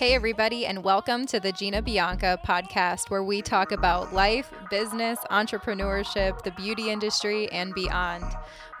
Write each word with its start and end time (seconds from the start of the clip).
Hey, 0.00 0.14
everybody, 0.14 0.64
and 0.64 0.82
welcome 0.82 1.26
to 1.26 1.38
the 1.38 1.52
Gina 1.52 1.82
Bianca 1.82 2.40
podcast, 2.42 3.10
where 3.10 3.22
we 3.22 3.42
talk 3.42 3.70
about 3.70 4.14
life, 4.14 4.50
business, 4.70 5.18
entrepreneurship, 5.30 6.42
the 6.42 6.52
beauty 6.52 6.88
industry, 6.88 7.52
and 7.52 7.74
beyond. 7.74 8.24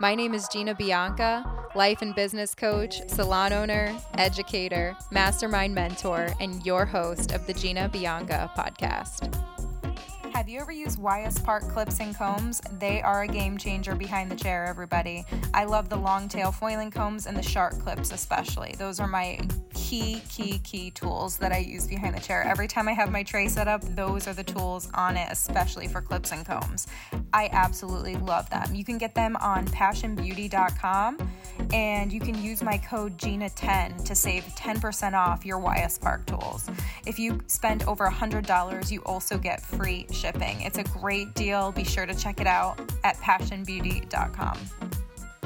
My 0.00 0.14
name 0.14 0.32
is 0.32 0.48
Gina 0.48 0.74
Bianca, 0.74 1.44
life 1.74 2.00
and 2.00 2.14
business 2.14 2.54
coach, 2.54 3.06
salon 3.06 3.52
owner, 3.52 3.94
educator, 4.14 4.96
mastermind 5.10 5.74
mentor, 5.74 6.30
and 6.40 6.64
your 6.64 6.86
host 6.86 7.32
of 7.32 7.46
the 7.46 7.52
Gina 7.52 7.90
Bianca 7.90 8.50
podcast. 8.56 9.30
Have 10.32 10.48
you 10.48 10.58
ever 10.58 10.72
used 10.72 10.98
YS 10.98 11.38
Park 11.40 11.68
clips 11.68 12.00
and 12.00 12.16
combs? 12.16 12.62
They 12.78 13.02
are 13.02 13.24
a 13.24 13.28
game 13.28 13.58
changer 13.58 13.94
behind 13.94 14.30
the 14.30 14.36
chair, 14.36 14.64
everybody. 14.64 15.26
I 15.52 15.66
love 15.66 15.90
the 15.90 15.96
long 15.96 16.28
tail 16.28 16.50
foiling 16.50 16.90
combs 16.90 17.26
and 17.26 17.36
the 17.36 17.42
shark 17.42 17.78
clips, 17.78 18.10
especially. 18.10 18.74
Those 18.78 19.00
are 19.00 19.06
my 19.06 19.38
key, 19.90 20.22
key, 20.28 20.60
key 20.60 20.92
tools 20.92 21.36
that 21.38 21.50
I 21.50 21.58
use 21.58 21.88
behind 21.88 22.16
the 22.16 22.20
chair. 22.20 22.44
Every 22.44 22.68
time 22.68 22.86
I 22.86 22.92
have 22.92 23.10
my 23.10 23.24
tray 23.24 23.48
set 23.48 23.66
up, 23.66 23.82
those 23.96 24.28
are 24.28 24.32
the 24.32 24.44
tools 24.44 24.88
on 24.94 25.16
it, 25.16 25.26
especially 25.32 25.88
for 25.88 26.00
clips 26.00 26.30
and 26.30 26.46
combs. 26.46 26.86
I 27.32 27.48
absolutely 27.50 28.14
love 28.14 28.48
them. 28.50 28.72
You 28.72 28.84
can 28.84 28.98
get 28.98 29.16
them 29.16 29.34
on 29.40 29.66
passionbeauty.com 29.66 31.18
and 31.72 32.12
you 32.12 32.20
can 32.20 32.40
use 32.40 32.62
my 32.62 32.78
code 32.78 33.18
GINA10 33.18 34.04
to 34.04 34.14
save 34.14 34.44
10% 34.44 35.14
off 35.14 35.44
your 35.44 35.58
YS 35.58 35.98
Park 35.98 36.24
tools. 36.24 36.70
If 37.04 37.18
you 37.18 37.40
spend 37.48 37.82
over 37.82 38.06
$100, 38.06 38.92
you 38.92 39.00
also 39.00 39.38
get 39.38 39.60
free 39.60 40.06
shipping. 40.12 40.60
It's 40.60 40.78
a 40.78 40.84
great 40.84 41.34
deal. 41.34 41.72
Be 41.72 41.82
sure 41.82 42.06
to 42.06 42.14
check 42.14 42.40
it 42.40 42.46
out 42.46 42.78
at 43.02 43.16
passionbeauty.com. 43.16 44.99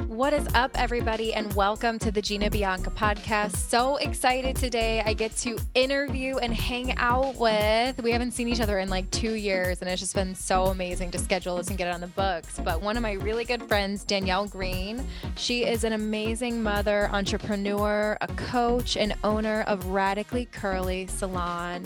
What 0.07 0.33
is 0.33 0.47
up, 0.53 0.69
everybody, 0.75 1.33
and 1.33 1.51
welcome 1.55 1.97
to 1.99 2.11
the 2.11 2.21
Gina 2.21 2.51
Bianca 2.51 2.91
podcast. 2.91 3.55
So 3.55 3.95
excited 3.97 4.55
today. 4.55 5.01
I 5.03 5.13
get 5.13 5.35
to 5.37 5.57
interview 5.73 6.37
and 6.37 6.53
hang 6.53 6.95
out 6.97 7.35
with. 7.37 8.01
We 8.03 8.11
haven't 8.11 8.31
seen 8.31 8.47
each 8.47 8.59
other 8.59 8.77
in 8.77 8.87
like 8.87 9.09
two 9.09 9.33
years, 9.33 9.81
and 9.81 9.89
it's 9.89 9.99
just 9.99 10.13
been 10.13 10.35
so 10.35 10.65
amazing 10.65 11.09
to 11.11 11.17
schedule 11.17 11.57
this 11.57 11.69
and 11.69 11.77
get 11.77 11.87
it 11.87 11.93
on 11.93 12.01
the 12.01 12.07
books. 12.07 12.59
But 12.63 12.83
one 12.83 12.97
of 12.97 13.03
my 13.03 13.13
really 13.13 13.45
good 13.45 13.63
friends, 13.63 14.03
Danielle 14.03 14.47
Green, 14.47 15.03
she 15.37 15.65
is 15.65 15.83
an 15.83 15.93
amazing 15.93 16.61
mother, 16.61 17.09
entrepreneur, 17.11 18.15
a 18.21 18.27
coach, 18.27 18.97
and 18.97 19.15
owner 19.23 19.61
of 19.63 19.87
Radically 19.87 20.45
Curly 20.45 21.07
Salon. 21.07 21.83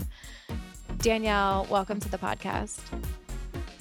Danielle, 0.97 1.65
welcome 1.69 2.01
to 2.01 2.09
the 2.09 2.17
podcast. 2.17 2.79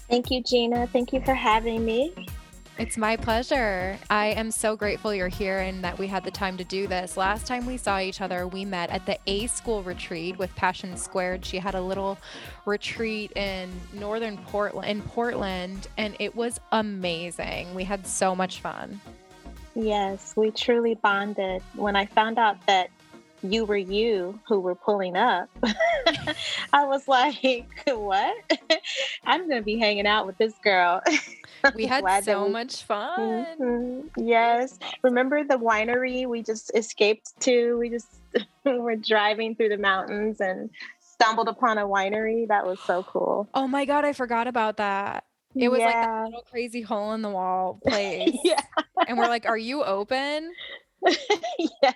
Thank 0.09 0.31
you, 0.31 0.45
Gina. 0.45 0.87
Thank 0.87 1.13
you 1.13 1.21
for 1.23 1.35
having 1.35 1.85
me. 1.85 2.15
It's 2.79 2.97
my 2.97 3.17
pleasure. 3.17 3.99
I 4.09 4.27
am 4.27 4.53
so 4.53 4.77
grateful 4.77 5.13
you're 5.13 5.27
here 5.27 5.59
and 5.59 5.83
that 5.83 5.99
we 5.99 6.07
had 6.07 6.23
the 6.23 6.31
time 6.31 6.57
to 6.59 6.65
do 6.65 6.87
this. 6.87 7.17
Last 7.17 7.45
time 7.45 7.67
we 7.67 7.77
saw 7.77 7.99
each 7.99 8.21
other, 8.21 8.47
we 8.47 8.65
met 8.65 8.91
at 8.91 9.05
the 9.05 9.19
A 9.27 9.49
School 9.49 9.83
retreat 9.83 10.39
with 10.39 10.55
Passion 10.55 10.97
Squared. 10.97 11.45
She 11.45 11.59
had 11.59 11.75
a 11.75 11.81
little 11.81 12.17
retreat 12.67 13.33
in 13.37 13.69
northern 13.93 14.39
Portland 14.39 14.89
in 14.89 15.03
Portland 15.03 15.89
and 15.97 16.15
it 16.21 16.37
was 16.37 16.61
amazing. 16.71 17.75
We 17.75 17.83
had 17.83 18.07
so 18.07 18.37
much 18.37 18.61
fun. 18.61 19.01
Yes, 19.75 20.35
we 20.37 20.53
truly 20.53 20.95
bonded. 20.95 21.63
When 21.75 21.97
I 21.97 22.07
found 22.07 22.39
out 22.39 22.65
that 22.69 22.91
you 23.43 23.65
were 23.65 23.77
you 23.77 24.39
who 24.47 24.61
were 24.61 24.77
pulling 24.77 25.17
up, 25.17 25.49
I 26.73 26.85
was 26.85 27.09
like, 27.09 27.67
what? 27.89 28.37
I'm 29.25 29.49
going 29.49 29.61
to 29.61 29.65
be 29.65 29.79
hanging 29.79 30.07
out 30.07 30.27
with 30.27 30.39
this 30.39 30.55
girl. 30.63 31.03
We 31.75 31.87
had 31.87 32.25
so 32.25 32.45
we... 32.45 32.51
much 32.51 32.83
fun. 32.83 33.47
Mm-hmm. 33.61 34.27
Yes. 34.27 34.79
Remember 35.03 35.45
the 35.45 35.59
winery 35.59 36.27
we 36.27 36.43
just 36.43 36.71
escaped 36.75 37.33
to? 37.41 37.79
We 37.79 37.91
just 37.91 38.09
were 38.65 38.97
driving 38.97 39.55
through 39.55 39.71
the 39.71 39.79
mountains 39.79 40.41
and 40.41 40.71
stumbled 41.01 41.49
upon 41.49 41.79
a 41.79 41.87
winery. 41.87 42.49
That 42.49 42.67
was 42.67 42.79
so 42.81 43.03
cool. 43.03 43.49
Oh 43.55 43.67
my 43.67 43.85
God, 43.85 44.05
I 44.05 44.13
forgot 44.13 44.47
about 44.47 44.77
that. 44.79 45.25
It 45.55 45.69
was 45.71 45.81
yeah. 45.81 45.87
like 45.87 45.95
that 45.95 46.25
little 46.27 46.47
crazy 46.51 46.83
hole 46.83 47.13
in 47.15 47.23
the 47.23 47.31
wall 47.31 47.81
place. 47.87 48.37
yeah. 48.45 48.61
And 49.07 49.19
we're 49.19 49.29
like, 49.29 49.47
are 49.47 49.59
you 49.59 49.83
open? 49.83 50.53
yes 51.83 51.95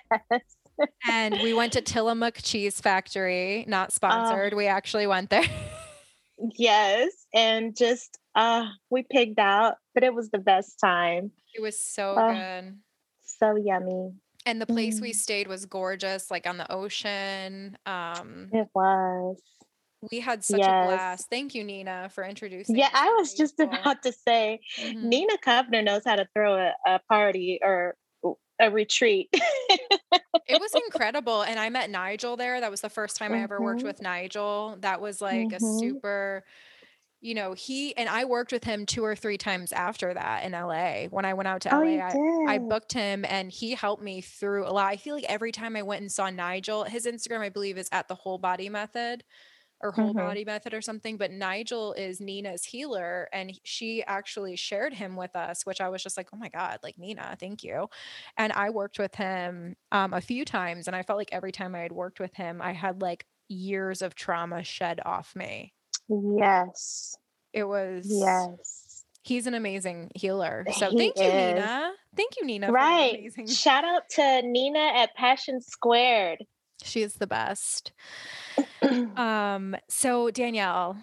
and 1.07 1.35
we 1.41 1.53
went 1.53 1.73
to 1.73 1.81
Tillamook 1.81 2.39
Cheese 2.41 2.79
Factory, 2.81 3.65
not 3.67 3.91
sponsored. 3.93 4.53
Uh, 4.53 4.57
we 4.57 4.67
actually 4.67 5.07
went 5.07 5.29
there. 5.29 5.45
yes. 6.57 7.11
And 7.33 7.75
just 7.75 8.17
uh 8.35 8.67
we 8.89 9.03
pigged 9.03 9.39
out, 9.39 9.75
but 9.93 10.03
it 10.03 10.13
was 10.13 10.29
the 10.29 10.39
best 10.39 10.79
time. 10.79 11.31
It 11.53 11.61
was 11.61 11.79
so 11.79 12.15
uh, 12.15 12.33
good. 12.33 12.77
So 13.21 13.55
yummy. 13.55 14.11
And 14.45 14.61
the 14.61 14.65
place 14.65 14.99
mm. 14.99 15.03
we 15.03 15.13
stayed 15.13 15.47
was 15.47 15.65
gorgeous, 15.65 16.29
like 16.29 16.47
on 16.47 16.57
the 16.57 16.71
ocean. 16.71 17.77
Um 17.85 18.49
it 18.51 18.67
was. 18.73 19.41
We 20.11 20.19
had 20.19 20.43
such 20.43 20.59
yes. 20.59 20.67
a 20.67 20.87
blast. 20.87 21.29
Thank 21.29 21.55
you, 21.55 21.63
Nina, 21.63 22.09
for 22.13 22.25
introducing. 22.25 22.75
Yeah, 22.75 22.89
I 22.93 23.15
was 23.17 23.33
just 23.33 23.57
about 23.59 24.03
to 24.03 24.11
say, 24.11 24.59
mm-hmm. 24.77 25.07
Nina 25.07 25.37
Kovner 25.45 25.81
knows 25.81 26.01
how 26.05 26.17
to 26.17 26.27
throw 26.33 26.55
a, 26.55 26.73
a 26.85 26.99
party 27.07 27.59
or 27.61 27.95
a 28.59 28.71
retreat. 28.71 29.29
it 29.31 29.81
was 30.49 30.71
incredible. 30.85 31.43
And 31.43 31.59
I 31.59 31.69
met 31.69 31.89
Nigel 31.89 32.37
there. 32.37 32.59
That 32.59 32.71
was 32.71 32.81
the 32.81 32.89
first 32.89 33.17
time 33.17 33.31
mm-hmm. 33.31 33.41
I 33.41 33.43
ever 33.43 33.61
worked 33.61 33.79
mm-hmm. 33.79 33.87
with 33.87 34.01
Nigel. 34.01 34.77
That 34.81 35.01
was 35.01 35.21
like 35.21 35.49
mm-hmm. 35.49 35.65
a 35.65 35.79
super, 35.79 36.43
you 37.23 37.35
know, 37.35 37.53
he 37.53 37.95
and 37.95 38.09
I 38.09 38.25
worked 38.25 38.51
with 38.51 38.65
him 38.65 38.85
two 38.85 39.03
or 39.03 39.15
three 39.15 39.37
times 39.37 39.71
after 39.71 40.13
that 40.13 40.43
in 40.43 40.51
LA. 40.51 41.05
When 41.09 41.23
I 41.23 41.33
went 41.33 41.47
out 41.47 41.61
to 41.61 41.73
oh, 41.73 41.79
LA, 41.79 42.03
I, 42.03 42.55
I 42.55 42.57
booked 42.57 42.91
him 42.91 43.23
and 43.23 43.49
he 43.49 43.71
helped 43.71 44.03
me 44.03 44.19
through 44.19 44.67
a 44.67 44.71
lot. 44.71 44.91
I 44.91 44.97
feel 44.97 45.15
like 45.15 45.23
every 45.29 45.53
time 45.53 45.77
I 45.77 45.83
went 45.83 46.01
and 46.01 46.11
saw 46.11 46.29
Nigel, 46.29 46.83
his 46.83 47.05
Instagram, 47.05 47.39
I 47.39 47.47
believe, 47.47 47.77
is 47.77 47.87
at 47.93 48.09
the 48.09 48.15
whole 48.15 48.37
body 48.37 48.67
method 48.67 49.23
or 49.79 49.93
whole 49.93 50.09
mm-hmm. 50.09 50.17
body 50.17 50.43
method 50.43 50.73
or 50.73 50.81
something. 50.81 51.15
But 51.15 51.31
Nigel 51.31 51.93
is 51.93 52.19
Nina's 52.19 52.65
healer, 52.65 53.29
and 53.31 53.57
she 53.63 54.03
actually 54.03 54.57
shared 54.57 54.93
him 54.93 55.15
with 55.15 55.33
us, 55.33 55.65
which 55.65 55.79
I 55.79 55.87
was 55.87 56.03
just 56.03 56.17
like, 56.17 56.27
oh 56.33 56.37
my 56.37 56.49
god, 56.49 56.79
like 56.83 56.97
Nina, 56.97 57.37
thank 57.39 57.63
you. 57.63 57.87
And 58.35 58.51
I 58.51 58.69
worked 58.69 58.99
with 58.99 59.15
him 59.15 59.77
um, 59.93 60.11
a 60.11 60.19
few 60.19 60.43
times, 60.43 60.87
and 60.87 60.95
I 60.95 61.03
felt 61.03 61.19
like 61.19 61.29
every 61.31 61.53
time 61.53 61.73
I 61.73 61.79
had 61.79 61.93
worked 61.93 62.19
with 62.19 62.35
him, 62.35 62.61
I 62.61 62.73
had 62.73 63.01
like 63.01 63.25
years 63.47 64.01
of 64.01 64.13
trauma 64.13 64.65
shed 64.65 64.99
off 65.05 65.37
me. 65.37 65.73
Yes, 66.09 67.15
it 67.53 67.63
was. 67.63 68.05
Yes. 68.09 69.03
He's 69.23 69.47
an 69.47 69.53
amazing 69.53 70.11
healer. 70.15 70.65
So 70.77 70.89
he 70.89 70.97
thank 70.97 71.17
you, 71.17 71.23
is. 71.23 71.53
Nina. 71.55 71.93
Thank 72.15 72.33
you, 72.39 72.45
Nina. 72.45 72.71
Right. 72.71 73.31
Shout 73.47 73.85
out 73.85 74.03
to 74.15 74.41
Nina 74.43 74.91
at 74.95 75.15
Passion 75.15 75.61
Squared. 75.61 76.43
She 76.83 77.03
is 77.03 77.13
the 77.13 77.27
best. 77.27 77.93
um, 79.15 79.77
so 79.87 80.29
Danielle, 80.29 80.97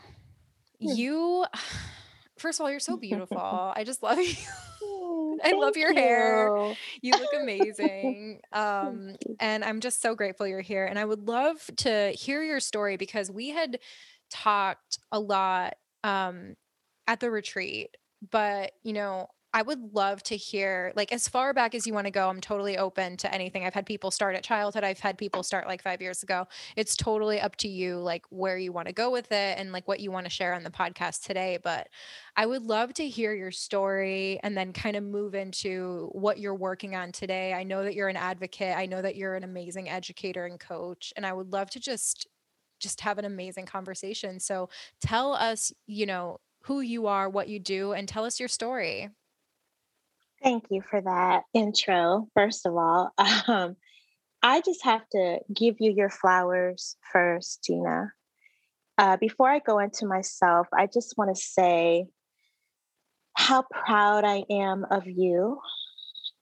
hmm. 0.81 0.93
you 0.95 1.47
first 2.41 2.59
of 2.59 2.65
all, 2.65 2.71
you're 2.71 2.81
so 2.81 2.97
beautiful. 2.99 3.39
I 3.39 3.85
just 3.85 4.03
love 4.03 4.19
you. 4.19 5.39
I 5.43 5.53
love 5.53 5.77
your 5.77 5.93
you. 5.93 5.97
hair. 5.97 6.75
You 7.01 7.13
look 7.13 7.31
amazing. 7.41 8.41
Um, 8.53 9.17
and 9.39 9.65
I'm 9.65 9.81
just 9.81 10.03
so 10.03 10.15
grateful 10.15 10.47
you're 10.47 10.61
here. 10.61 10.85
And 10.85 10.99
I 10.99 11.05
would 11.05 11.29
love 11.29 11.71
to 11.79 12.11
hear 12.11 12.43
your 12.43 12.61
story 12.61 12.97
because 12.97 13.31
we 13.31 13.51
had 13.51 13.79
talked 14.31 14.99
a 15.13 15.21
lot 15.21 15.75
um, 16.05 16.55
at 17.07 17.21
the 17.21 17.31
retreat, 17.31 17.97
but 18.31 18.73
you 18.83 18.93
know, 18.93 19.29
I 19.53 19.63
would 19.63 19.95
love 19.95 20.23
to 20.25 20.37
hear, 20.37 20.93
like, 20.95 21.11
as 21.11 21.27
far 21.29 21.53
back 21.53 21.75
as 21.75 21.85
you 21.85 21.93
want 21.93 22.07
to 22.07 22.13
go. 22.13 22.29
I'm 22.29 22.41
totally 22.41 22.79
open 22.79 23.17
to 23.17 23.35
anything. 23.35 23.65
I've 23.65 23.75
had 23.75 23.85
people 23.85 24.13
start 24.13 24.37
at 24.37 24.45
childhood. 24.45 24.85
I've 24.85 25.01
had 25.01 25.19
people 25.19 25.43
start 25.43 25.67
like 25.67 25.83
five 25.83 26.01
years 26.01 26.23
ago. 26.23 26.47
It's 26.77 26.95
totally 26.95 27.41
up 27.41 27.57
to 27.57 27.69
you, 27.69 27.99
like, 27.99 28.25
where 28.31 28.59
you 28.59 28.71
want 28.71 28.87
to 28.87 28.95
go 28.95 29.11
with 29.11 29.33
it 29.33 29.59
and 29.59 29.73
like 29.73 29.89
what 29.89 29.99
you 29.99 30.13
want 30.13 30.27
to 30.27 30.31
share 30.31 30.55
on 30.55 30.63
the 30.63 30.71
podcast 30.71 31.25
today. 31.25 31.59
But 31.65 31.89
I 32.37 32.47
would 32.47 32.63
love 32.63 32.95
to 32.95 33.09
hear 33.09 33.35
your 33.35 33.51
story 33.51 34.39
and 34.45 34.57
then 34.57 34.73
kind 34.73 34.95
of 34.95 35.03
move 35.03 35.35
into 35.35 36.11
what 36.13 36.39
you're 36.39 36.55
working 36.55 36.95
on 36.95 37.11
today. 37.11 37.53
I 37.53 37.65
know 37.65 37.83
that 37.83 37.95
you're 37.97 38.09
an 38.09 38.17
advocate. 38.17 38.77
I 38.77 38.87
know 38.87 39.03
that 39.03 39.17
you're 39.17 39.35
an 39.35 39.43
amazing 39.43 39.89
educator 39.89 40.47
and 40.47 40.61
coach. 40.61 41.13
And 41.17 41.27
I 41.27 41.33
would 41.33 41.53
love 41.53 41.71
to 41.71 41.81
just 41.81 42.29
just 42.81 43.01
have 43.03 43.19
an 43.19 43.25
amazing 43.25 43.67
conversation. 43.67 44.41
So 44.41 44.69
tell 45.01 45.35
us, 45.35 45.73
you 45.87 46.07
know, 46.07 46.41
who 46.65 46.81
you 46.81 47.07
are, 47.07 47.29
what 47.29 47.49
you 47.49 47.59
do, 47.59 47.93
and 47.93 48.09
tell 48.09 48.25
us 48.25 48.41
your 48.41 48.49
story. 48.49 49.09
Thank 50.43 50.65
you 50.71 50.83
for 50.89 51.01
that 51.01 51.43
intro, 51.55 52.29
first 52.35 52.67
of 52.67 52.77
all. 52.77 53.13
Um, 53.47 53.77
I 54.43 54.63
just 54.63 54.85
have 54.85 55.03
to 55.13 55.41
give 55.55 55.77
you 55.81 55.93
your 55.93 56.09
flowers 56.09 56.97
first, 57.13 57.63
Gina. 57.65 58.13
Uh, 58.97 59.17
before 59.19 59.51
I 59.51 59.59
go 59.59 59.79
into 59.79 60.07
myself, 60.07 60.67
I 60.73 60.87
just 60.87 61.15
want 61.19 61.35
to 61.35 61.41
say 61.41 62.07
how 63.37 63.63
proud 63.71 64.25
I 64.25 64.45
am 64.51 64.87
of 64.91 65.07
you 65.07 65.61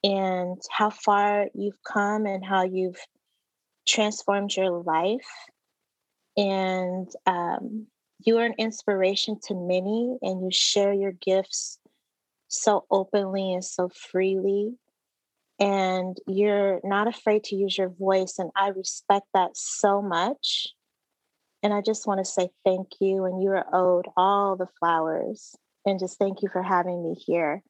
and 0.04 0.60
how 0.70 0.90
far 0.90 1.46
you've 1.54 1.82
come 1.84 2.26
and 2.26 2.44
how 2.44 2.64
you've 2.64 3.00
transformed 3.86 4.54
your 4.56 4.70
life. 4.82 5.26
And 6.38 7.10
um, 7.26 7.88
you 8.20 8.38
are 8.38 8.46
an 8.46 8.54
inspiration 8.58 9.40
to 9.48 9.54
many, 9.54 10.18
and 10.22 10.42
you 10.42 10.50
share 10.52 10.94
your 10.94 11.12
gifts 11.12 11.78
so 12.48 12.86
openly 12.90 13.52
and 13.54 13.64
so 13.64 13.90
freely. 13.90 14.78
and 15.60 16.18
you're 16.26 16.80
not 16.84 17.08
afraid 17.08 17.44
to 17.44 17.56
use 17.56 17.76
your 17.78 17.88
voice. 17.90 18.38
And 18.38 18.50
I 18.56 18.68
respect 18.68 19.26
that 19.34 19.52
so 19.56 20.02
much. 20.02 20.68
And 21.62 21.74
I 21.74 21.80
just 21.82 22.06
want 22.06 22.20
to 22.20 22.24
say 22.24 22.50
thank 22.64 22.88
you. 23.00 23.24
And 23.24 23.42
you 23.42 23.50
are 23.50 23.66
owed 23.74 24.06
all 24.16 24.56
the 24.56 24.68
flowers. 24.78 25.56
And 25.86 25.98
just 25.98 26.18
thank 26.18 26.42
you 26.42 26.48
for 26.52 26.62
having 26.62 27.02
me 27.02 27.14
here. 27.14 27.62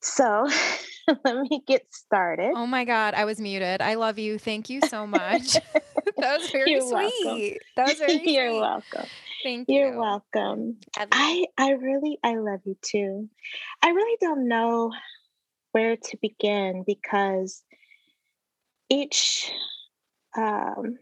So 0.00 0.48
let 1.24 1.36
me 1.36 1.62
get 1.66 1.86
started. 1.90 2.52
Oh 2.54 2.66
my 2.66 2.84
God, 2.84 3.14
I 3.14 3.24
was 3.24 3.40
muted. 3.40 3.80
I 3.80 3.94
love 3.94 4.18
you. 4.18 4.38
Thank 4.38 4.70
you 4.70 4.80
so 4.80 5.06
much. 5.06 5.54
that 6.18 6.38
was 6.38 6.50
very 6.50 6.70
You're 6.70 6.80
sweet. 6.80 7.24
welcome. 7.24 7.58
That 7.76 7.88
was 7.88 7.98
very 7.98 8.18
You're 8.24 8.50
sweet. 8.50 8.60
welcome. 8.60 9.06
Thank 9.42 9.68
you. 9.68 9.74
You're 9.76 9.98
welcome. 9.98 10.78
I 10.96 11.46
I 11.56 11.70
really 11.72 12.18
I 12.22 12.36
love 12.36 12.60
you 12.64 12.76
too. 12.82 13.28
I 13.82 13.90
really 13.90 14.16
don't 14.20 14.48
know 14.48 14.92
where 15.72 15.96
to 15.96 16.16
begin 16.20 16.84
because 16.86 17.62
each 18.88 19.50
um, 20.36 20.98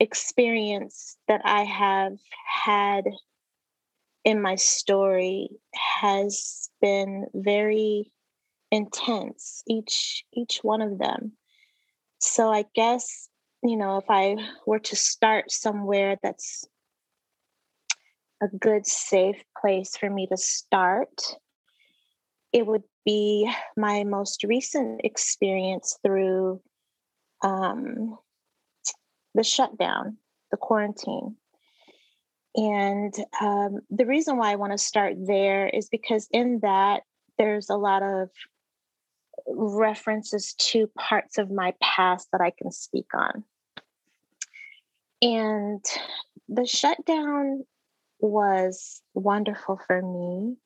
experience 0.00 1.16
that 1.26 1.40
I 1.44 1.64
have 1.64 2.18
had 2.46 3.04
in 4.24 4.42
my 4.42 4.56
story 4.56 5.48
has 5.74 6.67
been 6.80 7.26
very 7.34 8.12
intense 8.70 9.62
each 9.66 10.24
each 10.32 10.60
one 10.62 10.82
of 10.82 10.98
them. 10.98 11.32
So 12.20 12.50
i 12.52 12.64
guess 12.74 13.28
you 13.62 13.76
know 13.76 13.98
if 13.98 14.04
i 14.08 14.36
were 14.66 14.78
to 14.78 14.96
start 14.96 15.50
somewhere 15.50 16.16
that's 16.22 16.64
a 18.42 18.48
good 18.48 18.86
safe 18.86 19.42
place 19.60 19.96
for 19.96 20.08
me 20.08 20.26
to 20.28 20.36
start 20.36 21.36
it 22.52 22.66
would 22.66 22.84
be 23.04 23.50
my 23.76 24.04
most 24.04 24.44
recent 24.44 25.00
experience 25.04 25.98
through 26.02 26.60
um, 27.42 28.16
the 29.34 29.42
shutdown 29.42 30.16
the 30.50 30.56
quarantine 30.56 31.36
and 32.58 33.14
um, 33.40 33.78
the 33.88 34.04
reason 34.04 34.36
why 34.36 34.50
I 34.50 34.56
want 34.56 34.72
to 34.72 34.78
start 34.78 35.14
there 35.16 35.68
is 35.68 35.88
because 35.88 36.26
in 36.32 36.58
that, 36.62 37.02
there's 37.38 37.70
a 37.70 37.76
lot 37.76 38.02
of 38.02 38.30
references 39.46 40.54
to 40.54 40.90
parts 40.98 41.38
of 41.38 41.52
my 41.52 41.72
past 41.80 42.26
that 42.32 42.40
I 42.40 42.50
can 42.50 42.72
speak 42.72 43.06
on. 43.14 43.44
And 45.22 45.84
the 46.48 46.66
shutdown 46.66 47.64
was 48.18 49.02
wonderful 49.14 49.78
for 49.86 50.02
me. 50.02 50.56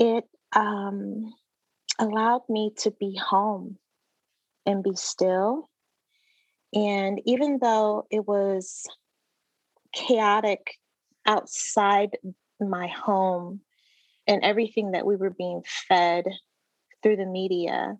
It 0.00 0.24
um, 0.56 1.32
allowed 2.00 2.42
me 2.48 2.72
to 2.78 2.90
be 2.90 3.14
home 3.16 3.78
and 4.66 4.82
be 4.82 4.96
still. 4.96 5.70
And 6.72 7.20
even 7.26 7.60
though 7.60 8.08
it 8.10 8.26
was 8.26 8.88
chaotic 9.94 10.78
outside 11.26 12.10
my 12.60 12.88
home 12.88 13.60
and 14.26 14.42
everything 14.42 14.92
that 14.92 15.06
we 15.06 15.16
were 15.16 15.30
being 15.30 15.62
fed 15.88 16.24
through 17.02 17.16
the 17.16 17.26
media, 17.26 17.96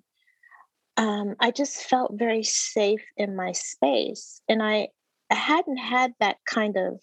um, 0.97 1.35
I 1.41 1.51
just 1.51 1.77
felt 1.77 2.13
very 2.15 2.43
safe 2.43 3.05
in 3.17 3.37
my 3.37 3.53
space. 3.53 4.41
And 4.49 4.63
I, 4.63 4.89
hadn't 5.31 5.79
had 5.79 6.13
that 6.21 6.37
kind 6.47 6.77
of 6.77 7.01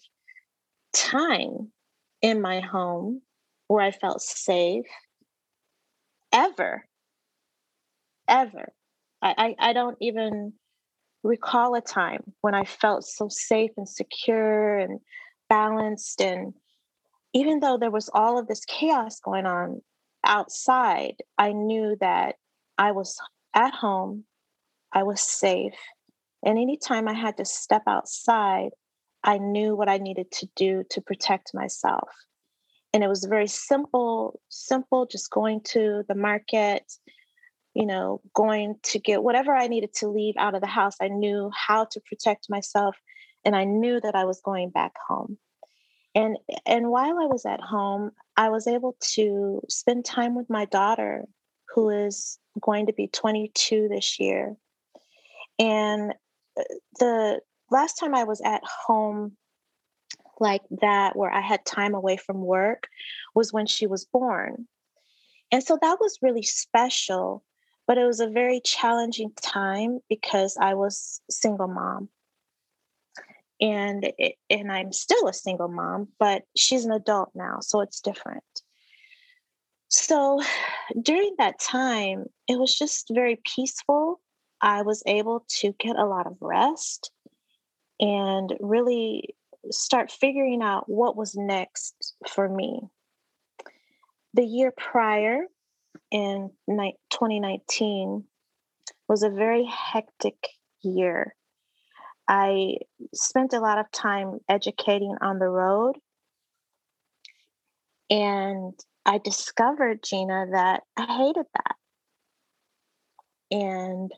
time 0.92 1.70
in 2.20 2.40
my 2.40 2.60
home 2.60 3.22
where 3.68 3.82
I 3.82 3.90
felt 3.90 4.22
safe 4.22 4.86
ever. 6.32 6.86
Ever. 8.28 8.72
I, 9.20 9.34
I, 9.58 9.70
I 9.70 9.72
don't 9.72 9.96
even 10.00 10.54
recall 11.22 11.74
a 11.74 11.80
time 11.80 12.32
when 12.40 12.54
I 12.54 12.64
felt 12.64 13.04
so 13.04 13.28
safe 13.28 13.70
and 13.76 13.88
secure 13.88 14.78
and 14.78 15.00
balanced. 15.48 16.20
And 16.20 16.54
even 17.32 17.60
though 17.60 17.78
there 17.78 17.90
was 17.90 18.10
all 18.12 18.38
of 18.38 18.48
this 18.48 18.64
chaos 18.64 19.20
going 19.20 19.46
on 19.46 19.82
outside, 20.24 21.16
I 21.38 21.52
knew 21.52 21.96
that 22.00 22.36
I 22.78 22.92
was 22.92 23.18
at 23.54 23.74
home, 23.74 24.24
I 24.92 25.02
was 25.02 25.20
safe. 25.20 25.74
And 26.44 26.58
anytime 26.58 27.06
I 27.08 27.14
had 27.14 27.36
to 27.36 27.44
step 27.44 27.82
outside, 27.86 28.70
I 29.22 29.38
knew 29.38 29.76
what 29.76 29.88
I 29.88 29.98
needed 29.98 30.30
to 30.32 30.48
do 30.56 30.84
to 30.90 31.00
protect 31.00 31.54
myself. 31.54 32.08
And 32.92 33.02
it 33.02 33.08
was 33.08 33.24
very 33.24 33.46
simple, 33.46 34.40
simple, 34.48 35.06
just 35.06 35.30
going 35.30 35.60
to 35.68 36.02
the 36.08 36.14
market, 36.14 36.92
you 37.74 37.86
know, 37.86 38.20
going 38.34 38.76
to 38.82 38.98
get 38.98 39.22
whatever 39.22 39.54
I 39.54 39.66
needed 39.66 39.94
to 39.94 40.08
leave 40.08 40.34
out 40.36 40.54
of 40.54 40.60
the 40.60 40.66
house. 40.66 40.96
I 41.00 41.08
knew 41.08 41.50
how 41.54 41.86
to 41.86 42.00
protect 42.00 42.50
myself 42.50 42.96
and 43.44 43.56
I 43.56 43.64
knew 43.64 44.00
that 44.00 44.14
I 44.14 44.24
was 44.24 44.40
going 44.40 44.70
back 44.70 44.92
home. 45.08 45.38
And 46.14 46.36
and 46.66 46.90
while 46.90 47.18
I 47.18 47.26
was 47.26 47.46
at 47.46 47.60
home, 47.60 48.10
I 48.36 48.50
was 48.50 48.66
able 48.66 48.96
to 49.14 49.62
spend 49.68 50.04
time 50.04 50.34
with 50.34 50.50
my 50.50 50.66
daughter 50.66 51.24
who 51.74 51.88
is 51.88 52.38
going 52.60 52.86
to 52.86 52.92
be 52.92 53.08
22 53.08 53.88
this 53.88 54.20
year. 54.20 54.54
And 55.58 56.12
uh, 56.58 56.64
the 56.98 57.40
last 57.70 57.94
time 57.94 58.14
I 58.14 58.24
was 58.24 58.42
at 58.44 58.62
home 58.64 59.36
like 60.38 60.62
that 60.82 61.16
where 61.16 61.32
I 61.32 61.40
had 61.40 61.64
time 61.64 61.94
away 61.94 62.18
from 62.18 62.44
work 62.44 62.88
was 63.34 63.52
when 63.52 63.66
she 63.66 63.86
was 63.86 64.04
born. 64.04 64.66
And 65.50 65.62
so 65.62 65.78
that 65.80 65.98
was 66.00 66.18
really 66.20 66.42
special 66.42 67.42
but 67.86 67.98
it 67.98 68.04
was 68.04 68.20
a 68.20 68.28
very 68.28 68.60
challenging 68.60 69.32
time 69.40 70.00
because 70.08 70.56
I 70.60 70.74
was 70.74 71.20
single 71.30 71.68
mom. 71.68 72.08
And 73.60 74.12
it, 74.18 74.34
and 74.50 74.72
I'm 74.72 74.92
still 74.92 75.28
a 75.28 75.32
single 75.32 75.68
mom, 75.68 76.08
but 76.18 76.42
she's 76.56 76.84
an 76.84 76.92
adult 76.92 77.30
now, 77.34 77.60
so 77.60 77.80
it's 77.80 78.00
different. 78.00 78.42
So 79.88 80.42
during 81.02 81.34
that 81.38 81.60
time, 81.60 82.26
it 82.48 82.58
was 82.58 82.76
just 82.76 83.08
very 83.12 83.40
peaceful. 83.44 84.20
I 84.60 84.82
was 84.82 85.02
able 85.06 85.44
to 85.60 85.74
get 85.78 85.96
a 85.96 86.06
lot 86.06 86.26
of 86.26 86.36
rest 86.40 87.10
and 88.00 88.52
really 88.60 89.34
start 89.70 90.10
figuring 90.10 90.62
out 90.62 90.88
what 90.88 91.16
was 91.16 91.34
next 91.36 92.14
for 92.28 92.48
me. 92.48 92.80
The 94.34 94.44
year 94.44 94.72
prior, 94.76 95.44
in 96.12 96.50
2019 96.68 98.24
was 99.08 99.22
a 99.22 99.30
very 99.30 99.64
hectic 99.64 100.36
year. 100.82 101.34
I 102.28 102.76
spent 103.14 103.54
a 103.54 103.60
lot 103.60 103.78
of 103.78 103.90
time 103.90 104.38
educating 104.48 105.16
on 105.20 105.38
the 105.38 105.48
road. 105.48 105.96
And 108.10 108.74
I 109.06 109.18
discovered, 109.18 110.02
Gina, 110.04 110.46
that 110.52 110.82
I 110.96 111.06
hated 111.06 111.46
that. 111.54 111.76
And 113.50 114.12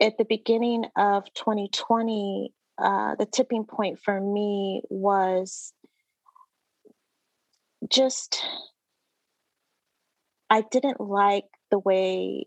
at 0.00 0.18
the 0.18 0.24
beginning 0.24 0.84
of 0.96 1.24
2020, 1.34 2.52
uh, 2.78 3.14
the 3.14 3.26
tipping 3.26 3.64
point 3.64 4.00
for 4.04 4.20
me 4.20 4.82
was 4.90 5.72
just 7.88 8.44
I 10.50 10.62
didn't 10.70 11.00
like 11.00 11.46
the 11.70 11.78
way, 11.78 12.46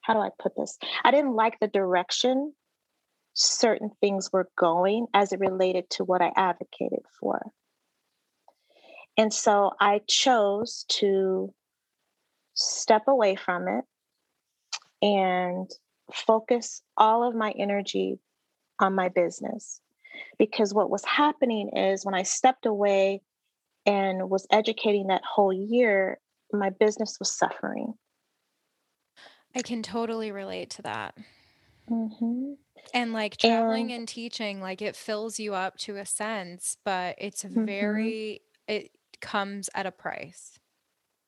how 0.00 0.14
do 0.14 0.20
I 0.20 0.30
put 0.38 0.56
this? 0.56 0.78
I 1.04 1.10
didn't 1.10 1.34
like 1.34 1.60
the 1.60 1.68
direction 1.68 2.52
certain 3.34 3.90
things 4.00 4.30
were 4.32 4.48
going 4.58 5.06
as 5.14 5.32
it 5.32 5.40
related 5.40 5.88
to 5.90 6.04
what 6.04 6.20
I 6.20 6.32
advocated 6.36 7.02
for. 7.18 7.50
And 9.16 9.32
so 9.32 9.72
I 9.80 10.00
chose 10.06 10.84
to 10.88 11.52
step 12.54 13.08
away 13.08 13.36
from 13.36 13.68
it 13.68 13.84
and 15.00 15.70
focus 16.12 16.82
all 16.96 17.26
of 17.26 17.34
my 17.34 17.52
energy 17.58 18.18
on 18.78 18.94
my 18.94 19.08
business. 19.08 19.80
Because 20.38 20.74
what 20.74 20.90
was 20.90 21.04
happening 21.04 21.70
is 21.76 22.04
when 22.04 22.14
I 22.14 22.22
stepped 22.22 22.66
away 22.66 23.22
and 23.86 24.30
was 24.30 24.46
educating 24.50 25.08
that 25.08 25.22
whole 25.24 25.52
year, 25.52 26.18
my 26.52 26.70
business 26.70 27.16
was 27.18 27.36
suffering. 27.36 27.94
I 29.54 29.62
can 29.62 29.82
totally 29.82 30.32
relate 30.32 30.70
to 30.70 30.82
that. 30.82 31.14
Mm-hmm. 31.90 32.52
And 32.94 33.12
like 33.12 33.36
traveling 33.36 33.90
and, 33.90 34.00
and, 34.00 34.08
teaching, 34.08 34.60
like 34.60 34.82
it 34.82 34.96
fills 34.96 35.38
you 35.38 35.54
up 35.54 35.76
to 35.78 35.96
a 35.96 36.06
sense, 36.06 36.76
but 36.84 37.16
it's 37.18 37.44
mm-hmm. 37.44 37.64
very, 37.64 38.42
it 38.66 38.90
comes 39.20 39.68
at 39.74 39.86
a 39.86 39.92
price. 39.92 40.58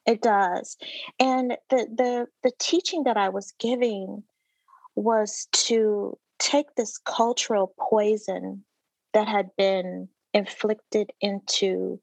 It 0.07 0.21
does. 0.21 0.77
And 1.19 1.57
the, 1.71 1.87
the, 1.97 2.27
the 2.43 2.53
teaching 2.59 3.05
that 3.05 3.17
I 3.17 3.31
was 3.31 3.53
giving 3.59 4.23
was 4.97 5.49
to 5.53 6.19
take 6.39 6.75
this 6.77 6.99
cultural 6.99 7.75
poison 7.79 8.65
that 9.13 9.29
had 9.29 9.51
been 9.57 10.09
inflicted 10.35 11.11
into 11.21 12.01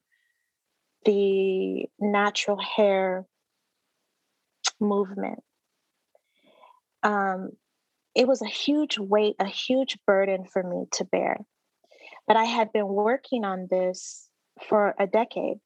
the 1.06 1.86
natural 2.00 2.58
hair 2.58 3.26
movement. 4.80 5.44
Um, 7.04 7.52
it 8.14 8.28
was 8.28 8.42
a 8.42 8.48
huge 8.48 8.98
weight, 8.98 9.36
a 9.40 9.46
huge 9.46 9.98
burden 10.06 10.46
for 10.46 10.62
me 10.64 10.86
to 10.94 11.06
bear. 11.06 11.38
But 12.28 12.38
I 12.38 12.44
had 12.44 12.72
been 12.72 12.88
working 12.88 13.46
on 13.46 13.68
this 13.70 14.28
for 14.68 14.94
a 15.00 15.08
decade. 15.08 15.58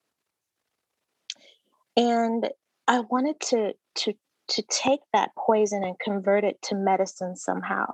And 1.96 2.48
I 2.86 3.00
wanted 3.00 3.40
to 3.40 3.72
to 3.96 4.14
to 4.48 4.62
take 4.62 5.00
that 5.12 5.30
poison 5.36 5.82
and 5.82 5.98
convert 5.98 6.44
it 6.44 6.60
to 6.62 6.74
medicine 6.74 7.36
somehow. 7.36 7.86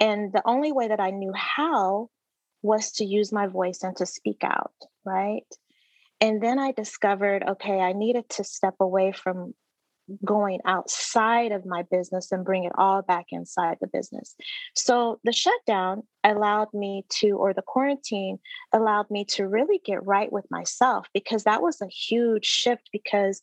And 0.00 0.32
the 0.32 0.42
only 0.44 0.72
way 0.72 0.88
that 0.88 1.00
I 1.00 1.10
knew 1.10 1.32
how 1.34 2.08
was 2.62 2.92
to 2.92 3.04
use 3.04 3.32
my 3.32 3.46
voice 3.46 3.82
and 3.82 3.96
to 3.96 4.06
speak 4.06 4.42
out, 4.42 4.72
right? 5.04 5.46
And 6.20 6.42
then 6.42 6.58
I 6.58 6.72
discovered 6.72 7.44
okay, 7.46 7.80
I 7.80 7.92
needed 7.92 8.28
to 8.30 8.44
step 8.44 8.74
away 8.80 9.12
from 9.12 9.54
going 10.24 10.60
outside 10.66 11.52
of 11.52 11.64
my 11.64 11.84
business 11.90 12.32
and 12.32 12.44
bring 12.44 12.64
it 12.64 12.72
all 12.76 13.02
back 13.02 13.26
inside 13.30 13.78
the 13.80 13.86
business. 13.86 14.34
So 14.74 15.20
the 15.24 15.32
shutdown 15.32 16.02
allowed 16.24 16.68
me 16.74 17.04
to, 17.20 17.32
or 17.32 17.54
the 17.54 17.62
quarantine 17.62 18.38
allowed 18.72 19.10
me 19.10 19.24
to 19.26 19.46
really 19.46 19.80
get 19.84 20.04
right 20.04 20.32
with 20.32 20.44
myself 20.50 21.06
because 21.14 21.44
that 21.44 21.62
was 21.62 21.80
a 21.80 21.86
huge 21.86 22.44
shift 22.44 22.88
because 22.92 23.42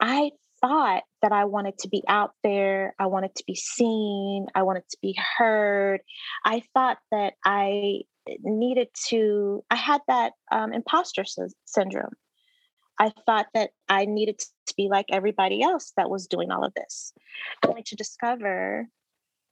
I 0.00 0.32
thought 0.60 1.04
that 1.22 1.32
I 1.32 1.44
wanted 1.44 1.78
to 1.78 1.88
be 1.88 2.02
out 2.08 2.32
there. 2.42 2.94
I 2.98 3.06
wanted 3.06 3.34
to 3.36 3.44
be 3.46 3.54
seen. 3.54 4.46
I 4.54 4.62
wanted 4.62 4.84
to 4.90 4.96
be 5.00 5.16
heard. 5.38 6.00
I 6.44 6.62
thought 6.74 6.98
that 7.12 7.34
I 7.44 8.00
needed 8.40 8.88
to, 9.08 9.64
I 9.70 9.76
had 9.76 10.00
that 10.08 10.32
um, 10.50 10.72
imposter 10.72 11.24
sy- 11.24 11.48
syndrome. 11.64 12.14
I 12.98 13.12
thought 13.26 13.46
that 13.54 13.70
I 13.88 14.06
needed 14.06 14.38
to 14.38 14.74
be 14.76 14.88
like 14.88 15.06
everybody 15.10 15.62
else 15.62 15.92
that 15.96 16.10
was 16.10 16.26
doing 16.26 16.50
all 16.50 16.64
of 16.64 16.74
this, 16.74 17.12
only 17.66 17.82
to 17.84 17.96
discover 17.96 18.88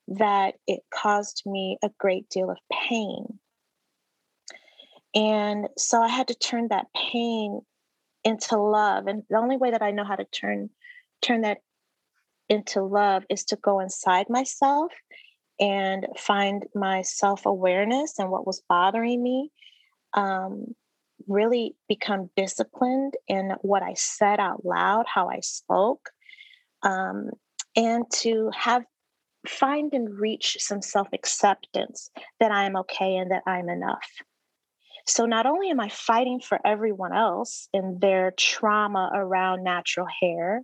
that 0.08 0.54
it 0.66 0.80
caused 0.92 1.42
me 1.46 1.78
a 1.82 1.90
great 1.98 2.28
deal 2.28 2.50
of 2.50 2.58
pain. 2.72 3.38
And 5.14 5.68
so 5.78 6.02
I 6.02 6.08
had 6.08 6.28
to 6.28 6.34
turn 6.34 6.68
that 6.68 6.86
pain 6.94 7.60
into 8.24 8.58
love. 8.58 9.06
And 9.06 9.22
the 9.30 9.38
only 9.38 9.56
way 9.56 9.70
that 9.70 9.82
I 9.82 9.92
know 9.92 10.04
how 10.04 10.16
to 10.16 10.24
turn 10.24 10.70
turn 11.22 11.42
that 11.42 11.58
into 12.48 12.82
love 12.82 13.24
is 13.30 13.44
to 13.46 13.56
go 13.56 13.80
inside 13.80 14.26
myself 14.28 14.92
and 15.58 16.06
find 16.16 16.64
my 16.74 17.02
self 17.02 17.46
awareness 17.46 18.18
and 18.18 18.30
what 18.30 18.46
was 18.46 18.62
bothering 18.68 19.22
me. 19.22 19.50
Um, 20.14 20.74
really 21.26 21.74
become 21.88 22.30
disciplined 22.36 23.14
in 23.26 23.52
what 23.62 23.82
I 23.82 23.94
said 23.94 24.38
out 24.38 24.64
loud, 24.64 25.06
how 25.12 25.28
I 25.28 25.40
spoke, 25.40 26.10
um, 26.82 27.30
and 27.74 28.04
to 28.16 28.50
have 28.54 28.84
find 29.46 29.92
and 29.92 30.18
reach 30.18 30.56
some 30.60 30.82
self 30.82 31.08
acceptance 31.12 32.10
that 32.40 32.50
I 32.50 32.64
am 32.64 32.76
okay 32.76 33.16
and 33.16 33.30
that 33.30 33.42
I'm 33.46 33.68
enough. 33.68 34.08
So 35.06 35.24
not 35.24 35.46
only 35.46 35.70
am 35.70 35.80
I 35.80 35.88
fighting 35.88 36.40
for 36.40 36.58
everyone 36.64 37.14
else 37.14 37.68
in 37.72 37.98
their 38.00 38.32
trauma 38.36 39.10
around 39.14 39.62
natural 39.62 40.06
hair 40.20 40.62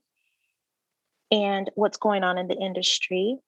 and 1.31 1.71
what's 1.77 1.97
going 1.97 2.25
on 2.25 2.39
in 2.39 2.49
the 2.49 2.59
industry 2.59 3.39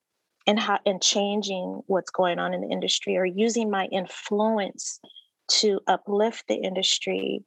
and 0.46 0.58
how 0.58 0.78
and 0.84 1.02
changing 1.02 1.82
what's 1.86 2.10
going 2.10 2.38
on 2.38 2.52
in 2.52 2.60
the 2.60 2.68
industry 2.68 3.16
or 3.16 3.24
using 3.24 3.70
my 3.70 3.86
influence 3.86 5.00
to 5.48 5.80
uplift 5.86 6.44
the 6.48 6.56
industry, 6.56 7.44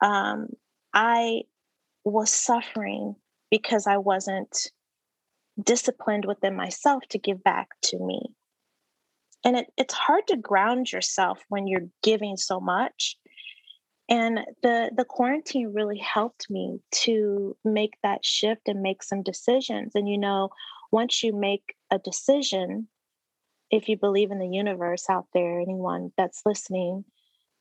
um, 0.00 0.48
I 0.94 1.42
was 2.04 2.30
suffering 2.30 3.16
because 3.50 3.86
I 3.86 3.98
wasn't 3.98 4.70
disciplined 5.62 6.24
within 6.24 6.56
myself 6.56 7.02
to 7.10 7.18
give 7.18 7.42
back 7.42 7.68
to 7.82 7.98
me. 7.98 8.22
And 9.44 9.56
it, 9.56 9.66
it's 9.76 9.94
hard 9.94 10.26
to 10.28 10.36
ground 10.36 10.92
yourself 10.92 11.40
when 11.48 11.66
you're 11.66 11.88
giving 12.02 12.36
so 12.36 12.60
much. 12.60 13.16
And 14.08 14.40
the 14.62 14.90
the 14.94 15.04
quarantine 15.04 15.72
really 15.72 15.98
helped 15.98 16.50
me 16.50 16.80
to 17.02 17.56
make 17.64 17.94
that 18.02 18.24
shift 18.24 18.62
and 18.66 18.82
make 18.82 19.02
some 19.02 19.22
decisions. 19.22 19.92
And 19.94 20.08
you 20.08 20.18
know 20.18 20.50
once 20.90 21.22
you 21.22 21.32
make 21.32 21.74
a 21.90 21.98
decision 21.98 22.88
if 23.70 23.88
you 23.88 23.96
believe 23.96 24.30
in 24.30 24.38
the 24.38 24.48
universe 24.48 25.04
out 25.08 25.26
there 25.32 25.60
anyone 25.60 26.10
that's 26.16 26.42
listening 26.44 27.04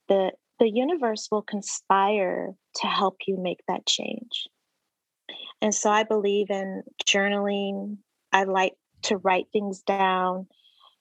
the 0.08 0.32
the 0.60 0.70
universe 0.70 1.30
will 1.32 1.42
conspire 1.42 2.54
to 2.76 2.88
help 2.88 3.18
you 3.28 3.38
make 3.42 3.60
that 3.68 3.86
change 3.86 4.48
and 5.62 5.74
so 5.74 5.90
i 5.90 6.04
believe 6.04 6.50
in 6.50 6.84
journaling 7.06 7.98
i 8.32 8.44
like 8.44 8.74
to 9.02 9.18
write 9.18 9.48
things 9.52 9.82
down 9.82 10.48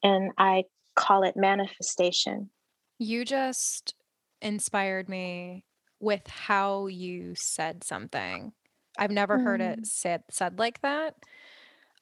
and 0.02 0.32
I 0.38 0.64
call 0.94 1.22
it 1.22 1.36
manifestation. 1.36 2.50
You 2.98 3.24
just 3.24 3.94
inspired 4.40 5.08
me 5.08 5.64
with 6.00 6.26
how 6.28 6.86
you 6.86 7.34
said 7.34 7.84
something. 7.84 8.52
I've 8.98 9.10
never 9.10 9.38
mm. 9.38 9.44
heard 9.44 9.60
it 9.60 9.80
mm. 9.80 9.86
said 9.86 10.22
said 10.30 10.58
like 10.58 10.80
that. 10.82 11.14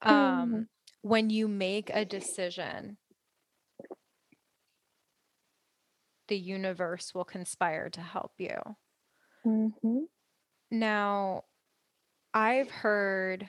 Um, 0.07 0.53
mm. 0.53 0.67
when 1.03 1.31
you 1.31 1.49
make 1.49 1.91
a 1.93 2.05
decision, 2.05 2.97
the 6.29 6.39
universe 6.39 7.15
will 7.15 7.25
conspire 7.25 7.89
to 7.91 8.01
help 8.01 8.33
you. 8.39 8.59
Mm-hmm. 9.45 9.99
Now, 10.71 11.45
I've 12.35 12.71
heard 12.71 13.49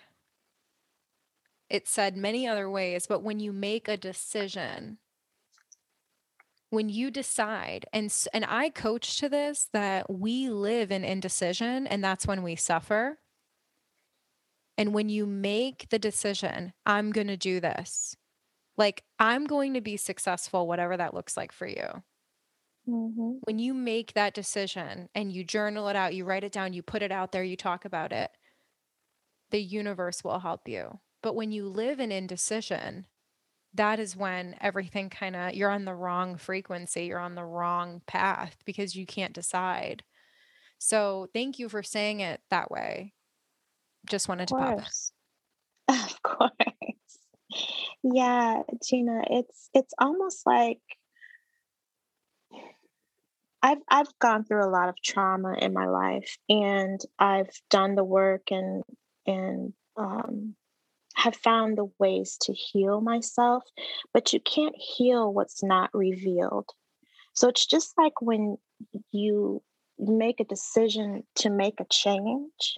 it 1.69 1.87
said 1.87 2.15
many 2.15 2.47
other 2.47 2.69
ways, 2.69 3.07
but 3.07 3.23
when 3.23 3.39
you 3.39 3.51
make 3.51 3.87
a 3.87 3.97
decision, 3.97 4.99
when 6.69 6.89
you 6.89 7.09
decide 7.11 7.85
and 7.93 8.13
and 8.33 8.45
I 8.47 8.69
coach 8.69 9.17
to 9.19 9.29
this 9.29 9.69
that 9.73 10.09
we 10.09 10.49
live 10.49 10.91
in 10.91 11.03
indecision 11.03 11.87
and 11.87 12.03
that's 12.03 12.27
when 12.27 12.43
we 12.43 12.55
suffer. 12.55 13.19
And 14.77 14.93
when 14.93 15.10
you 15.10 15.25
make 15.25 15.88
the 15.89 16.00
decision, 16.00 16.74
I'm 16.86 17.12
going 17.12 17.27
to 17.27 17.38
do 17.38 17.60
this. 17.60 18.15
Like 18.77 19.03
I'm 19.19 19.46
going 19.46 19.74
to 19.74 19.81
be 19.81 19.98
successful 19.98 20.67
whatever 20.67 20.96
that 20.96 21.13
looks 21.13 21.36
like 21.36 21.51
for 21.51 21.67
you. 21.67 21.88
Mm-hmm. 22.88 23.31
When 23.41 23.60
you 23.60 23.74
make 23.74 24.13
that 24.13 24.34
decision 24.34 25.10
and 25.13 25.31
you 25.31 25.43
journal 25.43 25.89
it 25.89 25.96
out, 25.96 26.13
you 26.13 26.25
write 26.25 26.43
it 26.43 26.51
down, 26.51 26.74
you 26.74 26.84
put 26.84 27.01
it 27.01 27.12
out 27.12 27.31
there, 27.31 27.43
you 27.43 27.57
talk 27.57 27.86
about 27.86 28.13
it, 28.13 28.29
the 29.51 29.62
universe 29.62 30.24
will 30.24 30.39
help 30.39 30.67
you. 30.67 31.00
But 31.22 31.36
when 31.36 31.51
you 31.51 31.67
live 31.67 32.00
in 32.00 32.12
indecision, 32.12 33.07
that 33.74 34.00
is 34.00 34.15
when 34.15 34.55
everything 34.62 35.10
kind 35.10 35.36
of 35.36 35.53
you're 35.53 35.69
on 35.69 35.86
the 35.86 35.93
wrong 35.93 36.38
frequency, 36.38 37.05
you're 37.05 37.19
on 37.19 37.36
the 37.36 37.43
wrong 37.43 38.01
path 38.07 38.55
because 38.65 38.96
you 38.96 39.05
can't 39.05 39.34
decide. 39.34 40.03
So 40.79 41.27
thank 41.34 41.60
you 41.60 41.67
for 41.69 41.84
saying 41.84 42.22
it 42.22 42.39
that 42.50 42.72
way. 42.72 43.13
Just 44.07 44.27
wanted 44.29 44.47
to 44.49 44.55
pop. 44.55 44.79
Of 45.89 46.21
course. 46.21 46.51
Yeah, 48.03 48.61
Gina, 48.85 49.21
it's 49.29 49.69
it's 49.73 49.93
almost 49.99 50.45
like 50.45 50.81
I've 53.63 53.79
I've 53.89 54.19
gone 54.19 54.43
through 54.43 54.65
a 54.65 54.69
lot 54.69 54.89
of 54.89 54.95
trauma 55.03 55.55
in 55.59 55.73
my 55.73 55.87
life 55.87 56.37
and 56.49 56.99
I've 57.17 57.49
done 57.69 57.95
the 57.95 58.03
work 58.03 58.51
and 58.51 58.83
and 59.25 59.73
um 59.97 60.55
have 61.15 61.35
found 61.35 61.77
the 61.77 61.89
ways 61.97 62.37
to 62.41 62.53
heal 62.53 63.01
myself, 63.01 63.63
but 64.13 64.33
you 64.33 64.39
can't 64.39 64.75
heal 64.77 65.33
what's 65.33 65.63
not 65.63 65.89
revealed. 65.93 66.69
So 67.33 67.49
it's 67.49 67.65
just 67.65 67.93
like 67.97 68.21
when 68.21 68.57
you 69.11 69.63
make 69.97 70.39
a 70.39 70.45
decision 70.45 71.23
to 71.35 71.49
make 71.49 71.79
a 71.79 71.85
change, 71.89 72.77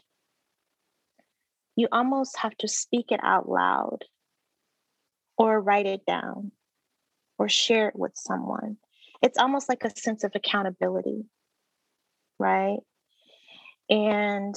you 1.80 1.88
almost 1.94 2.38
have 2.38 2.56
to 2.58 2.68
speak 2.68 3.06
it 3.10 3.22
out 3.24 3.48
loud 3.48 4.04
or 5.38 5.62
write 5.62 5.86
it 5.86 6.06
down 6.06 6.52
or 7.38 7.48
share 7.48 7.88
it 7.88 7.96
with 7.96 8.12
someone. 8.16 8.76
It's 9.22 9.38
almost 9.38 9.70
like 9.70 9.86
a 9.86 9.90
sense 9.90 10.26
of 10.26 10.34
accountability, 10.36 11.24
right? 12.38 12.80
And 13.90 14.54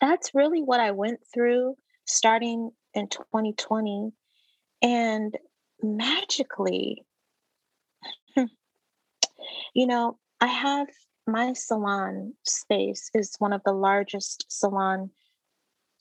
that's 0.00 0.34
really 0.34 0.62
what 0.62 0.80
I 0.80 0.92
went 0.92 1.20
through 1.34 1.76
starting 2.06 2.70
in 2.94 3.08
2020. 3.08 4.10
And 4.80 5.36
magically, 5.82 7.04
you 8.36 9.86
know, 9.86 10.18
I 10.40 10.46
have 10.46 10.86
my 11.26 11.52
salon 11.52 12.32
space 12.46 13.10
is 13.12 13.36
one 13.38 13.52
of 13.52 13.60
the 13.66 13.72
largest 13.72 14.46
salon 14.48 15.10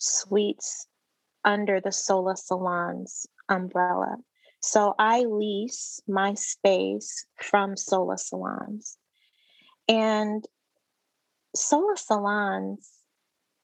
suites 0.02 0.88
under 1.46 1.80
the 1.80 1.92
Sola 1.92 2.36
Salons 2.36 3.28
umbrella. 3.50 4.18
So 4.62 4.94
I 5.00 5.22
lease 5.22 6.02
my 6.08 6.34
space 6.34 7.26
from 7.38 7.76
Sola 7.78 8.18
Salons. 8.18 8.98
And 9.88 10.46
Sola 11.56 11.98
Salons 11.98 12.90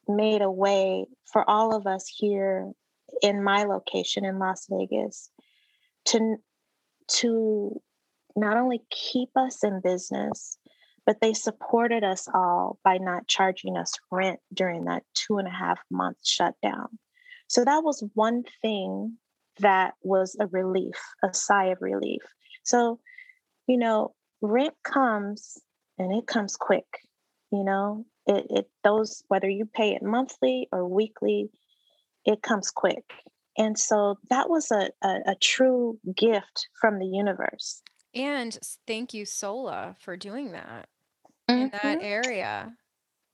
made 0.08 0.42
a 0.42 0.52
way 0.52 1.06
for 1.32 1.48
all 1.50 1.76
of 1.76 1.86
us 1.86 2.08
here 2.08 2.72
in 3.22 3.44
my 3.44 3.64
location 3.64 4.26
in 4.26 4.40
Las 4.40 4.68
Vegas 4.70 5.30
to 6.06 6.38
to 7.08 7.82
not 8.36 8.58
only 8.58 8.82
keep 8.90 9.30
us 9.36 9.64
in 9.64 9.82
business, 9.82 10.58
but 11.08 11.22
they 11.22 11.34
supported 11.34 12.04
us 12.04 12.28
all 12.34 12.78
by 12.84 12.98
not 12.98 13.28
charging 13.28 13.78
us 13.78 13.94
rent 14.12 14.42
during 14.54 14.84
that 14.84 15.04
two 15.14 15.38
and 15.38 15.48
a 15.48 15.52
half 15.52 15.80
month 15.90 16.18
shutdown. 16.24 17.00
So 17.48 17.64
that 17.64 17.82
was 17.82 18.04
one 18.14 18.44
thing 18.62 19.18
that 19.60 19.94
was 20.04 20.36
a 20.40 20.48
relief, 20.48 21.02
a 21.24 21.34
sigh 21.34 21.68
of 21.68 21.78
relief. 21.80 22.22
So, 22.64 23.00
you 23.68 23.78
know, 23.78 24.14
rent 24.42 24.74
comes 24.84 25.58
and 25.98 26.14
it 26.14 26.28
comes 26.28 26.58
quick, 26.58 26.86
you 27.54 27.64
know, 27.64 28.06
it, 28.28 28.46
it 28.50 28.70
those 28.84 29.24
whether 29.30 29.50
you 29.50 29.66
pay 29.66 29.96
it 29.96 30.04
monthly 30.04 30.68
or 30.74 30.86
weekly, 30.86 31.50
it 32.26 32.42
comes 32.42 32.70
quick. 32.70 33.06
And 33.58 33.80
so 33.80 34.18
that 34.30 34.50
was 34.50 34.72
a, 34.72 34.90
a, 35.02 35.20
a 35.28 35.36
true 35.42 36.00
gift 36.16 36.68
from 36.82 37.00
the 37.00 37.08
universe. 37.08 37.82
And 38.14 38.58
thank 38.86 39.14
you, 39.14 39.26
Sola, 39.26 39.96
for 40.00 40.18
doing 40.18 40.52
that 40.52 40.90
mm-hmm. 41.50 41.62
in 41.62 41.70
that 41.70 41.82
mm-hmm. 41.84 42.06
area. 42.06 42.74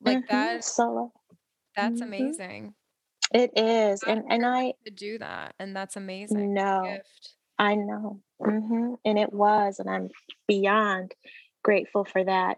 Like 0.01 0.19
mm-hmm. 0.19 0.35
that 0.35 0.63
Sola. 0.63 1.09
That's 1.75 2.01
mm-hmm. 2.01 2.03
amazing. 2.03 2.73
It 3.33 3.51
is. 3.57 4.03
and 4.03 4.23
and 4.29 4.45
I 4.45 4.73
to 4.85 4.91
do 4.91 5.17
that. 5.19 5.55
And 5.59 5.75
that's 5.75 5.95
amazing. 5.95 6.53
No. 6.53 6.97
I 7.57 7.75
know. 7.75 8.21
Mm-hmm. 8.41 8.93
And 9.05 9.17
it 9.17 9.33
was. 9.33 9.79
And 9.79 9.89
I'm 9.89 10.09
beyond 10.47 11.13
grateful 11.63 12.05
for 12.05 12.23
that. 12.23 12.57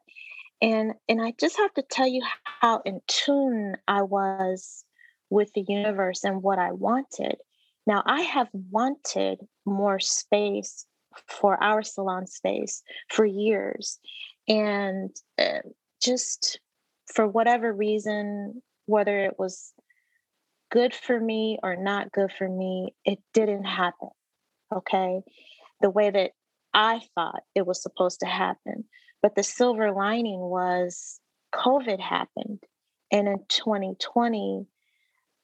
And 0.61 0.93
and 1.07 1.21
I 1.21 1.33
just 1.39 1.57
have 1.57 1.73
to 1.75 1.83
tell 1.83 2.07
you 2.07 2.23
how 2.61 2.81
in 2.85 3.01
tune 3.07 3.75
I 3.87 4.01
was 4.01 4.83
with 5.29 5.51
the 5.53 5.65
universe 5.67 6.23
and 6.23 6.41
what 6.41 6.59
I 6.59 6.71
wanted. 6.71 7.37
Now 7.87 8.03
I 8.05 8.21
have 8.21 8.49
wanted 8.53 9.39
more 9.65 9.99
space 9.99 10.85
for 11.27 11.61
our 11.63 11.83
salon 11.83 12.27
space 12.27 12.83
for 13.09 13.25
years. 13.25 13.99
And 14.47 15.09
uh, 15.39 15.59
just 16.01 16.59
for 17.13 17.27
whatever 17.27 17.73
reason, 17.73 18.61
whether 18.85 19.19
it 19.25 19.39
was 19.39 19.73
good 20.71 20.93
for 20.93 21.19
me 21.19 21.57
or 21.63 21.75
not 21.75 22.11
good 22.11 22.31
for 22.31 22.47
me, 22.47 22.93
it 23.05 23.19
didn't 23.33 23.63
happen. 23.63 24.09
Okay. 24.75 25.21
The 25.81 25.89
way 25.89 26.09
that 26.09 26.31
I 26.73 27.01
thought 27.15 27.43
it 27.55 27.65
was 27.65 27.81
supposed 27.81 28.19
to 28.19 28.27
happen. 28.27 28.85
But 29.21 29.35
the 29.35 29.43
silver 29.43 29.91
lining 29.91 30.39
was 30.39 31.19
COVID 31.53 31.99
happened. 31.99 32.59
And 33.11 33.27
in 33.27 33.39
2020, 33.47 34.65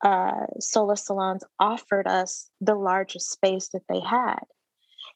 uh, 0.03 0.45
Sola 0.59 0.97
Salons 0.97 1.43
offered 1.59 2.07
us 2.07 2.49
the 2.59 2.75
largest 2.75 3.31
space 3.31 3.69
that 3.69 3.83
they 3.87 3.99
had. 3.99 4.43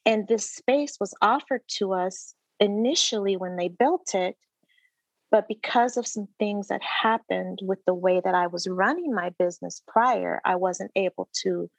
And 0.06 0.28
this 0.28 0.50
space 0.50 0.98
was 1.00 1.14
offered 1.22 1.62
to 1.78 1.94
us 1.94 2.36
initially 2.60 3.38
when 3.38 3.56
they 3.56 3.68
built 3.68 4.14
it. 4.16 4.36
But 5.32 5.48
because 5.48 5.98
of 5.98 6.08
some 6.08 6.28
things 6.40 6.68
that 6.68 6.82
happened 6.84 7.60
with 7.62 7.80
the 7.86 7.94
way 7.94 8.22
that 8.24 8.36
I 8.36 8.48
was 8.48 8.68
running 8.68 9.14
my 9.14 9.32
business 9.38 9.82
prior, 9.88 10.40
I 10.46 10.56
wasn't 10.56 10.92
able 10.96 11.28
to 11.44 11.70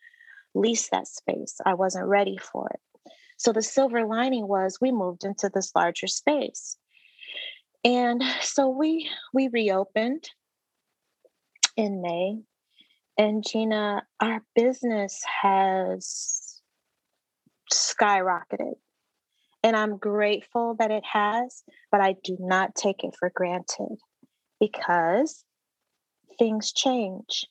lease 0.55 0.89
that 0.91 1.07
space. 1.07 1.61
I 1.65 1.75
wasn't 1.75 2.07
ready 2.07 2.39
for 2.39 2.69
it. 2.69 3.13
So 3.39 3.53
the 3.53 3.63
silver 3.63 4.05
lining 4.05 4.49
was 4.49 4.79
we 4.81 4.91
moved 4.93 5.25
into 5.25 5.51
this 5.53 5.73
larger 5.75 6.07
space. 6.07 6.77
And 7.85 8.23
so 8.41 8.69
we 8.69 9.09
we 9.33 9.49
reopened 9.49 10.29
in 11.77 12.03
May. 12.03 12.41
And 13.19 13.45
Gina, 13.47 14.03
our 14.21 14.43
business 14.55 15.23
has 15.43 16.61
skyrocketed. 17.73 18.75
And 19.67 19.75
I'm 19.75 19.97
grateful 19.97 20.77
that 20.79 20.93
it 20.93 21.03
has, 21.13 21.65
but 21.91 22.01
I 22.01 22.15
do 22.23 22.37
not 22.39 22.77
take 22.77 23.03
it 23.03 23.17
for 23.19 23.33
granted 23.35 23.99
because 24.61 25.45
things 26.39 26.73
change. 26.73 27.47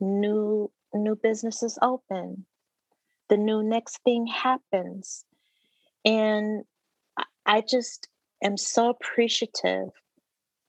New 0.00 0.72
new 0.94 1.16
businesses 1.16 1.78
open. 1.82 2.46
The 3.28 3.36
new 3.36 3.62
next 3.62 3.98
thing 4.04 4.26
happens. 4.26 5.26
And 6.02 6.64
I 7.44 7.60
just 7.60 8.08
am 8.42 8.56
so 8.56 8.88
appreciative 8.88 9.90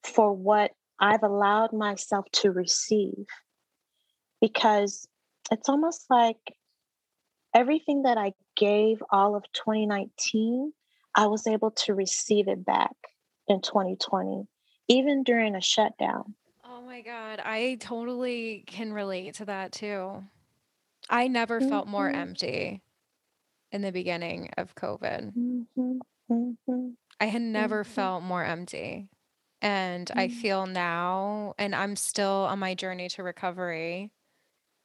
for 0.04 0.34
what 0.34 0.72
I've 1.00 1.24
allowed 1.24 1.72
myself 1.72 2.26
to 2.34 2.52
receive 2.52 3.28
because 4.41 5.08
it's 5.52 5.69
almost 5.69 6.04
like 6.10 6.54
everything 7.56 8.02
that 8.02 8.17
I 8.17 8.34
gave 8.60 9.02
all 9.10 9.36
of 9.36 9.43
2019, 9.54 10.74
I 11.15 11.28
was 11.28 11.48
able 11.48 11.72
to 11.72 11.95
receive 11.95 12.48
it 12.48 12.63
back 12.63 12.95
in 13.48 13.62
2020, 13.62 14.48
even 14.89 15.24
during 15.24 15.56
a 15.56 15.62
shutdown. 15.62 16.36
Oh 16.63 16.82
my 16.82 17.02
God. 17.02 17.41
I 17.43 17.78
totally 17.80 18.63
can 18.67 18.93
relate 18.93 19.36
to 19.36 19.45
that 19.45 19.72
too. 19.72 20.24
I 21.10 21.28
never 21.28 21.60
mm-hmm. 21.60 21.69
felt 21.69 21.88
more 21.88 22.08
mm-hmm. 22.08 22.22
empty 22.22 22.82
in 23.72 23.82
the 23.82 23.91
beginning 23.91 24.50
of 24.58 24.76
COVID. 24.76 25.34
Mm-hmm. 25.36 25.98
Mm-hmm. 26.32 26.89
I 27.19 27.26
had 27.26 27.41
never 27.41 27.84
mm-hmm. 27.84 27.93
felt 27.93 28.24
more 28.24 28.43
empty. 28.43 29.08
And 29.62 30.10
I 30.15 30.30
mm. 30.30 30.32
feel 30.32 30.67
now, 30.67 31.54
and 31.58 31.76
I'm 31.76 31.98
still 31.98 32.48
on 32.50 32.60
my 32.60 32.76
journey 32.76 33.10
to 33.10 33.24
recovery 33.24 34.10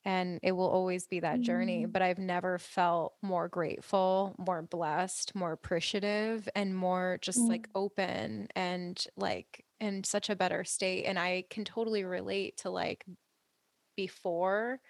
and 0.05 0.39
it 0.43 0.53
will 0.53 0.69
always 0.69 1.07
be 1.07 1.21
that 1.21 1.41
journey. 1.41 1.87
Mm. 1.87 1.93
But 1.93 2.03
I've 2.03 2.19
never 2.19 2.59
felt 2.59 3.15
more 3.23 3.49
grateful, 3.49 4.35
more 4.39 4.63
blessed, 4.63 5.35
more 5.35 5.53
appreciative, 5.53 6.49
and 6.55 6.77
more 6.77 7.19
just 7.23 7.39
mm. 7.39 7.49
like 7.49 7.69
open 7.75 8.49
and 8.55 9.03
like 9.17 9.65
in 9.81 10.05
such 10.05 10.29
a 10.29 10.37
better 10.37 10.65
state. 10.65 11.05
And 11.05 11.19
I 11.19 11.45
can 11.49 11.65
totally 11.65 12.05
relate 12.05 12.59
to 12.59 12.71
like 12.71 13.05
before 13.97 14.81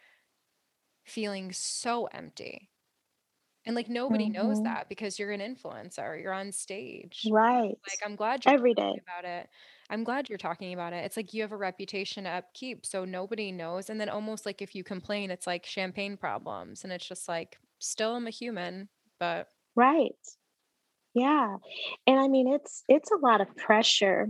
feeling 1.04 1.52
so 1.52 2.06
empty. 2.06 2.70
And 3.66 3.74
like 3.74 3.88
nobody 3.88 4.24
mm-hmm. 4.24 4.48
knows 4.48 4.62
that 4.64 4.88
because 4.88 5.18
you're 5.18 5.30
an 5.30 5.40
influencer, 5.40 6.20
you're 6.20 6.34
on 6.34 6.52
stage. 6.52 7.26
Right. 7.30 7.68
Like 7.68 7.98
I'm 8.04 8.14
glad 8.16 8.44
you're 8.44 8.54
every 8.54 8.74
day 8.74 8.82
about 9.02 9.24
it. 9.24 9.48
I'm 9.90 10.04
glad 10.04 10.28
you're 10.28 10.38
talking 10.38 10.72
about 10.72 10.92
it. 10.92 11.04
It's 11.04 11.16
like 11.16 11.34
you 11.34 11.42
have 11.42 11.52
a 11.52 11.56
reputation 11.56 12.24
to 12.24 12.30
upkeep, 12.30 12.86
so 12.86 13.04
nobody 13.04 13.52
knows. 13.52 13.90
And 13.90 14.00
then 14.00 14.08
almost 14.08 14.46
like 14.46 14.62
if 14.62 14.74
you 14.74 14.84
complain, 14.84 15.30
it's 15.30 15.46
like 15.46 15.66
champagne 15.66 16.16
problems. 16.16 16.84
And 16.84 16.92
it's 16.92 17.06
just 17.06 17.28
like, 17.28 17.58
still 17.80 18.16
I'm 18.16 18.26
a 18.26 18.30
human, 18.30 18.88
but 19.18 19.48
Right. 19.76 20.16
Yeah. 21.14 21.56
And 22.06 22.18
I 22.20 22.28
mean 22.28 22.48
it's 22.48 22.84
it's 22.88 23.10
a 23.12 23.16
lot 23.16 23.40
of 23.40 23.56
pressure 23.56 24.28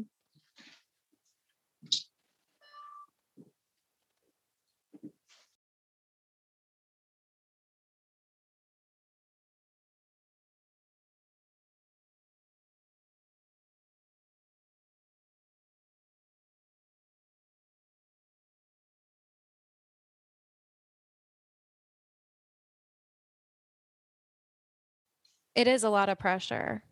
It 25.54 25.68
is 25.68 25.84
a 25.84 25.90
lot 25.90 26.08
of 26.08 26.18
pressure. 26.18 26.82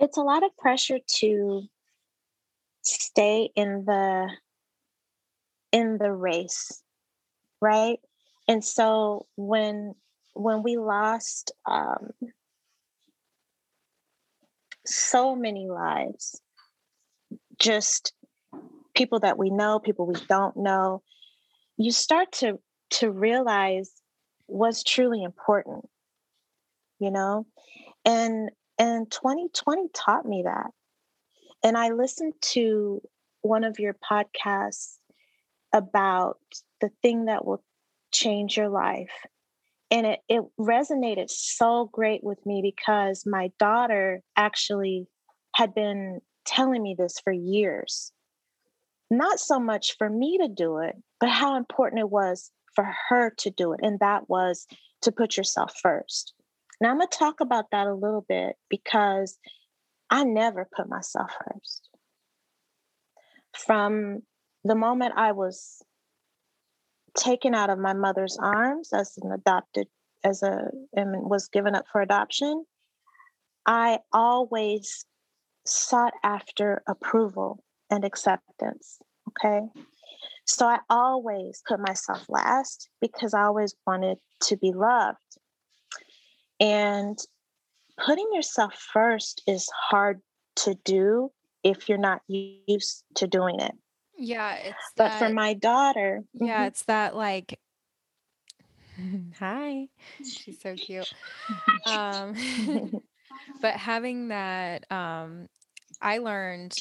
It's 0.00 0.16
a 0.16 0.22
lot 0.22 0.42
of 0.42 0.56
pressure 0.56 0.98
to 1.18 1.62
stay 2.82 3.50
in 3.54 3.84
the 3.86 4.28
in 5.70 5.98
the 5.98 6.12
race, 6.12 6.82
right? 7.60 7.98
And 8.48 8.64
so 8.64 9.26
when 9.36 9.94
when 10.34 10.62
we 10.64 10.76
lost 10.76 11.52
um, 11.64 12.10
so 14.84 15.36
many 15.36 15.68
lives, 15.68 16.40
just 17.58 18.12
people 18.96 19.20
that 19.20 19.38
we 19.38 19.50
know, 19.50 19.78
people 19.78 20.06
we 20.06 20.16
don't 20.28 20.56
know, 20.56 21.02
you 21.76 21.92
start 21.92 22.32
to 22.32 22.58
to 22.90 23.12
realize 23.12 23.92
what's 24.46 24.82
truly 24.82 25.22
important 25.22 25.88
you 27.04 27.10
know 27.10 27.46
and 28.04 28.50
and 28.78 29.10
2020 29.10 29.88
taught 29.94 30.26
me 30.26 30.42
that 30.44 30.70
and 31.62 31.76
i 31.76 31.90
listened 31.90 32.32
to 32.40 33.00
one 33.42 33.64
of 33.64 33.78
your 33.78 33.94
podcasts 33.94 34.96
about 35.72 36.38
the 36.80 36.90
thing 37.02 37.26
that 37.26 37.44
will 37.44 37.62
change 38.12 38.56
your 38.56 38.68
life 38.68 39.12
and 39.90 40.06
it, 40.06 40.20
it 40.28 40.42
resonated 40.58 41.28
so 41.28 41.88
great 41.92 42.24
with 42.24 42.44
me 42.46 42.60
because 42.62 43.24
my 43.26 43.50
daughter 43.58 44.22
actually 44.36 45.06
had 45.54 45.74
been 45.74 46.20
telling 46.46 46.82
me 46.82 46.94
this 46.98 47.20
for 47.22 47.32
years 47.32 48.12
not 49.10 49.38
so 49.38 49.58
much 49.58 49.96
for 49.98 50.08
me 50.08 50.38
to 50.38 50.48
do 50.48 50.78
it, 50.78 50.96
but 51.20 51.28
how 51.28 51.56
important 51.56 52.00
it 52.00 52.10
was 52.10 52.50
for 52.74 52.92
her 53.08 53.30
to 53.38 53.50
do 53.50 53.72
it. 53.72 53.80
And 53.82 53.98
that 54.00 54.28
was 54.28 54.66
to 55.02 55.12
put 55.12 55.36
yourself 55.36 55.74
first. 55.80 56.34
Now, 56.80 56.90
I'm 56.90 56.98
going 56.98 57.08
to 57.08 57.18
talk 57.18 57.40
about 57.40 57.66
that 57.72 57.86
a 57.86 57.94
little 57.94 58.24
bit 58.28 58.56
because 58.68 59.38
I 60.10 60.24
never 60.24 60.68
put 60.76 60.88
myself 60.88 61.30
first. 61.44 61.88
From 63.56 64.22
the 64.64 64.74
moment 64.74 65.14
I 65.16 65.32
was 65.32 65.82
taken 67.16 67.54
out 67.54 67.70
of 67.70 67.78
my 67.78 67.92
mother's 67.92 68.36
arms 68.40 68.92
as 68.92 69.16
an 69.22 69.32
adopted, 69.32 69.86
as 70.24 70.42
a, 70.42 70.70
and 70.94 71.30
was 71.30 71.48
given 71.48 71.74
up 71.74 71.84
for 71.90 72.00
adoption, 72.00 72.64
I 73.66 73.98
always 74.12 75.04
sought 75.66 76.12
after 76.22 76.82
approval 76.86 77.62
and 77.90 78.04
acceptance. 78.04 78.98
Okay. 79.28 79.66
So 80.46 80.66
I 80.66 80.78
always 80.90 81.62
put 81.66 81.80
myself 81.80 82.24
last 82.28 82.88
because 83.00 83.32
I 83.32 83.44
always 83.44 83.74
wanted 83.86 84.18
to 84.42 84.56
be 84.56 84.72
loved. 84.72 85.18
And 86.60 87.18
putting 87.98 88.28
yourself 88.32 88.74
first 88.92 89.42
is 89.46 89.68
hard 89.90 90.20
to 90.56 90.74
do 90.84 91.30
if 91.62 91.88
you're 91.88 91.98
not 91.98 92.22
used 92.28 93.04
to 93.16 93.26
doing 93.26 93.60
it. 93.60 93.72
Yeah, 94.16 94.54
it's 94.56 94.92
but 94.96 95.08
that, 95.08 95.18
for 95.18 95.28
my 95.30 95.54
daughter, 95.54 96.22
yeah, 96.34 96.58
mm-hmm. 96.58 96.64
it's 96.68 96.84
that 96.84 97.16
like 97.16 97.58
hi. 99.38 99.88
She's 100.24 100.60
so 100.60 100.74
cute. 100.74 101.12
um 101.86 102.34
but 103.60 103.74
having 103.74 104.28
that 104.28 104.90
um 104.90 105.48
I 106.00 106.18
learned 106.18 106.76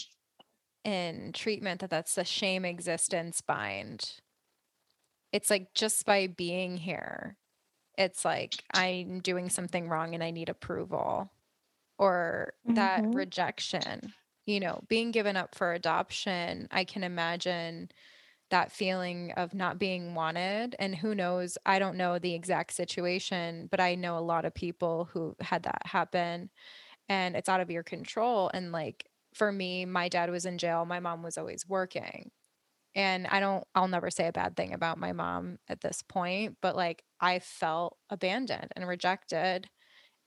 in 0.83 1.31
treatment 1.33 1.81
that 1.81 1.89
that's 1.89 2.15
the 2.15 2.25
shame 2.25 2.65
existence 2.65 3.41
bind. 3.41 4.11
It's 5.31 5.49
like 5.49 5.73
just 5.73 6.05
by 6.05 6.27
being 6.27 6.77
here, 6.77 7.37
it's 7.97 8.25
like 8.25 8.53
I'm 8.73 9.19
doing 9.19 9.49
something 9.49 9.87
wrong 9.87 10.13
and 10.13 10.23
I 10.23 10.31
need 10.31 10.49
approval 10.49 11.31
or 11.97 12.53
mm-hmm. 12.65 12.75
that 12.75 13.03
rejection. 13.05 14.13
You 14.45 14.59
know, 14.59 14.83
being 14.89 15.11
given 15.11 15.37
up 15.37 15.55
for 15.55 15.73
adoption, 15.73 16.67
I 16.69 16.83
can 16.83 17.03
imagine 17.03 17.89
that 18.49 18.71
feeling 18.71 19.31
of 19.37 19.53
not 19.53 19.79
being 19.79 20.13
wanted. 20.13 20.75
And 20.77 20.95
who 20.95 21.15
knows, 21.15 21.57
I 21.65 21.79
don't 21.79 21.97
know 21.97 22.19
the 22.19 22.33
exact 22.35 22.73
situation, 22.73 23.67
but 23.71 23.79
I 23.79 23.95
know 23.95 24.17
a 24.17 24.19
lot 24.19 24.45
of 24.45 24.53
people 24.53 25.09
who 25.11 25.35
had 25.39 25.63
that 25.63 25.81
happen 25.85 26.49
and 27.09 27.35
it's 27.35 27.49
out 27.49 27.61
of 27.61 27.71
your 27.71 27.83
control. 27.83 28.51
And 28.53 28.71
like 28.71 29.05
for 29.33 29.51
me, 29.51 29.85
my 29.85 30.09
dad 30.09 30.29
was 30.29 30.45
in 30.45 30.57
jail, 30.57 30.85
my 30.85 30.99
mom 30.99 31.23
was 31.23 31.37
always 31.37 31.67
working. 31.67 32.31
And 32.95 33.27
I 33.27 33.39
don't, 33.39 33.63
I'll 33.73 33.87
never 33.87 34.11
say 34.11 34.27
a 34.27 34.31
bad 34.33 34.55
thing 34.55 34.73
about 34.73 34.99
my 34.99 35.13
mom 35.13 35.57
at 35.67 35.81
this 35.81 36.01
point, 36.01 36.57
but 36.61 36.75
like 36.75 37.03
I 37.19 37.39
felt 37.39 37.97
abandoned 38.09 38.67
and 38.75 38.87
rejected. 38.87 39.69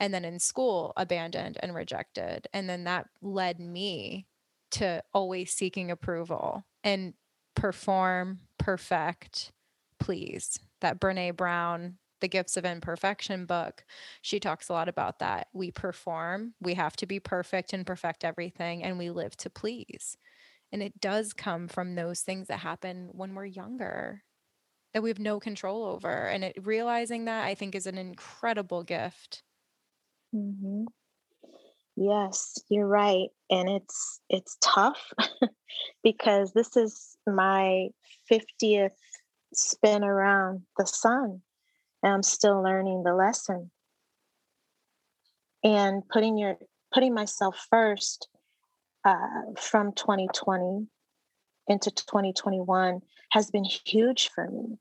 And 0.00 0.12
then 0.12 0.24
in 0.24 0.38
school, 0.38 0.92
abandoned 0.96 1.58
and 1.62 1.74
rejected. 1.74 2.48
And 2.52 2.68
then 2.68 2.84
that 2.84 3.06
led 3.22 3.60
me 3.60 4.26
to 4.72 5.02
always 5.14 5.52
seeking 5.52 5.90
approval 5.90 6.64
and 6.84 7.14
perform, 7.54 8.40
perfect, 8.58 9.52
please. 9.98 10.58
That 10.80 11.00
Brene 11.00 11.36
Brown 11.36 11.96
the 12.20 12.28
Gifts 12.28 12.56
of 12.56 12.64
Imperfection 12.64 13.46
book, 13.46 13.84
she 14.22 14.40
talks 14.40 14.68
a 14.68 14.72
lot 14.72 14.88
about 14.88 15.18
that. 15.18 15.48
We 15.52 15.70
perform, 15.70 16.54
we 16.60 16.74
have 16.74 16.96
to 16.96 17.06
be 17.06 17.20
perfect 17.20 17.72
and 17.72 17.86
perfect 17.86 18.24
everything, 18.24 18.82
and 18.82 18.98
we 18.98 19.10
live 19.10 19.36
to 19.38 19.50
please. 19.50 20.16
And 20.76 20.82
it 20.82 21.00
does 21.00 21.32
come 21.32 21.68
from 21.68 21.94
those 21.94 22.20
things 22.20 22.48
that 22.48 22.58
happen 22.58 23.08
when 23.12 23.34
we're 23.34 23.46
younger 23.46 24.22
that 24.92 25.02
we 25.02 25.08
have 25.08 25.18
no 25.18 25.40
control 25.40 25.86
over. 25.86 26.26
And 26.26 26.44
it, 26.44 26.58
realizing 26.66 27.24
that 27.24 27.46
I 27.46 27.54
think 27.54 27.74
is 27.74 27.86
an 27.86 27.96
incredible 27.96 28.82
gift. 28.82 29.42
Mm-hmm. 30.34 30.84
Yes, 31.96 32.58
you're 32.68 32.86
right. 32.86 33.28
And 33.48 33.70
it's 33.70 34.20
it's 34.28 34.58
tough 34.62 35.14
because 36.04 36.52
this 36.52 36.76
is 36.76 37.16
my 37.26 37.88
50th 38.30 38.90
spin 39.54 40.04
around 40.04 40.60
the 40.76 40.86
sun 40.86 41.40
and 42.02 42.12
I'm 42.12 42.22
still 42.22 42.62
learning 42.62 43.02
the 43.02 43.14
lesson. 43.14 43.70
And 45.64 46.06
putting 46.06 46.36
your 46.36 46.58
putting 46.92 47.14
myself 47.14 47.66
first 47.70 48.28
uh, 49.06 49.52
from 49.56 49.92
2020 49.92 50.88
into 51.68 51.90
2021 51.92 53.00
has 53.30 53.50
been 53.50 53.64
huge 53.64 54.30
for 54.34 54.48
me. 54.50 54.78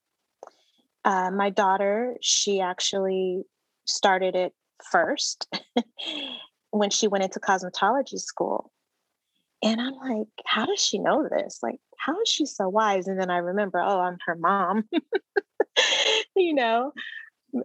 Uh, 1.03 1.29
my 1.29 1.51
daughter, 1.51 2.15
she 2.21 2.59
actually 2.59 3.43
started 3.85 4.35
it 4.35 4.53
first 4.89 5.47
when 6.71 6.89
she 6.89 7.07
went 7.07 7.23
into 7.23 7.39
cosmetology 7.39 8.19
school. 8.19 8.71
And 9.63 9.79
I'm 9.79 9.93
like, 9.93 10.27
how 10.45 10.65
does 10.65 10.81
she 10.81 10.97
know 10.97 11.27
this? 11.29 11.59
Like, 11.61 11.79
how 11.97 12.19
is 12.21 12.27
she 12.27 12.47
so 12.47 12.67
wise? 12.67 13.07
And 13.07 13.19
then 13.19 13.29
I 13.29 13.37
remember, 13.37 13.79
oh, 13.79 13.99
I'm 13.99 14.17
her 14.25 14.35
mom. 14.35 14.89
you 16.35 16.53
know 16.53 16.91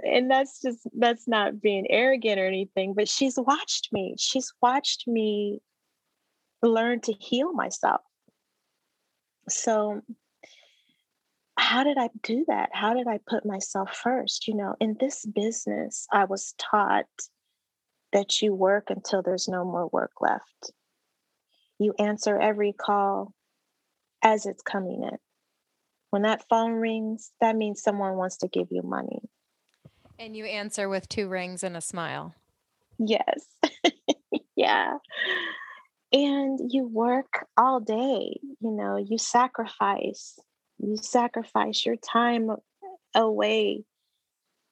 and 0.05 0.31
that's 0.31 0.61
just 0.63 0.87
that's 0.99 1.27
not 1.27 1.61
being 1.61 1.91
arrogant 1.91 2.39
or 2.39 2.47
anything 2.47 2.95
but 2.95 3.09
she's 3.09 3.37
watched 3.37 3.89
me 3.93 4.15
she's 4.19 4.53
watched 4.63 5.09
me 5.09 5.61
learn 6.63 7.01
to 7.01 7.13
heal 7.13 7.53
myself 7.53 8.01
so 9.49 10.01
how 11.57 11.85
did 11.85 11.99
i 11.99 12.09
do 12.23 12.45
that 12.49 12.71
how 12.73 12.95
did 12.95 13.07
i 13.07 13.19
put 13.27 13.45
myself 13.45 13.95
first 13.97 14.47
you 14.47 14.55
know 14.55 14.75
in 14.81 14.97
this 15.01 15.25
business 15.27 16.07
i 16.13 16.25
was 16.25 16.55
taught 16.59 17.07
that 18.13 18.43
you 18.43 18.55
work 18.55 18.85
until 18.89 19.23
there's 19.23 19.49
no 19.49 19.65
more 19.65 19.89
work 19.93 20.13
left 20.21 20.73
you 21.79 21.95
answer 21.99 22.39
every 22.39 22.73
call 22.73 23.33
as 24.23 24.45
it's 24.47 24.63
coming 24.63 25.03
in 25.03 25.19
when 26.11 26.23
that 26.23 26.45
phone 26.49 26.73
rings, 26.73 27.31
that 27.41 27.57
means 27.57 27.83
someone 27.83 28.17
wants 28.17 28.37
to 28.39 28.49
give 28.49 28.69
you 28.71 28.83
money. 28.83 29.23
And 30.19 30.37
you 30.37 30.45
answer 30.45 30.89
with 30.89 31.09
two 31.09 31.29
rings 31.29 31.63
and 31.63 31.77
a 31.77 31.81
smile. 31.81 32.35
Yes. 32.99 33.47
yeah. 34.57 34.95
And 36.13 36.59
you 36.73 36.89
work 36.89 37.47
all 37.57 37.81
day, 37.81 38.41
you 38.61 38.71
know, 38.73 38.97
you 38.97 39.17
sacrifice. 39.17 40.39
You 40.79 40.97
sacrifice 40.97 41.87
your 41.87 41.97
time 41.97 42.51
away 43.15 43.85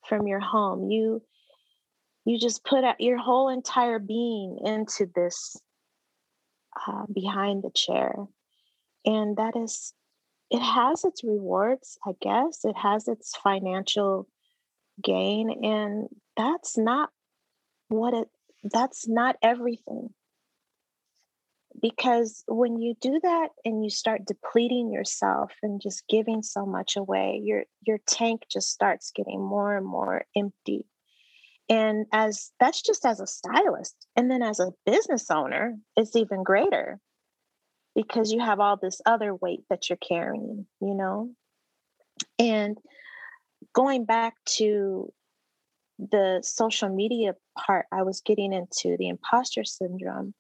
from 0.09 0.27
your 0.27 0.41
home. 0.41 0.91
You 0.91 1.23
you 2.25 2.39
just 2.39 2.65
put 2.65 2.85
out 2.85 3.01
your 3.01 3.19
whole 3.19 3.49
entire 3.49 3.99
being 3.99 4.59
into 4.65 5.11
this 5.15 5.57
uh, 6.87 7.05
behind 7.13 7.63
the 7.63 7.71
chair. 7.75 8.15
And 9.07 9.37
that 9.37 9.57
is 9.57 9.95
it 10.51 10.61
has 10.61 11.05
its 11.05 11.23
rewards, 11.25 11.99
I 12.07 12.13
guess. 12.21 12.65
It 12.65 12.77
has 12.77 13.07
its 13.07 13.37
financial 13.37 14.27
gain. 15.03 15.63
And 15.63 16.09
that's 16.37 16.79
not 16.79 17.11
what 17.89 18.15
it, 18.15 18.29
that's 18.65 19.07
not 19.07 19.37
everything. 19.43 20.11
Because 21.81 22.43
when 22.49 22.79
you 22.79 22.95
do 23.01 23.21
that 23.23 23.49
and 23.65 23.85
you 23.85 23.91
start 23.91 24.27
depleting 24.27 24.93
yourself 24.93 25.53
and 25.63 25.81
just 25.81 26.09
giving 26.09 26.43
so 26.43 26.67
much 26.67 26.97
away, 26.97 27.41
your 27.43 27.65
your 27.87 27.99
tank 28.07 28.43
just 28.51 28.71
starts 28.71 29.13
getting 29.15 29.43
more 29.43 29.77
and 29.77 29.87
more 29.87 30.25
empty. 30.35 30.87
And 31.69 32.07
as 32.13 32.51
that's 32.59 32.83
just 32.83 33.05
as 33.05 33.21
a 33.21 33.27
stylist. 33.27 33.95
And 34.17 34.31
then 34.31 34.43
as 34.43 34.61
a 34.61 34.73
business 34.87 35.31
owner, 35.31 35.77
it's 35.97 36.17
even 36.17 36.43
greater 36.43 36.99
because 37.95 38.33
you 38.33 38.41
have 38.41 38.61
all 38.61 38.77
this 38.77 39.01
other 39.05 39.35
weight 39.35 39.65
that 39.69 39.89
you're 39.89 39.99
carrying, 39.99 40.67
you 40.81 40.95
know? 40.95 41.31
And 42.39 42.79
going 43.75 44.05
back 44.05 44.35
to 44.57 45.13
the 45.99 46.41
social 46.43 46.89
media 46.89 47.35
part, 47.57 47.87
I 47.93 48.03
was 48.05 48.21
getting 48.21 48.53
into 48.53 48.97
the 48.97 49.09
imposter 49.09 49.65
syndrome 49.65 50.35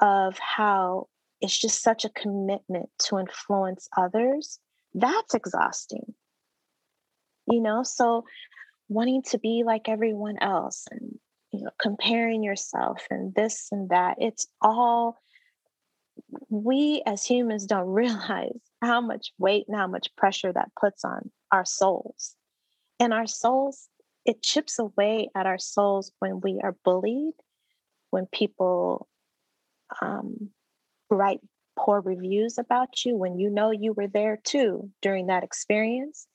of 0.00 0.38
how 0.38 1.08
it's 1.40 1.56
just 1.56 1.82
such 1.82 2.04
a 2.04 2.10
commitment 2.10 2.88
to 3.06 3.18
influence 3.18 3.88
others. 3.96 4.58
That's 4.94 5.34
exhausting. 5.34 6.14
You 7.46 7.60
know, 7.60 7.82
so 7.82 8.24
wanting 8.88 9.22
to 9.22 9.38
be 9.38 9.62
like 9.64 9.88
everyone 9.88 10.38
else 10.40 10.84
and 10.90 11.18
you 11.52 11.64
know 11.64 11.70
comparing 11.80 12.42
yourself 12.42 13.06
and 13.10 13.34
this 13.34 13.68
and 13.70 13.90
that 13.90 14.16
it's 14.18 14.46
all 14.60 15.18
we 16.48 17.02
as 17.06 17.24
humans 17.24 17.66
don't 17.66 17.86
realize 17.86 18.60
how 18.82 19.00
much 19.00 19.32
weight 19.38 19.66
and 19.68 19.76
how 19.76 19.86
much 19.86 20.14
pressure 20.16 20.52
that 20.52 20.70
puts 20.80 21.04
on 21.04 21.30
our 21.52 21.64
souls. 21.64 22.34
And 23.00 23.12
our 23.12 23.26
souls, 23.26 23.88
it 24.24 24.42
chips 24.42 24.78
away 24.78 25.30
at 25.36 25.46
our 25.46 25.58
souls 25.58 26.12
when 26.18 26.40
we 26.40 26.60
are 26.62 26.76
bullied, 26.84 27.34
when 28.10 28.26
people 28.26 29.08
um, 30.00 30.50
write 31.10 31.40
poor 31.78 32.00
reviews 32.00 32.58
about 32.58 33.04
you 33.04 33.16
when 33.16 33.38
you 33.38 33.50
know 33.50 33.70
you 33.70 33.92
were 33.92 34.08
there 34.08 34.38
too 34.44 34.90
during 35.00 35.26
that 35.26 35.44
experience, 35.44 36.26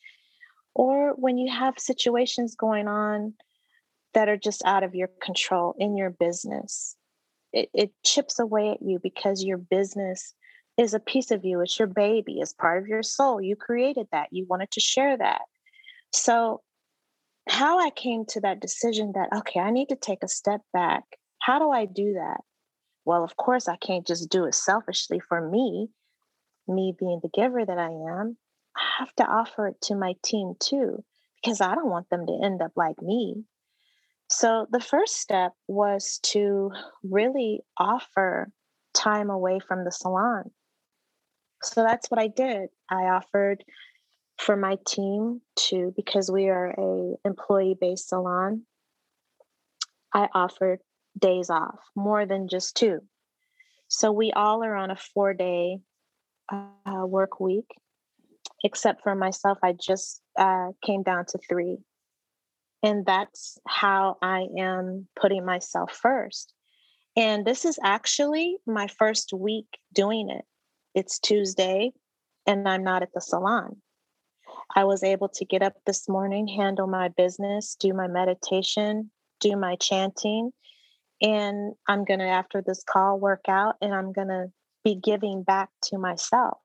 or 0.74 1.14
when 1.16 1.38
you 1.38 1.52
have 1.52 1.78
situations 1.78 2.56
going 2.56 2.88
on 2.88 3.34
that 4.14 4.30
are 4.30 4.38
just 4.38 4.64
out 4.66 4.84
of 4.84 4.96
your 4.96 5.10
control 5.22 5.76
in 5.78 5.98
your 5.98 6.10
business. 6.10 6.96
It, 7.52 7.70
it 7.74 7.92
chips 8.04 8.40
away 8.40 8.72
at 8.72 8.82
you 8.82 9.00
because 9.02 9.44
your 9.44 9.58
business 9.58 10.34
is 10.78 10.94
a 10.94 11.00
piece 11.00 11.32
of 11.32 11.46
you. 11.46 11.62
It's 11.62 11.78
your 11.78 11.88
baby, 11.88 12.40
it's 12.40 12.54
part 12.54 12.82
of 12.82 12.88
your 12.88 13.04
soul. 13.04 13.42
You 13.42 13.56
created 13.56 14.08
that, 14.12 14.30
you 14.32 14.46
wanted 14.50 14.72
to 14.72 14.80
share 14.80 15.18
that. 15.18 15.42
So, 16.12 16.62
how 17.50 17.80
I 17.80 17.90
came 17.90 18.26
to 18.28 18.42
that 18.42 18.62
decision 18.62 19.12
that, 19.16 19.28
okay, 19.40 19.60
I 19.60 19.70
need 19.70 19.90
to 19.90 19.98
take 19.98 20.24
a 20.24 20.30
step 20.30 20.62
back. 20.72 21.04
How 21.40 21.60
do 21.60 21.72
I 21.72 21.86
do 21.86 22.14
that? 22.14 22.40
Well, 23.06 23.24
of 23.24 23.36
course, 23.36 23.68
I 23.68 23.76
can't 23.76 24.08
just 24.08 24.30
do 24.30 24.46
it 24.46 24.56
selfishly 24.56 25.20
for 25.20 25.50
me, 25.50 25.90
me 26.68 26.96
being 26.98 27.20
the 27.22 27.30
giver 27.30 27.66
that 27.66 27.78
I 27.78 27.90
am. 27.90 28.38
I 28.76 28.82
have 29.00 29.14
to 29.16 29.26
offer 29.26 29.68
it 29.68 29.82
to 29.84 29.96
my 29.96 30.14
team 30.24 30.54
too, 30.60 31.04
because 31.42 31.62
I 31.62 31.76
don't 31.76 31.90
want 31.90 32.10
them 32.10 32.26
to 32.26 32.40
end 32.44 32.62
up 32.62 32.72
like 32.76 33.02
me. 33.02 33.44
So 34.30 34.68
the 34.72 34.80
first 34.80 35.18
step 35.18 35.52
was 35.68 36.20
to 36.24 36.72
really 37.04 37.62
offer 37.78 38.52
time 38.94 39.30
away 39.30 39.60
from 39.60 39.84
the 39.84 39.92
salon. 39.92 40.52
So 41.62 41.84
that's 41.84 42.10
what 42.10 42.20
I 42.20 42.28
did. 42.28 42.70
I 42.90 43.06
offered 43.06 43.64
for 44.38 44.56
my 44.56 44.78
team 44.88 45.42
to 45.68 45.94
because 45.96 46.32
we 46.32 46.50
are 46.50 46.72
a 46.78 47.16
employee 47.26 47.78
based 47.80 48.10
salon. 48.10 48.64
I 50.14 50.30
offered 50.34 50.80
days 51.18 51.50
off, 51.50 51.80
more 51.96 52.26
than 52.26 52.48
just 52.48 52.76
two. 52.76 53.00
So 53.88 54.12
we 54.12 54.32
all 54.32 54.64
are 54.64 54.76
on 54.76 54.92
a 54.92 54.96
four 54.96 55.34
day 55.34 55.80
uh, 56.52 57.06
work 57.06 57.40
week, 57.40 57.68
except 58.64 59.04
for 59.04 59.16
myself. 59.16 59.58
I 59.64 59.74
just 59.74 60.22
uh, 60.38 60.70
came 60.84 61.04
down 61.04 61.26
to 61.30 61.40
three. 61.50 61.78
And 62.82 63.06
that's 63.06 63.58
how 63.66 64.18
I 64.22 64.48
am 64.58 65.08
putting 65.20 65.46
myself 65.46 65.92
first. 65.92 66.54
And 67.16 67.46
this 67.46 67.64
is 67.64 67.80
actually 67.84 68.58
my 68.66 68.88
first 68.88 69.32
week 69.32 69.68
doing 69.94 70.30
it. 70.30 70.44
It's 70.96 71.20
Tuesday, 71.20 71.92
and 72.46 72.68
I'm 72.68 72.84
not 72.84 73.04
at 73.04 73.14
the 73.14 73.22
salon. 73.22 73.78
I 74.76 74.84
was 74.84 75.04
able 75.04 75.30
to 75.30 75.46
get 75.46 75.62
up 75.62 75.74
this 75.86 76.10
morning, 76.10 76.48
handle 76.48 76.88
my 76.88 77.10
business, 77.10 77.76
do 77.80 77.94
my 77.94 78.08
meditation, 78.08 79.12
do 79.40 79.56
my 79.56 79.76
chanting, 79.76 80.52
and 81.24 81.74
I'm 81.88 82.04
going 82.04 82.20
to, 82.20 82.26
after 82.26 82.62
this 82.62 82.84
call, 82.84 83.18
work 83.18 83.46
out 83.48 83.76
and 83.82 83.96
I'm 83.96 84.12
going 84.12 84.28
to 84.28 84.52
be 84.84 84.96
giving 84.96 85.42
back 85.42 85.70
to 85.86 85.98
myself. 85.98 86.60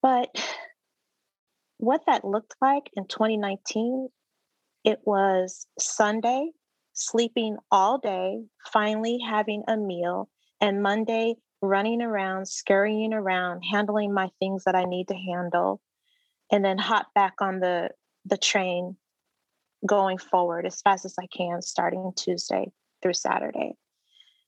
But 0.00 0.28
what 1.78 2.02
that 2.06 2.24
looked 2.24 2.54
like 2.62 2.84
in 2.96 3.06
2019, 3.08 4.08
it 4.84 5.00
was 5.04 5.66
Sunday, 5.80 6.52
sleeping 6.92 7.56
all 7.72 7.98
day, 7.98 8.44
finally 8.72 9.18
having 9.18 9.64
a 9.66 9.76
meal, 9.76 10.28
and 10.60 10.82
Monday, 10.82 11.34
running 11.60 12.00
around, 12.00 12.46
scurrying 12.46 13.12
around, 13.12 13.62
handling 13.62 14.14
my 14.14 14.30
things 14.38 14.62
that 14.64 14.76
I 14.76 14.84
need 14.84 15.08
to 15.08 15.16
handle, 15.16 15.80
and 16.52 16.64
then 16.64 16.78
hop 16.78 17.08
back 17.16 17.34
on 17.40 17.58
the, 17.58 17.90
the 18.24 18.36
train 18.36 18.96
going 19.84 20.18
forward 20.18 20.66
as 20.66 20.80
fast 20.82 21.04
as 21.04 21.16
I 21.20 21.26
can 21.36 21.62
starting 21.62 22.12
Tuesday 22.16 22.70
through 23.02 23.14
Saturday. 23.14 23.74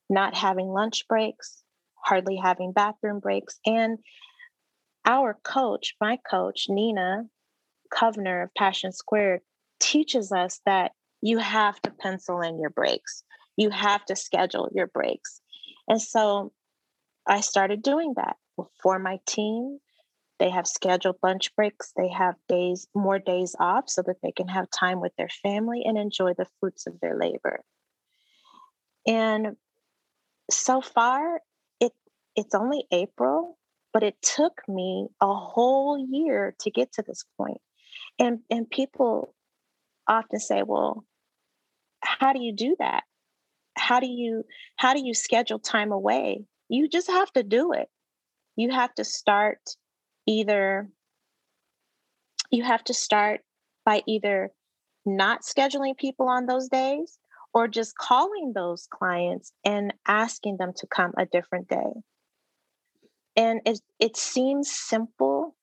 Not 0.09 0.35
having 0.35 0.69
lunch 0.69 1.07
breaks, 1.09 1.63
hardly 1.95 2.37
having 2.37 2.73
bathroom 2.73 3.21
breaks. 3.21 3.59
And 3.65 3.99
our 5.05 5.39
coach, 5.45 5.95
my 6.01 6.19
coach, 6.29 6.67
Nina 6.69 7.25
Kovner 7.93 8.45
of 8.45 8.55
Passion 8.55 8.93
Squared, 8.93 9.41
teaches 9.81 10.33
us 10.33 10.61
that 10.67 10.93
you 11.23 11.39
have 11.39 11.81
to 11.83 11.91
pencil 11.91 12.41
in 12.41 12.61
your 12.61 12.71
breaks. 12.71 13.23
You 13.57 13.71
have 13.71 14.05
to 14.07 14.17
schedule 14.17 14.69
your 14.73 14.87
breaks. 14.87 15.41
And 15.89 16.01
so 16.01 16.53
I 17.27 17.41
started 17.41 17.83
doing 17.83 18.15
that 18.17 18.37
for 18.83 18.99
my 18.99 19.19
team. 19.27 19.79
They 20.39 20.51
have 20.51 20.67
scheduled 20.67 21.17
lunch 21.23 21.55
breaks. 21.55 21.93
They 21.97 22.09
have 22.09 22.35
days, 22.49 22.87
more 22.95 23.19
days 23.19 23.55
off 23.61 23.85
so 23.89 24.03
that 24.07 24.17
they 24.23 24.33
can 24.33 24.49
have 24.49 24.71
time 24.71 25.01
with 25.01 25.13
their 25.17 25.29
family 25.43 25.83
and 25.85 25.99
enjoy 25.99 26.33
the 26.35 26.47
fruits 26.59 26.87
of 26.87 26.99
their 27.01 27.19
labor. 27.19 27.61
And 29.07 29.57
so 30.51 30.81
far, 30.81 31.41
it 31.81 31.93
it's 32.37 32.55
only 32.55 32.85
April, 32.93 33.59
but 33.93 34.03
it 34.03 34.17
took 34.23 34.61
me 34.69 35.09
a 35.21 35.35
whole 35.35 35.99
year 36.11 36.55
to 36.61 36.71
get 36.71 36.93
to 36.95 37.03
this 37.07 37.25
point. 37.37 37.61
And 38.19 38.41
and 38.51 38.69
people 38.69 39.35
often 40.09 40.41
say, 40.41 40.63
well, 40.63 41.05
how 42.03 42.33
do 42.33 42.43
you 42.43 42.55
do 42.55 42.77
that? 42.79 43.05
How 43.77 44.01
do 44.01 44.07
you 44.07 44.45
how 44.77 44.95
do 44.95 45.05
you 45.05 45.15
schedule 45.15 45.59
time 45.59 45.93
away? 45.93 46.45
You 46.69 46.89
just 46.89 47.09
have 47.09 47.33
to 47.33 47.43
do 47.43 47.73
it. 47.73 47.89
You 48.57 48.71
have 48.71 48.95
to 48.95 49.05
start 49.05 49.59
either 50.27 50.89
you 52.51 52.65
have 52.65 52.83
to 52.85 52.95
start 52.95 53.43
by 53.85 54.03
either 54.07 54.51
not 55.07 55.43
scheduling 55.43 55.97
people 55.97 56.29
on 56.29 56.47
those 56.47 56.69
days 56.69 57.19
or 57.53 57.69
just 57.69 57.97
calling 57.97 58.53
those 58.55 58.87
clients 58.91 59.53
and 59.65 59.93
asking 60.07 60.57
them 60.59 60.73
to 60.77 60.87
come 60.87 61.13
a 61.17 61.27
different 61.27 61.69
day. 61.69 61.93
And 63.37 63.61
it, 63.65 63.81
it 63.99 64.17
seems 64.17 64.71
simple. 64.71 65.57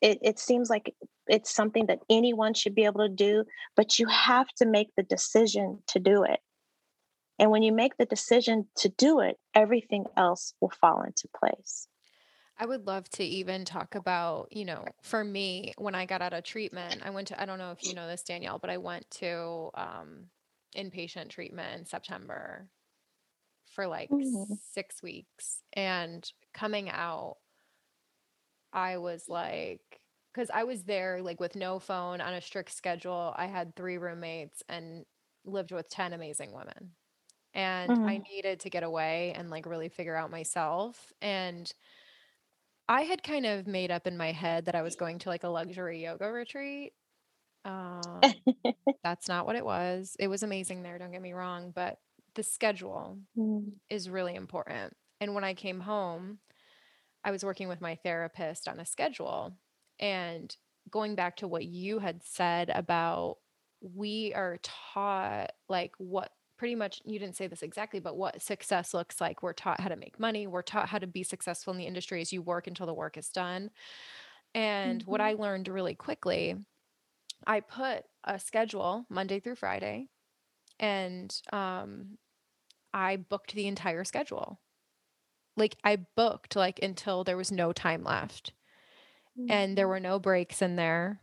It, 0.00 0.18
it 0.22 0.38
seems 0.38 0.68
like 0.70 0.94
it's 1.26 1.54
something 1.54 1.86
that 1.86 2.00
anyone 2.10 2.54
should 2.54 2.74
be 2.74 2.84
able 2.84 3.06
to 3.06 3.12
do, 3.12 3.44
but 3.74 3.98
you 3.98 4.06
have 4.06 4.48
to 4.58 4.66
make 4.66 4.88
the 4.96 5.02
decision 5.02 5.82
to 5.88 5.98
do 5.98 6.24
it. 6.24 6.40
And 7.38 7.50
when 7.50 7.62
you 7.62 7.72
make 7.72 7.96
the 7.96 8.06
decision 8.06 8.66
to 8.78 8.88
do 8.88 9.20
it, 9.20 9.36
everything 9.54 10.04
else 10.16 10.54
will 10.60 10.72
fall 10.80 11.02
into 11.02 11.28
place. 11.36 11.88
I 12.58 12.64
would 12.64 12.86
love 12.86 13.08
to 13.10 13.24
even 13.24 13.66
talk 13.66 13.94
about, 13.94 14.48
you 14.50 14.64
know, 14.64 14.86
for 15.02 15.22
me, 15.22 15.74
when 15.76 15.94
I 15.94 16.06
got 16.06 16.22
out 16.22 16.32
of 16.32 16.44
treatment, 16.44 17.02
I 17.04 17.10
went 17.10 17.28
to, 17.28 17.40
I 17.40 17.44
don't 17.44 17.58
know 17.58 17.72
if 17.72 17.84
you 17.84 17.94
know 17.94 18.06
this, 18.06 18.22
Danielle, 18.22 18.58
but 18.58 18.70
I 18.70 18.78
went 18.78 19.10
to 19.12 19.70
um, 19.74 20.28
inpatient 20.76 21.28
treatment 21.28 21.80
in 21.80 21.86
September 21.86 22.68
for 23.72 23.86
like 23.86 24.10
mm-hmm. 24.10 24.54
six 24.72 25.02
weeks. 25.02 25.62
And 25.72 26.28
coming 26.54 26.90
out, 26.90 27.36
I 28.72 28.98
was 28.98 29.24
like, 29.28 29.80
because 30.32 30.50
I 30.52 30.64
was 30.64 30.84
there 30.84 31.22
like 31.22 31.40
with 31.40 31.56
no 31.56 31.78
phone 31.78 32.20
on 32.20 32.34
a 32.34 32.40
strict 32.40 32.72
schedule. 32.72 33.32
I 33.36 33.46
had 33.46 33.74
three 33.74 33.98
roommates 33.98 34.62
and 34.68 35.04
lived 35.44 35.72
with 35.72 35.88
10 35.88 36.12
amazing 36.12 36.52
women. 36.52 36.90
And 37.54 37.90
mm-hmm. 37.90 38.06
I 38.06 38.18
needed 38.18 38.60
to 38.60 38.70
get 38.70 38.82
away 38.82 39.32
and 39.34 39.48
like 39.48 39.64
really 39.64 39.88
figure 39.88 40.14
out 40.14 40.30
myself. 40.30 41.12
And 41.22 41.72
I 42.88 43.02
had 43.02 43.22
kind 43.22 43.46
of 43.46 43.66
made 43.66 43.90
up 43.90 44.06
in 44.06 44.16
my 44.16 44.32
head 44.32 44.66
that 44.66 44.74
I 44.74 44.82
was 44.82 44.94
going 44.94 45.18
to 45.20 45.30
like 45.30 45.44
a 45.44 45.48
luxury 45.48 46.02
yoga 46.02 46.30
retreat 46.30 46.92
um, 47.66 48.20
that's 49.04 49.28
not 49.28 49.44
what 49.44 49.56
it 49.56 49.64
was. 49.64 50.16
It 50.18 50.28
was 50.28 50.42
amazing 50.42 50.82
there, 50.82 50.98
don't 50.98 51.12
get 51.12 51.20
me 51.20 51.32
wrong, 51.32 51.72
but 51.74 51.98
the 52.34 52.42
schedule 52.42 53.18
mm. 53.36 53.72
is 53.90 54.08
really 54.08 54.34
important. 54.34 54.96
And 55.20 55.34
when 55.34 55.44
I 55.44 55.54
came 55.54 55.80
home, 55.80 56.38
I 57.24 57.32
was 57.32 57.44
working 57.44 57.68
with 57.68 57.80
my 57.80 57.96
therapist 57.96 58.68
on 58.68 58.78
a 58.78 58.86
schedule. 58.86 59.52
And 59.98 60.54
going 60.90 61.16
back 61.16 61.36
to 61.38 61.48
what 61.48 61.64
you 61.64 61.98
had 61.98 62.22
said 62.22 62.70
about 62.70 63.38
we 63.80 64.32
are 64.34 64.58
taught 64.62 65.52
like 65.68 65.92
what 65.98 66.30
pretty 66.56 66.74
much 66.74 67.02
you 67.04 67.18
didn't 67.18 67.36
say 67.36 67.46
this 67.46 67.62
exactly 67.62 68.00
but 68.00 68.16
what 68.16 68.40
success 68.40 68.94
looks 68.94 69.20
like 69.20 69.42
we're 69.42 69.52
taught 69.52 69.80
how 69.80 69.88
to 69.88 69.96
make 69.96 70.18
money 70.18 70.46
we're 70.46 70.62
taught 70.62 70.88
how 70.88 70.98
to 70.98 71.06
be 71.06 71.22
successful 71.22 71.72
in 71.72 71.78
the 71.78 71.84
industry 71.84 72.20
as 72.20 72.32
you 72.32 72.40
work 72.40 72.66
until 72.66 72.86
the 72.86 72.94
work 72.94 73.16
is 73.16 73.28
done 73.28 73.70
and 74.54 75.02
mm-hmm. 75.02 75.10
what 75.10 75.20
i 75.20 75.34
learned 75.34 75.68
really 75.68 75.94
quickly 75.94 76.56
I 77.46 77.60
put 77.60 78.04
a 78.24 78.38
schedule 78.38 79.06
Monday 79.08 79.40
through 79.40 79.56
Friday 79.56 80.08
and 80.78 81.34
um, 81.52 82.18
I 82.92 83.16
booked 83.16 83.54
the 83.54 83.66
entire 83.66 84.04
schedule. 84.04 84.60
Like 85.56 85.76
I 85.84 85.96
booked 86.16 86.56
like 86.56 86.80
until 86.82 87.24
there 87.24 87.36
was 87.36 87.50
no 87.50 87.72
time 87.72 88.04
left. 88.04 88.52
Mm-hmm. 89.38 89.50
And 89.50 89.78
there 89.78 89.86
mm-hmm. 89.86 89.90
were 89.90 90.00
no 90.00 90.18
breaks 90.18 90.62
in 90.62 90.76
there. 90.76 91.20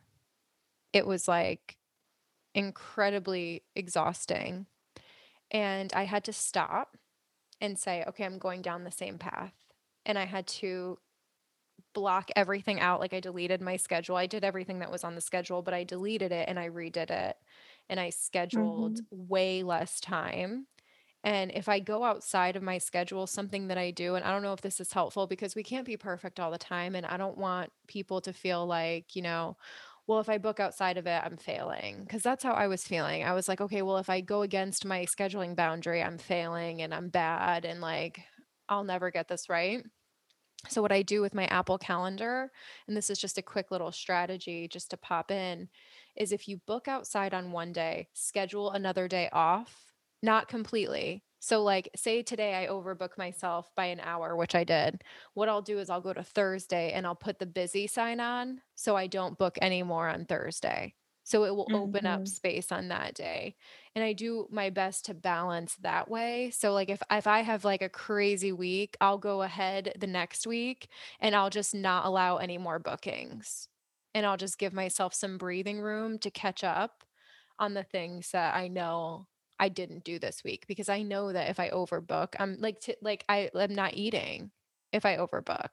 It 0.92 1.06
was 1.06 1.28
like 1.28 1.78
incredibly 2.54 3.64
exhausting. 3.76 4.68
And 5.52 5.94
I 5.94 6.06
had 6.06 6.24
to 6.26 6.34
stop 6.34 6.98
and 7.62 7.78
say, 7.78 8.04
okay, 8.08 8.26
I'm 8.26 8.40
going 8.40 8.62
down 8.62 8.84
the 8.84 8.92
same 8.92 9.18
path. 9.18 9.54
And 10.06 10.18
I 10.18 10.26
had 10.26 10.48
to 10.48 10.98
block 11.94 12.30
everything 12.36 12.80
out. 12.80 13.00
Like 13.00 13.14
I 13.14 13.20
deleted 13.20 13.62
my 13.62 13.78
schedule. 13.78 14.16
I 14.16 14.28
did 14.28 14.44
everything 14.44 14.80
that 14.80 14.92
was 14.92 15.04
on 15.04 15.16
the 15.16 15.22
schedule, 15.22 15.62
but 15.62 15.74
I 15.74 15.84
deleted 15.84 16.32
it 16.32 16.48
and 16.50 16.60
I 16.60 16.70
redid 16.70 17.12
it 17.12 17.38
and 17.90 18.00
I 18.00 18.10
scheduled 18.10 18.98
mm-hmm. 18.98 19.28
way 19.28 19.64
less 19.64 20.00
time 20.00 20.68
And 21.24 21.52
if 21.54 21.70
I 21.70 21.80
go 21.80 22.04
outside 22.04 22.56
of 22.58 22.64
my 22.64 22.78
schedule, 22.80 23.28
something 23.28 23.68
that 23.70 23.78
I 23.78 23.92
do, 23.92 24.16
and 24.16 24.26
I 24.26 24.32
don't 24.32 24.44
know 24.44 24.54
if 24.54 24.62
this 24.62 24.82
is 24.82 24.92
helpful 24.92 25.26
because 25.28 25.56
we 25.56 25.64
can't 25.64 25.86
be 25.86 25.96
perfect 25.98 26.40
all 26.40 26.52
the 26.52 26.58
time. 26.58 26.96
And 26.96 27.06
I 27.06 27.16
don't 27.18 27.38
want 27.38 27.72
people 27.88 28.20
to 28.22 28.34
feel 28.34 28.66
like, 28.66 29.16
you 29.16 29.22
know, 29.22 29.58
well, 30.08 30.20
if 30.20 30.28
I 30.30 30.38
book 30.38 30.60
outside 30.60 30.98
of 30.98 31.08
it, 31.08 31.22
I'm 31.24 31.38
failing. 31.38 32.06
Cause 32.10 32.22
that's 32.24 32.44
how 32.44 32.52
I 32.54 32.68
was 32.68 32.84
feeling. 32.84 33.24
I 33.24 33.34
was 33.34 33.48
like, 33.48 33.62
okay, 33.62 33.82
well, 33.82 33.98
if 33.98 34.10
I 34.10 34.20
go 34.22 34.42
against 34.42 34.86
my 34.86 35.06
scheduling 35.06 35.56
boundary, 35.56 36.04
I'm 36.04 36.18
failing 36.18 36.82
and 36.82 36.94
I'm 36.94 37.10
bad 37.10 37.66
and 37.66 37.80
like 37.82 38.20
I'll 38.70 38.84
never 38.84 39.12
get 39.12 39.28
this 39.30 39.50
right. 39.50 39.84
So, 40.70 40.82
what 40.82 40.92
I 40.94 41.02
do 41.02 41.22
with 41.22 41.34
my 41.34 41.46
Apple 41.48 41.78
Calendar, 41.78 42.52
and 42.88 42.96
this 42.96 43.10
is 43.10 43.20
just 43.20 43.38
a 43.38 43.42
quick 43.42 43.70
little 43.70 43.92
strategy 43.92 44.68
just 44.68 44.90
to 44.92 44.98
pop 44.98 45.30
in, 45.30 45.70
is 46.16 46.32
if 46.32 46.48
you 46.48 46.58
book 46.66 46.88
outside 46.88 47.34
on 47.34 47.52
one 47.52 47.74
day, 47.74 48.08
schedule 48.14 48.72
another 48.72 49.08
day 49.08 49.30
off, 49.34 49.92
not 50.22 50.48
completely. 50.48 51.24
So, 51.40 51.62
like, 51.64 51.90
say 51.98 52.24
today 52.24 52.56
I 52.56 52.68
overbook 52.68 53.18
myself 53.18 53.70
by 53.76 53.88
an 53.88 54.00
hour, 54.00 54.38
which 54.38 54.56
I 54.56 54.64
did. 54.64 55.04
What 55.34 55.50
I'll 55.50 55.62
do 55.62 55.80
is 55.80 55.90
I'll 55.90 56.00
go 56.02 56.14
to 56.14 56.24
Thursday 56.24 56.94
and 56.94 57.06
I'll 57.06 57.16
put 57.16 57.40
the 57.40 57.46
busy 57.46 57.86
sign 57.88 58.22
on 58.22 58.62
so 58.76 58.96
I 58.96 59.08
don't 59.08 59.38
book 59.38 59.58
anymore 59.62 60.08
on 60.08 60.26
Thursday. 60.26 60.96
So 61.24 61.46
it 61.46 61.56
will 61.56 61.70
open 61.74 62.06
up 62.06 62.28
hmm 62.28 62.28
space 62.28 62.72
on 62.72 62.90
that 62.90 63.14
day. 63.16 63.56
And 63.96 64.04
I 64.04 64.14
do 64.14 64.48
my 64.52 64.70
best 64.70 65.06
to 65.06 65.14
balance 65.14 65.76
that 65.78 66.10
way. 66.10 66.52
So 66.52 66.74
like 66.74 66.90
if 66.90 67.02
if 67.12 67.28
I 67.28 67.42
have 67.42 67.64
like 67.66 67.82
a 67.82 67.90
crazy 67.90 68.52
week, 68.52 68.98
I'll 69.02 69.18
go 69.18 69.42
ahead 69.42 69.94
the 70.00 70.08
next 70.08 70.46
week 70.48 70.90
and 71.20 71.36
I'll 71.36 71.50
just 71.50 71.74
not 71.74 72.06
allow 72.06 72.38
any 72.38 72.58
more 72.58 72.80
bookings. 72.80 73.68
And 74.14 74.26
I'll 74.26 74.38
just 74.38 74.60
give 74.60 74.74
myself 74.74 75.14
some 75.14 75.38
breathing 75.38 75.82
room 75.82 76.20
to 76.20 76.30
catch 76.32 76.64
up 76.64 77.04
on 77.60 77.74
the 77.74 77.84
things 77.84 78.32
that 78.32 78.56
I 78.56 78.68
know 78.68 79.28
I 79.60 79.70
didn't 79.70 80.04
do 80.04 80.20
this 80.20 80.44
week 80.44 80.66
because 80.68 80.90
I 80.90 81.04
know 81.04 81.32
that 81.32 81.50
if 81.50 81.60
I 81.60 81.70
overbook, 81.70 82.36
I'm 82.40 82.58
like 82.60 82.80
t- 82.80 82.96
like 83.02 83.24
I 83.30 83.50
am 83.56 83.74
not 83.76 83.94
eating 83.96 84.52
if 84.92 85.06
I 85.06 85.18
overbook. 85.18 85.70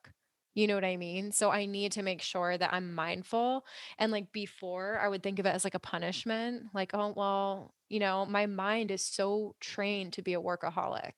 You 0.54 0.66
know 0.66 0.74
what 0.74 0.84
I 0.84 0.96
mean? 0.96 1.32
So 1.32 1.50
I 1.50 1.66
need 1.66 1.92
to 1.92 2.02
make 2.02 2.22
sure 2.22 2.58
that 2.58 2.72
I'm 2.72 2.94
mindful 2.94 3.64
and 3.98 4.10
like 4.12 4.32
before, 4.32 4.98
I 5.00 5.08
would 5.08 5.22
think 5.22 5.38
of 5.38 5.46
it 5.46 5.50
as 5.54 5.64
like 5.64 5.74
a 5.74 5.78
punishment, 5.80 6.66
like, 6.74 6.90
oh, 6.94 7.12
well, 7.16 7.74
you 7.88 8.00
know, 8.00 8.26
my 8.26 8.46
mind 8.46 8.90
is 8.90 9.04
so 9.04 9.54
trained 9.60 10.12
to 10.14 10.22
be 10.22 10.34
a 10.34 10.40
workaholic. 10.40 11.12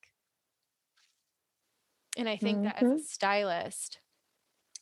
And 2.17 2.29
I 2.29 2.37
think 2.37 2.63
that 2.63 2.77
as 2.77 2.93
a 2.95 2.99
hmm 2.99 3.03
stylist, 3.03 4.01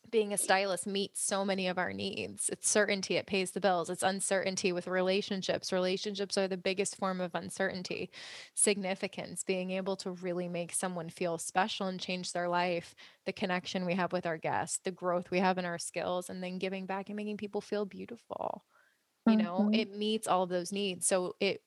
being 0.08 0.32
a 0.32 0.38
stylist 0.38 0.86
meets 0.86 1.20
so 1.22 1.44
many 1.44 1.68
of 1.68 1.78
our 1.78 1.92
needs. 1.92 2.48
It's 2.48 2.68
certainty, 2.68 3.16
it 3.16 3.26
pays 3.26 3.52
the 3.52 3.60
bills. 3.60 3.90
It's 3.90 4.02
uncertainty 4.02 4.72
with 4.72 4.86
relationships. 4.88 5.72
Relationships 5.72 6.36
are 6.38 6.48
the 6.48 6.56
biggest 6.56 6.96
form 6.96 7.20
of 7.20 7.34
uncertainty. 7.34 8.10
Significance, 8.54 9.44
being 9.44 9.70
able 9.70 9.96
to 9.96 10.10
really 10.12 10.48
make 10.48 10.72
someone 10.72 11.10
feel 11.10 11.38
special 11.38 11.86
and 11.86 12.00
change 12.00 12.32
their 12.32 12.48
life, 12.48 12.94
the 13.24 13.32
connection 13.32 13.84
we 13.84 13.94
have 13.94 14.12
with 14.12 14.26
our 14.26 14.38
guests, 14.38 14.78
the 14.78 14.90
growth 14.90 15.30
we 15.30 15.38
have 15.38 15.58
in 15.58 15.64
our 15.64 15.78
skills, 15.78 16.28
and 16.30 16.42
then 16.42 16.58
giving 16.58 16.86
back 16.86 17.08
and 17.08 17.16
making 17.16 17.36
people 17.36 17.60
feel 17.60 17.84
beautiful. 17.84 18.64
You 19.26 19.36
know, 19.38 19.68
hmm 19.68 19.72
it 19.72 19.94
meets 19.94 20.26
all 20.28 20.44
of 20.44 20.50
those 20.50 20.72
needs. 20.72 21.06
So 21.06 21.36
it 21.40 21.62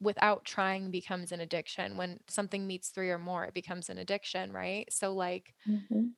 without 0.00 0.44
trying 0.44 0.90
becomes 0.90 1.32
an 1.32 1.40
addiction. 1.40 1.96
When 1.96 2.20
something 2.28 2.66
meets 2.66 2.90
three 2.90 3.10
or 3.10 3.18
more, 3.18 3.44
it 3.46 3.54
becomes 3.54 3.90
an 3.90 3.98
addiction, 3.98 4.52
right? 4.52 4.92
So 4.92 5.14
like 5.14 5.54
hmm 5.66 6.10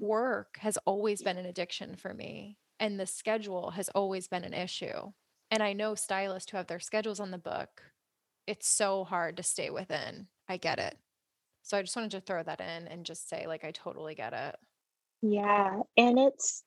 work 0.00 0.56
has 0.60 0.76
always 0.78 1.22
been 1.22 1.38
an 1.38 1.46
addiction 1.46 1.96
for 1.96 2.14
me, 2.14 2.58
and 2.78 2.98
the 2.98 3.06
schedule 3.06 3.70
has 3.72 3.88
always 3.90 4.28
been 4.28 4.44
an 4.44 4.54
issue. 4.54 5.12
And 5.50 5.62
I 5.62 5.72
know 5.72 5.94
stylists 5.94 6.50
who 6.50 6.56
have 6.56 6.66
their 6.66 6.80
schedules 6.80 7.20
on 7.20 7.30
the 7.30 7.38
book, 7.38 7.82
it's 8.46 8.68
so 8.68 9.04
hard 9.04 9.36
to 9.36 9.42
stay 9.42 9.70
within. 9.70 10.28
I 10.48 10.56
get 10.56 10.78
it. 10.78 10.96
So 11.62 11.76
I 11.76 11.82
just 11.82 11.94
wanted 11.94 12.12
to 12.12 12.20
throw 12.20 12.42
that 12.42 12.60
in 12.60 12.88
and 12.88 13.04
just 13.04 13.28
say, 13.28 13.46
like, 13.46 13.64
I 13.64 13.70
totally 13.70 14.14
get 14.14 14.32
it. 14.32 14.56
Yeah. 15.22 15.80
And 15.96 16.18
it's, 16.18 16.64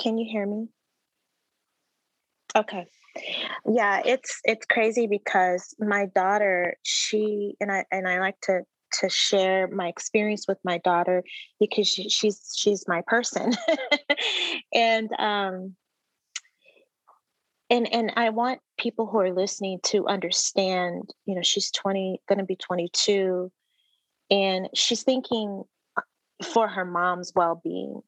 can 0.00 0.16
you 0.16 0.26
hear 0.30 0.46
me? 0.46 0.68
Okay. 2.56 2.86
Yeah, 3.68 4.02
it's 4.04 4.40
it's 4.44 4.66
crazy 4.66 5.06
because 5.06 5.74
my 5.78 6.06
daughter, 6.06 6.76
she 6.82 7.56
and 7.60 7.70
I 7.70 7.84
and 7.90 8.08
I 8.08 8.20
like 8.20 8.40
to 8.42 8.62
to 9.00 9.08
share 9.08 9.68
my 9.68 9.88
experience 9.88 10.46
with 10.48 10.58
my 10.64 10.78
daughter 10.78 11.22
because 11.58 11.88
she, 11.88 12.08
she's 12.08 12.52
she's 12.56 12.86
my 12.88 13.02
person. 13.06 13.52
and 14.74 15.10
um 15.18 15.76
and 17.68 17.92
and 17.92 18.12
I 18.16 18.30
want 18.30 18.60
people 18.78 19.06
who 19.06 19.18
are 19.20 19.32
listening 19.32 19.78
to 19.84 20.06
understand, 20.06 21.10
you 21.26 21.34
know, 21.34 21.42
she's 21.42 21.70
20, 21.70 22.20
going 22.28 22.38
to 22.38 22.44
be 22.44 22.56
22 22.56 23.50
and 24.30 24.68
she's 24.74 25.02
thinking 25.02 25.64
uh, 25.96 26.02
for 26.44 26.68
her 26.68 26.84
mom's 26.84 27.32
well-being 27.34 28.00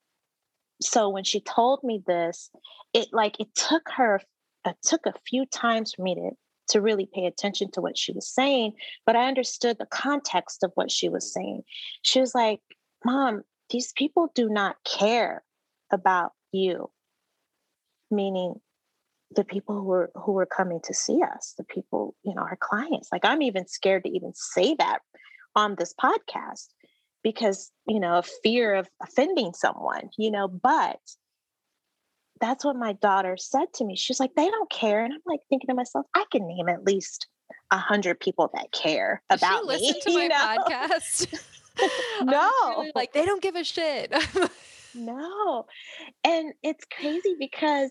so 0.83 1.09
when 1.09 1.25
she 1.25 1.41
told 1.41 1.83
me 1.83 2.03
this, 2.07 2.51
it 2.93 3.09
like 3.13 3.41
it 3.41 3.55
took 3.55 3.89
her 3.97 4.21
it 4.65 4.77
took 4.83 5.07
a 5.07 5.15
few 5.27 5.47
times 5.47 5.95
for 5.95 6.03
me 6.03 6.15
to 6.15 6.31
to 6.69 6.81
really 6.81 7.09
pay 7.13 7.27
attention 7.27 7.71
to 7.73 7.81
what 7.81 7.99
she 7.99 8.13
was 8.13 8.29
saying, 8.29 8.73
but 9.07 9.17
I 9.17 9.29
understood 9.29 9.79
the 9.79 9.87
context 9.87 10.63
of 10.63 10.73
what 10.75 10.91
she 10.91 11.09
was 11.09 11.33
saying. 11.33 11.63
She 12.03 12.21
was 12.21 12.35
like, 12.35 12.61
"Mom, 13.05 13.43
these 13.71 13.93
people 13.93 14.31
do 14.35 14.49
not 14.49 14.77
care 14.85 15.43
about 15.91 16.33
you," 16.53 16.91
meaning 18.11 18.61
the 19.35 19.45
people 19.45 19.75
who 19.75 19.85
were 19.85 20.11
who 20.15 20.33
were 20.33 20.47
coming 20.47 20.81
to 20.85 20.95
see 20.95 21.21
us, 21.23 21.55
the 21.57 21.65
people, 21.65 22.15
you 22.23 22.35
know, 22.35 22.43
our 22.43 22.59
clients. 22.61 23.11
Like 23.13 23.25
I'm 23.25 23.43
even 23.43 23.67
scared 23.67 24.05
to 24.05 24.11
even 24.11 24.33
say 24.35 24.75
that 24.77 25.01
on 25.55 25.77
this 25.77 25.95
podcast 25.95 26.69
because, 27.23 27.71
you 27.87 28.01
know, 28.01 28.15
of 28.15 28.27
fear 28.43 28.75
of 28.75 28.89
offending 29.03 29.53
someone, 29.55 30.11
you 30.19 30.31
know, 30.31 30.49
but 30.49 31.01
that's 32.43 32.65
what 32.65 32.77
my 32.77 32.93
daughter 32.95 33.37
said 33.39 33.73
to 33.75 33.85
me. 33.85 33.97
She's 33.97 34.19
like, 34.21 34.35
they 34.35 34.51
don't 34.51 34.69
care. 34.71 35.03
And 35.05 35.15
I'm 35.15 35.21
like 35.25 35.41
thinking 35.49 35.69
to 35.69 35.75
myself, 35.75 36.05
I 36.15 36.25
can 36.31 36.47
name 36.47 36.69
at 36.69 36.85
least 36.85 37.29
a 37.71 37.79
hundred 37.79 38.19
people 38.21 38.51
that 38.53 38.73
care 38.73 39.23
Does 39.31 39.41
she 39.41 39.47
about 39.47 39.63
me. 39.65 39.69
listen 39.69 40.01
to 40.03 40.13
my 40.19 40.27
know? 40.27 40.65
podcast? 40.69 41.41
No, 42.23 42.51
really 42.77 42.93
like, 42.95 43.13
they 43.15 43.25
don't 43.25 43.41
give 43.41 43.55
a 43.57 43.65
shit. 43.65 44.13
no. 44.95 45.67
And 46.25 46.53
it's 46.63 46.85
crazy 46.99 47.35
because, 47.39 47.91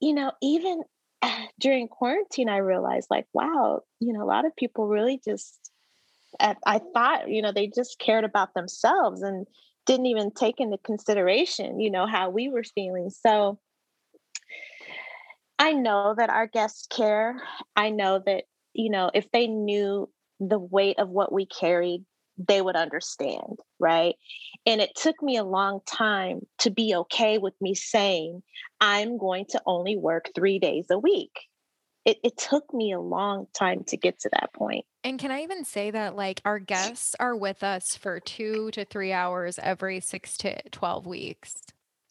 you 0.00 0.12
know, 0.12 0.32
even 0.42 0.82
eh, 1.22 1.46
during 1.58 1.88
quarantine, 1.88 2.48
I 2.50 2.58
realized 2.58 3.06
like, 3.08 3.26
wow, 3.32 3.80
you 4.00 4.12
know, 4.12 4.22
a 4.22 4.26
lot 4.26 4.44
of 4.44 4.54
people 4.56 4.86
really 4.88 5.18
just, 5.24 5.70
I 6.38 6.56
I 6.66 6.80
thought, 6.92 7.30
you 7.30 7.40
know, 7.40 7.52
they 7.52 7.68
just 7.74 7.98
cared 7.98 8.24
about 8.24 8.52
themselves 8.54 9.22
and 9.22 9.46
didn't 9.86 10.06
even 10.06 10.30
take 10.30 10.60
into 10.60 10.78
consideration, 10.78 11.80
you 11.80 11.90
know, 11.90 12.06
how 12.06 12.30
we 12.30 12.48
were 12.48 12.64
feeling. 12.64 13.10
So, 13.10 13.58
I 15.58 15.72
know 15.72 16.14
that 16.16 16.30
our 16.30 16.46
guests 16.46 16.86
care. 16.86 17.36
I 17.76 17.90
know 17.90 18.22
that, 18.24 18.44
you 18.72 18.90
know, 18.90 19.10
if 19.12 19.30
they 19.30 19.46
knew 19.46 20.08
the 20.40 20.58
weight 20.58 20.98
of 20.98 21.10
what 21.10 21.32
we 21.32 21.44
carried, 21.44 22.04
they 22.38 22.62
would 22.62 22.76
understand, 22.76 23.58
right? 23.78 24.14
And 24.64 24.80
it 24.80 24.92
took 24.96 25.22
me 25.22 25.36
a 25.36 25.44
long 25.44 25.80
time 25.86 26.40
to 26.60 26.70
be 26.70 26.94
okay 26.94 27.36
with 27.36 27.52
me 27.60 27.74
saying, 27.74 28.42
I'm 28.80 29.18
going 29.18 29.44
to 29.50 29.60
only 29.66 29.96
work 29.96 30.30
three 30.34 30.58
days 30.58 30.86
a 30.90 30.98
week. 30.98 31.32
It, 32.10 32.18
it 32.24 32.36
took 32.36 32.72
me 32.74 32.92
a 32.92 33.00
long 33.00 33.46
time 33.54 33.84
to 33.84 33.96
get 33.96 34.18
to 34.20 34.30
that 34.32 34.52
point. 34.52 34.84
and 35.02 35.18
can 35.18 35.30
I 35.30 35.40
even 35.42 35.64
say 35.64 35.90
that 35.90 36.14
like 36.14 36.42
our 36.44 36.58
guests 36.58 37.14
are 37.18 37.34
with 37.36 37.62
us 37.62 37.96
for 37.96 38.20
two 38.20 38.70
to 38.72 38.84
three 38.84 39.12
hours 39.12 39.58
every 39.58 40.00
six 40.00 40.36
to 40.38 40.60
12 40.70 41.06
weeks? 41.06 41.54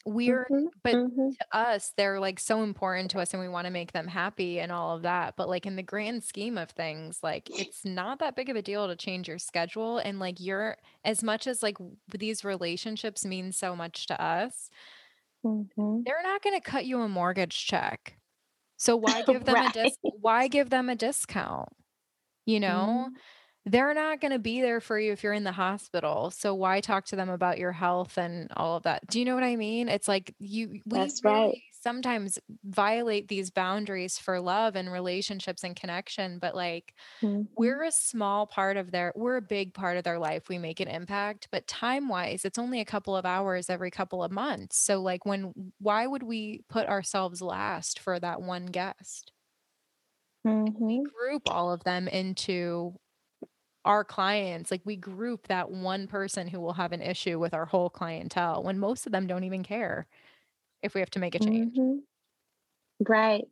We're, 0.05 0.51
hmm 0.51 0.67
but 0.83 0.99
hmm 1.09 1.31
to 1.39 1.45
us, 1.57 1.93
they're 1.95 2.19
like 2.19 2.39
so 2.39 2.63
important 2.63 3.12
to 3.12 3.19
us 3.19 3.33
and 3.33 3.41
we 3.41 3.47
want 3.47 3.65
to 3.65 3.71
make 3.71 3.91
them 3.91 4.07
happy 4.07 4.59
and 4.59 4.71
all 4.71 4.95
of 4.95 5.03
that. 5.03 5.35
But 5.38 5.47
like 5.49 5.65
in 5.67 5.75
the 5.75 5.83
grand 5.83 6.23
scheme 6.23 6.57
of 6.57 6.71
things, 6.71 7.19
like 7.21 7.51
it's 7.55 7.85
not 7.85 8.19
that 8.19 8.35
big 8.35 8.49
of 8.49 8.55
a 8.55 8.62
deal 8.63 8.88
to 8.88 8.95
change 8.95 9.27
your 9.27 9.38
schedule. 9.38 9.99
And 9.99 10.17
like 10.19 10.39
you're, 10.39 10.77
as 11.05 11.24
much 11.24 11.45
as 11.45 11.61
like 11.61 11.78
these 12.07 12.43
relationships 12.43 13.24
mean 13.24 13.51
so 13.51 13.76
much 13.76 14.07
to 14.07 14.19
us, 14.19 14.69
hmm 15.43 16.05
they're 16.05 16.24
not 16.24 16.41
going 16.41 16.55
to 16.59 16.61
cut 16.61 16.86
you 16.86 17.01
a 17.01 17.07
mortgage 17.09 17.65
check. 17.65 18.18
So 18.80 18.97
why 18.97 19.23
give 19.23 19.45
them 19.45 19.61
a 19.61 19.69
right. 19.69 19.69
dis 19.69 19.99
why 20.11 20.49
give 20.49 20.71
them 20.71 20.89
a 20.89 20.95
discount? 20.97 21.69
You 22.45 22.59
know? 22.59 23.09
Mhm. 23.09 23.19
They're 23.65 23.93
not 23.95 24.21
gonna 24.21 24.39
be 24.39 24.61
there 24.61 24.82
for 24.82 24.99
you 24.99 25.13
if 25.13 25.23
you're 25.23 25.34
in 25.34 25.43
the 25.45 25.53
hospital, 25.53 26.32
so 26.32 26.55
why 26.55 26.82
talk 26.82 27.05
to 27.07 27.17
them 27.17 27.30
about 27.30 27.59
your 27.59 27.73
health 27.73 28.17
and 28.17 28.51
all 28.57 28.77
of 28.77 28.84
that? 28.84 29.07
Do 29.07 29.19
you 29.19 29.25
know 29.25 29.36
what 29.36 29.43
I 29.45 29.55
mean? 29.57 29.89
It's 29.89 30.07
like 30.09 30.36
you 30.39 30.82
we 30.86 31.11
That's 31.11 31.23
right. 31.23 31.55
Sometimes 31.82 32.39
violate 32.65 33.27
these 33.27 33.51
boundaries 33.51 34.17
for 34.19 34.39
love 34.41 34.75
and 34.75 34.91
relationships 34.91 35.63
and 35.63 35.75
connection, 35.75 36.39
but, 36.39 36.55
like, 36.55 36.95
hmm 37.21 37.41
we're 37.57 37.84
a 37.84 37.91
small 37.91 38.47
part 38.47 38.77
of 38.77 38.91
their 38.91 39.13
we're 39.15 39.38
a 39.38 39.41
big 39.41 39.73
part 39.73 39.97
of 39.97 40.03
their 40.05 40.19
life, 40.19 40.49
we 40.49 40.57
make 40.57 40.80
an 40.80 40.88
impact, 40.88 41.49
but 41.51 41.67
time-wise, 41.67 42.45
it's 42.45 42.59
only 42.59 42.80
a 42.82 42.86
couple 42.86 43.15
of 43.17 43.25
hours 43.25 43.69
every 43.69 43.91
couple 43.91 44.23
of 44.23 44.32
months, 44.32 44.77
so, 44.77 45.01
like, 45.01 45.25
when 45.25 45.53
why 45.80 46.07
would 46.07 46.23
we 46.23 46.63
put 46.69 46.88
ourselves 46.88 47.41
last 47.41 47.99
for 47.99 48.19
that 48.19 48.41
one 48.41 48.67
guest? 48.67 49.34
mm-hmm. 50.45 51.03
group 51.03 51.43
all 51.47 51.71
of 51.71 51.84
them 51.84 52.07
into 52.07 52.95
our 53.86 54.03
clients 54.03 54.71
like 54.71 54.82
we 54.86 54.97
group 54.97 55.47
that 55.47 55.71
one 55.71 56.07
person 56.07 56.47
who 56.47 56.59
will 56.59 56.73
have 56.73 56.91
an 56.93 57.01
issue 57.01 57.39
with 57.39 57.53
our 57.53 57.65
whole 57.65 57.89
clientele 57.89 58.63
when 58.63 58.80
most 58.80 59.05
of 59.05 59.13
them 59.13 59.27
don't 59.27 59.45
even 59.45 59.63
care 59.63 60.07
if 60.84 60.93
we 60.93 61.01
have 61.01 61.09
to 61.11 61.19
make 61.19 61.36
a 61.36 61.39
change. 61.39 61.77
Mm-hmm. 61.77 63.11
right. 63.11 63.45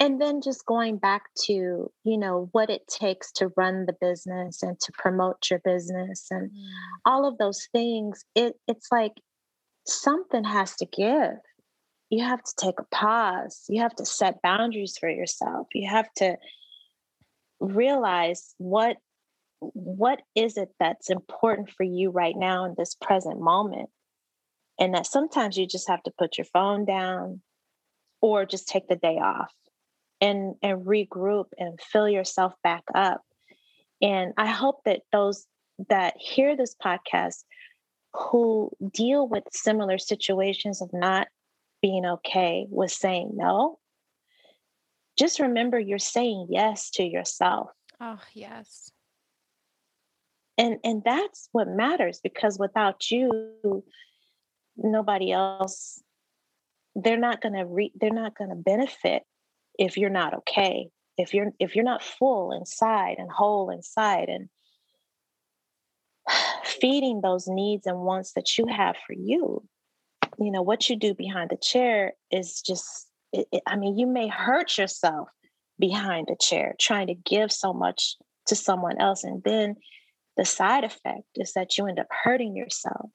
And 0.00 0.20
then 0.20 0.40
just 0.40 0.64
going 0.64 0.96
back 0.96 1.24
to 1.46 1.90
you 2.04 2.18
know 2.18 2.48
what 2.52 2.70
it 2.70 2.86
takes 2.88 3.30
to 3.32 3.52
run 3.56 3.86
the 3.86 3.96
business 4.00 4.62
and 4.62 4.78
to 4.80 4.92
promote 4.92 5.50
your 5.50 5.60
business 5.64 6.26
and 6.30 6.50
mm. 6.50 6.64
all 7.04 7.28
of 7.28 7.36
those 7.36 7.68
things 7.72 8.24
it 8.34 8.54
it's 8.66 8.88
like 8.90 9.12
something 9.86 10.44
has 10.44 10.76
to 10.76 10.86
give. 10.86 11.38
You 12.10 12.24
have 12.24 12.42
to 12.42 12.52
take 12.56 12.78
a 12.78 12.84
pause. 12.94 13.64
You 13.68 13.82
have 13.82 13.94
to 13.96 14.06
set 14.06 14.42
boundaries 14.42 14.96
for 14.98 15.08
yourself. 15.08 15.66
You 15.74 15.88
have 15.90 16.12
to 16.16 16.36
realize 17.60 18.54
what 18.58 18.96
what 19.60 20.20
is 20.34 20.58
it 20.58 20.68
that's 20.78 21.08
important 21.08 21.70
for 21.70 21.82
you 21.82 22.10
right 22.10 22.36
now 22.36 22.66
in 22.66 22.74
this 22.76 22.94
present 22.94 23.40
moment 23.40 23.88
and 24.78 24.94
that 24.94 25.06
sometimes 25.06 25.56
you 25.56 25.66
just 25.66 25.88
have 25.88 26.02
to 26.04 26.12
put 26.18 26.38
your 26.38 26.44
phone 26.46 26.84
down 26.84 27.40
or 28.20 28.44
just 28.44 28.68
take 28.68 28.88
the 28.88 28.96
day 28.96 29.16
off 29.16 29.52
and 30.20 30.54
and 30.62 30.86
regroup 30.86 31.46
and 31.58 31.80
fill 31.80 32.08
yourself 32.08 32.54
back 32.62 32.84
up. 32.94 33.22
And 34.02 34.34
i 34.36 34.46
hope 34.46 34.84
that 34.84 35.02
those 35.12 35.46
that 35.88 36.14
hear 36.18 36.56
this 36.56 36.74
podcast 36.74 37.44
who 38.12 38.70
deal 38.92 39.28
with 39.28 39.44
similar 39.52 39.98
situations 39.98 40.80
of 40.80 40.90
not 40.92 41.28
being 41.82 42.06
okay 42.06 42.66
with 42.70 42.90
saying 42.90 43.32
no 43.34 43.78
just 45.16 45.40
remember 45.40 45.78
you're 45.78 45.98
saying 45.98 46.48
yes 46.50 46.90
to 46.90 47.02
yourself. 47.02 47.70
Oh 48.00 48.20
yes. 48.34 48.90
And 50.58 50.78
and 50.84 51.02
that's 51.04 51.48
what 51.52 51.68
matters 51.68 52.20
because 52.22 52.58
without 52.58 53.10
you 53.10 53.84
nobody 54.76 55.32
else 55.32 56.02
they're 56.94 57.18
not 57.18 57.42
going 57.42 57.54
to 57.54 57.64
re- 57.64 57.92
they're 58.00 58.10
not 58.10 58.36
going 58.36 58.50
to 58.50 58.56
benefit 58.56 59.22
if 59.78 59.96
you're 59.96 60.10
not 60.10 60.34
okay 60.34 60.88
if 61.16 61.32
you're 61.32 61.52
if 61.58 61.74
you're 61.74 61.84
not 61.84 62.02
full 62.02 62.52
inside 62.52 63.16
and 63.18 63.30
whole 63.30 63.70
inside 63.70 64.28
and 64.28 64.48
feeding 66.64 67.20
those 67.20 67.46
needs 67.46 67.86
and 67.86 67.98
wants 68.00 68.32
that 68.34 68.58
you 68.58 68.66
have 68.66 68.96
for 69.06 69.12
you. 69.12 69.64
You 70.38 70.50
know 70.50 70.62
what 70.62 70.88
you 70.90 70.96
do 70.96 71.14
behind 71.14 71.50
the 71.50 71.56
chair 71.56 72.14
is 72.30 72.60
just 72.60 73.08
it, 73.32 73.46
it, 73.52 73.62
i 73.66 73.76
mean 73.76 73.98
you 73.98 74.06
may 74.06 74.28
hurt 74.28 74.76
yourself 74.76 75.28
behind 75.78 76.26
the 76.28 76.36
chair 76.38 76.74
trying 76.78 77.06
to 77.06 77.14
give 77.14 77.50
so 77.50 77.72
much 77.72 78.16
to 78.46 78.54
someone 78.54 79.00
else 79.00 79.24
and 79.24 79.42
then 79.44 79.76
the 80.36 80.44
side 80.44 80.84
effect 80.84 81.24
is 81.36 81.54
that 81.54 81.78
you 81.78 81.86
end 81.86 81.98
up 81.98 82.06
hurting 82.10 82.54
yourself 82.54 83.10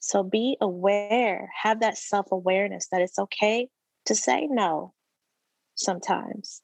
so 0.00 0.22
be 0.22 0.56
aware 0.60 1.50
have 1.62 1.80
that 1.80 1.98
self-awareness 1.98 2.88
that 2.90 3.00
it's 3.00 3.18
okay 3.18 3.68
to 4.06 4.14
say 4.14 4.46
no 4.46 4.92
sometimes 5.74 6.62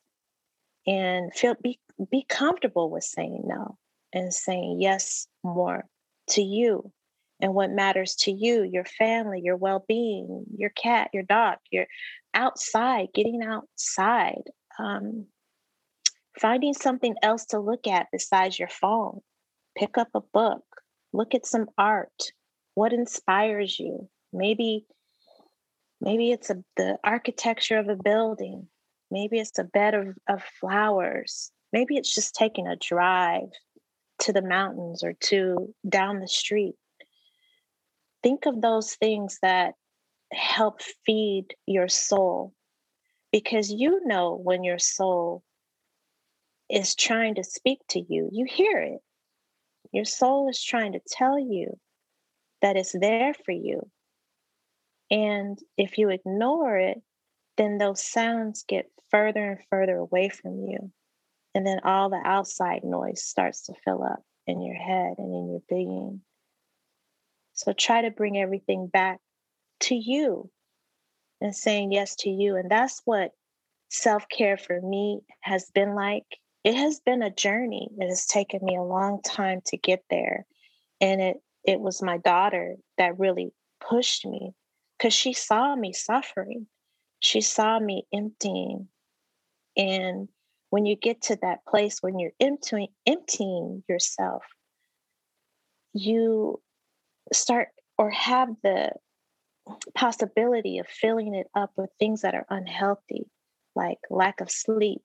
and 0.86 1.32
feel 1.34 1.54
be 1.62 1.78
be 2.10 2.24
comfortable 2.28 2.90
with 2.90 3.04
saying 3.04 3.42
no 3.44 3.76
and 4.12 4.32
saying 4.32 4.78
yes 4.80 5.26
more 5.42 5.84
to 6.28 6.42
you 6.42 6.92
and 7.40 7.54
what 7.54 7.70
matters 7.70 8.14
to 8.14 8.32
you, 8.32 8.62
your 8.62 8.84
family, 8.84 9.40
your 9.42 9.56
well 9.56 9.84
being, 9.86 10.44
your 10.56 10.70
cat, 10.70 11.10
your 11.12 11.24
dog, 11.24 11.58
your 11.70 11.86
outside, 12.32 13.08
getting 13.14 13.42
outside, 13.42 14.42
um, 14.78 15.26
finding 16.40 16.74
something 16.74 17.14
else 17.22 17.44
to 17.46 17.58
look 17.58 17.86
at 17.86 18.06
besides 18.12 18.58
your 18.58 18.68
phone. 18.68 19.20
Pick 19.76 19.98
up 19.98 20.08
a 20.14 20.20
book, 20.20 20.64
look 21.12 21.34
at 21.34 21.46
some 21.46 21.66
art. 21.76 22.32
What 22.74 22.92
inspires 22.92 23.78
you? 23.78 24.08
Maybe, 24.32 24.86
maybe 26.00 26.32
it's 26.32 26.50
a, 26.50 26.64
the 26.76 26.98
architecture 27.04 27.78
of 27.78 27.88
a 27.88 27.96
building. 27.96 28.68
Maybe 29.10 29.38
it's 29.38 29.58
a 29.58 29.64
bed 29.64 29.94
of, 29.94 30.08
of 30.28 30.42
flowers. 30.60 31.52
Maybe 31.72 31.96
it's 31.96 32.14
just 32.14 32.34
taking 32.34 32.66
a 32.66 32.76
drive 32.76 33.50
to 34.20 34.32
the 34.32 34.42
mountains 34.42 35.02
or 35.02 35.12
to 35.12 35.74
down 35.88 36.20
the 36.20 36.28
street 36.28 36.74
think 38.24 38.46
of 38.46 38.62
those 38.62 38.94
things 38.94 39.38
that 39.42 39.74
help 40.32 40.80
feed 41.06 41.54
your 41.66 41.88
soul 41.88 42.54
because 43.30 43.70
you 43.70 44.00
know 44.06 44.34
when 44.42 44.64
your 44.64 44.78
soul 44.78 45.44
is 46.70 46.94
trying 46.96 47.34
to 47.34 47.44
speak 47.44 47.80
to 47.90 48.00
you, 48.00 48.30
you 48.32 48.46
hear 48.48 48.80
it. 48.80 49.00
Your 49.92 50.06
soul 50.06 50.48
is 50.48 50.60
trying 50.60 50.92
to 50.92 51.00
tell 51.06 51.38
you 51.38 51.78
that 52.64 52.78
it's 52.78 52.96
there 52.98 53.34
for 53.44 53.52
you. 53.52 53.86
And 55.10 55.58
if 55.76 55.98
you 55.98 56.08
ignore 56.08 56.78
it, 56.78 56.96
then 57.58 57.76
those 57.76 58.02
sounds 58.02 58.64
get 58.66 58.90
further 59.10 59.50
and 59.50 59.58
further 59.68 59.96
away 59.98 60.30
from 60.30 60.60
you. 60.66 60.90
And 61.54 61.66
then 61.66 61.80
all 61.84 62.08
the 62.08 62.22
outside 62.24 62.80
noise 62.82 63.22
starts 63.22 63.66
to 63.66 63.74
fill 63.84 64.02
up 64.02 64.22
in 64.46 64.62
your 64.62 64.76
head 64.76 65.16
and 65.18 65.34
in 65.34 65.50
your 65.50 65.60
being. 65.68 66.22
So 67.52 67.74
try 67.74 68.00
to 68.00 68.10
bring 68.10 68.38
everything 68.38 68.88
back 68.90 69.20
to 69.80 69.94
you 69.94 70.50
and 71.42 71.54
saying 71.54 71.92
yes 71.92 72.16
to 72.20 72.30
you. 72.30 72.56
And 72.56 72.70
that's 72.70 73.02
what 73.04 73.32
self 73.90 74.26
care 74.30 74.56
for 74.56 74.80
me 74.80 75.20
has 75.42 75.70
been 75.74 75.94
like. 75.94 76.24
It 76.64 76.76
has 76.76 76.98
been 77.00 77.22
a 77.22 77.30
journey. 77.30 77.90
It 77.98 78.08
has 78.08 78.24
taken 78.24 78.60
me 78.62 78.76
a 78.76 78.82
long 78.82 79.20
time 79.22 79.60
to 79.66 79.76
get 79.76 80.02
there. 80.08 80.46
And 81.02 81.20
it, 81.20 81.36
it 81.64 81.80
was 81.80 82.02
my 82.02 82.18
daughter 82.18 82.76
that 82.98 83.18
really 83.18 83.52
pushed 83.80 84.26
me 84.26 84.52
because 84.98 85.14
she 85.14 85.32
saw 85.32 85.74
me 85.74 85.92
suffering. 85.92 86.66
She 87.20 87.40
saw 87.40 87.78
me 87.78 88.06
emptying. 88.12 88.88
And 89.76 90.28
when 90.70 90.86
you 90.86 90.96
get 90.96 91.22
to 91.22 91.36
that 91.42 91.64
place 91.66 91.98
when 92.00 92.18
you're 92.18 92.32
emptying, 92.40 92.88
emptying 93.06 93.82
yourself, 93.88 94.44
you 95.92 96.60
start 97.32 97.68
or 97.96 98.10
have 98.10 98.48
the 98.62 98.90
possibility 99.94 100.78
of 100.78 100.86
filling 100.86 101.34
it 101.34 101.46
up 101.54 101.70
with 101.76 101.90
things 101.98 102.22
that 102.22 102.34
are 102.34 102.46
unhealthy, 102.50 103.26
like 103.74 103.98
lack 104.10 104.40
of 104.40 104.50
sleep, 104.50 105.00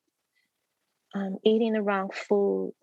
um, 1.13 1.37
eating 1.43 1.73
the 1.73 1.81
wrong 1.81 2.09
food, 2.13 2.73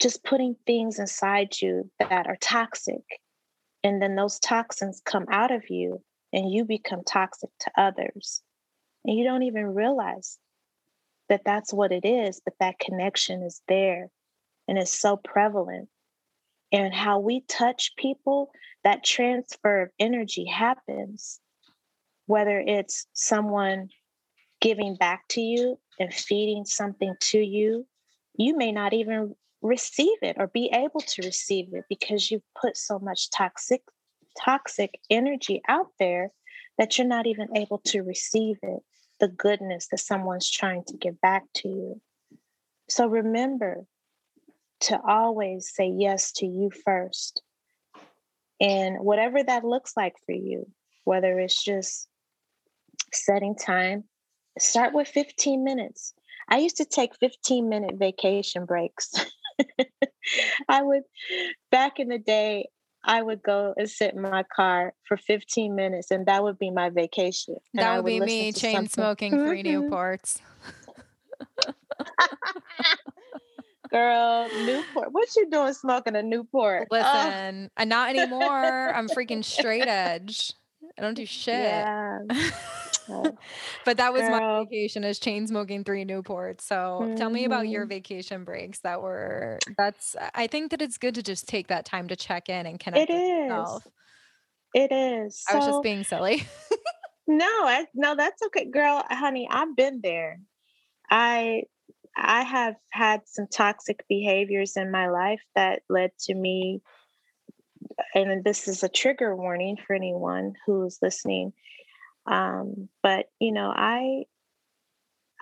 just 0.00 0.24
putting 0.24 0.56
things 0.66 0.98
inside 0.98 1.60
you 1.60 1.90
that 1.98 2.26
are 2.26 2.38
toxic. 2.40 3.04
And 3.82 4.00
then 4.00 4.16
those 4.16 4.38
toxins 4.38 5.00
come 5.04 5.26
out 5.30 5.50
of 5.50 5.68
you 5.68 6.02
and 6.32 6.50
you 6.50 6.64
become 6.64 7.02
toxic 7.04 7.50
to 7.60 7.70
others. 7.76 8.42
And 9.04 9.16
you 9.16 9.24
don't 9.24 9.42
even 9.42 9.74
realize 9.74 10.38
that 11.28 11.42
that's 11.44 11.72
what 11.72 11.92
it 11.92 12.04
is, 12.04 12.40
but 12.44 12.54
that 12.60 12.78
connection 12.78 13.42
is 13.42 13.60
there 13.68 14.08
and 14.66 14.78
it's 14.78 14.98
so 14.98 15.16
prevalent 15.16 15.88
and 16.74 16.92
how 16.92 17.20
we 17.20 17.42
touch 17.42 17.92
people, 17.96 18.50
that 18.82 19.04
transfer 19.04 19.82
of 19.82 19.90
energy 20.00 20.44
happens. 20.44 21.40
Whether 22.26 22.58
it's 22.58 23.06
someone 23.12 23.90
giving 24.60 24.96
back 24.96 25.22
to 25.30 25.40
you 25.40 25.78
and 26.00 26.12
feeding 26.12 26.64
something 26.64 27.14
to 27.20 27.38
you, 27.38 27.86
you 28.36 28.56
may 28.56 28.72
not 28.72 28.92
even 28.92 29.36
receive 29.64 30.18
it 30.22 30.36
or 30.38 30.46
be 30.46 30.70
able 30.72 31.00
to 31.00 31.22
receive 31.22 31.66
it 31.72 31.84
because 31.88 32.30
you've 32.30 32.42
put 32.60 32.76
so 32.76 32.98
much 32.98 33.30
toxic 33.30 33.82
toxic 34.40 35.00
energy 35.10 35.62
out 35.68 35.88
there 35.98 36.30
that 36.78 36.98
you're 36.98 37.06
not 37.06 37.26
even 37.26 37.56
able 37.56 37.78
to 37.78 38.02
receive 38.02 38.56
it 38.62 38.80
the 39.20 39.28
goodness 39.28 39.88
that 39.88 39.98
someone's 39.98 40.50
trying 40.50 40.84
to 40.84 40.96
give 40.96 41.20
back 41.20 41.44
to 41.54 41.68
you 41.68 42.00
so 42.88 43.06
remember 43.06 43.86
to 44.84 45.00
always 45.06 45.72
say 45.74 45.88
yes 45.96 46.32
to 46.32 46.46
you 46.46 46.70
first. 46.84 47.42
And 48.60 48.98
whatever 49.00 49.42
that 49.42 49.64
looks 49.64 49.96
like 49.96 50.14
for 50.26 50.32
you, 50.32 50.70
whether 51.04 51.38
it's 51.38 51.62
just 51.62 52.08
setting 53.12 53.56
time, 53.56 54.04
start 54.58 54.92
with 54.94 55.08
15 55.08 55.64
minutes. 55.64 56.14
I 56.48 56.58
used 56.58 56.76
to 56.76 56.84
take 56.84 57.16
15 57.16 57.68
minute 57.68 57.94
vacation 57.96 58.66
breaks. 58.66 59.12
I 60.68 60.82
would, 60.82 61.02
back 61.70 61.98
in 61.98 62.08
the 62.08 62.18
day, 62.18 62.68
I 63.04 63.22
would 63.22 63.42
go 63.42 63.74
and 63.76 63.88
sit 63.88 64.14
in 64.14 64.22
my 64.22 64.44
car 64.54 64.94
for 65.06 65.16
15 65.16 65.74
minutes, 65.74 66.10
and 66.10 66.26
that 66.26 66.42
would 66.42 66.58
be 66.58 66.70
my 66.70 66.90
vacation. 66.90 67.56
That 67.74 67.96
would, 67.96 68.04
would 68.04 68.26
be 68.26 68.26
me 68.26 68.52
chain 68.52 68.76
something. 68.76 68.90
smoking 68.90 69.32
three 69.32 69.62
Newports. 69.62 70.40
Girl, 73.90 74.48
Newport. 74.64 75.12
What 75.12 75.28
you 75.36 75.48
doing 75.50 75.74
smoking 75.74 76.16
a 76.16 76.22
Newport? 76.22 76.88
Listen, 76.90 77.70
uh, 77.76 77.84
not 77.84 78.10
anymore. 78.10 78.92
I'm 78.94 79.08
freaking 79.08 79.44
straight 79.44 79.86
edge. 79.86 80.52
I 80.98 81.02
don't 81.02 81.14
do 81.14 81.26
shit. 81.26 81.54
Yeah. 81.54 82.18
but 83.84 83.96
that 83.96 84.12
was 84.12 84.22
Girl. 84.22 84.30
my 84.30 84.64
vacation 84.64 85.04
is 85.04 85.18
chain 85.18 85.46
smoking 85.46 85.84
three 85.84 86.04
Newports. 86.04 86.62
So 86.62 87.00
mm-hmm. 87.02 87.16
tell 87.16 87.30
me 87.30 87.44
about 87.44 87.68
your 87.68 87.82
mm-hmm. 87.82 87.90
vacation 87.90 88.44
breaks 88.44 88.80
that 88.80 89.02
were 89.02 89.58
that's 89.76 90.16
I 90.34 90.46
think 90.46 90.70
that 90.70 90.80
it's 90.80 90.98
good 90.98 91.14
to 91.16 91.22
just 91.22 91.48
take 91.48 91.68
that 91.68 91.84
time 91.84 92.08
to 92.08 92.16
check 92.16 92.48
in 92.48 92.66
and 92.66 92.78
connect 92.78 93.10
it 93.10 93.12
with 93.12 93.22
is. 93.22 93.28
yourself. 93.28 93.86
It 94.74 94.92
is. 94.92 95.44
I 95.50 95.56
was 95.56 95.66
just 95.66 95.82
being 95.82 96.04
silly. 96.04 96.44
no, 97.26 97.46
I, 97.46 97.86
no, 97.94 98.16
that's 98.16 98.42
okay, 98.46 98.64
girl. 98.64 99.04
Honey, 99.08 99.46
I've 99.50 99.76
been 99.76 100.00
there. 100.02 100.40
I 101.10 101.64
I 102.16 102.42
have 102.42 102.76
had 102.90 103.22
some 103.26 103.46
toxic 103.46 104.04
behaviors 104.08 104.76
in 104.76 104.90
my 104.90 105.08
life 105.08 105.42
that 105.54 105.82
led 105.88 106.10
to 106.22 106.34
me 106.34 106.80
and 108.14 108.44
this 108.44 108.68
is 108.68 108.82
a 108.82 108.88
trigger 108.88 109.34
warning 109.34 109.76
for 109.76 109.94
anyone 109.94 110.54
who's 110.66 110.98
listening. 111.02 111.52
Um, 112.26 112.88
but 113.02 113.26
you 113.38 113.52
know 113.52 113.70
i 113.74 114.24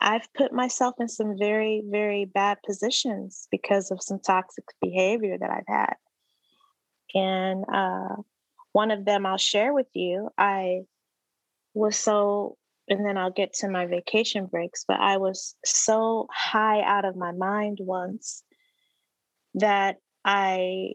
i've 0.00 0.26
put 0.34 0.52
myself 0.52 0.96
in 0.98 1.08
some 1.08 1.38
very 1.38 1.82
very 1.86 2.24
bad 2.24 2.58
positions 2.66 3.46
because 3.52 3.92
of 3.92 4.02
some 4.02 4.18
toxic 4.18 4.64
behavior 4.80 5.36
that 5.38 5.50
i've 5.50 5.68
had. 5.68 5.94
And 7.14 7.64
uh, 7.72 8.16
one 8.72 8.90
of 8.90 9.04
them 9.04 9.26
i'll 9.26 9.38
share 9.38 9.72
with 9.72 9.88
you 9.94 10.28
i 10.36 10.80
was 11.74 11.96
so 11.96 12.56
and 12.88 13.06
then 13.06 13.16
i'll 13.16 13.30
get 13.30 13.52
to 13.52 13.68
my 13.68 13.86
vacation 13.86 14.46
breaks 14.46 14.84
but 14.88 14.98
i 14.98 15.18
was 15.18 15.54
so 15.64 16.26
high 16.32 16.82
out 16.82 17.04
of 17.04 17.16
my 17.16 17.32
mind 17.32 17.78
once 17.80 18.42
that 19.54 19.96
i 20.24 20.92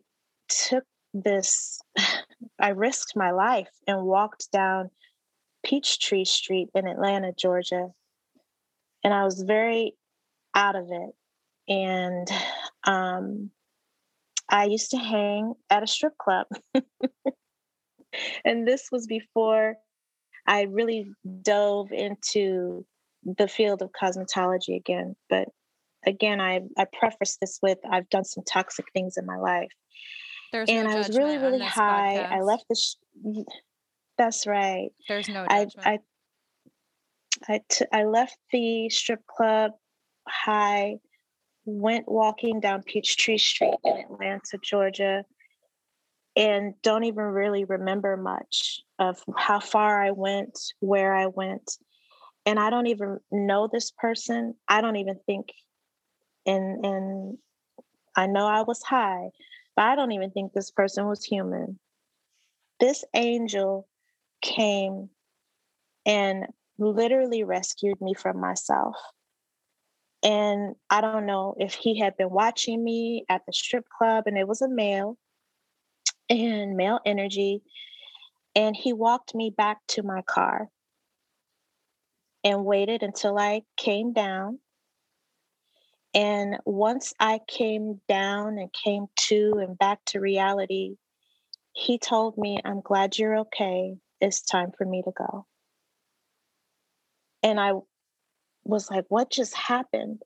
took 0.49 0.84
this 1.24 1.80
i 2.59 2.70
risked 2.70 3.13
my 3.15 3.32
life 3.32 3.70
and 3.88 4.03
walked 4.03 4.51
down 4.51 4.89
Peachtree 5.68 6.26
Street 6.26 6.70
in 6.74 6.88
Atlanta, 6.88 7.34
Georgia. 7.38 7.89
And 9.03 9.13
I 9.13 9.26
was 9.26 9.41
very 9.41 9.93
out 10.55 10.76
of 10.76 10.88
it. 10.89 11.11
And 11.68 12.28
um, 12.86 13.51
I 14.49 14.65
used 14.65 14.91
to 14.91 14.97
hang 14.97 15.53
at 15.70 15.84
a 15.84 15.88
strip 15.88 16.18
club. 16.18 16.47
and 18.45 18.68
this 18.68 18.88
was 18.91 19.07
before 19.07 19.76
I 20.47 20.63
really 20.63 21.11
dove 21.41 21.91
into 21.91 22.86
the 23.24 23.49
field 23.49 23.82
of 23.82 23.91
cosmetology 23.91 24.78
again. 24.78 25.15
But 25.30 25.49
again, 26.05 26.39
I, 26.39 26.61
I 26.78 26.86
preface 26.97 27.38
this 27.41 27.59
with 27.61 27.80
I've 27.91 28.09
done 28.09 28.24
some 28.24 28.45
toxic 28.45 28.86
things 28.93 29.18
in 29.18 29.26
my 29.26 29.38
life. 29.38 29.72
There's 30.52 30.70
and 30.70 30.88
no 30.88 30.93
I 30.93 30.98
was 30.98 31.10
really, 31.18 31.38
really 31.38 31.60
high. 31.60 32.28
Podcast. 32.30 32.32
I 32.32 32.41
left 32.41 32.66
the. 32.70 32.76
Sh- 32.76 33.43
that's 34.18 34.48
right. 34.48 34.89
There's 35.08 35.30
no 35.30 35.45
judgment. 35.45 35.88
I 35.88 35.91
I 35.91 36.00
I, 37.50 37.62
t- 37.70 37.86
I 37.93 38.04
left 38.06 38.38
the 38.52 38.89
strip 38.89 39.26
club 39.28 39.72
high, 40.28 40.95
went 41.66 42.10
walking 42.10 42.60
down 42.60 42.82
Peachtree 42.82 43.38
Street 43.38 43.76
in 43.84 43.98
Atlanta, 43.98 44.58
Georgia, 44.64 45.24
and 46.36 46.74
don't 46.82 47.04
even 47.04 47.26
really 47.26 47.64
remember 47.66 48.18
much 48.18 48.82
of 48.98 49.22
how 49.36 49.60
far 49.60 50.02
I 50.02 50.12
went, 50.12 50.58
where 50.80 51.14
I 51.14 51.28
went. 51.28 51.78
And 52.45 52.60
I 52.60 52.70
don't 52.70 52.88
even 52.88 53.20
know 53.32 53.70
this 53.72 53.91
person. 53.91 54.56
I 54.68 54.82
don't 54.82 54.95
even 54.95 55.20
think 55.26 55.52
and 56.48 56.84
and 56.86 57.38
I 58.16 58.26
know 58.26 58.48
I 58.48 58.64
was 58.64 58.82
high, 58.82 59.30
but 59.78 59.86
I 59.86 59.95
don't 59.95 60.11
even 60.11 60.32
think 60.32 60.51
this 60.51 60.71
person 60.71 61.05
was 61.07 61.23
human. 61.23 61.80
This 62.80 63.05
angel 63.13 63.88
came 64.41 65.09
and 66.05 66.47
literally 66.80 67.43
rescued 67.43 68.01
me 68.01 68.15
from 68.15 68.41
myself. 68.41 68.95
And 70.23 70.75
I 70.89 71.01
don't 71.01 71.28
know 71.28 71.53
if 71.59 71.75
he 71.75 71.99
had 71.99 72.17
been 72.17 72.32
watching 72.32 72.84
me 72.84 73.23
at 73.30 73.43
the 73.45 73.53
strip 73.53 73.86
club, 73.97 74.23
and 74.25 74.36
it 74.36 74.47
was 74.47 74.63
a 74.63 74.67
male 74.67 75.15
and 76.28 76.75
male 76.75 76.99
energy. 77.05 77.61
And 78.55 78.75
he 78.75 78.93
walked 78.93 79.36
me 79.36 79.53
back 79.55 79.78
to 79.89 80.01
my 80.01 80.23
car 80.23 80.69
and 82.43 82.65
waited 82.65 83.03
until 83.03 83.38
I 83.38 83.61
came 83.78 84.11
down. 84.11 84.57
And 86.14 86.58
once 86.66 87.14
I 87.20 87.39
came 87.47 88.01
down 88.08 88.58
and 88.58 88.72
came 88.74 89.08
to 89.28 89.53
and 89.60 89.78
back 89.78 89.99
to 90.08 90.20
reality, 90.20 90.95
he 91.74 91.99
told 91.99 92.38
me, 92.38 92.60
I'm 92.66 92.82
glad 92.82 93.18
you're 93.18 93.39
okay 93.39 93.97
it's 94.20 94.41
time 94.41 94.72
for 94.78 94.86
me 94.86 95.01
to 95.03 95.12
go. 95.12 95.45
And 97.43 97.60
I 97.60 97.74
was 98.64 98.89
like, 98.89 99.05
what 99.10 99.30
just 99.30 99.55
happened? 99.55 100.22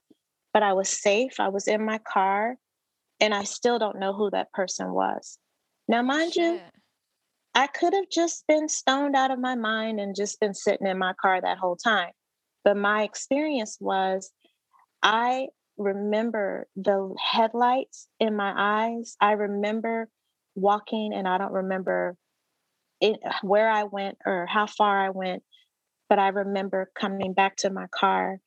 But 0.53 0.63
I 0.63 0.73
was 0.73 0.89
safe. 0.89 1.39
I 1.39 1.49
was 1.49 1.67
in 1.67 1.85
my 1.85 1.99
car, 1.99 2.55
and 3.19 3.33
I 3.33 3.43
still 3.43 3.79
don't 3.79 3.99
know 3.99 4.13
who 4.13 4.29
that 4.31 4.51
person 4.51 4.91
was. 4.91 5.37
Now, 5.87 6.01
mind 6.01 6.33
Shit. 6.33 6.43
you, 6.43 6.59
I 7.53 7.67
could 7.67 7.93
have 7.93 8.09
just 8.09 8.45
been 8.47 8.69
stoned 8.69 9.15
out 9.15 9.31
of 9.31 9.39
my 9.39 9.55
mind 9.55 9.99
and 9.99 10.15
just 10.15 10.39
been 10.39 10.53
sitting 10.53 10.87
in 10.87 10.97
my 10.97 11.13
car 11.21 11.39
that 11.41 11.57
whole 11.57 11.75
time. 11.75 12.11
But 12.63 12.77
my 12.77 13.03
experience 13.03 13.77
was 13.79 14.31
I 15.03 15.47
remember 15.81 16.67
the 16.75 17.13
headlights 17.19 18.07
in 18.19 18.35
my 18.35 18.53
eyes. 18.55 19.15
I 19.19 19.33
remember 19.33 20.09
walking, 20.55 21.13
and 21.13 21.27
I 21.27 21.37
don't 21.37 21.53
remember 21.53 22.15
it, 22.99 23.19
where 23.41 23.69
I 23.69 23.83
went 23.83 24.17
or 24.25 24.45
how 24.45 24.67
far 24.67 25.05
I 25.05 25.09
went, 25.09 25.43
but 26.09 26.19
I 26.19 26.29
remember 26.29 26.91
coming 26.95 27.33
back 27.33 27.57
to 27.57 27.69
my 27.69 27.87
car 27.87 28.39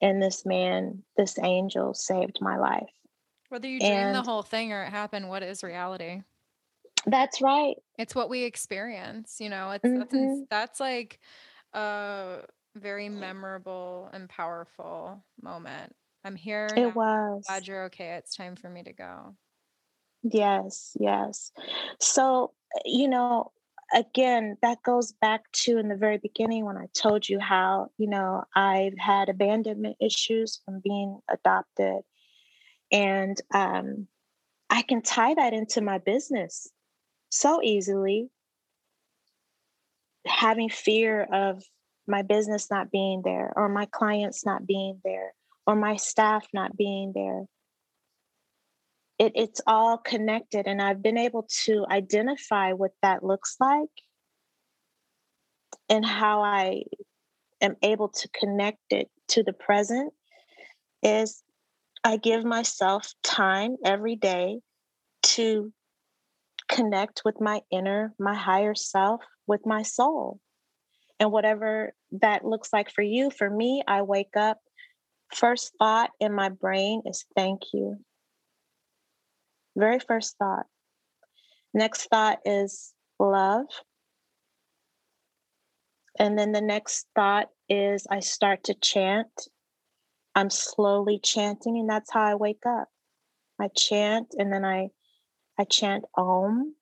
and 0.00 0.22
this 0.22 0.46
man, 0.46 1.02
this 1.16 1.38
angel 1.38 1.94
saved 1.94 2.38
my 2.40 2.56
life. 2.56 2.90
Whether 3.48 3.68
you 3.68 3.80
dream 3.80 3.92
and 3.92 4.14
the 4.14 4.22
whole 4.22 4.42
thing 4.42 4.72
or 4.72 4.84
it 4.84 4.90
happened, 4.90 5.28
what 5.28 5.42
is 5.42 5.64
reality? 5.64 6.22
That's 7.06 7.40
right. 7.40 7.76
It's 7.98 8.14
what 8.14 8.28
we 8.28 8.44
experience, 8.44 9.38
you 9.40 9.48
know. 9.48 9.70
It's 9.70 9.84
mm-hmm. 9.84 9.98
that's, 9.98 10.48
that's 10.50 10.80
like 10.80 11.18
a 11.72 12.40
very 12.76 13.08
memorable 13.08 14.10
and 14.12 14.28
powerful 14.28 15.24
moment. 15.42 15.94
I'm 16.24 16.36
here. 16.36 16.68
It 16.76 16.94
was. 16.94 17.44
glad 17.46 17.66
you're 17.66 17.84
okay. 17.84 18.16
It's 18.16 18.36
time 18.36 18.56
for 18.56 18.68
me 18.68 18.82
to 18.82 18.92
go. 18.92 19.34
Yes, 20.22 20.96
yes. 20.98 21.52
So, 22.00 22.52
you 22.84 23.08
know, 23.08 23.52
again, 23.94 24.56
that 24.62 24.82
goes 24.82 25.12
back 25.12 25.50
to 25.52 25.78
in 25.78 25.88
the 25.88 25.96
very 25.96 26.18
beginning 26.18 26.64
when 26.64 26.76
I 26.76 26.86
told 26.94 27.28
you 27.28 27.38
how, 27.38 27.88
you 27.98 28.08
know, 28.08 28.44
I've 28.54 28.98
had 28.98 29.28
abandonment 29.28 29.96
issues 30.00 30.60
from 30.64 30.80
being 30.82 31.20
adopted. 31.30 32.02
And 32.90 33.40
um, 33.54 34.08
I 34.70 34.82
can 34.82 35.02
tie 35.02 35.34
that 35.34 35.52
into 35.52 35.80
my 35.80 35.98
business 35.98 36.68
so 37.30 37.62
easily. 37.62 38.28
Having 40.26 40.70
fear 40.70 41.22
of 41.32 41.62
my 42.06 42.22
business 42.22 42.70
not 42.70 42.90
being 42.90 43.22
there, 43.24 43.52
or 43.54 43.68
my 43.68 43.86
clients 43.86 44.44
not 44.44 44.66
being 44.66 45.00
there, 45.04 45.32
or 45.68 45.76
my 45.76 45.96
staff 45.96 46.46
not 46.54 46.78
being 46.78 47.12
there. 47.14 47.44
It, 49.18 49.32
it's 49.34 49.60
all 49.66 49.98
connected 49.98 50.68
and 50.68 50.80
i've 50.80 51.02
been 51.02 51.18
able 51.18 51.48
to 51.64 51.84
identify 51.90 52.72
what 52.72 52.92
that 53.02 53.24
looks 53.24 53.56
like 53.58 53.90
and 55.88 56.06
how 56.06 56.40
i 56.42 56.84
am 57.60 57.74
able 57.82 58.10
to 58.10 58.28
connect 58.28 58.78
it 58.90 59.10
to 59.30 59.42
the 59.42 59.52
present 59.52 60.12
is 61.02 61.42
i 62.04 62.16
give 62.16 62.44
myself 62.44 63.12
time 63.24 63.74
every 63.84 64.14
day 64.14 64.60
to 65.24 65.72
connect 66.68 67.22
with 67.24 67.40
my 67.40 67.60
inner 67.72 68.14
my 68.20 68.36
higher 68.36 68.76
self 68.76 69.20
with 69.48 69.66
my 69.66 69.82
soul. 69.82 70.38
And 71.18 71.32
whatever 71.32 71.92
that 72.20 72.44
looks 72.44 72.72
like 72.72 72.92
for 72.92 73.02
you 73.02 73.30
for 73.30 73.50
me 73.50 73.82
i 73.88 74.02
wake 74.02 74.36
up 74.36 74.58
first 75.32 75.72
thought 75.78 76.10
in 76.20 76.32
my 76.32 76.48
brain 76.48 77.02
is 77.06 77.24
thank 77.36 77.62
you 77.72 77.98
very 79.78 80.00
first 80.00 80.36
thought. 80.38 80.66
Next 81.72 82.08
thought 82.10 82.38
is 82.44 82.92
love. 83.18 83.66
And 86.18 86.36
then 86.36 86.52
the 86.52 86.60
next 86.60 87.06
thought 87.14 87.48
is 87.68 88.06
I 88.10 88.20
start 88.20 88.64
to 88.64 88.74
chant. 88.74 89.28
I'm 90.34 90.50
slowly 90.50 91.20
chanting, 91.22 91.78
and 91.78 91.88
that's 91.88 92.12
how 92.12 92.22
I 92.22 92.34
wake 92.34 92.64
up. 92.66 92.88
I 93.60 93.68
chant 93.76 94.34
and 94.38 94.52
then 94.52 94.64
I 94.64 94.88
I 95.58 95.64
chant 95.64 96.04
Om. 96.16 96.74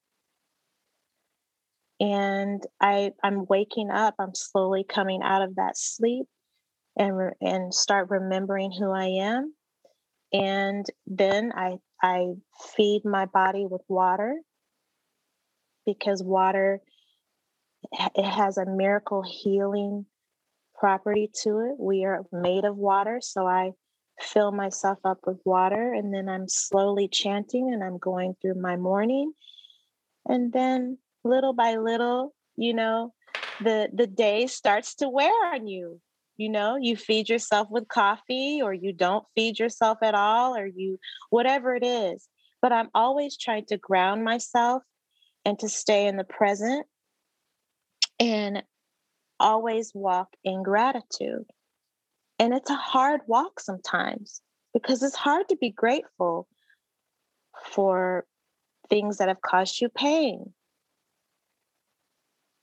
And 2.01 2.63
I 2.81 3.13
I'm 3.23 3.47
waking 3.47 3.91
up. 3.91 4.15
I'm 4.19 4.35
slowly 4.35 4.85
coming 4.85 5.23
out 5.23 5.43
of 5.43 5.57
that 5.57 5.77
sleep 5.77 6.27
and 6.97 7.33
and 7.41 7.75
start 7.75 8.11
remembering 8.11 8.73
who 8.73 8.91
I 8.91 9.07
am. 9.07 9.55
And 10.33 10.87
then 11.07 11.53
I 11.55 11.77
I 12.03 12.35
feed 12.77 13.05
my 13.05 13.27
body 13.27 13.67
with 13.67 13.83
water 13.89 14.37
because 15.85 16.23
water 16.23 16.81
it 18.15 18.25
has 18.25 18.59
a 18.59 18.67
miracle 18.67 19.23
healing 19.23 20.07
property 20.75 21.31
to 21.43 21.61
it. 21.61 21.77
We 21.79 22.05
are 22.05 22.25
made 22.33 22.65
of 22.65 22.77
water, 22.77 23.21
so 23.23 23.47
I 23.47 23.73
fill 24.21 24.51
myself 24.51 24.99
up 25.05 25.19
with 25.27 25.39
water 25.45 25.93
and 25.93 26.13
then 26.13 26.29
I'm 26.29 26.49
slowly 26.49 27.09
chanting 27.09 27.73
and 27.73 27.85
I'm 27.85 27.99
going 27.99 28.35
through 28.41 28.61
my 28.61 28.77
morning. 28.77 29.33
And 30.27 30.53
then 30.53 30.99
little 31.23 31.53
by 31.53 31.77
little, 31.77 32.35
you 32.57 32.75
know, 32.75 33.13
the 33.63 33.89
the 33.93 34.07
day 34.07 34.47
starts 34.47 34.97
to 34.97 35.09
wear 35.09 35.33
on 35.55 35.67
you. 35.67 36.01
You 36.37 36.51
know, 36.51 36.77
you 36.77 36.97
feed 36.97 37.29
yourself 37.29 37.69
with 37.71 37.89
coffee 37.89 38.61
or 38.63 38.75
you 38.75 38.93
don't 38.93 39.25
feed 39.35 39.59
yourself 39.59 39.99
at 40.03 40.15
all 40.15 40.55
or 40.55 40.67
you 40.67 40.99
whatever 41.31 41.75
it 41.75 41.85
is. 41.85 42.29
But 42.61 42.73
I'm 42.73 42.91
always 42.95 43.37
trying 43.37 43.67
to 43.67 43.79
ground 43.79 44.25
myself 44.25 44.83
and 45.45 45.59
to 45.61 45.69
stay 45.69 46.07
in 46.07 46.17
the 46.17 46.25
present 46.25 46.87
and 48.19 48.63
always 49.39 49.93
walk 49.95 50.29
in 50.45 50.63
gratitude. 50.63 51.47
And 52.39 52.53
it's 52.53 52.71
a 52.71 52.77
hard 52.77 53.23
walk 53.27 53.61
sometimes 53.61 54.43
because 54.75 55.03
it's 55.03 55.17
hard 55.17 55.49
to 55.49 55.57
be 55.57 55.71
grateful 55.71 56.47
for 57.73 58.27
things 58.91 59.19
that 59.19 59.29
have 59.29 59.41
caused 59.41 59.81
you 59.81 59.89
pain, 59.89 60.53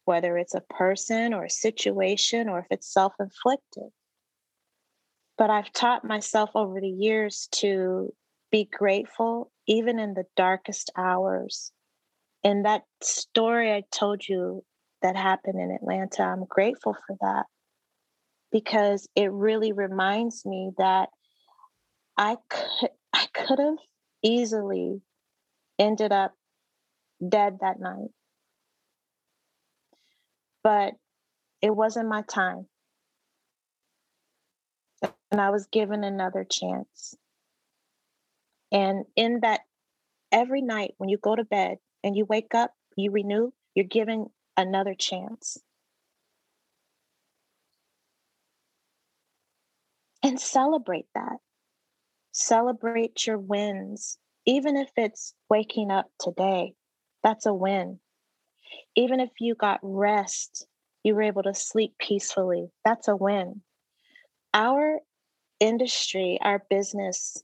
whether 0.05 0.37
it's 0.37 0.55
a 0.55 0.61
person 0.61 1.33
or 1.33 1.45
a 1.45 1.49
situation 1.49 2.49
or 2.49 2.59
if 2.59 2.65
it's 2.69 2.91
self 2.91 3.13
inflicted. 3.19 3.89
But 5.37 5.49
I've 5.49 5.71
taught 5.73 6.05
myself 6.05 6.51
over 6.55 6.79
the 6.79 6.89
years 6.89 7.47
to 7.53 8.13
be 8.51 8.69
grateful 8.71 9.51
even 9.67 9.99
in 9.99 10.13
the 10.13 10.25
darkest 10.35 10.91
hours. 10.95 11.71
And 12.43 12.65
that 12.65 12.83
story 13.01 13.71
I 13.71 13.83
told 13.91 14.27
you 14.27 14.63
that 15.01 15.15
happened 15.15 15.59
in 15.59 15.71
Atlanta, 15.71 16.23
I'm 16.23 16.45
grateful 16.45 16.95
for 17.07 17.17
that 17.21 17.45
because 18.51 19.07
it 19.15 19.31
really 19.31 19.71
reminds 19.71 20.45
me 20.45 20.71
that 20.77 21.09
I 22.17 22.37
could 22.49 22.89
I 23.13 23.27
could 23.33 23.59
have 23.59 23.77
easily 24.21 25.01
ended 25.79 26.11
up 26.11 26.33
dead 27.27 27.57
that 27.61 27.79
night. 27.79 28.09
But 30.63 30.93
it 31.61 31.75
wasn't 31.75 32.09
my 32.09 32.21
time. 32.23 32.67
And 35.31 35.41
I 35.41 35.49
was 35.49 35.67
given 35.67 36.03
another 36.03 36.43
chance. 36.43 37.15
And 38.71 39.05
in 39.15 39.41
that, 39.41 39.61
every 40.31 40.61
night 40.61 40.93
when 40.97 41.09
you 41.09 41.17
go 41.17 41.35
to 41.35 41.43
bed 41.43 41.77
and 42.03 42.15
you 42.15 42.25
wake 42.25 42.55
up, 42.55 42.71
you 42.95 43.11
renew, 43.11 43.51
you're 43.75 43.85
given 43.85 44.27
another 44.57 44.95
chance. 44.95 45.57
and 50.23 50.39
celebrate 50.39 51.05
that. 51.13 51.37
Celebrate 52.31 53.27
your 53.27 53.37
wins, 53.37 54.17
even 54.45 54.77
if 54.77 54.89
it's 54.97 55.35
waking 55.49 55.91
up 55.91 56.09
today. 56.19 56.73
That's 57.21 57.45
a 57.45 57.53
win. 57.53 57.99
Even 58.95 59.19
if 59.19 59.29
you 59.39 59.55
got 59.55 59.79
rest, 59.81 60.67
you 61.03 61.15
were 61.15 61.23
able 61.23 61.43
to 61.43 61.53
sleep 61.53 61.93
peacefully. 61.99 62.67
That's 62.85 63.07
a 63.07 63.15
win. 63.15 63.61
Our 64.53 64.99
industry, 65.59 66.39
our 66.41 66.63
business, 66.69 67.43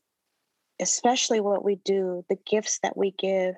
especially 0.80 1.40
what 1.40 1.64
we 1.64 1.76
do, 1.76 2.24
the 2.30 2.38
gifts 2.48 2.80
that 2.84 2.96
we 2.96 3.12
give, 3.12 3.56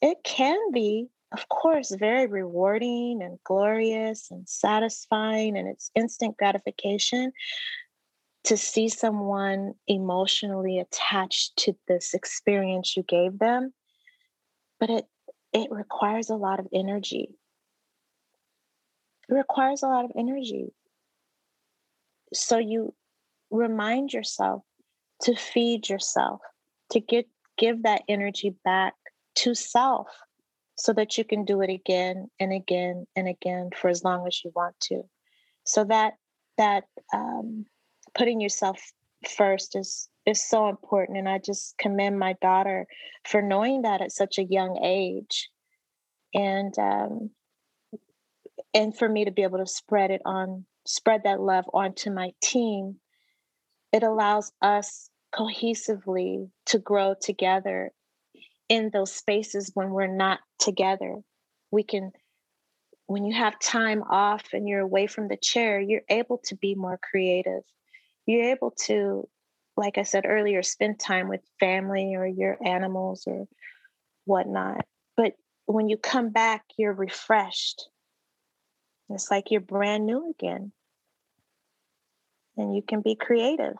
it 0.00 0.18
can 0.24 0.58
be, 0.72 1.08
of 1.32 1.48
course, 1.48 1.94
very 1.98 2.26
rewarding 2.26 3.20
and 3.22 3.38
glorious 3.44 4.30
and 4.30 4.48
satisfying, 4.48 5.56
and 5.56 5.68
it's 5.68 5.90
instant 5.94 6.36
gratification 6.36 7.32
to 8.44 8.56
see 8.56 8.88
someone 8.88 9.74
emotionally 9.88 10.78
attached 10.78 11.56
to 11.56 11.74
this 11.88 12.14
experience 12.14 12.96
you 12.96 13.02
gave 13.02 13.38
them 13.38 13.72
but 14.78 14.90
it 14.90 15.06
it 15.56 15.70
requires 15.70 16.28
a 16.28 16.36
lot 16.36 16.60
of 16.60 16.66
energy. 16.72 17.30
It 19.28 19.34
requires 19.34 19.82
a 19.82 19.86
lot 19.86 20.04
of 20.04 20.12
energy. 20.16 20.66
So 22.34 22.58
you 22.58 22.94
remind 23.50 24.12
yourself 24.12 24.62
to 25.22 25.34
feed 25.34 25.88
yourself 25.88 26.40
to 26.90 27.00
get 27.00 27.26
give 27.56 27.84
that 27.84 28.02
energy 28.06 28.54
back 28.64 28.92
to 29.36 29.54
self 29.54 30.08
so 30.74 30.92
that 30.92 31.16
you 31.16 31.24
can 31.24 31.46
do 31.46 31.62
it 31.62 31.70
again 31.70 32.28
and 32.38 32.52
again 32.52 33.06
and 33.16 33.26
again 33.26 33.70
for 33.74 33.88
as 33.88 34.04
long 34.04 34.26
as 34.26 34.44
you 34.44 34.52
want 34.54 34.78
to. 34.80 35.02
So 35.64 35.84
that 35.84 36.14
that 36.58 36.84
um, 37.14 37.64
putting 38.14 38.42
yourself 38.42 38.78
first 39.36 39.76
is 39.76 40.08
is 40.26 40.44
so 40.44 40.68
important 40.68 41.18
and 41.18 41.28
i 41.28 41.38
just 41.38 41.76
commend 41.78 42.18
my 42.18 42.34
daughter 42.42 42.86
for 43.26 43.42
knowing 43.42 43.82
that 43.82 44.00
at 44.00 44.12
such 44.12 44.38
a 44.38 44.44
young 44.44 44.78
age. 44.82 45.50
And 46.34 46.78
um 46.78 47.30
and 48.74 48.96
for 48.96 49.08
me 49.08 49.24
to 49.24 49.30
be 49.30 49.42
able 49.42 49.58
to 49.58 49.66
spread 49.66 50.10
it 50.10 50.22
on 50.24 50.64
spread 50.86 51.22
that 51.24 51.40
love 51.40 51.64
onto 51.72 52.10
my 52.10 52.30
team 52.42 52.96
it 53.92 54.02
allows 54.02 54.52
us 54.62 55.10
cohesively 55.34 56.50
to 56.66 56.78
grow 56.78 57.14
together 57.20 57.92
in 58.68 58.90
those 58.92 59.12
spaces 59.12 59.70
when 59.74 59.90
we're 59.90 60.06
not 60.06 60.40
together. 60.58 61.16
We 61.70 61.82
can 61.82 62.12
when 63.06 63.24
you 63.24 63.34
have 63.34 63.58
time 63.60 64.02
off 64.02 64.42
and 64.52 64.68
you're 64.68 64.80
away 64.80 65.06
from 65.06 65.28
the 65.28 65.36
chair 65.36 65.80
you're 65.80 66.02
able 66.08 66.38
to 66.44 66.56
be 66.56 66.74
more 66.74 66.98
creative 66.98 67.62
you're 68.26 68.50
able 68.50 68.72
to, 68.86 69.28
like 69.76 69.98
I 69.98 70.02
said 70.02 70.24
earlier, 70.26 70.62
spend 70.62 70.98
time 70.98 71.28
with 71.28 71.40
family 71.60 72.14
or 72.14 72.26
your 72.26 72.58
animals 72.64 73.24
or 73.26 73.46
whatnot. 74.24 74.84
But 75.16 75.34
when 75.66 75.88
you 75.88 75.96
come 75.96 76.30
back, 76.30 76.64
you're 76.76 76.92
refreshed. 76.92 77.88
It's 79.10 79.30
like 79.30 79.50
you're 79.50 79.60
brand 79.60 80.06
new 80.06 80.34
again. 80.38 80.72
And 82.56 82.74
you 82.74 82.82
can 82.82 83.02
be 83.02 83.14
creative. 83.14 83.76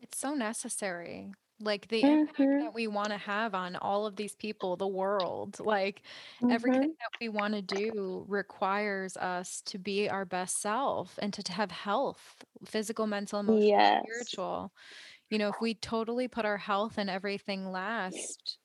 It's 0.00 0.18
so 0.18 0.34
necessary 0.34 1.32
like 1.62 1.88
the 1.88 2.04
impact 2.06 2.36
Mm-hmm. 2.36 2.62
that 2.62 2.74
we 2.74 2.86
want 2.88 3.12
to 3.12 3.18
have 3.18 3.54
on 3.54 3.76
all 3.76 4.06
of 4.06 4.16
these 4.16 4.34
people, 4.36 4.76
the 4.76 4.88
world, 4.88 5.58
like 5.60 6.02
Mm-hmm. 6.42 6.82
everything 6.82 6.90
that 7.00 7.10
we 7.20 7.28
want 7.28 7.54
to 7.54 7.62
do 7.62 8.24
requires 8.28 9.16
us 9.16 9.62
to 9.62 9.78
be 9.78 10.08
our 10.08 10.24
best 10.24 10.60
self 10.60 11.18
and 11.22 11.32
to, 11.34 11.42
to 11.42 11.52
have 11.52 11.70
health, 11.70 12.44
physical, 12.64 13.06
mental, 13.06 13.40
emotional, 13.40 13.84
Yes. 13.84 14.38
spiritual. 14.44 14.72
You 15.30 15.38
know, 15.38 15.48
if 15.50 15.60
we 15.60 15.74
totally 15.74 16.28
put 16.28 16.44
our 16.46 16.58
health 16.58 16.98
and 16.98 17.10
everything 17.10 17.70
last, 17.72 18.58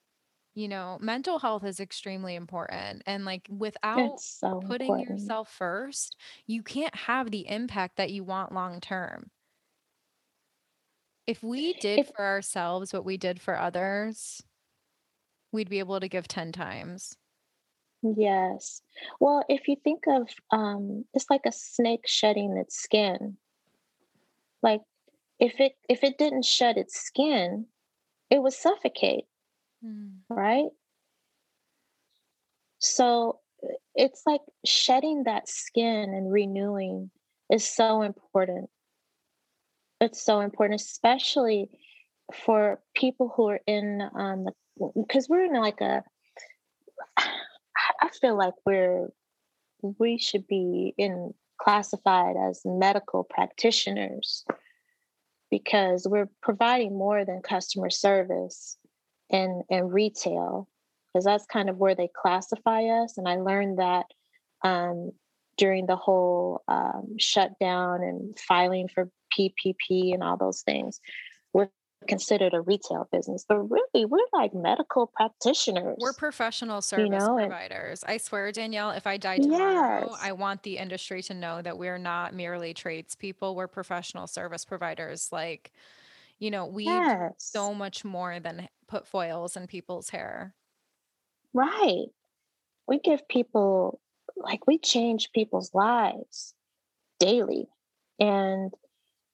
you 0.55 0.67
know, 0.67 0.97
mental 1.01 1.39
health 1.39 1.63
is 1.63 1.79
extremely 1.79 2.35
important. 2.35 3.03
And 3.05 3.25
like 3.25 3.47
without 3.49 4.11
so 4.17 4.59
putting 4.61 4.99
important. 4.99 4.99
yourself 4.99 5.49
first, 5.51 6.15
you 6.47 6.63
can't 6.63 6.95
have 6.95 7.31
the 7.31 7.47
impact 7.47 7.97
that 7.97 8.11
you 8.11 8.23
want 8.23 8.51
long 8.53 8.81
term. 8.81 9.31
If 11.27 11.43
we 11.43 11.73
did 11.73 11.99
If 11.99 12.07
for 12.07 12.25
ourselves 12.25 12.91
what 12.93 13.05
we 13.05 13.17
did 13.17 13.39
for 13.41 13.55
others, 13.59 14.41
we'd 15.51 15.69
be 15.69 15.79
able 15.79 15.99
to 15.99 16.07
give 16.07 16.27
10 16.27 16.51
times. 16.53 17.17
yes. 18.01 18.81
Well, 19.19 19.43
if 19.49 19.67
you 19.67 19.75
think 19.83 20.05
of 20.07 20.29
um 20.51 21.05
it's 21.13 21.29
like 21.29 21.45
a 21.45 21.51
snake 21.51 22.07
shedding 22.07 22.57
its 22.57 22.75
skin. 22.77 23.37
Like 24.61 24.81
if 25.39 25.59
it 25.59 25.77
if 25.89 26.03
it 26.03 26.17
didn't 26.19 26.45
shed 26.45 26.77
its 26.77 26.95
skin, 26.99 27.67
it 28.29 28.41
would 28.41 28.53
suffocate, 28.53 29.25
Mm. 29.83 30.23
right? 30.29 30.69
So 32.79 33.39
uh, 33.63 33.67
it's 33.95 34.23
like 34.25 34.41
shedding 34.65 35.23
that 35.23 35.47
skin 35.49 36.13
and 36.13 36.31
renewing 36.31 37.11
is 37.51 37.67
so 37.67 38.01
important. 38.01 38.69
It's 39.99 40.23
so 40.23 40.41
important, 40.41 40.81
especially 40.81 41.69
for 42.45 42.79
people 42.95 43.33
who 43.35 43.49
are 43.49 43.61
in 43.65 44.01
um 44.15 44.47
because 44.95 45.27
we're 45.29 45.45
in 45.45 45.53
like 45.53 45.81
a 45.81 46.03
I 47.17 48.09
feel 48.21 48.37
like 48.37 48.53
we're 48.65 49.07
we 49.81 50.17
should 50.17 50.47
be 50.47 50.93
in 50.97 51.33
classified 51.59 52.35
as 52.37 52.61
medical 52.65 53.23
practitioners 53.23 54.43
because 55.49 56.07
we're 56.07 56.29
providing 56.41 56.97
more 56.97 57.25
than 57.25 57.41
customer 57.41 57.89
service 57.89 58.77
and 59.31 59.63
and 59.69 59.91
retail 59.91 60.67
because 61.13 61.25
that's 61.25 61.45
kind 61.45 61.69
of 61.69 61.77
where 61.77 61.95
they 61.95 62.09
classify 62.21 62.83
us 62.83 63.17
and 63.17 63.27
i 63.27 63.35
learned 63.35 63.79
that 63.79 64.05
um, 64.63 65.11
during 65.57 65.85
the 65.85 65.95
whole 65.95 66.63
um, 66.67 67.15
shutdown 67.17 68.03
and 68.03 68.37
filing 68.39 68.87
for 68.87 69.09
ppp 69.37 70.13
and 70.13 70.23
all 70.23 70.37
those 70.37 70.61
things 70.61 70.99
we're 71.53 71.69
considered 72.07 72.53
a 72.53 72.61
retail 72.61 73.07
business, 73.11 73.45
but 73.47 73.57
really 73.57 74.05
we're 74.05 74.19
like 74.33 74.53
medical 74.53 75.07
practitioners. 75.07 75.97
We're 75.99 76.13
professional 76.13 76.81
service 76.81 77.05
you 77.05 77.09
know? 77.11 77.35
providers. 77.35 78.03
I 78.07 78.17
swear, 78.17 78.51
Danielle, 78.51 78.91
if 78.91 79.07
I 79.07 79.17
die 79.17 79.37
tomorrow, 79.37 80.09
yes. 80.11 80.19
I 80.21 80.31
want 80.33 80.63
the 80.63 80.77
industry 80.77 81.21
to 81.23 81.33
know 81.33 81.61
that 81.61 81.77
we're 81.77 81.97
not 81.97 82.33
merely 82.33 82.73
tradespeople. 82.73 83.55
We're 83.55 83.67
professional 83.67 84.27
service 84.27 84.65
providers. 84.65 85.29
Like, 85.31 85.71
you 86.39 86.51
know, 86.51 86.65
we 86.65 86.85
yes. 86.85 87.33
so 87.37 87.73
much 87.73 88.05
more 88.05 88.39
than 88.39 88.67
put 88.87 89.07
foils 89.07 89.57
in 89.57 89.67
people's 89.67 90.09
hair. 90.09 90.53
Right. 91.53 92.05
We 92.87 92.99
give 92.99 93.27
people 93.27 93.99
like 94.41 94.67
we 94.67 94.77
change 94.77 95.31
people's 95.33 95.71
lives 95.73 96.53
daily. 97.19 97.67
And 98.19 98.73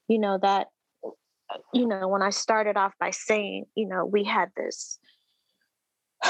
you 0.08 0.20
know 0.20 0.38
that 0.42 0.68
you 1.74 1.88
know, 1.88 2.08
when 2.08 2.22
I 2.22 2.30
started 2.30 2.78
off 2.78 2.94
by 3.00 3.12
saying, 3.12 3.66
you 3.76 3.88
know, 3.88 4.06
we 4.06 4.24
had 4.24 4.50
this 4.56 5.00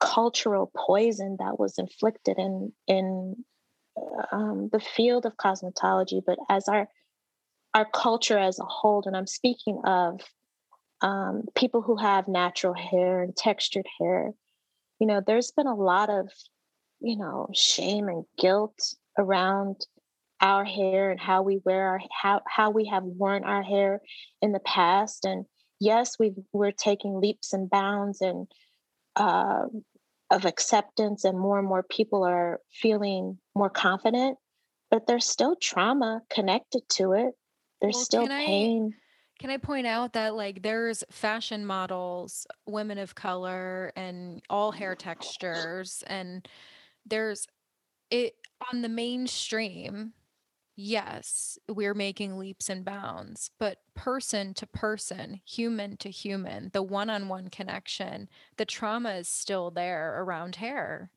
cultural 0.00 0.70
poison 0.76 1.36
that 1.38 1.58
was 1.58 1.78
inflicted 1.78 2.38
in 2.38 2.72
in 2.86 3.44
um, 4.32 4.68
the 4.72 4.80
field 4.80 5.26
of 5.26 5.36
cosmetology, 5.36 6.22
but 6.24 6.38
as 6.50 6.68
our 6.68 6.88
our 7.74 7.86
culture 7.92 8.38
as 8.38 8.58
a 8.58 8.64
whole, 8.64 9.02
and 9.06 9.16
I'm 9.16 9.26
speaking 9.26 9.80
of 9.84 10.20
um, 11.00 11.42
people 11.56 11.82
who 11.82 11.96
have 11.96 12.28
natural 12.28 12.74
hair 12.74 13.22
and 13.22 13.36
textured 13.36 13.86
hair, 14.00 14.30
you 15.00 15.06
know, 15.06 15.20
there's 15.26 15.50
been 15.50 15.66
a 15.66 15.74
lot 15.74 16.08
of, 16.08 16.30
you 17.04 17.16
know, 17.16 17.48
shame 17.54 18.08
and 18.08 18.24
guilt 18.38 18.94
around 19.18 19.86
our 20.40 20.64
hair 20.64 21.10
and 21.10 21.20
how 21.20 21.42
we 21.42 21.60
wear 21.64 21.88
our 21.88 22.00
how 22.10 22.40
how 22.48 22.70
we 22.70 22.86
have 22.86 23.04
worn 23.04 23.44
our 23.44 23.62
hair 23.62 24.00
in 24.42 24.52
the 24.52 24.60
past. 24.60 25.24
And 25.24 25.44
yes 25.80 26.18
we 26.18 26.32
we're 26.52 26.72
taking 26.72 27.20
leaps 27.20 27.52
and 27.52 27.70
bounds 27.70 28.20
and 28.20 28.46
uh, 29.16 29.66
of 30.30 30.44
acceptance 30.44 31.24
and 31.24 31.38
more 31.38 31.58
and 31.58 31.68
more 31.68 31.82
people 31.82 32.24
are 32.24 32.60
feeling 32.72 33.38
more 33.54 33.70
confident 33.70 34.38
but 34.94 35.08
there's 35.08 35.26
still 35.26 35.56
trauma 35.56 36.22
connected 36.30 36.82
to 36.88 37.14
it. 37.14 37.32
There's 37.80 37.96
well, 37.96 38.04
still 38.04 38.28
pain 38.28 38.94
I, 38.94 39.40
can 39.40 39.50
I 39.50 39.56
point 39.56 39.88
out 39.88 40.12
that 40.12 40.36
like 40.36 40.62
there's 40.62 41.02
fashion 41.10 41.66
models, 41.66 42.46
women 42.66 42.98
of 42.98 43.16
color, 43.16 43.92
and 43.96 44.40
all 44.48 44.70
hair 44.70 44.94
textures, 44.94 46.04
and 46.06 46.46
there's 47.06 47.46
it 48.10 48.34
on 48.72 48.82
the 48.82 48.88
mainstream 48.88 50.12
yes, 50.76 51.58
we're 51.68 51.94
making 51.94 52.38
leaps 52.38 52.68
and 52.68 52.84
bounds, 52.84 53.50
but 53.58 53.78
person 53.94 54.54
to 54.54 54.66
person, 54.66 55.40
human 55.44 55.96
to 55.98 56.10
human, 56.10 56.70
the 56.72 56.82
one 56.82 57.10
on 57.10 57.28
one 57.28 57.48
connection, 57.48 58.28
the 58.56 58.64
trauma 58.64 59.14
is 59.14 59.28
still 59.28 59.70
there 59.70 60.20
around 60.20 60.56
hair. 60.56 61.10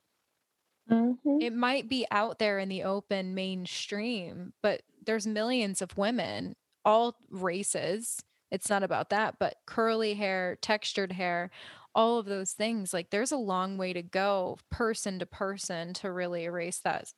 Mm-hmm. 0.90 1.40
It 1.40 1.52
might 1.52 1.88
be 1.88 2.06
out 2.10 2.38
there 2.38 2.58
in 2.58 2.68
the 2.68 2.84
open 2.84 3.34
mainstream, 3.34 4.52
but 4.62 4.82
there's 5.04 5.26
millions 5.26 5.82
of 5.82 5.96
women, 5.98 6.56
all 6.84 7.16
races. 7.30 8.22
It's 8.50 8.70
not 8.70 8.82
about 8.82 9.10
that, 9.10 9.38
but 9.38 9.56
curly 9.66 10.14
hair, 10.14 10.56
textured 10.62 11.12
hair, 11.12 11.50
all 11.94 12.18
of 12.18 12.26
those 12.26 12.52
things. 12.52 12.92
Like 12.92 13.10
there's 13.10 13.32
a 13.32 13.36
long 13.36 13.78
way 13.78 13.92
to 13.92 14.02
go, 14.02 14.58
person 14.70 15.18
to 15.18 15.26
person, 15.26 15.94
to 15.94 16.12
really 16.12 16.44
erase 16.44 16.80
that 16.80 17.08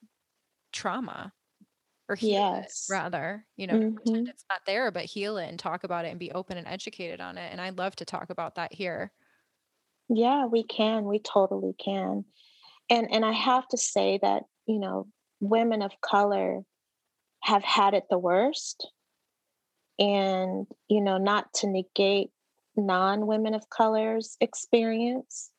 trauma 0.72 1.32
or 2.10 2.16
heal 2.16 2.30
yes. 2.30 2.88
it 2.88 2.92
rather 2.92 3.44
you 3.56 3.66
know 3.66 3.74
mm-hmm. 3.74 4.26
it's 4.26 4.44
not 4.50 4.60
there 4.66 4.90
but 4.90 5.04
heal 5.04 5.38
it 5.38 5.48
and 5.48 5.58
talk 5.58 5.84
about 5.84 6.04
it 6.04 6.08
and 6.08 6.18
be 6.18 6.32
open 6.32 6.58
and 6.58 6.66
educated 6.66 7.20
on 7.20 7.38
it 7.38 7.50
and 7.50 7.60
i'd 7.60 7.78
love 7.78 7.94
to 7.94 8.04
talk 8.04 8.30
about 8.30 8.56
that 8.56 8.72
here 8.72 9.12
yeah 10.08 10.44
we 10.46 10.64
can 10.64 11.04
we 11.04 11.20
totally 11.20 11.72
can 11.82 12.24
and 12.90 13.08
and 13.12 13.24
i 13.24 13.32
have 13.32 13.66
to 13.68 13.78
say 13.78 14.18
that 14.20 14.42
you 14.66 14.80
know 14.80 15.06
women 15.40 15.82
of 15.82 15.92
color 16.00 16.60
have 17.42 17.62
had 17.62 17.94
it 17.94 18.04
the 18.10 18.18
worst 18.18 18.88
and 19.98 20.66
you 20.88 21.00
know 21.00 21.16
not 21.16 21.52
to 21.54 21.68
negate 21.68 22.30
non-women 22.76 23.54
of 23.54 23.68
color's 23.68 24.36
experience 24.40 25.50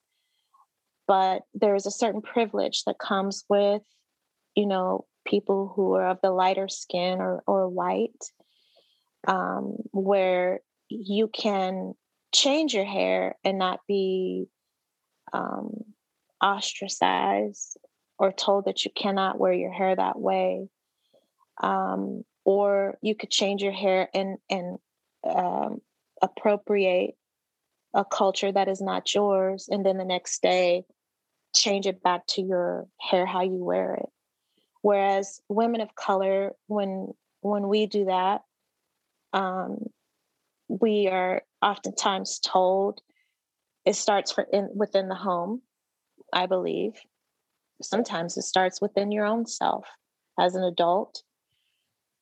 but 1.07 1.43
there's 1.53 1.85
a 1.85 1.91
certain 1.91 2.21
privilege 2.21 2.83
that 2.85 2.99
comes 2.99 3.43
with 3.49 3.81
you 4.55 4.65
know 4.65 5.05
people 5.25 5.71
who 5.75 5.93
are 5.93 6.07
of 6.09 6.19
the 6.21 6.31
lighter 6.31 6.67
skin 6.67 7.19
or, 7.19 7.43
or 7.47 7.69
white, 7.69 8.23
um, 9.27 9.75
where 9.91 10.61
you 10.89 11.27
can 11.27 11.93
change 12.33 12.73
your 12.73 12.85
hair 12.85 13.35
and 13.43 13.57
not 13.57 13.79
be 13.87 14.45
um, 15.33 15.71
ostracized 16.41 17.77
or 18.17 18.31
told 18.31 18.65
that 18.65 18.83
you 18.85 18.91
cannot 18.95 19.39
wear 19.39 19.53
your 19.53 19.71
hair 19.71 19.95
that 19.95 20.19
way. 20.19 20.67
Um, 21.61 22.23
or 22.43 22.97
you 23.01 23.15
could 23.15 23.29
change 23.29 23.61
your 23.61 23.71
hair 23.71 24.09
and, 24.13 24.37
and 24.49 24.79
um, 25.29 25.79
appropriate 26.21 27.15
a 27.93 28.05
culture 28.05 28.51
that 28.51 28.67
is 28.67 28.81
not 28.81 29.13
yours. 29.13 29.67
And 29.69 29.85
then 29.85 29.97
the 29.97 30.05
next 30.05 30.41
day, 30.41 30.85
change 31.53 31.85
it 31.85 32.01
back 32.01 32.25
to 32.27 32.41
your 32.41 32.87
hair 32.99 33.25
how 33.25 33.41
you 33.41 33.63
wear 33.63 33.95
it. 33.95 34.09
Whereas 34.81 35.41
women 35.49 35.81
of 35.81 35.95
color, 35.95 36.53
when 36.67 37.13
when 37.41 37.67
we 37.67 37.85
do 37.85 38.05
that, 38.05 38.41
um, 39.33 39.85
we 40.67 41.07
are 41.07 41.43
oftentimes 41.61 42.39
told 42.39 43.01
it 43.85 43.95
starts 43.95 44.31
for 44.31 44.45
in, 44.51 44.69
within 44.73 45.09
the 45.09 45.15
home. 45.15 45.61
I 46.33 46.45
believe 46.45 46.93
sometimes 47.81 48.37
it 48.37 48.43
starts 48.43 48.79
within 48.81 49.11
your 49.11 49.25
own 49.25 49.45
self 49.45 49.85
as 50.39 50.55
an 50.55 50.63
adult, 50.63 51.23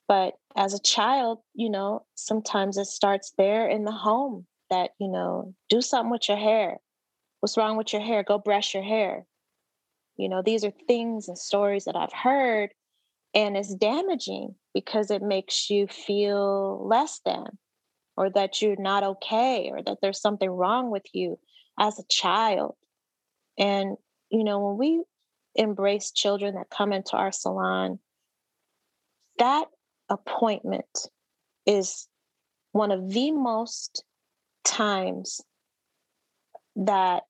but 0.10 0.34
as 0.58 0.74
a 0.74 0.82
child, 0.82 1.40
you 1.54 1.70
know, 1.70 2.04
sometimes 2.16 2.78
it 2.78 2.88
starts 2.88 3.32
there 3.38 3.70
in 3.70 3.86
the 3.86 3.94
home. 3.94 4.46
That 4.70 4.92
you 5.00 5.08
know, 5.08 5.56
do 5.70 5.82
something 5.82 6.12
with 6.12 6.28
your 6.28 6.38
hair. 6.38 6.78
What's 7.40 7.58
wrong 7.58 7.78
with 7.78 7.94
your 7.94 8.04
hair? 8.04 8.24
Go 8.24 8.38
brush 8.38 8.74
your 8.74 8.84
hair. 8.84 9.26
You 10.18 10.30
know, 10.30 10.44
these 10.44 10.64
are 10.64 10.74
things 10.88 11.28
and 11.28 11.38
stories 11.38 11.86
that 11.86 11.96
I've 11.96 12.14
heard, 12.14 12.72
and 13.34 13.56
it's 13.56 13.74
damaging 13.74 14.56
because 14.74 15.10
it 15.10 15.22
makes 15.22 15.70
you 15.70 15.88
feel 15.88 16.86
less 16.88 17.22
than, 17.26 17.58
or 18.18 18.30
that 18.32 18.62
you're 18.62 18.76
not 18.80 19.04
okay, 19.04 19.70
or 19.72 19.82
that 19.82 20.00
there's 20.02 20.22
something 20.22 20.50
wrong 20.50 20.92
with 20.92 21.06
you 21.14 21.40
as 21.80 21.98
a 21.98 22.08
child. 22.10 22.76
And, 23.58 23.98
you 24.30 24.44
know, 24.44 24.60
when 24.60 24.78
we 24.78 25.04
embrace 25.56 26.12
children 26.12 26.56
that 26.56 26.70
come 26.70 26.94
into 26.94 27.16
our 27.16 27.32
salon, 27.32 28.00
that 29.40 29.68
appointment 30.10 31.08
is 31.66 32.08
one 32.72 32.92
of 32.92 33.12
the 33.12 33.32
most 33.32 34.04
times 34.64 35.42
that 36.76 37.24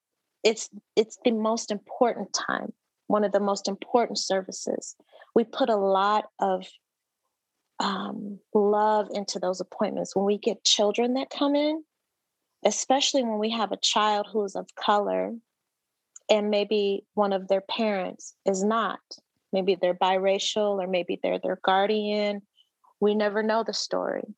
it's 0.44 0.70
it's 0.96 1.18
the 1.24 1.32
most 1.32 1.72
important 1.72 2.34
time 2.34 2.74
one 3.10 3.24
of 3.24 3.32
the 3.32 3.40
most 3.40 3.68
important 3.68 4.20
services. 4.20 4.96
We 5.34 5.44
put 5.44 5.70
a 5.70 5.76
lot 5.76 6.26
of 6.40 6.66
um, 7.80 8.40
love 8.54 9.08
into 9.12 9.40
those 9.40 9.60
appointments. 9.60 10.16
When 10.16 10.26
we 10.26 10.38
get 10.38 10.64
children 10.64 11.16
that 11.16 11.32
come 11.32 11.56
in, 11.56 11.84
especially 12.64 13.24
when 13.24 13.40
we 13.40 13.50
have 13.50 13.72
a 13.72 13.78
child 13.78 14.28
who 14.32 14.44
is 14.44 14.56
of 14.56 14.68
color 14.76 15.34
and 16.30 16.52
maybe 16.52 17.04
one 17.16 17.34
of 17.34 17.48
their 17.48 17.62
parents 17.62 18.36
is 18.46 18.64
not, 18.64 19.00
maybe 19.52 19.74
they're 19.74 19.96
biracial 19.96 20.84
or 20.84 20.86
maybe 20.86 21.20
they're 21.22 21.40
their 21.40 21.60
guardian. 21.64 22.44
We 23.00 23.16
never 23.16 23.44
know 23.44 23.64
the 23.64 23.74
story. 23.74 24.36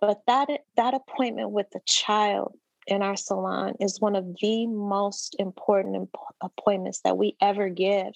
But 0.00 0.20
that 0.26 0.48
that 0.76 0.94
appointment 0.94 1.50
with 1.50 1.66
the 1.72 1.80
child 1.84 2.54
in 2.86 3.02
our 3.02 3.16
salon 3.16 3.74
is 3.80 4.00
one 4.00 4.16
of 4.16 4.24
the 4.40 4.66
most 4.66 5.36
important 5.38 5.96
imp- 5.96 6.16
appointments 6.40 7.00
that 7.04 7.18
we 7.18 7.36
ever 7.40 7.68
give 7.68 8.14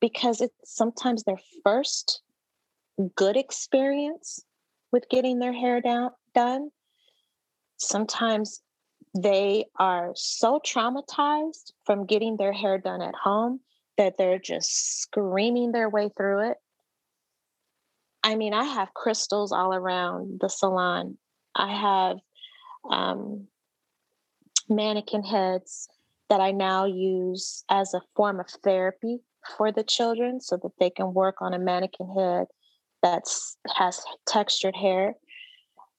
because 0.00 0.40
it's 0.40 0.54
sometimes 0.64 1.24
their 1.24 1.40
first 1.64 2.22
good 3.16 3.36
experience 3.36 4.44
with 4.92 5.08
getting 5.08 5.40
their 5.40 5.52
hair 5.52 5.80
down, 5.80 6.10
done. 6.34 6.70
Sometimes 7.78 8.60
they 9.16 9.64
are 9.78 10.12
so 10.14 10.60
traumatized 10.64 11.72
from 11.84 12.06
getting 12.06 12.36
their 12.36 12.52
hair 12.52 12.78
done 12.78 13.02
at 13.02 13.14
home 13.14 13.60
that 13.96 14.16
they're 14.18 14.38
just 14.38 15.00
screaming 15.00 15.72
their 15.72 15.88
way 15.88 16.10
through 16.16 16.50
it. 16.50 16.56
I 18.24 18.36
mean, 18.36 18.54
I 18.54 18.64
have 18.64 18.94
crystals 18.94 19.52
all 19.52 19.74
around 19.74 20.40
the 20.40 20.48
salon. 20.48 21.18
I 21.54 21.76
have 21.76 22.16
um, 22.90 23.48
mannequin 24.68 25.22
heads 25.22 25.88
that 26.30 26.40
I 26.40 26.50
now 26.50 26.86
use 26.86 27.64
as 27.68 27.92
a 27.92 28.00
form 28.16 28.40
of 28.40 28.48
therapy 28.64 29.18
for 29.58 29.70
the 29.70 29.82
children 29.82 30.40
so 30.40 30.56
that 30.62 30.72
they 30.80 30.88
can 30.88 31.12
work 31.12 31.42
on 31.42 31.52
a 31.52 31.58
mannequin 31.58 32.08
head 32.16 32.46
that 33.02 33.24
has 33.76 34.02
textured 34.26 34.74
hair. 34.74 35.14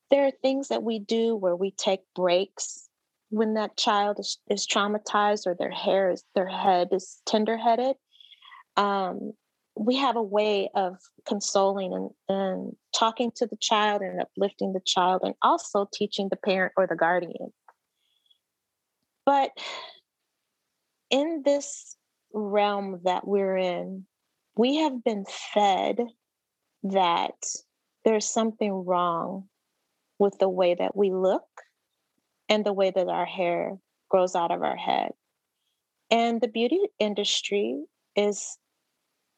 there 0.10 0.26
are 0.26 0.32
things 0.42 0.70
that 0.70 0.82
we 0.82 0.98
do 0.98 1.36
where 1.36 1.56
we 1.56 1.70
take 1.70 2.02
breaks 2.16 2.90
when 3.30 3.54
that 3.54 3.78
child 3.78 4.20
is, 4.20 4.40
is 4.50 4.66
traumatized 4.66 5.46
or 5.46 5.56
their 5.58 5.70
hair 5.70 6.10
is 6.10 6.24
their 6.34 6.48
head 6.48 6.88
is 6.92 7.22
tender 7.28 7.58
headed 7.58 7.96
um, 8.78 9.34
we 9.78 9.98
have 9.98 10.16
a 10.16 10.24
way 10.24 10.70
of 10.76 10.98
consoling 11.28 11.94
and, 11.94 12.10
and 12.30 12.76
talking 12.98 13.32
to 13.36 13.46
the 13.46 13.58
child 13.58 14.02
and 14.02 14.22
uplifting 14.22 14.74
the 14.74 14.82
child 14.86 15.22
and 15.24 15.36
also 15.42 15.88
teaching 15.94 16.28
the 16.30 16.38
parent 16.38 16.74
or 16.78 16.88
the 16.88 16.96
guardian 16.96 17.52
but 19.26 19.52
in 21.10 21.42
this 21.44 21.98
realm 22.34 23.00
that 23.04 23.28
we're 23.28 23.58
in 23.58 24.06
we 24.58 24.78
have 24.78 25.04
been 25.04 25.26
fed 25.54 26.00
that 26.84 27.36
there's 28.06 28.30
something 28.30 28.72
wrong 28.72 29.46
with 30.20 30.38
the 30.40 30.50
way 30.50 30.76
that 30.76 30.96
we 30.96 31.12
look 31.12 31.48
and 32.48 32.66
the 32.66 32.74
way 32.74 32.92
that 32.92 33.08
our 33.08 33.26
hair 33.26 33.78
grows 34.10 34.36
out 34.36 34.52
of 34.52 34.62
our 34.62 34.78
head. 34.78 35.12
And 36.12 36.40
the 36.40 36.48
beauty 36.48 36.80
industry 37.00 37.84
is 38.16 38.58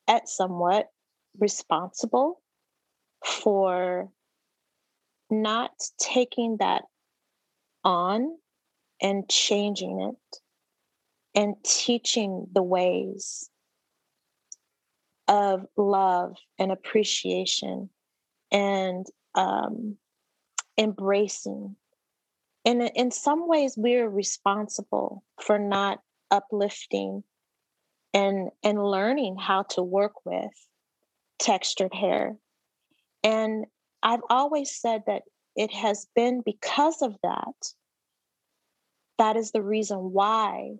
at 0.07 0.29
somewhat 0.29 0.87
responsible 1.37 2.41
for 3.25 4.09
not 5.29 5.71
taking 5.99 6.57
that 6.57 6.83
on 7.83 8.37
and 9.01 9.29
changing 9.29 10.01
it 10.01 10.39
and 11.35 11.55
teaching 11.63 12.47
the 12.53 12.63
ways 12.63 13.49
of 15.27 15.65
love 15.75 16.35
and 16.57 16.71
appreciation 16.71 17.89
and 18.51 19.05
um, 19.35 19.97
embracing. 20.77 21.75
And 22.65 22.89
in 22.95 23.11
some 23.11 23.47
ways, 23.47 23.75
we're 23.77 24.09
responsible 24.09 25.23
for 25.41 25.59
not 25.59 25.99
uplifting 26.31 27.23
and 28.13 28.49
and 28.63 28.83
learning 28.83 29.37
how 29.37 29.63
to 29.63 29.81
work 29.83 30.25
with 30.25 30.51
textured 31.39 31.93
hair. 31.93 32.35
And 33.23 33.65
I've 34.03 34.21
always 34.29 34.71
said 34.71 35.03
that 35.07 35.23
it 35.55 35.71
has 35.73 36.07
been 36.15 36.41
because 36.45 37.01
of 37.01 37.15
that. 37.23 37.73
That 39.17 39.35
is 39.35 39.51
the 39.51 39.63
reason 39.63 39.97
why 40.11 40.75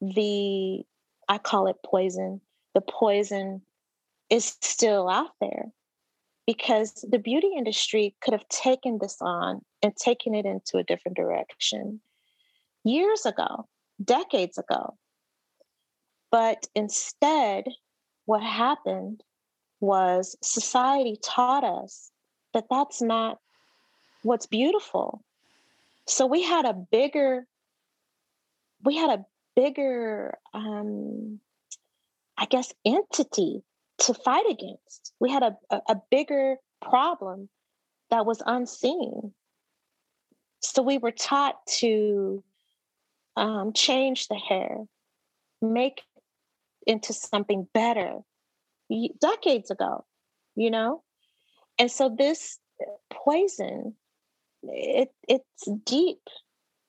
the 0.00 0.82
I 1.28 1.38
call 1.38 1.66
it 1.68 1.76
poison. 1.84 2.40
The 2.74 2.80
poison 2.80 3.62
is 4.30 4.56
still 4.60 5.08
out 5.08 5.32
there 5.40 5.66
because 6.46 7.04
the 7.08 7.18
beauty 7.18 7.50
industry 7.56 8.14
could 8.20 8.32
have 8.32 8.48
taken 8.48 8.98
this 9.00 9.18
on 9.20 9.60
and 9.82 9.94
taken 9.96 10.34
it 10.34 10.46
into 10.46 10.78
a 10.78 10.84
different 10.84 11.16
direction 11.16 12.00
years 12.84 13.26
ago, 13.26 13.68
decades 14.02 14.58
ago. 14.58 14.96
But 16.30 16.66
instead, 16.74 17.64
what 18.26 18.42
happened 18.42 19.22
was 19.80 20.36
society 20.42 21.18
taught 21.22 21.64
us 21.64 22.10
that 22.54 22.66
that's 22.70 23.00
not 23.00 23.38
what's 24.22 24.46
beautiful. 24.46 25.22
So 26.06 26.26
we 26.26 26.42
had 26.42 26.64
a 26.64 26.72
bigger, 26.72 27.46
we 28.84 28.96
had 28.96 29.10
a 29.10 29.24
bigger, 29.56 30.38
um, 30.52 31.40
I 32.36 32.46
guess, 32.46 32.72
entity 32.84 33.62
to 33.98 34.14
fight 34.14 34.48
against. 34.48 35.12
We 35.20 35.30
had 35.30 35.42
a, 35.42 35.56
a, 35.70 35.96
bigger 36.10 36.56
problem 36.80 37.48
that 38.10 38.24
was 38.24 38.42
unseen. 38.44 39.32
So 40.60 40.82
we 40.82 40.98
were 40.98 41.10
taught 41.10 41.64
to 41.78 42.42
um, 43.36 43.72
change 43.72 44.28
the 44.28 44.36
hair, 44.36 44.78
make 45.60 46.02
into 46.86 47.12
something 47.12 47.66
better 47.72 48.20
decades 49.20 49.70
ago, 49.70 50.04
you 50.56 50.70
know? 50.70 51.02
And 51.78 51.90
so 51.90 52.14
this 52.16 52.58
uh, 52.80 52.90
poison, 53.12 53.94
it 54.62 55.10
it's 55.28 55.68
deep, 55.84 56.22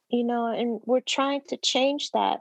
you 0.10 0.24
know, 0.24 0.48
and 0.48 0.82
we're 0.86 1.00
trying 1.00 1.42
to 1.50 1.58
change 1.58 2.12
that 2.12 2.40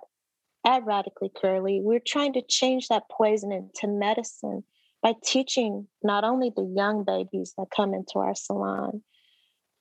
at 0.67 0.85
Radically 0.85 1.31
Curly, 1.35 1.81
we're 1.83 2.01
trying 2.05 2.35
to 2.35 2.43
change 2.43 2.89
that 2.89 3.05
poison 3.11 3.53
into 3.53 3.87
medicine 3.87 4.65
by 5.03 5.15
teaching 5.25 5.87
not 6.03 6.25
only 6.25 6.51
the 6.55 6.71
young 6.77 7.05
babies 7.05 7.55
that 7.57 7.67
come 7.75 7.95
into 7.95 8.19
our 8.19 8.35
salon, 8.35 9.03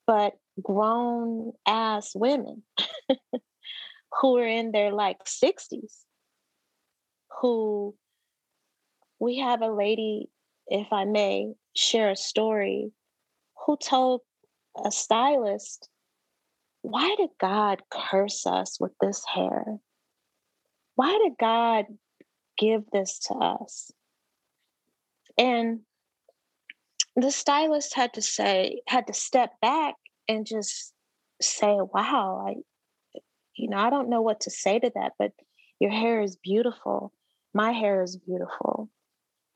but 0.08 0.34
grown 0.62 1.52
ass 1.68 2.12
women 2.16 2.64
who 4.22 4.38
are 4.38 4.48
in 4.48 4.72
their 4.72 4.92
like 4.92 5.18
60s 5.26 6.04
who 7.42 7.96
we 9.20 9.38
have 9.38 9.62
a 9.62 9.68
lady 9.68 10.30
if 10.68 10.88
i 10.92 11.06
may 11.06 11.54
share 11.76 12.12
a 12.12 12.16
story 12.16 12.92
who 13.66 13.78
told 13.78 14.22
a 14.84 14.92
stylist 14.92 15.90
why 16.82 17.16
did 17.18 17.30
god 17.40 17.82
curse 17.92 18.46
us 18.46 18.80
with 18.80 18.94
this 19.02 19.24
hair 19.26 19.80
why 21.00 21.18
did 21.24 21.38
God 21.40 21.86
give 22.58 22.84
this 22.92 23.20
to 23.20 23.34
us? 23.36 23.90
And 25.38 25.80
the 27.16 27.32
stylist 27.32 27.96
had 27.96 28.16
to 28.16 28.22
say, 28.22 28.82
had 28.86 29.08
to 29.08 29.14
step 29.14 29.52
back 29.62 29.96
and 30.28 30.46
just 30.46 30.94
say, 31.42 31.78
wow, 31.94 32.46
I, 32.46 32.56
you 33.56 33.70
know, 33.70 33.78
I 33.78 33.90
don't 33.90 34.10
know 34.10 34.22
what 34.22 34.42
to 34.42 34.52
say 34.52 34.78
to 34.80 34.92
that, 34.94 35.14
but 35.18 35.32
your 35.80 35.92
hair 35.92 36.22
is 36.22 36.36
beautiful. 36.36 37.14
My 37.54 37.72
hair 37.72 38.04
is 38.04 38.18
beautiful. 38.18 38.90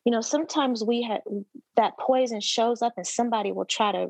You 0.05 0.11
know, 0.11 0.21
sometimes 0.21 0.83
we 0.83 1.01
had 1.01 1.21
that 1.77 1.97
poison 1.97 2.41
shows 2.41 2.81
up 2.81 2.93
and 2.97 3.07
somebody 3.07 3.51
will 3.51 3.65
try 3.65 3.91
to 3.91 4.09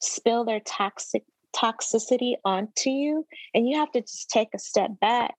spill 0.00 0.44
their 0.44 0.60
toxic 0.60 1.24
toxicity 1.56 2.34
onto 2.44 2.90
you 2.90 3.26
and 3.54 3.68
you 3.68 3.78
have 3.78 3.90
to 3.90 4.02
just 4.02 4.28
take 4.28 4.48
a 4.54 4.58
step 4.58 4.90
back 5.00 5.34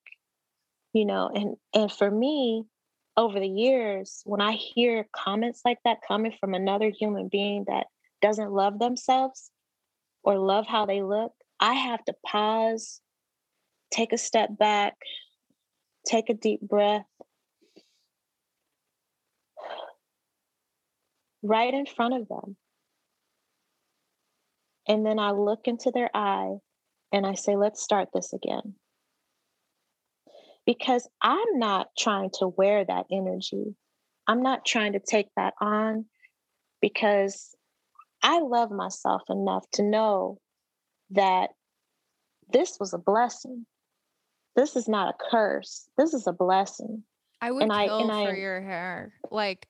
you 0.94 1.06
know 1.06 1.30
and 1.34 1.56
and 1.76 1.92
for 1.92 2.10
me 2.10 2.64
over 3.16 3.40
the 3.40 3.48
years 3.48 4.22
when 4.26 4.42
i 4.42 4.54
hear 4.54 5.08
comments 5.16 5.62
like 5.64 5.78
that 5.84 6.00
coming 6.08 6.34
from 6.40 6.56
another 6.56 6.90
human 6.90 7.28
being 7.28 7.66
that 7.68 7.86
doesn't 8.22 8.52
love 8.52 8.80
themselves 8.80 9.52
or 10.24 10.40
love 10.40 10.66
how 10.66 10.88
they 10.88 11.04
look 11.04 11.34
i 11.60 11.74
have 11.74 12.04
to 12.04 12.14
pause 12.26 13.00
take 13.92 14.12
a 14.12 14.18
step 14.18 14.50
back 14.58 14.96
take 16.08 16.30
a 16.30 16.34
deep 16.34 16.62
breath 16.62 17.06
right 21.44 21.74
in 21.74 21.86
front 21.86 22.14
of 22.14 22.28
them 22.28 22.56
and 24.88 25.06
then 25.06 25.20
i 25.20 25.32
look 25.32 25.62
into 25.66 25.92
their 25.92 26.10
eye 26.16 26.56
and 27.12 27.26
i 27.26 27.34
say 27.34 27.56
let's 27.56 27.82
start 27.82 28.10
this 28.14 28.34
again 28.34 28.76
because 30.68 31.08
I'm 31.22 31.58
not 31.58 31.88
trying 31.98 32.30
to 32.40 32.50
wear 32.50 32.86
that 32.86 33.06
energy. 33.10 33.74
I'm 34.28 34.44
not 34.44 34.66
trying 34.66 34.94
to 34.94 35.00
take 35.00 35.30
that 35.38 35.54
on 35.60 36.06
because 36.82 37.56
I 38.22 38.42
love 38.42 38.70
myself 38.70 39.24
enough 39.30 39.64
to 39.74 39.84
know 39.84 40.40
that 41.12 41.52
this 42.52 42.78
was 42.80 42.94
a 42.94 42.98
blessing. 42.98 43.66
This 44.58 44.76
is 44.76 44.90
not 44.90 45.16
a 45.16 45.32
curse. 45.32 45.88
This 45.98 46.14
is 46.14 46.28
a 46.28 46.34
blessing. 46.34 47.04
I 47.42 47.52
would 47.52 47.64
and 47.64 47.72
kill 47.72 47.80
I, 47.80 48.02
and 48.02 48.10
for 48.10 48.36
I, 48.36 48.38
your 48.38 48.62
hair. 48.62 49.14
Like, 49.32 49.68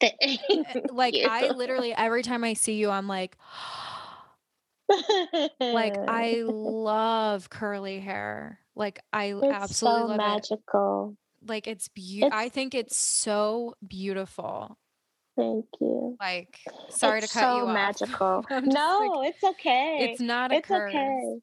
like 0.92 1.14
you. 1.16 1.26
I 1.28 1.50
literally 1.50 1.92
every 1.94 2.22
time 2.22 2.44
I 2.44 2.54
see 2.54 2.74
you, 2.74 2.90
I'm 2.90 3.08
like, 3.08 3.36
like 5.60 5.96
I 6.08 6.42
love 6.46 7.50
curly 7.50 8.00
hair. 8.00 8.60
Like 8.74 9.00
I 9.12 9.34
it's 9.34 9.44
absolutely 9.44 10.00
so 10.02 10.06
love 10.06 10.16
magical. 10.16 11.16
It. 11.42 11.48
Like 11.48 11.66
it's 11.66 11.88
beautiful. 11.88 12.36
I 12.38 12.48
think 12.48 12.74
it's 12.74 12.96
so 12.96 13.74
beautiful. 13.86 14.76
Thank 15.36 15.66
you. 15.80 16.16
Like, 16.20 16.58
sorry 16.90 17.20
it's 17.20 17.32
to 17.32 17.38
cut 17.38 17.44
so 17.44 17.56
you 17.56 17.62
off. 17.66 17.74
magical. 17.74 18.44
no, 18.50 19.20
like, 19.20 19.34
it's 19.34 19.44
okay. 19.44 20.10
It's 20.10 20.20
not 20.20 20.52
a 20.52 20.56
It's 20.56 20.68
curse. 20.68 20.92
okay. 20.92 21.38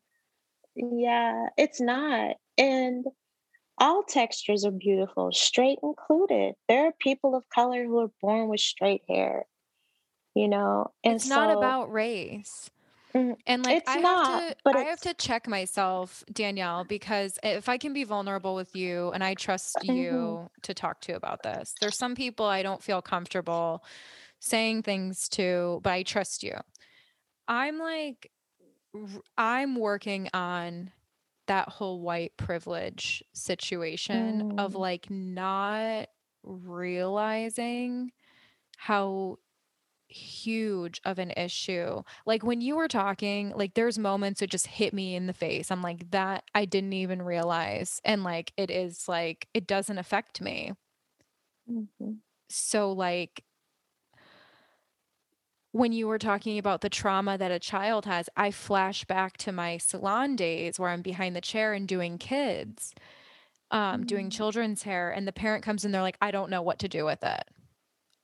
Yeah, 0.76 1.48
it's 1.58 1.82
not. 1.82 2.36
And 2.60 3.06
all 3.78 4.04
textures 4.04 4.66
are 4.66 4.72
beautiful, 4.72 5.32
straight 5.32 5.80
included. 5.84 6.56
There 6.68 6.88
are 6.88 6.94
people 7.00 7.36
of 7.36 7.44
color 7.54 7.84
who 7.84 8.00
are 8.00 8.12
born 8.22 8.50
with 8.50 8.60
straight 8.60 9.04
hair, 9.08 9.46
you 10.34 10.48
know. 10.48 10.92
And 11.04 11.16
it's 11.16 11.28
so, 11.28 11.36
not 11.36 11.58
about 11.58 11.92
race. 11.92 12.70
Mm, 13.14 13.36
and 13.46 13.64
like 13.64 13.78
it's 13.78 13.90
I 13.90 14.00
not, 14.00 14.28
have 14.28 14.50
to 14.50 14.56
but 14.64 14.76
I 14.76 14.82
have 14.82 15.00
to 15.02 15.14
check 15.14 15.48
myself, 15.48 16.24
Danielle, 16.32 16.84
because 16.84 17.40
if 17.44 17.70
I 17.70 17.78
can 17.78 17.94
be 17.94 18.04
vulnerable 18.04 18.56
with 18.56 18.76
you 18.76 19.12
and 19.12 19.24
I 19.24 19.34
trust 19.34 19.78
mm-hmm. 19.82 19.96
you 19.96 20.50
to 20.64 20.74
talk 20.74 21.02
to 21.02 21.14
about 21.14 21.44
this. 21.44 21.74
There's 21.80 21.98
some 21.98 22.16
people 22.16 22.46
I 22.46 22.64
don't 22.64 22.84
feel 22.84 23.02
comfortable 23.02 23.84
saying 24.40 24.84
things 24.84 25.30
to, 25.30 25.80
but 25.84 25.94
I 25.94 26.04
trust 26.04 26.44
you. 26.44 26.56
I'm 27.48 27.80
like 27.80 28.32
I'm 29.38 29.76
working 29.76 30.30
on 30.34 30.92
that 31.48 31.70
whole 31.70 32.02
white 32.02 32.38
privilege 32.38 33.24
situation 33.34 34.44
of 34.58 34.74
Mm. 34.74 34.78
like 34.78 35.10
not 35.10 36.10
realizing 36.44 38.12
how 38.78 39.38
huge 40.10 41.02
of 41.06 41.20
an 41.20 41.32
issue. 41.32 42.02
Like 42.26 42.44
when 42.44 42.62
you 42.62 42.76
were 42.78 42.88
talking, 42.88 43.52
like 43.52 43.74
there's 43.76 44.00
moments 44.00 44.42
it 44.42 44.50
just 44.52 44.68
hit 44.68 44.94
me 44.94 45.16
in 45.16 45.28
the 45.28 45.34
face. 45.34 45.72
I'm 45.72 45.82
like, 45.82 46.12
that 46.12 46.46
I 46.56 46.66
didn't 46.66 46.94
even 46.94 47.22
realize. 47.24 48.02
And 48.06 48.24
like 48.24 48.54
it 48.58 48.72
is 48.72 49.08
like, 49.08 49.48
it 49.54 49.68
doesn't 49.68 49.98
affect 49.98 50.42
me. 50.42 50.74
Mhm. 51.66 52.22
So, 52.50 52.92
like, 52.92 53.44
when 55.78 55.92
you 55.94 56.08
were 56.08 56.20
talking 56.20 56.58
about 56.58 56.82
the 56.82 56.90
trauma 56.90 57.38
that 57.38 57.52
a 57.52 57.60
child 57.60 58.06
has, 58.06 58.30
I 58.36 58.52
flash 58.52 59.06
back 59.06 59.38
to 59.38 59.52
my 59.52 59.78
salon 59.78 60.36
days 60.36 60.80
where 60.80 60.90
I'm 60.90 61.02
behind 61.02 61.36
the 61.36 61.42
chair 61.42 61.74
and 61.74 61.88
doing 61.88 62.18
kids, 62.18 62.94
um, 63.72 64.06
doing 64.06 64.30
Mm. 64.30 64.32
children's 64.32 64.84
hair, 64.84 65.12
and 65.12 65.28
the 65.28 65.34
parent 65.34 65.64
comes 65.66 65.86
in, 65.86 65.92
they're 65.92 66.02
like, 66.04 66.18
"I 66.22 66.32
don't 66.32 66.52
know 66.52 66.62
what 66.64 66.80
to 66.80 66.90
do 66.90 67.06
with 67.06 67.24
it." 67.24 67.44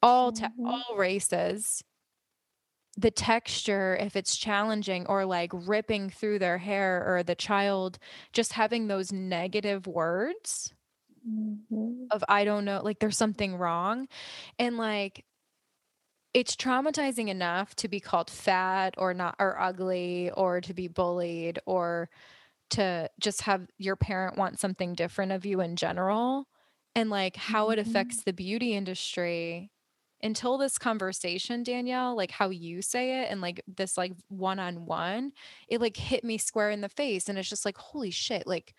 All 0.03 0.31
te 0.33 0.47
Mhm. 0.47 0.83
all 0.89 0.95
races. 0.97 1.83
The 2.95 3.09
texture, 3.09 3.95
if 3.99 4.15
it's 4.15 4.37
challenging 4.37 5.07
or, 5.07 5.25
like, 5.25 5.49
ripping 5.53 6.11
through 6.11 6.37
their 6.39 6.59
hair 6.59 7.03
or 7.07 7.23
the 7.23 7.33
child 7.33 7.97
just 8.33 8.53
having 8.53 8.87
those 8.87 9.11
negative 9.11 9.87
words 9.87 10.73
Mhm. 11.23 12.11
of, 12.11 12.23
"I 12.29 12.43
don't 12.45 12.65
know," 12.65 12.81
like, 12.83 12.99
"There's 12.99 13.17
something 13.17 13.55
wrong," 13.57 14.07
and, 14.59 14.77
like 14.77 15.25
it's 16.33 16.55
traumatizing 16.55 17.29
enough 17.29 17.75
to 17.77 17.87
be 17.87 17.99
called 17.99 18.29
fat 18.29 18.95
or 18.97 19.13
not 19.13 19.35
or 19.39 19.59
ugly 19.59 20.31
or 20.31 20.61
to 20.61 20.73
be 20.73 20.87
bullied 20.87 21.59
or 21.65 22.09
to 22.71 23.09
just 23.19 23.41
have 23.43 23.67
your 23.77 23.95
parent 23.95 24.37
want 24.37 24.59
something 24.59 24.95
different 24.95 25.31
of 25.31 25.45
you 25.45 25.61
in 25.61 25.75
general, 25.75 26.47
and, 26.95 27.09
like, 27.11 27.35
how 27.37 27.69
it 27.71 27.79
Mhm. 27.79 27.79
affects 27.79 28.23
the 28.23 28.33
beauty 28.33 28.73
industry. 28.75 29.71
Until 30.23 30.57
this 30.57 30.77
conversation, 30.79 31.63
Danielle, 31.63 32.15
like 32.15 32.31
how 32.31 32.49
you 32.49 32.81
say 32.81 33.21
it 33.23 33.31
and, 33.31 33.41
like, 33.41 33.61
this, 33.67 33.97
like, 33.97 34.13
one-on-one, 34.29 35.33
it, 35.69 35.81
like, 35.81 35.97
hit 35.97 36.23
me 36.23 36.37
square 36.39 36.71
in 36.71 36.81
the 36.81 36.89
face, 36.89 37.29
and 37.29 37.37
it's 37.39 37.49
just 37.49 37.65
like, 37.65 37.77
"Holy 37.77 38.11
shit," 38.11 38.47
like 38.47 38.73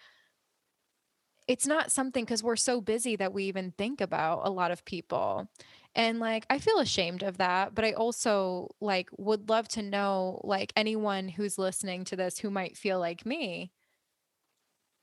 it's 1.48 1.66
not 1.66 1.92
something 1.92 2.24
because 2.24 2.42
we're 2.42 2.56
so 2.56 2.80
busy 2.80 3.16
that 3.16 3.32
we 3.32 3.44
even 3.44 3.72
think 3.72 4.00
about 4.00 4.46
a 4.46 4.50
lot 4.50 4.70
of 4.70 4.84
people, 4.84 5.46
and, 5.94 6.18
like, 6.20 6.46
I 6.50 6.58
feel 6.58 6.78
ashamed 6.80 7.22
of 7.22 7.38
that, 7.38 7.74
but 7.74 7.84
I 7.84 7.92
also, 7.92 8.74
like, 8.80 9.08
would 9.18 9.48
love 9.48 9.68
to 9.68 9.82
know, 9.82 10.40
like, 10.44 10.72
anyone 10.76 11.28
who's 11.28 11.58
listening 11.58 12.04
to 12.06 12.16
this 12.16 12.38
who 12.38 12.50
might 12.50 12.76
feel 12.76 12.98
like 12.98 13.24
me 13.26 13.72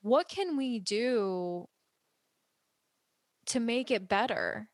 what 0.01 0.27
can 0.27 0.57
we 0.57 0.79
do 0.79 1.67
to 3.45 3.59
make 3.59 3.91
it 3.91 4.07
better? 4.07 4.71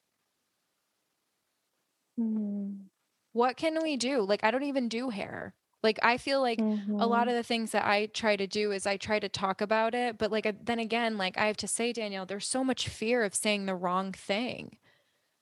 Mm. 2.18 2.90
What 3.34 3.58
can 3.58 3.82
we 3.84 3.98
do? 3.98 4.22
Like, 4.22 4.44
I 4.44 4.52
don't 4.52 4.64
even 4.64 4.90
do 4.90 5.10
hair. 5.10 5.54
Like, 5.84 6.00
I 6.02 6.18
feel 6.18 6.42
like 6.42 6.66
a 6.98 7.06
lot 7.08 7.28
Mhm. 7.28 7.30
of 7.30 7.36
the 7.36 7.44
things 7.44 7.72
that 7.72 7.86
I 7.86 8.08
try 8.08 8.36
to 8.36 8.48
do 8.48 8.72
is 8.72 8.88
I 8.88 8.98
try 8.98 9.20
to 9.20 9.30
talk 9.30 9.62
about 9.62 9.94
it, 9.94 10.18
but, 10.18 10.32
like, 10.32 10.66
then 10.66 10.80
again, 10.80 11.18
like, 11.18 11.38
I 11.38 11.46
have 11.48 11.58
to 11.58 11.68
say, 11.68 11.94
Danielle, 11.94 12.26
there's 12.26 12.48
so 12.48 12.64
much 12.64 12.88
fear 12.90 13.24
of 13.24 13.36
saying 13.36 13.66
the 13.66 13.76
wrong 13.76 14.12
thing. 14.12 14.80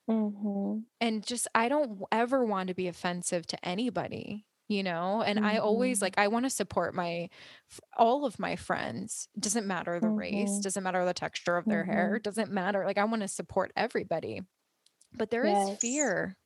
Mhm. 0.07 0.85
And 1.01 1.25
just 1.25 1.47
I 1.53 1.67
don't 1.69 2.01
ever 2.11 2.45
want 2.45 2.69
to 2.69 2.73
be 2.73 2.87
offensive 2.87 3.45
to 3.47 3.65
anybody, 3.67 4.45
you 4.67 4.81
know? 4.83 5.21
And 5.21 5.39
I 5.39 5.57
always 5.57 6.01
Mhm. 6.01 6.01
like, 6.01 6.17
I 6.17 6.27
wanna 6.29 6.49
support 6.49 6.95
my 6.95 7.29
all 7.97 8.25
of 8.25 8.39
my 8.39 8.55
friends. 8.55 9.27
Doesn't 9.39 9.67
matter 9.67 9.99
the 9.99 10.09
race, 10.11 10.57
Mhm. 10.57 10.61
doesn't 10.61 10.83
matter 10.83 11.03
the 11.05 11.13
texture 11.13 11.57
of 11.57 11.67
their 11.67 11.85
hair, 11.85 12.19
Mhm. 12.19 12.23
doesn't 12.23 12.51
matter, 12.51 12.85
like, 12.85 12.97
I 12.97 13.05
wanna 13.05 13.27
support 13.27 13.71
everybody. 13.75 14.41
But 15.13 15.31
there 15.31 15.45
is 15.47 15.69
Yes. 15.69 15.79
fear. 15.79 16.37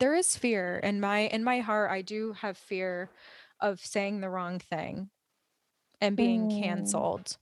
There 0.00 0.14
is 0.14 0.36
fear. 0.36 0.78
In 0.78 1.00
my 1.00 1.20
in 1.20 1.44
my 1.44 1.60
heart, 1.60 1.90
I 1.90 2.02
do 2.02 2.32
have 2.34 2.58
fear 2.58 3.10
of 3.60 3.80
saying 3.80 4.20
the 4.20 4.30
wrong 4.30 4.58
thing 4.60 5.10
and 6.00 6.16
being 6.16 6.48
Mm. 6.48 6.48
canceled, 6.48 7.38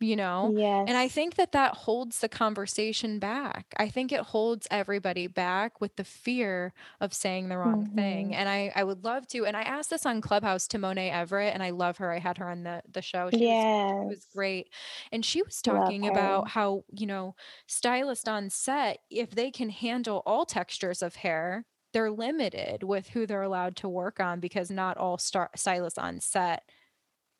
you 0.00 0.16
know? 0.16 0.54
And 0.86 0.96
I 0.96 1.08
think 1.08 1.36
that 1.36 1.52
that 1.52 1.74
holds 1.74 2.20
the 2.20 2.28
conversation 2.28 3.18
back. 3.18 3.74
I 3.78 3.88
think 3.88 4.12
it 4.12 4.20
holds 4.22 4.66
everybody 4.70 5.26
back 5.26 5.80
with 5.80 5.96
the 5.96 6.04
fear 6.04 6.72
of 7.00 7.14
saying 7.14 7.48
the 7.48 7.58
wrong 7.58 7.86
thing. 7.94 8.32
Mhm. 8.32 8.34
And 8.34 8.48
I 8.48 8.72
I 8.74 8.84
would 8.84 9.04
love 9.04 9.26
to 9.28 9.46
and 9.46 9.56
I 9.56 9.62
asked 9.62 9.90
this 9.90 10.06
on 10.06 10.20
Clubhouse 10.22 10.68
to 10.68 10.78
Monet 10.78 11.10
Everett, 11.10 11.54
and 11.54 11.62
I 11.62 11.70
love 11.70 11.98
her, 11.98 12.12
I 12.12 12.18
had 12.20 12.38
her 12.38 12.48
on 12.48 12.64
the 12.64 12.82
the 12.88 13.02
show. 13.02 13.30
She 13.30 13.46
was 13.48 13.66
she 14.08 14.14
was 14.14 14.26
great. 14.34 14.72
And 15.12 15.24
she 15.24 15.42
was 15.42 15.62
talking 15.62 16.06
about 16.06 16.48
how, 16.48 16.84
you 16.92 17.06
know, 17.06 17.34
stylists 17.66 18.28
on 18.28 18.50
set, 18.50 19.00
if 19.10 19.30
they 19.32 19.50
can 19.50 19.70
handle 19.70 20.22
all 20.26 20.46
textures 20.46 21.02
of 21.02 21.16
hair, 21.16 21.66
they're 21.92 22.10
limited 22.10 22.82
with 22.84 23.08
who 23.10 23.26
they're 23.26 23.42
allowed 23.42 23.76
to 23.76 23.88
work 23.88 24.20
on 24.20 24.40
because 24.40 24.70
not 24.70 24.96
all 24.98 25.18
star 25.18 25.50
stylists 25.56 25.98
on 25.98 26.20
set 26.20 26.64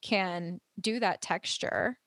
can 0.02 0.60
do 0.80 1.00
that 1.00 1.22
texture. 1.22 1.98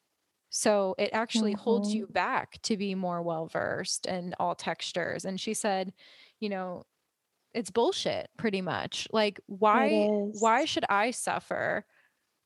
So, 0.54 0.96
it 0.98 1.12
actually 1.14 1.54
holds 1.54 1.94
Mhm. 1.94 1.96
you 1.96 2.08
back 2.08 2.62
to 2.64 2.76
be 2.76 2.94
more 2.94 3.22
well-versed 3.24 4.06
in 4.06 4.36
all 4.38 4.54
textures. 4.54 5.24
And 5.26 5.40
she 5.40 5.54
said, 5.54 5.94
you 6.42 6.50
know, 6.50 6.84
"It's 7.54 7.72
bullshit 7.72 8.30
pretty 8.38 8.62
much. 8.62 9.08
Like, 9.14 9.40
why 9.48 10.10
why 10.32 10.66
should 10.66 10.86
I 10.90 11.12
suffer 11.12 11.86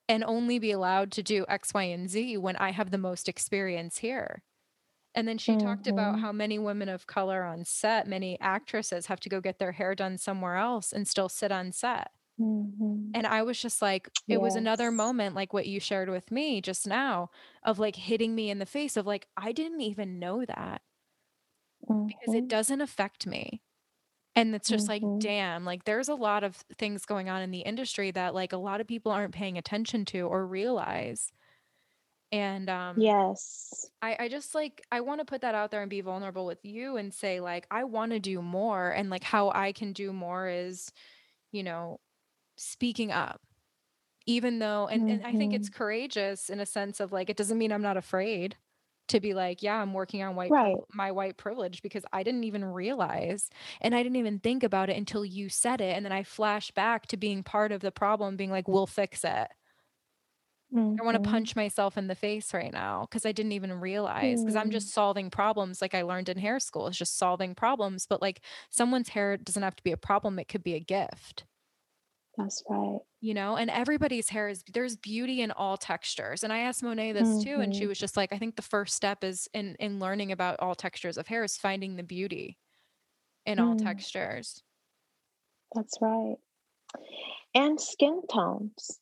and 0.09 0.23
only 0.25 0.59
be 0.59 0.71
allowed 0.71 1.11
to 1.13 1.23
do 1.23 1.45
X, 1.49 1.73
Y, 1.73 1.83
and 1.83 2.09
Z 2.09 2.37
when 2.37 2.55
I 2.57 2.71
have 2.71 2.91
the 2.91 2.97
most 2.99 3.29
experience 3.29 3.99
here?" 3.99 4.43
And 5.15 5.27
then 5.27 5.37
she 5.39 5.57
talked 5.57 5.87
about 5.87 6.19
Mhm. 6.19 6.21
how 6.21 6.31
many 6.33 6.59
women 6.59 6.89
of 6.89 7.07
color 7.07 7.43
on 7.45 7.65
set, 7.65 8.07
many 8.07 8.39
actresses 8.41 9.07
have 9.07 9.19
to 9.21 9.29
go 9.29 9.41
get 9.41 9.59
their 9.59 9.73
hair 9.73 9.95
done 9.95 10.17
somewhere 10.19 10.57
else 10.57 10.93
and 10.93 11.07
still 11.07 11.29
sit 11.29 11.51
on 11.51 11.71
set. 11.73 12.11
Mhm. 12.37 13.15
And 13.15 13.25
I 13.25 13.43
was 13.43 13.61
just 13.61 13.81
like 13.81 14.09
it 14.29 14.37
was 14.39 14.55
another 14.55 14.91
moment 14.91 15.35
like 15.35 15.53
what 15.53 15.67
you 15.67 15.79
shared 15.79 16.09
with 16.09 16.31
me 16.31 16.61
just 16.61 16.87
now 16.87 17.29
of, 17.63 17.77
like, 17.79 17.95
hitting 17.95 18.33
me 18.35 18.49
in 18.49 18.57
the 18.59 18.65
face 18.65 18.97
of, 18.97 19.05
like, 19.05 19.27
I 19.37 19.51
didn't 19.51 19.81
even 19.81 20.19
know 20.19 20.45
that 20.45 20.81
because 22.07 22.33
it 22.33 22.47
Mhm. 22.47 22.49
doesn't 22.49 22.81
affect 22.81 23.27
me. 23.27 23.61
And 24.35 24.55
it's 24.55 24.69
just 24.69 24.89
like, 24.89 25.03
Mhm. 25.03 25.19
damn, 25.19 25.65
like, 25.65 25.85
there's 25.85 26.09
a 26.09 26.15
lot 26.15 26.43
of 26.43 26.57
things 26.77 27.05
going 27.05 27.29
on 27.29 27.41
in 27.41 27.51
the 27.51 27.61
industry 27.61 28.11
that, 28.11 28.35
like, 28.35 28.53
a 28.53 28.57
lot 28.57 28.81
of 28.81 28.87
people 28.87 29.11
aren't 29.11 29.35
paying 29.35 29.57
attention 29.57 30.05
to 30.07 30.21
or 30.23 30.47
realize. 30.47 31.31
And, 32.31 32.69
um, 32.69 33.05
Yes. 33.05 33.91
I 34.01 34.17
I 34.25 34.29
just, 34.29 34.55
like 34.55 34.81
I 34.91 35.01
wanna 35.01 35.25
put 35.25 35.41
that 35.41 35.55
out 35.55 35.71
there 35.71 35.81
and 35.81 35.89
be 35.89 36.01
vulnerable 36.01 36.45
with 36.45 36.65
you 36.65 36.97
and 36.97 37.13
say, 37.13 37.39
like, 37.41 37.67
I 37.71 37.85
wanna 37.85 38.19
do 38.19 38.41
more, 38.43 38.91
and, 38.91 39.09
like, 39.09 39.23
how 39.23 39.51
I 39.51 39.73
can 39.73 39.93
do 39.93 40.13
more 40.13 40.47
is, 40.49 40.91
you 41.51 41.63
know, 41.63 41.99
speaking 42.57 43.11
up. 43.11 43.41
Even 44.27 44.59
though 44.59 44.87
and 44.87 45.03
and 45.07 45.21
I 45.25 45.33
think 45.33 45.53
it's 45.53 45.69
Mhm. 45.69 45.71
courageous 45.71 46.49
in 46.49 46.59
a 46.61 46.65
sense 46.67 46.99
of, 47.01 47.11
like, 47.13 47.29
it 47.29 47.37
doesn't 47.37 47.57
mean 47.59 47.71
I'm 47.73 47.81
not 47.83 47.97
afraid 47.97 48.57
to 49.09 49.19
be 49.21 49.33
like, 49.35 49.63
"Yeah, 49.63 49.77
I'm 49.81 49.93
working 49.93 50.23
on 50.23 50.35
white 50.35 50.55
Right. 50.57 50.85
my 50.93 51.11
white 51.11 51.37
privilege," 51.37 51.81
because 51.83 52.05
I 52.13 52.23
didn't 52.23 52.43
even 52.45 52.65
realize, 52.65 53.49
and 53.81 53.95
I 53.95 54.03
didn't 54.03 54.17
even 54.17 54.39
think 54.39 54.63
about 54.63 54.89
it 54.89 54.97
until 54.97 55.25
you 55.25 55.49
said 55.49 55.81
it, 55.81 55.95
and 55.97 56.05
then 56.05 56.13
I 56.13 56.23
flash 56.23 56.71
back 56.71 57.07
to 57.09 57.17
being 57.17 57.43
part 57.43 57.71
of 57.73 57.81
the 57.81 57.91
problem, 57.91 58.37
being 58.37 58.51
like, 58.51 58.67
"We'll 58.69 58.87
fix 58.87 59.23
it." 59.25 59.49
I 60.99 61.03
wanna 61.03 61.19
Mhm. 61.19 61.19
punch 61.19 61.55
myself 61.57 61.97
in 61.97 62.07
the 62.07 62.15
face 62.15 62.53
right 62.53 62.71
now 62.71 63.01
because 63.01 63.25
I 63.25 63.33
didn't 63.33 63.51
even 63.51 63.73
realize 63.81 64.43
'cause 64.43 64.55
I'm 64.55 64.69
Hmm. 64.69 64.71
just 64.71 64.89
solving 64.93 65.29
problems 65.29 65.81
like 65.81 65.93
I 65.93 66.03
learned 66.03 66.29
in 66.29 66.37
hair 66.37 66.59
school, 66.59 66.87
it's 66.87 66.97
just 66.97 67.17
solving 67.17 67.53
problems, 67.53 68.05
but, 68.07 68.21
like, 68.21 68.41
someone's 68.69 69.09
hair 69.09 69.35
doesn't 69.35 69.61
have 69.63 69.75
to 69.75 69.83
be 69.83 69.91
a 69.91 69.97
problem, 69.97 70.39
it 70.39 70.47
could 70.47 70.63
be 70.63 70.73
a 70.75 70.79
gift. 70.79 71.45
That's 72.37 72.63
right. 72.69 73.01
You 73.21 73.33
know? 73.33 73.55
And 73.57 73.69
everybody's 73.69 74.29
hair 74.29 74.49
is 74.49 74.63
there's 74.71 74.97
beauty 74.97 75.41
in 75.41 75.51
all 75.51 75.77
textures, 75.77 76.43
and 76.43 76.51
I 76.53 76.59
asked 76.59 76.83
Monet 76.83 77.13
this 77.13 77.37
too, 77.37 77.59
and 77.61 77.73
she 77.73 77.85
Mhm. 77.85 77.87
was 77.87 77.97
just 77.97 78.17
like, 78.17 78.33
"I 78.33 78.37
think 78.37 78.55
the 78.55 78.61
first 78.61 78.95
step 78.95 79.23
is 79.23 79.47
in 79.53 79.75
in 79.79 79.99
learning 79.99 80.31
about 80.31 80.59
all 80.59 80.75
textures 80.75 81.17
of 81.17 81.27
hair 81.27 81.43
is 81.43 81.57
finding 81.57 81.95
the 81.95 82.03
beauty 82.03 82.57
in 83.45 83.59
all 83.59 83.75
Mm. 83.75 83.75
textures." 83.75 84.63
That's 85.73 85.97
right. 86.01 86.37
And 87.55 87.81
skin 87.81 88.21
tones. 88.27 89.01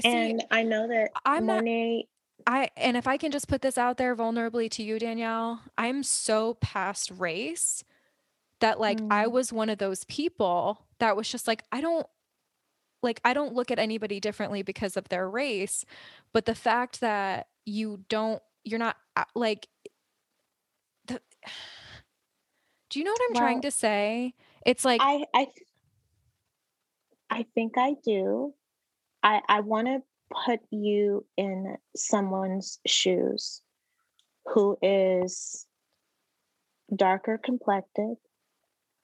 See, 0.00 0.34
And 0.34 0.44
I 0.50 0.62
know 0.62 0.86
that 0.88 1.12
I 1.14 1.20
I'm 1.38 1.46
not 1.46 1.64
Monet 1.64 2.08
I 2.46 2.70
and 2.76 2.96
if 2.96 3.06
I 3.08 3.18
can 3.18 3.32
just 3.32 3.48
put 3.48 3.62
this 3.62 3.78
out 3.78 3.98
there 3.98 4.16
vulnerably 4.16 4.70
to 4.72 4.82
you, 4.82 4.98
Danielle, 4.98 5.62
I'm 5.78 6.02
so 6.04 6.54
past 6.56 7.10
race 7.12 7.84
that, 8.60 8.80
like, 8.80 9.02
I 9.10 9.26
Mm. 9.26 9.28
was 9.28 9.52
one 9.52 9.70
of 9.70 9.78
those 9.78 10.04
people 10.04 10.86
that 11.00 11.16
was 11.16 11.30
just 11.30 11.48
like, 11.48 11.62
I 11.72 11.80
don't 11.82 12.06
like, 13.04 13.20
I 13.24 13.34
don't 13.34 13.54
look 13.54 13.70
at 13.70 13.78
anybody 13.78 14.18
differently 14.18 14.62
because 14.62 14.96
of 14.96 15.08
their 15.08 15.28
race, 15.28 15.84
but 16.32 16.46
the 16.46 16.54
fact 16.54 17.00
that 17.00 17.48
you 17.64 18.04
don't 18.08 18.42
you're 18.64 18.78
not, 18.78 18.96
uh, 19.14 19.24
like 19.34 19.68
the 21.06 21.20
Do 22.90 23.00
you 23.00 23.04
know 23.04 23.12
what 23.12 23.20
I'm 23.28 23.34
trying 23.36 23.60
to 23.62 23.70
say? 23.70 24.34
It's 24.64 24.84
like 24.84 25.00
I 25.02 25.24
I 25.34 25.46
I 27.30 27.46
think 27.54 27.76
I 27.76 27.96
do. 28.04 28.54
I, 29.22 29.40
I 29.48 29.60
want 29.60 29.88
to 29.88 30.02
put 30.46 30.60
you 30.70 31.24
in 31.36 31.76
someone's 31.96 32.78
shoes 32.86 33.62
who 34.46 34.76
is 34.82 35.66
darker 36.94 37.38
complected, 37.42 38.16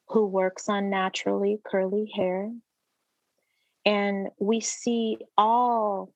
who 0.09 0.27
works 0.27 0.69
on 0.69 0.91
naturally 0.91 1.61
curly 1.65 2.13
hair. 2.15 2.53
And 3.85 4.29
we 4.39 4.61
see 4.61 5.19
all 5.37 6.13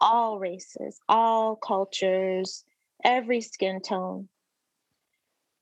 all 0.00 0.38
races, 0.38 1.00
all 1.08 1.56
cultures, 1.56 2.64
every 3.02 3.40
skin 3.40 3.80
tone. 3.80 4.28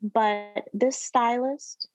But 0.03 0.64
this 0.73 1.01
stylist 1.01 1.89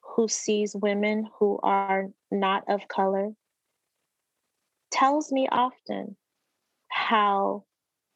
who 0.00 0.28
sees 0.28 0.74
women 0.74 1.28
who 1.38 1.60
are 1.62 2.08
not 2.30 2.64
of 2.68 2.88
color 2.88 3.32
tells 4.90 5.30
me 5.30 5.46
often 5.50 6.16
how 6.88 7.64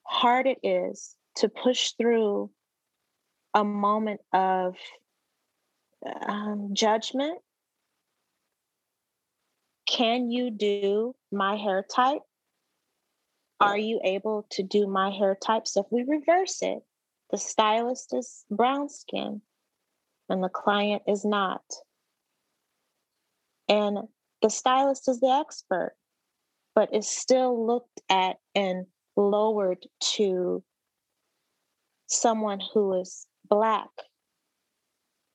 hard 0.04 0.46
it 0.46 0.58
is 0.62 1.14
to 1.36 1.48
push 1.48 1.92
through 1.92 2.50
a 3.54 3.64
moment 3.64 4.20
of 4.32 4.76
um, 6.26 6.70
judgment. 6.72 7.38
Can 9.92 10.30
you 10.30 10.50
do 10.50 11.14
my 11.30 11.56
hair 11.56 11.84
type? 11.94 12.22
Are 13.60 13.76
you 13.76 14.00
able 14.02 14.46
to 14.52 14.62
do 14.62 14.86
my 14.86 15.10
hair 15.10 15.36
type? 15.40 15.68
So 15.68 15.82
if 15.82 15.86
we 15.90 16.02
reverse 16.02 16.62
it, 16.62 16.78
the 17.30 17.36
stylist 17.36 18.14
is 18.14 18.44
brown 18.50 18.88
skin 18.88 19.42
and 20.30 20.42
the 20.42 20.48
client 20.48 21.02
is 21.06 21.26
not. 21.26 21.60
And 23.68 23.98
the 24.40 24.48
stylist 24.48 25.08
is 25.08 25.20
the 25.20 25.28
expert, 25.28 25.94
but 26.74 26.94
is 26.94 27.06
still 27.06 27.66
looked 27.66 28.00
at 28.08 28.36
and 28.54 28.86
lowered 29.14 29.86
to 30.16 30.64
someone 32.06 32.60
who 32.72 32.98
is 32.98 33.26
Black. 33.46 33.90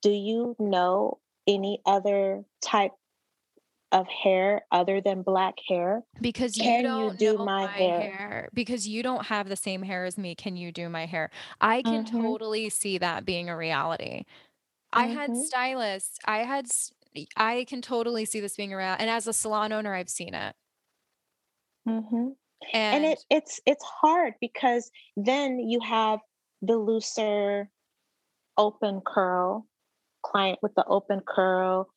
Do 0.02 0.10
you 0.10 0.56
know 0.58 1.20
any 1.46 1.80
other 1.86 2.44
type 2.64 2.94
of 3.92 4.08
hair 4.08 4.64
other 4.72 5.02
than 5.02 5.22
black 5.22 5.56
hair? 5.68 6.04
Because 6.22 6.58
you 6.58 6.64
Can 6.64 6.84
don't 6.84 7.20
you 7.20 7.34
do 7.34 7.38
my, 7.38 7.66
my 7.66 7.68
hair? 7.68 8.00
hair? 8.00 8.50
Because 8.54 8.88
you 8.88 9.04
don't 9.04 9.26
have 9.26 9.50
the 9.50 9.56
same 9.56 9.82
hair 9.82 10.06
as 10.06 10.18
me. 10.18 10.36
Can 10.36 10.58
you 10.58 10.72
do 10.72 10.90
my 10.90 11.06
hair? 11.06 11.30
I 11.62 11.82
can 11.82 12.04
mm-hmm. 12.04 12.22
totally 12.22 12.70
see 12.70 12.98
that 12.98 13.26
being 13.26 13.50
a 13.50 13.58
reality. 13.58 14.26
Mm-hmm. 14.94 15.00
I 15.00 15.06
had 15.08 15.30
mm-hmm. 15.32 15.42
stylists. 15.42 16.18
I 16.26 16.40
had. 16.40 16.66
I 17.36 17.66
can 17.68 17.82
totally 17.82 18.26
see 18.26 18.40
this 18.40 18.56
being 18.56 18.74
around. 18.74 19.00
And 19.00 19.10
as 19.10 19.28
a 19.28 19.34
salon 19.34 19.72
owner, 19.72 19.94
I've 19.94 20.10
seen 20.10 20.34
it. 20.34 20.56
Mm-hmm. 21.88 22.30
And, 22.74 22.96
and 22.96 23.06
it, 23.06 23.20
it's 23.30 23.60
it's 23.66 23.84
hard 23.84 24.34
because 24.42 24.92
then 25.16 25.60
you 25.60 25.80
have 25.80 26.20
the 26.62 26.76
looser 26.76 27.70
open 28.58 29.02
curl 29.06 29.68
client 30.24 30.60
with 30.62 30.74
the 30.76 30.84
open 30.86 31.22
curl 31.26 31.88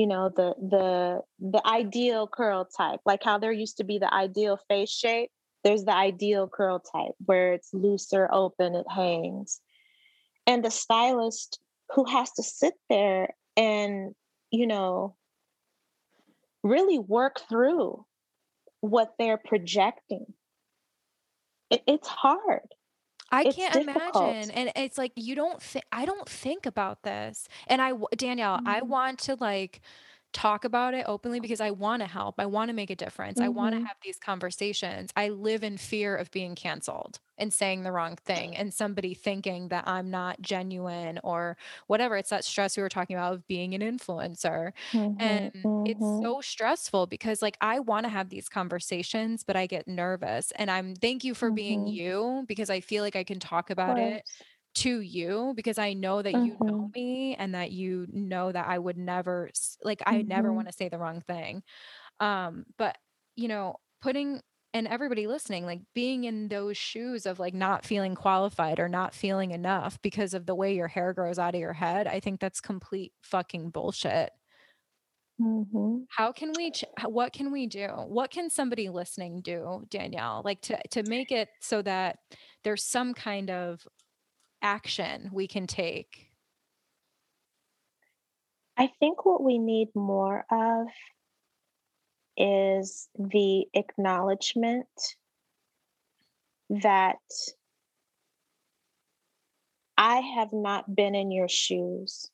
you 0.00 0.06
know 0.06 0.24
the 0.28 0.54
the 0.76 1.20
the 1.38 1.62
ideal 1.66 2.26
curl 2.26 2.64
type 2.64 3.00
like 3.04 3.22
how 3.22 3.36
there 3.38 3.52
used 3.52 3.76
to 3.76 3.84
be 3.84 3.98
the 3.98 4.12
ideal 4.12 4.58
face 4.68 4.90
shape 4.90 5.30
there's 5.62 5.84
the 5.84 5.94
ideal 5.94 6.48
curl 6.48 6.78
type 6.78 7.14
where 7.24 7.52
it's 7.52 7.74
looser 7.74 8.28
open 8.32 8.74
it 8.74 8.86
hangs. 8.90 9.60
And 10.46 10.64
the 10.64 10.70
stylist 10.70 11.60
who 11.94 12.04
has 12.04 12.30
to 12.32 12.42
sit 12.42 12.74
there 12.88 13.34
and 13.56 14.14
you 14.50 14.66
know 14.66 15.16
really 16.62 16.98
work 16.98 17.40
through 17.48 18.04
what 18.80 19.14
they're 19.18 19.38
projecting 19.38 20.26
it, 21.70 21.82
it's 21.86 22.08
hard 22.08 22.68
I 23.32 23.44
It's 23.44 23.56
can't 23.56 23.76
imagine. 23.76 24.50
And 24.50 24.72
it's 24.76 24.98
like 24.98 25.12
you 25.16 25.34
don't 25.34 25.62
think 25.62 25.84
I 25.92 26.04
don't 26.04 26.28
think 26.28 26.66
about 26.66 27.02
this. 27.02 27.48
And 27.66 27.80
I 27.80 27.92
Danielle, 28.16 28.60
I 28.66 28.80
mm-hmm. 28.80 28.88
want 28.88 29.18
to 29.20 29.36
like 29.36 29.80
talk 30.32 30.64
about 30.64 30.94
it 30.94 31.04
openly 31.08 31.40
because 31.40 31.60
I 31.60 31.70
want 31.70 32.02
to 32.02 32.06
help. 32.06 32.36
I 32.38 32.46
want 32.46 32.68
to 32.68 32.74
make 32.74 32.90
a 32.90 32.96
difference. 32.96 33.40
I 33.40 33.48
want 33.48 33.72
to 33.72 33.78
mm-hmm. 33.78 33.86
have 33.86 33.96
these 34.02 34.18
conversations. 34.18 35.10
I 35.16 35.28
live 35.30 35.64
in 35.64 35.76
fear 35.76 36.14
of 36.14 36.30
being 36.30 36.54
canceled 36.54 37.18
and 37.36 37.52
saying 37.52 37.82
the 37.82 37.90
wrong 37.90 38.16
thing 38.16 38.56
and 38.56 38.72
somebody 38.72 39.14
thinking 39.14 39.68
that 39.68 39.88
I'm 39.88 40.10
not 40.10 40.40
genuine 40.40 41.18
or 41.24 41.56
whatever. 41.86 42.16
It's 42.16 42.30
that 42.30 42.44
stress 42.44 42.76
we 42.76 42.82
were 42.82 42.88
talking 42.88 43.16
about 43.16 43.32
of 43.32 43.46
being 43.48 43.74
an 43.74 43.80
influencer. 43.80 44.72
Mm-hmm. 44.92 45.20
And 45.20 45.52
it's 45.86 46.00
mm-hmm. 46.00 46.22
so 46.22 46.40
stressful 46.40 47.06
because 47.06 47.42
like 47.42 47.56
I 47.60 47.80
want 47.80 48.04
to 48.04 48.10
have 48.10 48.28
these 48.28 48.48
conversations, 48.48 49.42
but 49.42 49.56
I 49.56 49.66
get 49.66 49.88
nervous. 49.88 50.52
And 50.56 50.70
I'm 50.70 50.94
thank 50.94 51.24
you 51.24 51.34
for 51.34 51.50
being 51.50 51.80
mm-hmm. 51.80 51.94
you 51.94 52.44
because 52.46 52.70
I 52.70 52.80
feel 52.80 53.02
like 53.02 53.16
I 53.16 53.24
can 53.24 53.40
talk 53.40 53.70
about 53.70 53.98
it 53.98 54.28
to 54.76 55.00
you 55.00 55.52
because 55.56 55.78
I 55.78 55.94
know 55.94 56.22
that 56.22 56.32
you 56.32 56.56
know 56.60 56.72
mm-hmm. 56.72 56.86
me 56.94 57.36
and 57.36 57.54
that 57.54 57.72
you 57.72 58.06
know 58.12 58.52
that 58.52 58.66
I 58.68 58.78
would 58.78 58.96
never 58.96 59.50
like 59.82 60.02
I 60.06 60.22
never 60.22 60.48
mm-hmm. 60.48 60.56
want 60.56 60.68
to 60.68 60.74
say 60.74 60.88
the 60.88 60.98
wrong 60.98 61.22
thing. 61.26 61.62
Um 62.20 62.66
but 62.78 62.96
you 63.36 63.48
know, 63.48 63.76
putting 64.00 64.40
and 64.72 64.86
everybody 64.86 65.26
listening 65.26 65.66
like 65.66 65.80
being 65.94 66.24
in 66.24 66.48
those 66.48 66.76
shoes 66.76 67.26
of 67.26 67.40
like 67.40 67.54
not 67.54 67.84
feeling 67.84 68.14
qualified 68.14 68.78
or 68.78 68.88
not 68.88 69.14
feeling 69.14 69.50
enough 69.50 70.00
because 70.02 70.34
of 70.34 70.46
the 70.46 70.54
way 70.54 70.74
your 70.74 70.88
hair 70.88 71.12
grows 71.12 71.38
out 71.38 71.54
of 71.54 71.60
your 71.60 71.72
head, 71.72 72.06
I 72.06 72.20
think 72.20 72.40
that's 72.40 72.60
complete 72.60 73.12
fucking 73.22 73.70
bullshit. 73.70 74.30
Mm-hmm. 75.40 76.02
How 76.10 76.32
can 76.32 76.52
we? 76.56 76.70
Ch- 76.70 76.84
what 77.06 77.32
can 77.32 77.50
we 77.50 77.66
do? 77.66 77.86
What 77.86 78.30
can 78.30 78.50
somebody 78.50 78.90
listening 78.90 79.40
do, 79.40 79.84
Danielle? 79.88 80.42
Like 80.44 80.60
to 80.62 80.78
to 80.90 81.02
make 81.04 81.32
it 81.32 81.48
so 81.60 81.80
that 81.82 82.18
there's 82.62 82.84
some 82.84 83.14
kind 83.14 83.48
of 83.50 83.86
action 84.62 85.30
we 85.32 85.46
can 85.46 85.66
take? 85.66 86.30
I 88.76 88.90
think 88.98 89.24
what 89.24 89.42
we 89.42 89.58
need 89.58 89.88
more 89.94 90.44
of 90.50 90.86
is 92.36 93.08
the 93.18 93.66
acknowledgement 93.74 94.88
that 96.70 97.18
I 99.98 100.20
have 100.36 100.48
not 100.52 100.94
been 100.94 101.14
in 101.14 101.30
your 101.30 101.48
shoes, 101.48 102.30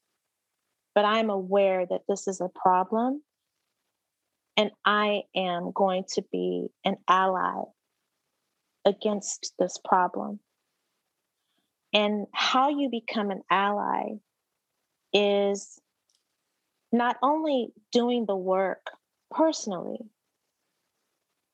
but 0.95 1.05
I'm 1.05 1.31
aware 1.31 1.85
that 1.85 2.03
this 2.09 2.29
is 2.29 2.41
a 2.41 2.49
problem. 2.49 3.23
And 4.57 4.71
I 4.85 5.23
am 5.35 5.73
going 5.75 6.05
to 6.15 6.23
be 6.31 6.69
an 6.85 6.97
ally 7.09 7.65
against 8.85 9.53
this 9.59 9.79
problem. 9.85 10.39
And 11.97 12.27
how 12.31 12.69
you 12.69 12.91
become 12.91 13.31
an 13.31 13.41
ally 13.51 14.19
is 15.15 15.81
not 16.93 17.17
only 17.23 17.73
doing 17.91 18.27
the 18.27 18.37
work 18.37 18.91
personally, 19.31 20.01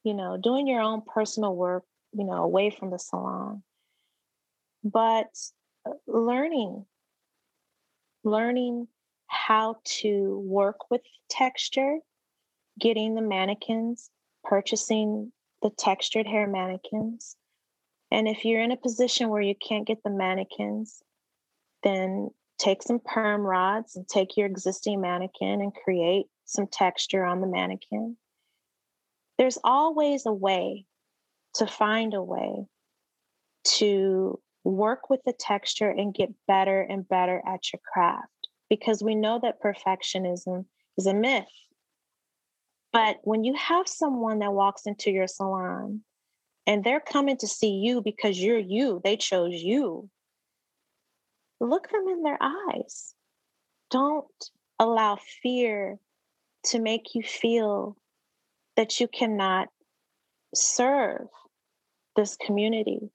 you 0.02 0.14
know, 0.14 0.36
doing 0.36 0.66
your 0.66 0.80
own 0.80 1.02
personal 1.02 1.54
work, 1.54 1.84
you 2.12 2.24
know, 2.24 2.42
away 2.42 2.70
from 2.70 2.90
the 2.90 2.98
salon, 2.98 3.62
but 4.82 5.28
uh, 5.86 5.92
learning, 6.08 6.86
learning 8.24 8.88
how 9.28 9.76
to 10.00 10.40
work 10.44 10.90
with 10.90 11.02
texture, 11.30 11.98
getting 12.80 13.14
the 13.14 13.22
mannequins, 13.22 14.10
purchasing 14.42 15.30
the 15.62 15.70
textured 15.70 16.26
hair 16.26 16.48
mannequins, 16.48 17.36
and 18.12 18.28
if 18.28 18.44
you're 18.44 18.62
in 18.62 18.72
a 18.72 18.76
position 18.76 19.30
where 19.30 19.40
you 19.40 19.54
can't 19.66 19.86
get 19.86 20.02
the 20.04 20.10
mannequins, 20.10 21.02
then 21.82 22.28
take 22.58 22.82
some 22.82 23.00
perm 23.02 23.40
rods 23.40 23.96
and 23.96 24.06
take 24.06 24.36
your 24.36 24.46
existing 24.46 25.00
mannequin 25.00 25.62
and 25.62 25.72
create 25.74 26.26
some 26.44 26.66
texture 26.66 27.24
on 27.24 27.40
the 27.40 27.46
mannequin. 27.46 28.18
There's 29.38 29.58
always 29.64 30.26
a 30.26 30.32
way 30.32 30.84
to 31.54 31.66
find 31.66 32.12
a 32.12 32.22
way 32.22 32.66
to 33.64 34.38
work 34.62 35.08
with 35.08 35.20
the 35.24 35.32
texture 35.32 35.90
and 35.90 36.14
get 36.14 36.28
better 36.46 36.82
and 36.82 37.08
better 37.08 37.42
at 37.46 37.72
your 37.72 37.80
craft 37.92 38.28
because 38.68 39.02
we 39.02 39.14
know 39.14 39.40
that 39.42 39.62
perfectionism 39.62 40.66
is 40.98 41.06
a 41.06 41.14
myth. 41.14 41.46
But 42.92 43.20
when 43.24 43.42
you 43.42 43.54
have 43.54 43.88
someone 43.88 44.40
that 44.40 44.52
walks 44.52 44.82
into 44.84 45.10
your 45.10 45.26
salon 45.26 46.02
and 46.66 46.84
they're 46.84 47.00
coming 47.00 47.36
to 47.38 47.48
see 47.48 47.70
you 47.70 48.02
because 48.02 48.38
you're 48.38 48.58
you. 48.58 49.00
They 49.02 49.16
chose 49.16 49.54
you. 49.54 50.08
Look 51.60 51.90
them 51.90 52.06
in 52.08 52.22
their 52.22 52.38
eyes. 52.40 53.14
Don't 53.90 54.26
allow 54.78 55.18
fear 55.42 55.98
to 56.66 56.80
make 56.80 57.14
you 57.14 57.22
feel 57.22 57.96
that 58.76 59.00
you 59.00 59.08
cannot 59.08 59.68
serve 60.54 61.28
this 62.16 62.36
community. 62.36 63.10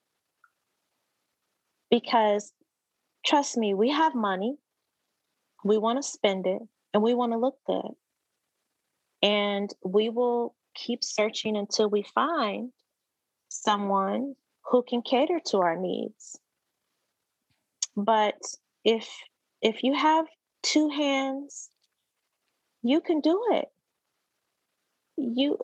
Because 1.89 2.51
trust 3.25 3.57
me, 3.57 3.73
we 3.73 3.89
have 3.89 4.13
money, 4.13 4.57
we 5.63 5.77
want 5.77 6.01
to 6.01 6.03
spend 6.03 6.45
it, 6.45 6.61
and 6.93 7.01
we 7.01 7.13
want 7.13 7.31
to 7.31 7.37
look 7.37 7.57
good. 7.65 7.91
And 9.21 9.73
we 9.83 10.09
will 10.09 10.53
keep 10.75 11.03
searching 11.03 11.57
until 11.57 11.89
we 11.89 12.03
find 12.03 12.71
someone 13.67 14.33
who 14.63 14.81
can 14.81 15.01
cater 15.01 15.41
to 15.45 15.57
our 15.57 15.75
needs. 15.75 16.39
But 17.97 18.39
if 18.85 19.09
if 19.61 19.83
you 19.83 19.93
have 19.93 20.25
two 20.63 20.87
hands, 20.87 21.69
you 22.81 23.01
can 23.01 23.19
do 23.19 23.43
it. 23.51 23.67
You 25.17 25.57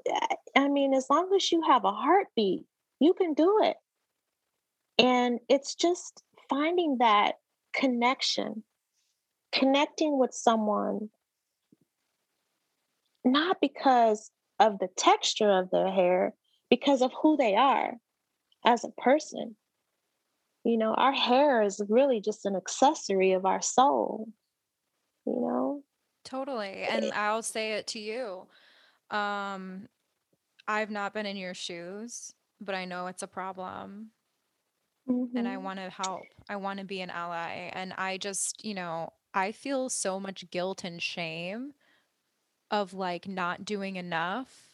I 0.53 0.67
mean 0.67 0.93
as 0.93 1.07
long 1.09 1.31
as 1.33 1.49
you 1.49 1.61
have 1.61 1.85
a 1.85 1.93
heartbeat, 1.93 2.65
you 2.99 3.13
can 3.13 3.33
do 3.35 3.59
it. 3.63 3.77
And 4.99 5.39
it's 5.47 5.73
just 5.73 6.23
finding 6.49 6.97
that 6.99 7.35
connection, 7.73 8.63
connecting 9.53 10.19
with 10.19 10.33
someone 10.33 11.09
not 13.23 13.61
because 13.61 14.29
of 14.59 14.79
the 14.79 14.89
texture 14.97 15.49
of 15.49 15.71
their 15.71 15.89
hair, 15.89 16.33
because 16.73 17.03
of 17.03 17.11
who 17.21 17.37
they 17.37 17.53
are 17.53 17.93
as 18.65 18.83
a 18.83 18.89
person. 18.99 19.55
You 20.63 20.77
know, 20.79 20.95
our 20.95 21.11
hair 21.11 21.61
is 21.61 21.79
really 21.87 22.19
just 22.19 22.47
an 22.47 22.55
accessory 22.55 23.33
of 23.33 23.45
our 23.45 23.61
soul, 23.61 24.27
you 25.27 25.39
know? 25.39 25.83
Totally. 26.25 26.81
And 26.89 27.11
I'll 27.13 27.43
say 27.43 27.73
it 27.73 27.85
to 27.87 27.99
you. 27.99 28.47
Um, 29.15 29.87
I've 30.67 30.89
not 30.89 31.13
been 31.13 31.27
in 31.27 31.37
your 31.37 31.53
shoes, 31.53 32.33
but 32.59 32.73
I 32.73 32.85
know 32.85 33.05
it's 33.05 33.21
a 33.21 33.27
problem. 33.27 34.09
Mm-hmm. 35.07 35.37
And 35.37 35.47
I 35.47 35.55
mm-hmm. 35.55 35.63
want 35.65 35.79
to 35.79 35.91
help. 35.91 36.23
I 36.49 36.55
want 36.55 36.79
to 36.79 36.85
be 36.85 37.01
an 37.01 37.11
ally. 37.11 37.69
And 37.73 37.93
I 37.99 38.17
just, 38.17 38.65
you 38.65 38.73
know, 38.73 39.13
I 39.31 39.51
feel 39.51 39.89
so 39.89 40.19
much 40.19 40.49
guilt 40.49 40.83
and 40.83 40.99
shame 40.99 41.73
of 42.71 42.95
like 42.95 43.27
not 43.27 43.63
doing 43.63 43.95
enough 43.95 44.72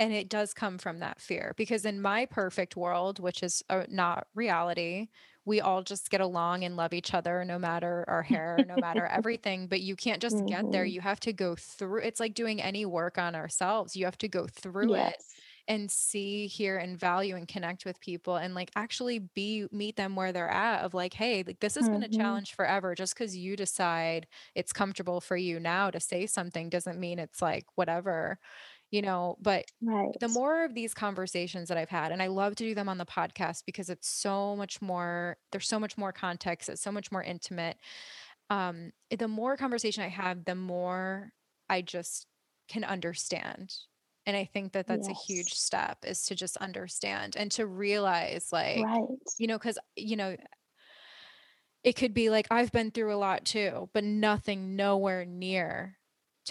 and 0.00 0.14
it 0.14 0.30
does 0.30 0.54
come 0.54 0.78
from 0.78 0.98
that 0.98 1.20
fear 1.20 1.52
because 1.56 1.84
in 1.84 2.00
my 2.00 2.26
perfect 2.26 2.74
world 2.74 3.20
which 3.20 3.42
is 3.42 3.62
uh, 3.70 3.84
not 3.88 4.26
reality 4.34 5.08
we 5.44 5.60
all 5.60 5.82
just 5.82 6.10
get 6.10 6.20
along 6.20 6.64
and 6.64 6.76
love 6.76 6.92
each 6.92 7.14
other 7.14 7.44
no 7.44 7.58
matter 7.58 8.04
our 8.08 8.22
hair 8.22 8.58
no 8.66 8.76
matter 8.78 9.06
everything 9.10 9.66
but 9.66 9.80
you 9.80 9.94
can't 9.94 10.20
just 10.20 10.36
mm-hmm. 10.36 10.46
get 10.46 10.72
there 10.72 10.84
mm-hmm. 10.84 10.94
you 10.94 11.00
have 11.00 11.20
to 11.20 11.32
go 11.32 11.54
through 11.54 12.00
it's 12.00 12.18
like 12.18 12.34
doing 12.34 12.60
any 12.60 12.84
work 12.84 13.18
on 13.18 13.34
ourselves 13.34 13.94
you 13.94 14.06
have 14.06 14.18
to 14.18 14.28
go 14.28 14.46
through 14.46 14.96
yes. 14.96 15.14
it 15.14 15.24
and 15.68 15.88
see 15.88 16.48
hear 16.48 16.78
and 16.78 16.98
value 16.98 17.36
and 17.36 17.46
connect 17.46 17.84
with 17.84 18.00
people 18.00 18.36
and 18.36 18.54
like 18.54 18.70
actually 18.74 19.20
be 19.20 19.66
meet 19.70 19.94
them 19.94 20.16
where 20.16 20.32
they're 20.32 20.50
at 20.50 20.82
of 20.82 20.94
like 20.94 21.14
hey 21.14 21.44
like 21.46 21.60
this 21.60 21.76
has 21.76 21.84
mm-hmm. 21.84 21.92
been 21.94 22.02
a 22.02 22.08
mm-hmm. 22.08 22.20
challenge 22.20 22.54
forever 22.54 22.94
just 22.94 23.14
because 23.14 23.36
you 23.36 23.54
decide 23.54 24.26
it's 24.54 24.72
comfortable 24.72 25.20
for 25.20 25.36
you 25.36 25.60
now 25.60 25.90
to 25.90 26.00
say 26.00 26.26
something 26.26 26.68
doesn't 26.68 26.98
mean 26.98 27.18
it's 27.18 27.40
like 27.40 27.66
whatever 27.76 28.38
you 28.90 29.02
know 29.02 29.36
but 29.40 29.64
right. 29.82 30.10
the 30.20 30.28
more 30.28 30.64
of 30.64 30.74
these 30.74 30.94
conversations 30.94 31.68
that 31.68 31.78
i've 31.78 31.88
had 31.88 32.12
and 32.12 32.22
i 32.22 32.26
love 32.26 32.54
to 32.54 32.64
do 32.64 32.74
them 32.74 32.88
on 32.88 32.98
the 32.98 33.06
podcast 33.06 33.62
because 33.66 33.88
it's 33.88 34.08
so 34.08 34.56
much 34.56 34.80
more 34.82 35.36
there's 35.52 35.68
so 35.68 35.78
much 35.78 35.96
more 35.96 36.12
context 36.12 36.68
it's 36.68 36.82
so 36.82 36.92
much 36.92 37.12
more 37.12 37.22
intimate 37.22 37.76
um 38.50 38.92
the 39.16 39.28
more 39.28 39.56
conversation 39.56 40.02
i 40.02 40.08
have 40.08 40.44
the 40.44 40.54
more 40.54 41.30
i 41.68 41.80
just 41.80 42.26
can 42.68 42.84
understand 42.84 43.72
and 44.26 44.36
I 44.36 44.44
think 44.44 44.72
that 44.72 44.86
that's 44.86 45.08
yes. 45.08 45.16
a 45.16 45.32
huge 45.32 45.54
step 45.54 45.98
is 46.06 46.24
to 46.26 46.34
just 46.34 46.56
understand 46.58 47.36
and 47.36 47.50
to 47.52 47.66
realize, 47.66 48.48
like, 48.52 48.84
right. 48.84 49.02
you 49.38 49.46
know, 49.46 49.58
because, 49.58 49.78
you 49.96 50.16
know, 50.16 50.36
it 51.82 51.94
could 51.94 52.12
be 52.12 52.28
like, 52.30 52.46
I've 52.50 52.70
been 52.70 52.90
through 52.90 53.14
a 53.14 53.16
lot 53.16 53.44
too, 53.44 53.88
but 53.92 54.04
nothing 54.04 54.76
nowhere 54.76 55.24
near 55.24 55.98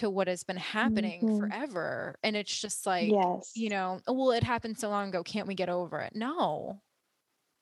to 0.00 0.10
what 0.10 0.28
has 0.28 0.44
been 0.44 0.56
happening 0.56 1.22
mm-hmm. 1.22 1.38
forever. 1.38 2.16
And 2.22 2.36
it's 2.36 2.60
just 2.60 2.86
like, 2.86 3.10
yes. 3.10 3.52
you 3.54 3.70
know, 3.70 4.00
well, 4.06 4.32
it 4.32 4.42
happened 4.42 4.78
so 4.78 4.88
long 4.88 5.08
ago. 5.08 5.22
Can't 5.22 5.46
we 5.46 5.54
get 5.54 5.68
over 5.68 6.00
it? 6.00 6.12
No, 6.14 6.80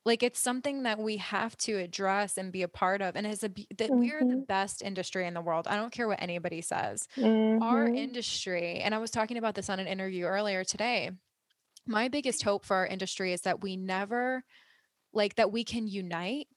like 0.05 0.23
it's 0.23 0.41
something 0.41 0.85
that 0.85 0.99
we 0.99 1.19
have 1.19 1.57
to 1.59 1.77
address 1.77 2.39
and 2.39 2.51
be 2.51 2.63
a 2.63 2.69
part 2.69 3.03
of 3.03 3.15
and 3.15 3.27
as 3.27 3.45
a 3.45 3.49
that 3.49 3.91
mm-hmm. 3.91 3.99
we're 3.99 4.21
the 4.21 4.37
mm-hmm. 4.37 4.45
best 4.45 4.83
industry 4.83 5.27
in 5.27 5.35
the 5.35 5.41
world 5.41 5.67
i 5.69 5.77
don't 5.77 5.93
care 5.93 6.09
what 6.09 6.23
anybody 6.23 6.63
says 6.63 7.07
mm-hmm. 7.17 7.63
our 7.63 7.87
industry 7.87 8.81
and 8.81 8.95
i 8.95 8.99
was 8.99 9.11
talking 9.11 9.37
about 9.37 9.55
this 9.55 9.69
on 9.69 9.79
an 9.79 9.87
interview 9.87 10.25
earlier 10.25 10.65
today 10.65 11.11
my 11.87 12.09
biggest 12.09 12.43
hope 12.43 12.65
for 12.65 12.77
our 12.77 12.87
industry 12.87 13.33
is 13.33 13.43
that 13.43 13.63
we 13.63 13.77
never 13.77 14.43
like 15.13 15.35
that 15.37 15.53
we 15.53 15.63
can 15.63 15.87
unite 15.87 16.49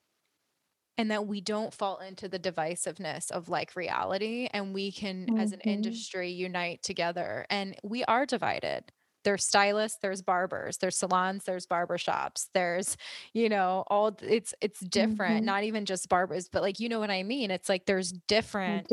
and 0.97 1.09
that 1.11 1.25
we 1.25 1.41
don't 1.41 1.73
fall 1.73 1.99
into 1.99 2.27
the 2.27 2.39
divisiveness 2.39 3.31
of 3.31 3.49
like 3.49 3.75
reality 3.75 4.47
and 4.53 4.73
we 4.73 4.91
can 4.91 5.25
mm-hmm. 5.25 5.39
as 5.39 5.51
an 5.51 5.59
mm-hmm. 5.59 5.69
industry 5.69 6.29
unite 6.29 6.81
together 6.83 7.45
and 7.49 7.75
we 7.83 8.03
are 8.05 8.25
divided 8.25 8.91
there's 9.23 9.45
stylists 9.45 9.99
there's 10.01 10.21
barbers 10.21 10.77
there's 10.77 10.97
salons 10.97 11.43
there's 11.43 11.67
barbershops 11.67 12.47
there's 12.53 12.97
you 13.33 13.49
know 13.49 13.83
all 13.87 14.15
it's 14.21 14.53
it's 14.61 14.79
different 14.79 15.37
mm-hmm. 15.37 15.45
not 15.45 15.63
even 15.63 15.85
just 15.85 16.09
barbers 16.09 16.49
but 16.49 16.61
like 16.61 16.79
you 16.79 16.89
know 16.89 16.99
what 16.99 17.11
i 17.11 17.23
mean 17.23 17.51
it's 17.51 17.69
like 17.69 17.85
there's 17.85 18.11
different 18.27 18.87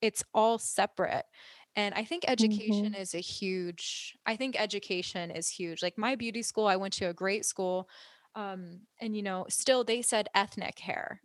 it's 0.00 0.24
all 0.34 0.58
separate 0.58 1.24
and 1.76 1.94
i 1.94 2.04
think 2.04 2.24
education 2.28 2.92
mm-hmm. 2.92 3.00
is 3.00 3.14
a 3.14 3.18
huge 3.18 4.16
i 4.26 4.36
think 4.36 4.60
education 4.60 5.30
is 5.30 5.48
huge 5.48 5.82
like 5.82 5.98
my 5.98 6.14
beauty 6.14 6.42
school 6.42 6.66
i 6.66 6.76
went 6.76 6.92
to 6.92 7.06
a 7.06 7.14
great 7.14 7.44
school 7.44 7.88
um 8.34 8.80
and 9.00 9.16
you 9.16 9.22
know 9.22 9.44
still 9.48 9.84
they 9.84 10.02
said 10.02 10.28
ethnic 10.34 10.78
hair 10.78 11.20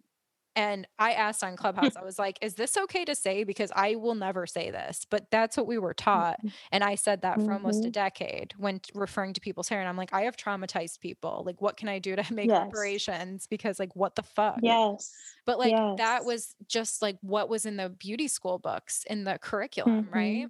and 0.57 0.87
I 0.97 1.11
asked 1.13 1.43
on 1.43 1.55
Clubhouse, 1.55 1.95
I 1.95 2.03
was 2.03 2.17
like, 2.17 2.39
is 2.41 2.55
this 2.55 2.77
okay 2.77 3.05
to 3.05 3.13
say? 3.13 3.43
Because 3.43 3.71
I 3.75 3.93
will 3.93 4.15
never 4.15 4.47
say 4.47 4.71
this, 4.71 5.05
but 5.07 5.29
that's 5.29 5.55
what 5.55 5.67
we 5.67 5.77
were 5.77 5.93
taught. 5.93 6.39
Mm-hmm. 6.39 6.47
And 6.71 6.83
I 6.83 6.95
said 6.95 7.21
that 7.21 7.35
for 7.35 7.41
mm-hmm. 7.41 7.53
almost 7.53 7.81
a 7.81 7.83
mm-hmm. 7.83 7.91
decade 7.91 8.53
when 8.57 8.81
referring 8.95 9.33
to 9.33 9.39
people's 9.39 9.69
hair. 9.69 9.79
And 9.79 9.87
I'm 9.87 9.95
like, 9.95 10.13
I 10.13 10.21
have 10.21 10.35
traumatized 10.35 10.99
people. 10.99 11.43
Like, 11.45 11.61
what 11.61 11.77
can 11.77 11.89
I 11.89 11.99
do 11.99 12.15
to 12.15 12.25
make 12.33 12.49
yes. 12.49 12.63
reparations? 12.63 13.45
Because, 13.45 13.77
like, 13.77 13.95
what 13.95 14.15
the 14.15 14.23
fuck? 14.23 14.57
Yes. 14.63 15.13
But, 15.45 15.59
like, 15.59 15.73
yes. 15.73 15.93
that 15.99 16.25
was 16.25 16.55
just 16.67 17.03
like 17.03 17.19
what 17.21 17.49
was 17.49 17.67
in 17.67 17.77
the 17.77 17.89
beauty 17.89 18.27
school 18.27 18.57
books 18.57 19.03
in 19.07 19.25
the 19.25 19.37
curriculum, 19.39 20.05
mm-hmm. 20.05 20.15
right? 20.15 20.47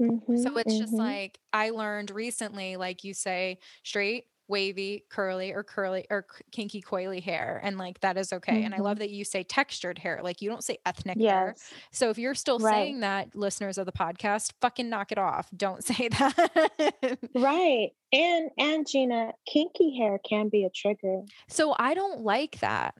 Mm-hmm. 0.00 0.38
So 0.38 0.56
it's 0.56 0.78
just 0.78 0.94
mm-hmm. 0.94 1.02
like 1.02 1.38
I 1.52 1.70
learned 1.70 2.10
recently, 2.10 2.76
like 2.76 3.04
you 3.04 3.12
say, 3.12 3.58
straight, 3.82 4.24
wavy, 4.50 5.04
curly, 5.08 5.52
or 5.54 5.62
curly 5.62 6.06
or 6.10 6.26
kinky, 6.50 6.82
coily 6.82 7.22
hair. 7.22 7.60
And 7.62 7.78
like 7.78 8.00
that 8.00 8.18
is 8.18 8.32
okay. 8.32 8.56
Mm-hmm. 8.56 8.64
And 8.66 8.74
I 8.74 8.78
love 8.78 8.96
mm-hmm. 8.96 9.00
that 9.00 9.10
you 9.10 9.24
say 9.24 9.42
textured 9.42 9.98
hair. 9.98 10.20
Like 10.22 10.42
you 10.42 10.50
don't 10.50 10.64
say 10.64 10.78
ethnic 10.84 11.16
yes. 11.18 11.30
hair. 11.30 11.54
So 11.92 12.10
if 12.10 12.18
you're 12.18 12.34
still 12.34 12.58
right. 12.58 12.72
saying 12.72 13.00
that, 13.00 13.34
listeners 13.34 13.78
of 13.78 13.86
the 13.86 13.92
podcast, 13.92 14.52
fucking 14.60 14.90
knock 14.90 15.12
it 15.12 15.18
off. 15.18 15.48
Don't 15.56 15.82
say 15.90 16.08
that. 16.08 17.18
right. 17.34 17.90
And 18.12 18.50
and 18.58 18.86
Gina, 18.86 19.32
kinky 19.46 19.96
hair 19.96 20.18
can 20.28 20.48
be 20.48 20.64
a 20.64 20.70
trigger. 20.70 21.22
So 21.48 21.74
I 21.78 21.94
don't 21.94 22.20
like 22.20 22.60
that. 22.60 22.94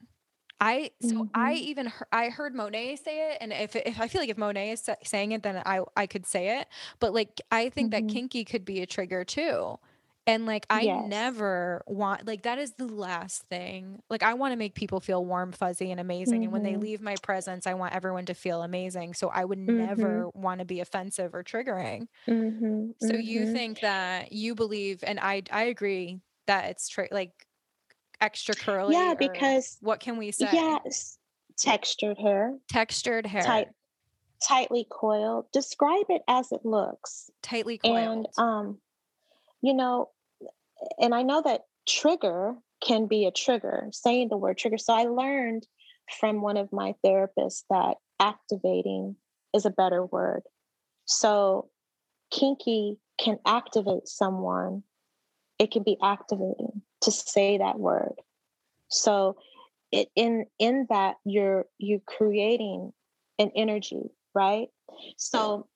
I 0.60 0.90
so 1.00 1.08
mm-hmm. 1.08 1.22
I 1.34 1.54
even 1.54 1.86
he- 1.86 1.92
I 2.12 2.28
heard 2.28 2.54
Monet 2.54 2.96
say 2.96 3.32
it, 3.32 3.38
and 3.40 3.52
if 3.52 3.74
if 3.74 3.98
I 3.98 4.08
feel 4.08 4.20
like 4.20 4.28
if 4.28 4.36
Monet 4.36 4.72
is 4.72 4.88
saying 5.02 5.32
it, 5.32 5.42
then 5.42 5.62
I 5.64 5.80
I 5.96 6.06
could 6.06 6.26
say 6.26 6.60
it. 6.60 6.68
But 7.00 7.14
like 7.14 7.40
I 7.50 7.70
think 7.70 7.92
mm-hmm. 7.92 8.06
that 8.06 8.12
kinky 8.12 8.44
could 8.44 8.64
be 8.64 8.82
a 8.82 8.86
trigger 8.86 9.24
too. 9.24 9.78
And 10.26 10.46
like 10.46 10.66
I 10.70 10.82
yes. 10.82 11.04
never 11.08 11.82
want 11.86 12.26
like 12.26 12.42
that 12.42 12.58
is 12.58 12.72
the 12.72 12.86
last 12.86 13.42
thing. 13.44 14.00
Like 14.10 14.22
I 14.22 14.34
want 14.34 14.52
to 14.52 14.56
make 14.56 14.74
people 14.74 15.00
feel 15.00 15.24
warm, 15.24 15.50
fuzzy, 15.50 15.90
and 15.90 15.98
amazing. 15.98 16.34
Mm-hmm. 16.34 16.42
And 16.44 16.52
when 16.52 16.62
they 16.62 16.72
mm-hmm. 16.72 16.82
leave 16.82 17.00
my 17.00 17.16
presence, 17.22 17.66
I 17.66 17.74
want 17.74 17.94
everyone 17.94 18.26
to 18.26 18.34
feel 18.34 18.62
amazing. 18.62 19.14
So 19.14 19.28
I 19.28 19.44
would 19.44 19.58
mm-hmm. 19.58 19.86
never 19.86 20.28
want 20.34 20.60
to 20.60 20.64
be 20.64 20.80
offensive 20.80 21.34
or 21.34 21.42
triggering. 21.42 22.06
Mm-hmm. 22.28 22.90
So 23.00 23.16
you 23.16 23.40
mm-hmm. 23.40 23.52
think 23.52 23.80
that 23.80 24.32
you 24.32 24.54
believe, 24.54 25.02
and 25.02 25.18
I 25.18 25.42
I 25.50 25.64
agree 25.64 26.20
that 26.46 26.70
it's 26.70 26.88
tri- 26.88 27.08
like 27.10 27.32
extra 28.20 28.54
curly. 28.54 28.94
Yeah, 28.94 29.14
because 29.18 29.78
what 29.80 30.00
can 30.00 30.16
we 30.16 30.32
say? 30.32 30.48
Yes, 30.52 31.18
textured 31.58 32.18
hair. 32.18 32.56
Textured 32.68 33.26
hair. 33.26 33.42
Tight, 33.42 33.68
tightly 34.46 34.86
coiled. 34.90 35.46
Describe 35.52 36.06
it 36.08 36.22
as 36.28 36.52
it 36.52 36.64
looks. 36.64 37.30
Tightly 37.42 37.78
coiled. 37.78 38.26
And 38.26 38.26
um, 38.38 38.78
you 39.62 39.74
know, 39.74 40.10
and 40.98 41.14
I 41.14 41.22
know 41.22 41.42
that 41.42 41.62
trigger 41.88 42.54
can 42.82 43.06
be 43.06 43.26
a 43.26 43.30
trigger, 43.30 43.88
saying 43.92 44.28
the 44.28 44.36
word 44.36 44.58
trigger. 44.58 44.78
So 44.78 44.94
I 44.94 45.04
learned 45.04 45.66
from 46.18 46.40
one 46.40 46.56
of 46.56 46.72
my 46.72 46.94
therapists 47.04 47.64
that 47.70 47.96
activating 48.18 49.16
is 49.54 49.66
a 49.66 49.70
better 49.70 50.04
word. 50.04 50.42
So 51.04 51.68
kinky 52.30 52.98
can 53.18 53.38
activate 53.46 54.08
someone. 54.08 54.82
It 55.58 55.70
can 55.70 55.82
be 55.82 55.98
activating 56.02 56.82
to 57.02 57.10
say 57.10 57.58
that 57.58 57.78
word. 57.78 58.14
So 58.88 59.36
it 59.92 60.08
in 60.14 60.46
in 60.58 60.86
that 60.88 61.16
you're 61.24 61.66
you 61.78 62.00
creating 62.06 62.92
an 63.38 63.50
energy, 63.54 64.10
right? 64.34 64.68
So 65.16 65.66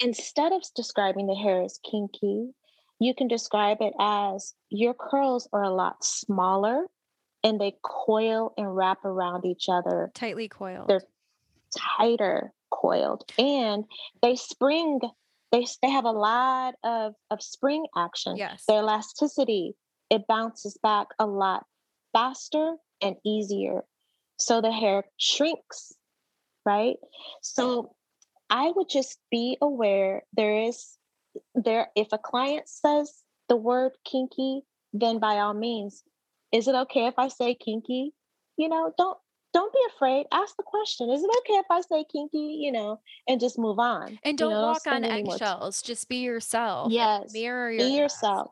instead 0.00 0.52
of 0.52 0.62
describing 0.74 1.26
the 1.26 1.34
hair 1.34 1.62
as 1.62 1.80
kinky, 1.88 2.50
you 2.98 3.14
can 3.14 3.28
describe 3.28 3.78
it 3.80 3.92
as 4.00 4.54
your 4.70 4.94
curls 4.94 5.48
are 5.52 5.62
a 5.62 5.74
lot 5.74 6.04
smaller 6.04 6.86
and 7.44 7.60
they 7.60 7.74
coil 7.82 8.52
and 8.56 8.74
wrap 8.74 9.04
around 9.04 9.44
each 9.44 9.68
other. 9.68 10.10
Tightly 10.14 10.48
coiled. 10.48 10.88
They're 10.88 11.02
tighter 11.76 12.52
coiled 12.70 13.30
and 13.38 13.84
they 14.22 14.36
spring 14.36 15.00
they 15.52 15.66
they 15.82 15.90
have 15.90 16.04
a 16.04 16.10
lot 16.10 16.74
of 16.82 17.14
of 17.30 17.42
spring 17.42 17.86
action. 17.96 18.36
Yes. 18.36 18.64
Their 18.66 18.80
elasticity 18.80 19.74
it 20.10 20.26
bounces 20.26 20.78
back 20.82 21.08
a 21.18 21.26
lot 21.26 21.66
faster 22.12 22.76
and 23.02 23.16
easier. 23.24 23.82
So 24.38 24.60
the 24.60 24.72
hair 24.72 25.04
shrinks, 25.16 25.92
right? 26.64 26.96
So 27.42 27.94
I 28.50 28.72
would 28.74 28.88
just 28.88 29.18
be 29.30 29.58
aware 29.60 30.22
there 30.32 30.62
is 30.62 30.95
there 31.54 31.88
if 31.94 32.08
a 32.12 32.18
client 32.18 32.68
says 32.68 33.22
the 33.48 33.56
word 33.56 33.92
kinky, 34.04 34.62
then 34.92 35.18
by 35.18 35.36
all 35.38 35.54
means, 35.54 36.02
is 36.52 36.68
it 36.68 36.74
okay 36.74 37.06
if 37.06 37.14
I 37.18 37.28
say 37.28 37.54
kinky? 37.54 38.12
You 38.56 38.68
know, 38.68 38.92
don't 38.96 39.18
don't 39.52 39.72
be 39.72 39.80
afraid. 39.94 40.26
Ask 40.32 40.56
the 40.56 40.62
question. 40.62 41.10
Is 41.10 41.22
it 41.22 41.30
okay 41.38 41.54
if 41.54 41.66
I 41.70 41.80
say 41.80 42.04
kinky, 42.12 42.58
you 42.60 42.72
know, 42.72 43.00
and 43.26 43.40
just 43.40 43.58
move 43.58 43.78
on? 43.78 44.18
And 44.22 44.36
don't 44.36 44.50
you 44.50 44.54
know, 44.54 44.62
walk 44.62 44.86
on 44.86 45.02
spend 45.02 45.04
any 45.06 45.22
more 45.22 45.38
t- 45.38 45.44
eggshells. 45.44 45.82
Just 45.82 46.08
be 46.08 46.16
yourself. 46.16 46.92
Yes. 46.92 47.32
Mirror 47.32 47.70
Be 47.78 47.96
yourself. 47.96 48.50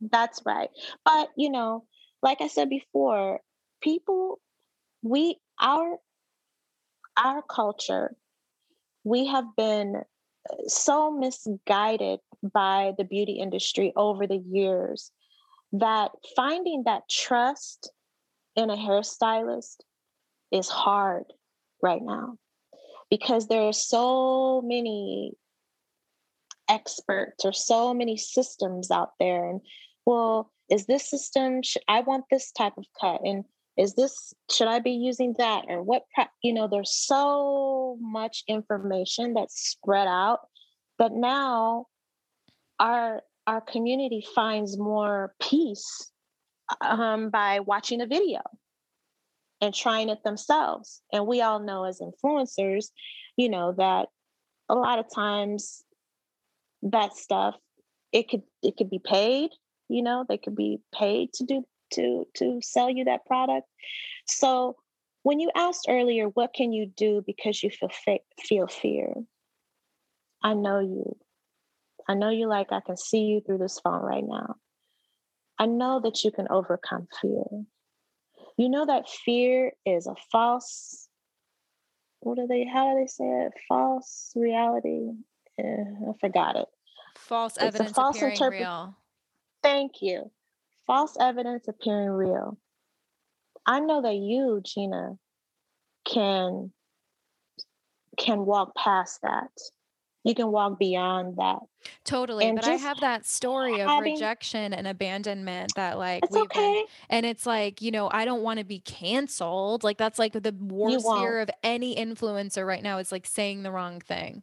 That's 0.00 0.40
right. 0.46 0.70
But, 1.04 1.28
you 1.36 1.50
know, 1.50 1.84
like 2.22 2.40
I 2.40 2.48
said 2.48 2.70
before, 2.70 3.40
people 3.82 4.40
we 5.02 5.38
our 5.60 5.98
our 7.16 7.42
culture 7.42 8.16
we 9.04 9.26
have 9.26 9.44
been 9.56 10.02
so 10.66 11.10
misguided 11.10 12.20
by 12.42 12.92
the 12.98 13.04
beauty 13.04 13.34
industry 13.34 13.92
over 13.96 14.26
the 14.26 14.42
years 14.50 15.10
that 15.72 16.10
finding 16.34 16.84
that 16.84 17.08
trust 17.08 17.90
in 18.54 18.70
a 18.70 18.76
hairstylist 18.76 19.76
is 20.52 20.68
hard 20.68 21.24
right 21.82 22.02
now 22.02 22.36
because 23.10 23.48
there 23.48 23.62
are 23.62 23.72
so 23.72 24.62
many 24.62 25.32
experts 26.68 27.44
or 27.44 27.52
so 27.52 27.94
many 27.94 28.16
systems 28.16 28.90
out 28.90 29.10
there 29.20 29.48
and 29.48 29.60
well 30.04 30.50
is 30.68 30.86
this 30.86 31.08
system 31.08 31.62
should 31.62 31.82
i 31.86 32.00
want 32.00 32.24
this 32.30 32.50
type 32.50 32.72
of 32.76 32.84
cut 33.00 33.20
and 33.22 33.44
is 33.76 33.94
this 33.94 34.34
should 34.50 34.68
i 34.68 34.78
be 34.78 34.92
using 34.92 35.34
that 35.38 35.64
or 35.68 35.82
what 35.82 36.02
you 36.42 36.52
know 36.52 36.66
there's 36.66 36.92
so 36.92 37.96
much 38.00 38.42
information 38.48 39.34
that's 39.34 39.68
spread 39.70 40.06
out 40.06 40.40
but 40.98 41.12
now 41.12 41.86
our 42.78 43.22
our 43.46 43.60
community 43.60 44.26
finds 44.34 44.76
more 44.76 45.34
peace 45.40 46.10
um, 46.80 47.30
by 47.30 47.60
watching 47.60 48.00
a 48.00 48.06
video 48.06 48.40
and 49.60 49.72
trying 49.72 50.08
it 50.08 50.22
themselves. 50.24 51.00
And 51.12 51.26
we 51.26 51.40
all 51.40 51.60
know 51.60 51.84
as 51.84 52.00
influencers 52.00 52.86
you 53.36 53.48
know 53.48 53.72
that 53.76 54.08
a 54.68 54.74
lot 54.74 54.98
of 54.98 55.06
times 55.14 55.84
that 56.82 57.16
stuff 57.16 57.54
it 58.12 58.28
could 58.28 58.42
it 58.62 58.76
could 58.76 58.90
be 58.90 58.98
paid 58.98 59.50
you 59.88 60.02
know 60.02 60.24
they 60.28 60.38
could 60.38 60.56
be 60.56 60.78
paid 60.94 61.32
to 61.34 61.44
do 61.44 61.64
to 61.92 62.26
to 62.36 62.60
sell 62.62 62.90
you 62.90 63.04
that 63.04 63.26
product. 63.26 63.66
So 64.26 64.76
when 65.22 65.40
you 65.40 65.50
asked 65.54 65.86
earlier 65.88 66.26
what 66.28 66.54
can 66.54 66.72
you 66.72 66.86
do 66.86 67.22
because 67.26 67.62
you 67.62 67.70
feel 67.70 67.90
feel 68.40 68.66
fear? 68.66 69.12
I 70.42 70.54
know 70.54 70.80
you. 70.80 71.16
I 72.08 72.14
know 72.14 72.30
you 72.30 72.46
like 72.46 72.70
i 72.70 72.80
can 72.80 72.96
see 72.96 73.22
you 73.22 73.40
through 73.40 73.58
this 73.58 73.80
phone 73.80 74.02
right 74.02 74.24
now. 74.24 74.56
I 75.58 75.66
know 75.66 76.00
that 76.04 76.22
you 76.22 76.30
can 76.30 76.46
overcome 76.50 77.08
fear. 77.20 77.44
You 78.58 78.68
know 78.68 78.86
that 78.86 79.08
fear 79.08 79.72
is 79.84 80.06
a 80.06 80.14
false 80.30 81.08
what 82.20 82.36
do 82.36 82.46
they 82.48 82.66
how 82.66 82.92
do 82.92 83.00
they 83.00 83.06
say 83.06 83.24
it? 83.24 83.52
False 83.68 84.32
reality. 84.34 85.10
Eh, 85.58 85.62
i 85.62 86.12
forgot 86.20 86.56
it. 86.56 86.66
False 87.16 87.56
It's 87.56 87.62
a 87.62 87.66
evidence 87.66 87.96
false 87.96 88.16
appearing 88.16 88.36
interpre- 88.36 88.60
real. 88.60 88.96
Thank 89.62 90.02
you. 90.02 90.30
False 90.86 91.16
evidence 91.20 91.66
appearing 91.68 92.10
real. 92.10 92.58
I 93.66 93.80
know 93.80 94.02
that 94.02 94.14
you, 94.14 94.60
Gina, 94.64 95.16
can 96.06 96.72
can 98.18 98.46
walk 98.46 98.74
past 98.76 99.20
that. 99.22 99.50
You 100.24 100.34
can 100.34 100.50
walk 100.50 100.78
beyond 100.78 101.36
that. 101.36 101.58
Totally. 102.04 102.46
And 102.46 102.56
But 102.56 102.64
I 102.66 102.72
have 102.74 102.98
that 103.00 103.24
story 103.26 103.80
of 103.80 103.88
having- 103.88 104.14
rejection 104.14 104.72
and 104.72 104.88
abandonment 104.88 105.72
that 105.76 105.98
like 105.98 106.24
It's 106.24 106.34
we've 106.34 106.48
been 106.48 106.62
okay. 106.62 106.84
and 107.10 107.26
it's 107.26 107.46
like, 107.46 107.80
you 107.82 107.90
know, 107.90 108.08
I 108.12 108.24
don't 108.24 108.42
want 108.42 108.58
to 108.58 108.64
be 108.64 108.80
canceled. 108.80 109.84
Like 109.84 109.98
that's 109.98 110.18
like 110.18 110.32
the 110.32 110.54
worst 110.58 111.06
fear 111.06 111.40
of 111.40 111.50
any 111.62 111.94
influencer 111.94 112.66
right 112.66 112.82
now 112.82 112.98
is 112.98 113.12
like 113.12 113.26
saying 113.26 113.62
the 113.62 113.70
wrong 113.70 114.00
thing. 114.00 114.42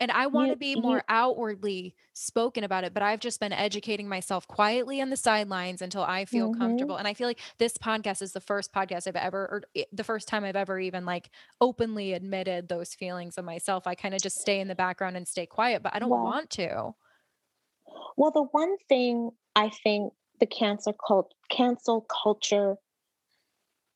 And 0.00 0.12
I 0.12 0.28
want 0.28 0.52
to 0.52 0.56
be 0.56 0.76
more 0.76 1.02
outwardly 1.08 1.94
spoken 2.12 2.62
about 2.64 2.84
it, 2.84 2.94
but 2.94 3.02
I've 3.02 3.20
just 3.20 3.40
been 3.40 3.52
educating 3.52 4.08
myself 4.08 4.46
quietly 4.46 5.00
on 5.00 5.10
the 5.10 5.16
sidelines 5.16 5.82
until 5.82 6.02
I 6.02 6.24
feel 6.24 6.50
mhm. 6.50 6.58
comfortable. 6.58 6.96
And 6.96 7.08
I 7.08 7.14
feel 7.14 7.26
like 7.26 7.40
this 7.58 7.76
podcast 7.76 8.22
is 8.22 8.32
the 8.32 8.40
first 8.40 8.72
podcast 8.72 9.08
I've 9.08 9.16
ever, 9.16 9.40
or 9.46 9.62
the 9.92 10.04
first 10.04 10.28
time 10.28 10.44
I've 10.44 10.56
ever 10.56 10.78
even 10.78 11.04
like 11.04 11.30
openly 11.60 12.12
admitted 12.12 12.68
those 12.68 12.94
feelings 12.94 13.38
of 13.38 13.44
myself. 13.44 13.86
I 13.86 13.94
kind 13.96 14.14
of 14.14 14.22
just 14.22 14.38
stay 14.40 14.60
in 14.60 14.68
the 14.68 14.74
background 14.76 15.16
and 15.16 15.26
stay 15.26 15.46
quiet, 15.46 15.82
but 15.82 15.94
I 15.94 15.98
don't 15.98 16.10
Well, 16.10 16.22
want 16.22 16.50
to. 16.50 16.94
well, 18.16 18.30
the 18.30 18.42
one 18.42 18.76
thing 18.88 19.30
I 19.56 19.70
think 19.70 20.12
the 20.40 20.46
cancel 20.46 20.92
cult 20.92 21.34
cancel 21.50 22.02
culture 22.02 22.76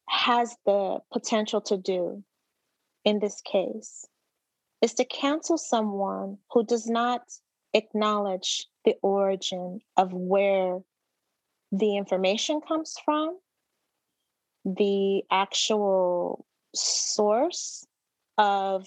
has 0.09 0.57
the 0.67 1.01
potential 1.13 1.61
to 1.63 1.77
do 1.77 2.25
in 3.05 3.19
this 3.21 3.41
case 3.43 4.07
is 4.83 4.95
to 4.95 5.05
cancel 5.05 5.57
someone 5.57 6.37
who 6.51 6.65
does 6.65 6.87
not 6.87 7.23
acknowledge 7.73 8.67
the 8.85 8.97
origin 9.03 9.81
of 9.97 10.13
where 10.13 10.81
the 11.71 11.97
information 11.97 12.61
comes 12.61 12.97
from, 13.05 13.39
the 14.65 15.23
actual 15.31 16.45
source 16.75 17.87
of, 18.37 18.87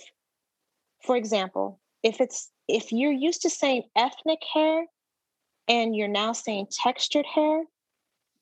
for 1.02 1.16
example, 1.16 1.80
if 2.04 2.22
it's 2.22 2.52
if 2.68 2.92
you're 2.92 3.12
used 3.12 3.42
to 3.44 3.50
saying 3.50 3.84
ethnic 3.96 4.42
hair 4.54 4.86
and 5.68 5.96
you're 5.96 6.08
now 6.08 6.34
saying 6.34 6.68
textured 6.84 7.26
hair, 7.26 7.64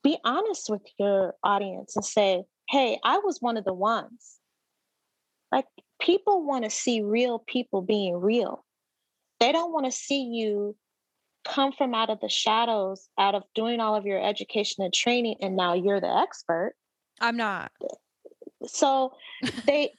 be 0.03 0.17
honest 0.23 0.69
with 0.69 0.81
your 0.97 1.35
audience 1.43 1.95
and 1.95 2.05
say, 2.05 2.43
hey, 2.69 2.99
I 3.03 3.19
was 3.19 3.41
one 3.41 3.57
of 3.57 3.63
the 3.63 3.73
ones. 3.73 4.37
Like 5.51 5.65
people 6.03 6.45
want 6.45 6.65
to 6.65 6.69
see 6.69 7.01
real 7.01 7.39
people 7.39 7.81
being 7.81 8.17
real. 8.17 8.65
They 9.39 9.51
don't 9.51 9.71
want 9.71 9.85
to 9.85 9.91
see 9.91 10.23
you 10.23 10.75
come 11.45 11.71
from 11.71 11.93
out 11.93 12.09
of 12.09 12.19
the 12.19 12.29
shadows, 12.29 13.09
out 13.17 13.35
of 13.35 13.43
doing 13.55 13.79
all 13.79 13.95
of 13.95 14.05
your 14.05 14.21
education 14.21 14.83
and 14.83 14.93
training, 14.93 15.37
and 15.41 15.55
now 15.55 15.73
you're 15.73 16.01
the 16.01 16.15
expert. 16.15 16.75
I'm 17.21 17.37
not. 17.37 17.71
So 18.65 19.13
they 19.65 19.91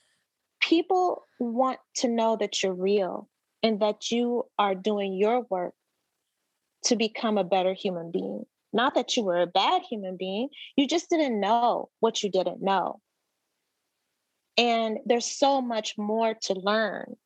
people 0.61 1.25
want 1.39 1.79
to 1.97 2.09
know 2.09 2.37
that 2.37 2.63
you're 2.63 2.75
real 2.75 3.29
and 3.63 3.81
that 3.81 4.11
you 4.11 4.45
are 4.59 4.75
doing 4.75 5.15
your 5.15 5.47
work 5.51 5.75
to 6.85 6.97
become 6.97 7.39
a 7.39 7.45
better 7.45 7.75
human 7.75 8.11
being. 8.11 8.45
Not 8.73 8.95
that 8.95 9.17
you 9.17 9.23
were 9.23 9.41
a 9.41 9.47
bad 9.47 9.83
human 9.89 10.17
being, 10.17 10.49
you 10.77 10.87
just 10.87 11.09
didn't 11.09 11.41
know 11.41 11.91
what 12.01 12.23
you 12.23 12.31
didn't 12.31 12.63
know. 12.63 13.01
And 14.57 14.99
there's 15.05 15.27
so 15.27 15.61
much 15.61 15.99
more 15.99 16.35
to 16.43 16.55
learn. 16.55 17.17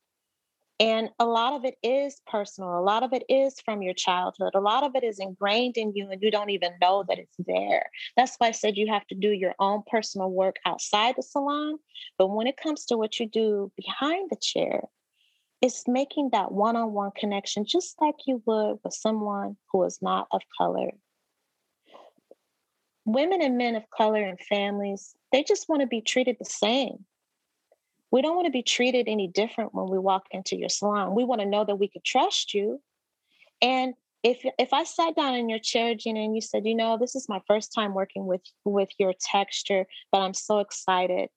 And 0.81 1.09
a 1.19 1.25
lot 1.25 1.53
of 1.53 1.65
it 1.65 1.75
is 1.83 2.21
personal. 2.25 2.79
A 2.79 2.81
lot 2.81 3.03
of 3.03 3.11
it 3.11 3.23
is 3.27 3.59
from 3.65 3.81
your 3.81 3.93
childhood. 3.93 4.55
A 4.55 4.61
lot 4.61 4.83
of 4.83 4.95
it 4.95 5.03
is 5.03 5.19
ingrained 5.19 5.75
in 5.75 5.91
you, 5.93 6.09
and 6.09 6.23
you 6.23 6.31
don't 6.31 6.51
even 6.51 6.71
know 6.81 7.03
that 7.09 7.19
it's 7.19 7.35
there. 7.37 7.89
That's 8.15 8.35
why 8.37 8.47
I 8.47 8.51
said 8.51 8.77
you 8.77 8.87
have 8.87 9.05
to 9.07 9.15
do 9.15 9.29
your 9.29 9.55
own 9.59 9.83
personal 9.91 10.31
work 10.31 10.55
outside 10.65 11.15
the 11.17 11.23
salon. 11.23 11.79
But 12.17 12.27
when 12.27 12.47
it 12.47 12.55
comes 12.55 12.85
to 12.85 12.97
what 12.97 13.19
you 13.19 13.27
do 13.27 13.73
behind 13.75 14.29
the 14.29 14.37
chair, 14.41 14.83
it's 15.61 15.85
making 15.85 16.29
that 16.31 16.53
one 16.53 16.77
on 16.77 16.93
one 16.93 17.11
connection, 17.13 17.65
just 17.65 18.01
like 18.01 18.15
you 18.25 18.41
would 18.45 18.79
with 18.81 18.93
someone 18.93 19.57
who 19.73 19.83
is 19.83 19.99
not 20.01 20.29
of 20.31 20.41
color. 20.57 20.91
Women 23.03 23.41
and 23.41 23.57
men 23.57 23.75
of 23.75 23.89
color 23.89 24.23
and 24.23 24.39
families, 24.39 25.13
they 25.33 25.43
just 25.43 25.67
want 25.67 25.81
to 25.81 25.87
be 25.87 25.99
treated 25.99 26.37
the 26.39 26.45
same. 26.45 27.05
We 28.11 28.21
don't 28.21 28.35
want 28.35 28.45
to 28.45 28.51
be 28.51 28.63
treated 28.63 29.07
any 29.07 29.27
different 29.27 29.73
when 29.73 29.89
we 29.89 29.99
walk 29.99 30.23
into 30.31 30.57
your 30.57 30.69
salon. 30.69 31.15
We 31.15 31.23
want 31.23 31.41
to 31.41 31.47
know 31.47 31.63
that 31.63 31.75
we 31.75 31.87
could 31.87 32.03
trust 32.03 32.53
you. 32.53 32.81
And 33.61 33.93
if 34.23 34.43
if 34.57 34.73
I 34.73 34.83
sat 34.83 35.15
down 35.15 35.35
in 35.35 35.49
your 35.49 35.59
chair, 35.59 35.95
Gina, 35.95 36.19
and 36.21 36.35
you 36.35 36.41
said, 36.41 36.65
you 36.65 36.75
know, 36.75 36.97
this 36.97 37.15
is 37.15 37.29
my 37.29 37.41
first 37.47 37.73
time 37.73 37.93
working 37.93 38.25
with 38.25 38.41
with 38.65 38.89
your 38.97 39.13
texture, 39.19 39.85
but 40.11 40.19
I'm 40.19 40.33
so 40.33 40.59
excited. 40.59 41.29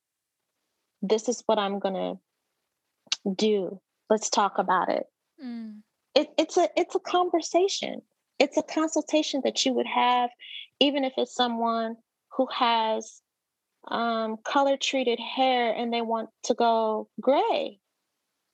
This 1.01 1.29
is 1.29 1.43
what 1.47 1.59
I'm 1.59 1.79
gonna 1.79 2.15
do. 3.35 3.81
Let's 4.11 4.31
talk 4.31 4.59
about 4.59 4.89
it. 4.89 5.05
Mm. 5.45 5.83
it 6.15 6.31
it's 6.39 6.57
a 6.57 6.69
it's 6.77 6.95
a 6.95 7.01
conversation. 7.01 8.03
It's 8.39 8.57
a 8.57 8.63
consultation 8.63 9.43
that 9.45 9.65
you 9.65 9.73
would 9.75 9.87
have, 9.87 10.31
even 10.81 11.05
if 11.05 11.13
it's 11.17 11.35
someone 11.35 11.97
who 12.37 12.49
has 12.53 13.22
um, 13.89 14.37
color 14.45 14.77
treated 14.77 15.19
hair 15.19 15.73
and 15.73 15.93
they 15.93 16.03
want 16.03 16.31
to 16.45 16.55
go 16.55 17.09
gray, 17.21 17.79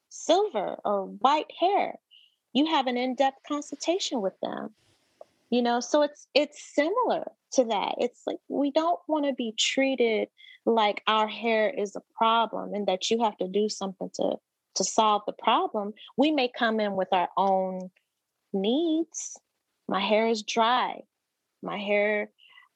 silver, 0.09 0.77
or 0.85 1.07
white 1.07 1.51
hair. 1.59 1.99
you 2.53 2.67
have 2.67 2.87
an 2.87 2.97
in-depth 2.97 3.39
consultation 3.47 4.21
with 4.21 4.35
them 4.41 4.75
you 5.51 5.63
know 5.63 5.81
so 5.81 6.03
it's 6.03 6.27
it's 6.35 6.75
similar 6.75 7.25
to 7.53 7.65
that. 7.65 7.95
It's 7.99 8.23
like 8.27 8.39
we 8.49 8.71
don't 8.71 9.01
want 9.09 9.27
to 9.27 9.33
be 9.33 9.55
treated 9.59 10.29
like 10.67 11.03
our 11.07 11.27
hair 11.27 11.71
is 11.71 11.97
a 11.97 12.03
problem 12.17 12.75
and 12.75 12.87
that 12.87 13.11
you 13.11 13.23
have 13.23 13.37
to 13.39 13.49
do 13.49 13.69
something 13.69 14.11
to 14.15 14.37
to 14.75 14.85
solve 14.85 15.23
the 15.27 15.33
problem. 15.33 15.93
We 16.17 16.31
may 16.31 16.51
come 16.57 16.79
in 16.79 16.95
with 16.95 17.09
our 17.13 17.29
own 17.37 17.91
needs. 18.53 19.39
My 19.89 20.01
hair 20.01 20.29
is 20.29 20.43
dry. 20.43 21.01
My 21.63 21.79
hair 21.79 22.31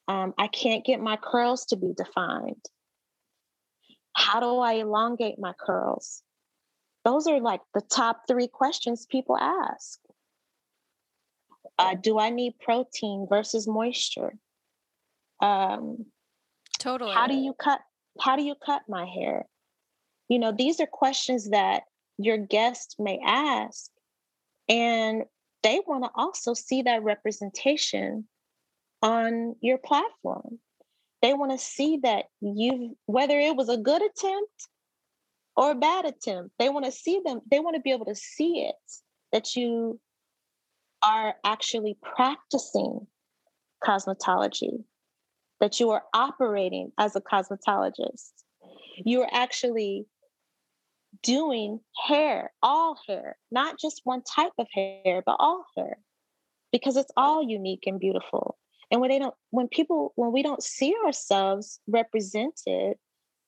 um, 0.07 0.33
i 0.37 0.47
can't 0.47 0.85
get 0.85 0.99
my 0.99 1.17
curls 1.17 1.65
to 1.65 1.75
be 1.75 1.93
defined 1.95 2.65
how 4.15 4.39
do 4.39 4.59
i 4.59 4.73
elongate 4.73 5.39
my 5.39 5.53
curls 5.59 6.21
those 7.05 7.27
are 7.27 7.41
like 7.41 7.61
the 7.73 7.81
top 7.81 8.21
three 8.27 8.47
questions 8.47 9.05
people 9.09 9.37
ask 9.37 9.99
uh, 11.79 11.95
do 11.95 12.19
I 12.19 12.29
need 12.29 12.53
protein 12.59 13.25
versus 13.27 13.67
moisture? 13.67 14.37
Um, 15.41 16.05
totally. 16.79 17.13
How 17.13 17.27
do 17.27 17.35
you 17.35 17.53
cut? 17.53 17.79
How 18.19 18.35
do 18.35 18.43
you 18.43 18.55
cut 18.63 18.83
my 18.87 19.05
hair? 19.05 19.45
You 20.29 20.39
know, 20.39 20.51
these 20.51 20.79
are 20.79 20.87
questions 20.87 21.49
that 21.49 21.83
your 22.17 22.37
guest 22.37 22.97
may 22.99 23.19
ask, 23.25 23.89
and 24.69 25.23
they 25.63 25.81
want 25.87 26.03
to 26.03 26.11
also 26.15 26.53
see 26.53 26.83
that 26.83 27.03
representation 27.03 28.27
on 29.03 29.55
your 29.61 29.77
platform. 29.77 30.57
They 31.21 31.33
want 31.33 31.51
to 31.51 31.57
see 31.57 31.99
that 32.03 32.25
you, 32.41 32.97
whether 33.05 33.37
it 33.37 33.55
was 33.55 33.69
a 33.69 33.77
good 33.77 34.01
attempt 34.01 34.67
or 35.55 35.71
a 35.71 35.75
bad 35.75 36.05
attempt, 36.05 36.55
they 36.57 36.69
want 36.69 36.85
to 36.85 36.91
see 36.91 37.21
them. 37.23 37.41
They 37.51 37.59
want 37.59 37.75
to 37.75 37.81
be 37.81 37.91
able 37.91 38.05
to 38.05 38.15
see 38.15 38.61
it 38.61 38.75
that 39.31 39.55
you 39.55 39.99
are 41.05 41.35
actually 41.43 41.97
practicing 42.01 43.05
cosmetology, 43.83 44.83
that 45.59 45.79
you 45.79 45.91
are 45.91 46.03
operating 46.13 46.91
as 46.97 47.15
a 47.15 47.21
cosmetologist. 47.21 48.31
You 49.05 49.21
are 49.21 49.29
actually 49.31 50.05
doing 51.21 51.79
hair, 52.05 52.51
all 52.61 52.97
hair, 53.07 53.37
not 53.51 53.79
just 53.79 54.01
one 54.03 54.23
type 54.23 54.53
of 54.57 54.67
hair, 54.73 55.21
but 55.25 55.35
all 55.39 55.65
hair, 55.75 55.97
because 56.71 56.95
it's 56.95 57.11
all 57.17 57.43
unique 57.43 57.83
and 57.85 57.99
beautiful. 57.99 58.57
And 58.93 59.01
when 59.01 59.09
they 59.09 59.17
don't, 59.17 59.33
when 59.49 59.67
people, 59.67 60.13
when 60.15 60.31
we 60.31 60.43
don't 60.43 60.61
see 60.61 60.93
ourselves 61.03 61.79
represented, 61.87 62.97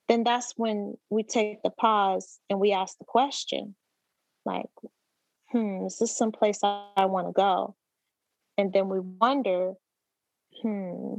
then 0.08 0.24
that's 0.24 0.54
when 0.58 0.96
we 1.12 1.22
take 1.22 1.62
the 1.62 1.70
pause 1.70 2.40
and 2.50 2.60
we 2.60 2.72
ask 2.72 2.98
the 2.98 3.06
question, 3.06 3.76
like, 4.44 4.66
hmm, 5.52 5.86
is 5.86 6.00
this 6.00 6.18
someplace 6.18 6.64
I, 6.64 6.88
I 6.98 7.06
want 7.06 7.28
to 7.28 7.32
go? 7.32 7.76
And 8.58 8.74
then 8.74 8.90
we 8.90 9.00
wonder, 9.00 9.74
hmm, 10.64 11.14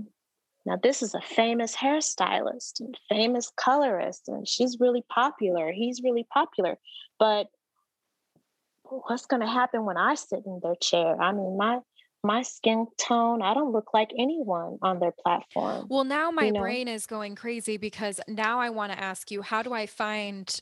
now 0.64 0.76
this 0.82 1.02
is 1.02 1.14
a 1.14 1.20
famous 1.20 1.76
hairstylist 1.76 2.80
and 2.80 2.98
famous 3.08 3.52
colorist, 3.56 4.26
and 4.26 4.48
she's 4.48 4.78
really 4.80 5.04
popular. 5.08 5.70
He's 5.70 6.02
really 6.02 6.26
popular. 6.34 6.78
But 7.20 7.46
what's 8.82 9.26
going 9.26 9.42
to 9.42 9.48
happen 9.48 9.84
when 9.84 9.96
I 9.96 10.16
sit 10.16 10.40
in 10.44 10.58
their 10.64 10.74
chair? 10.74 11.20
I 11.22 11.30
mean, 11.30 11.56
my 11.56 11.78
my 12.26 12.42
skin 12.42 12.86
tone, 12.98 13.40
I 13.42 13.54
don't 13.54 13.72
look 13.72 13.94
like 13.94 14.10
anyone 14.18 14.78
on 14.82 14.98
their 14.98 15.12
platform. 15.12 15.86
Well, 15.88 16.04
now 16.04 16.30
my 16.30 16.46
you 16.46 16.52
know? 16.52 16.60
brain 16.60 16.88
is 16.88 17.06
going 17.06 17.36
crazy 17.36 17.76
because 17.76 18.20
now 18.28 18.58
I 18.58 18.70
want 18.70 18.92
to 18.92 18.98
ask 18.98 19.30
you, 19.30 19.42
how 19.42 19.62
do 19.62 19.72
I 19.72 19.86
find 19.86 20.60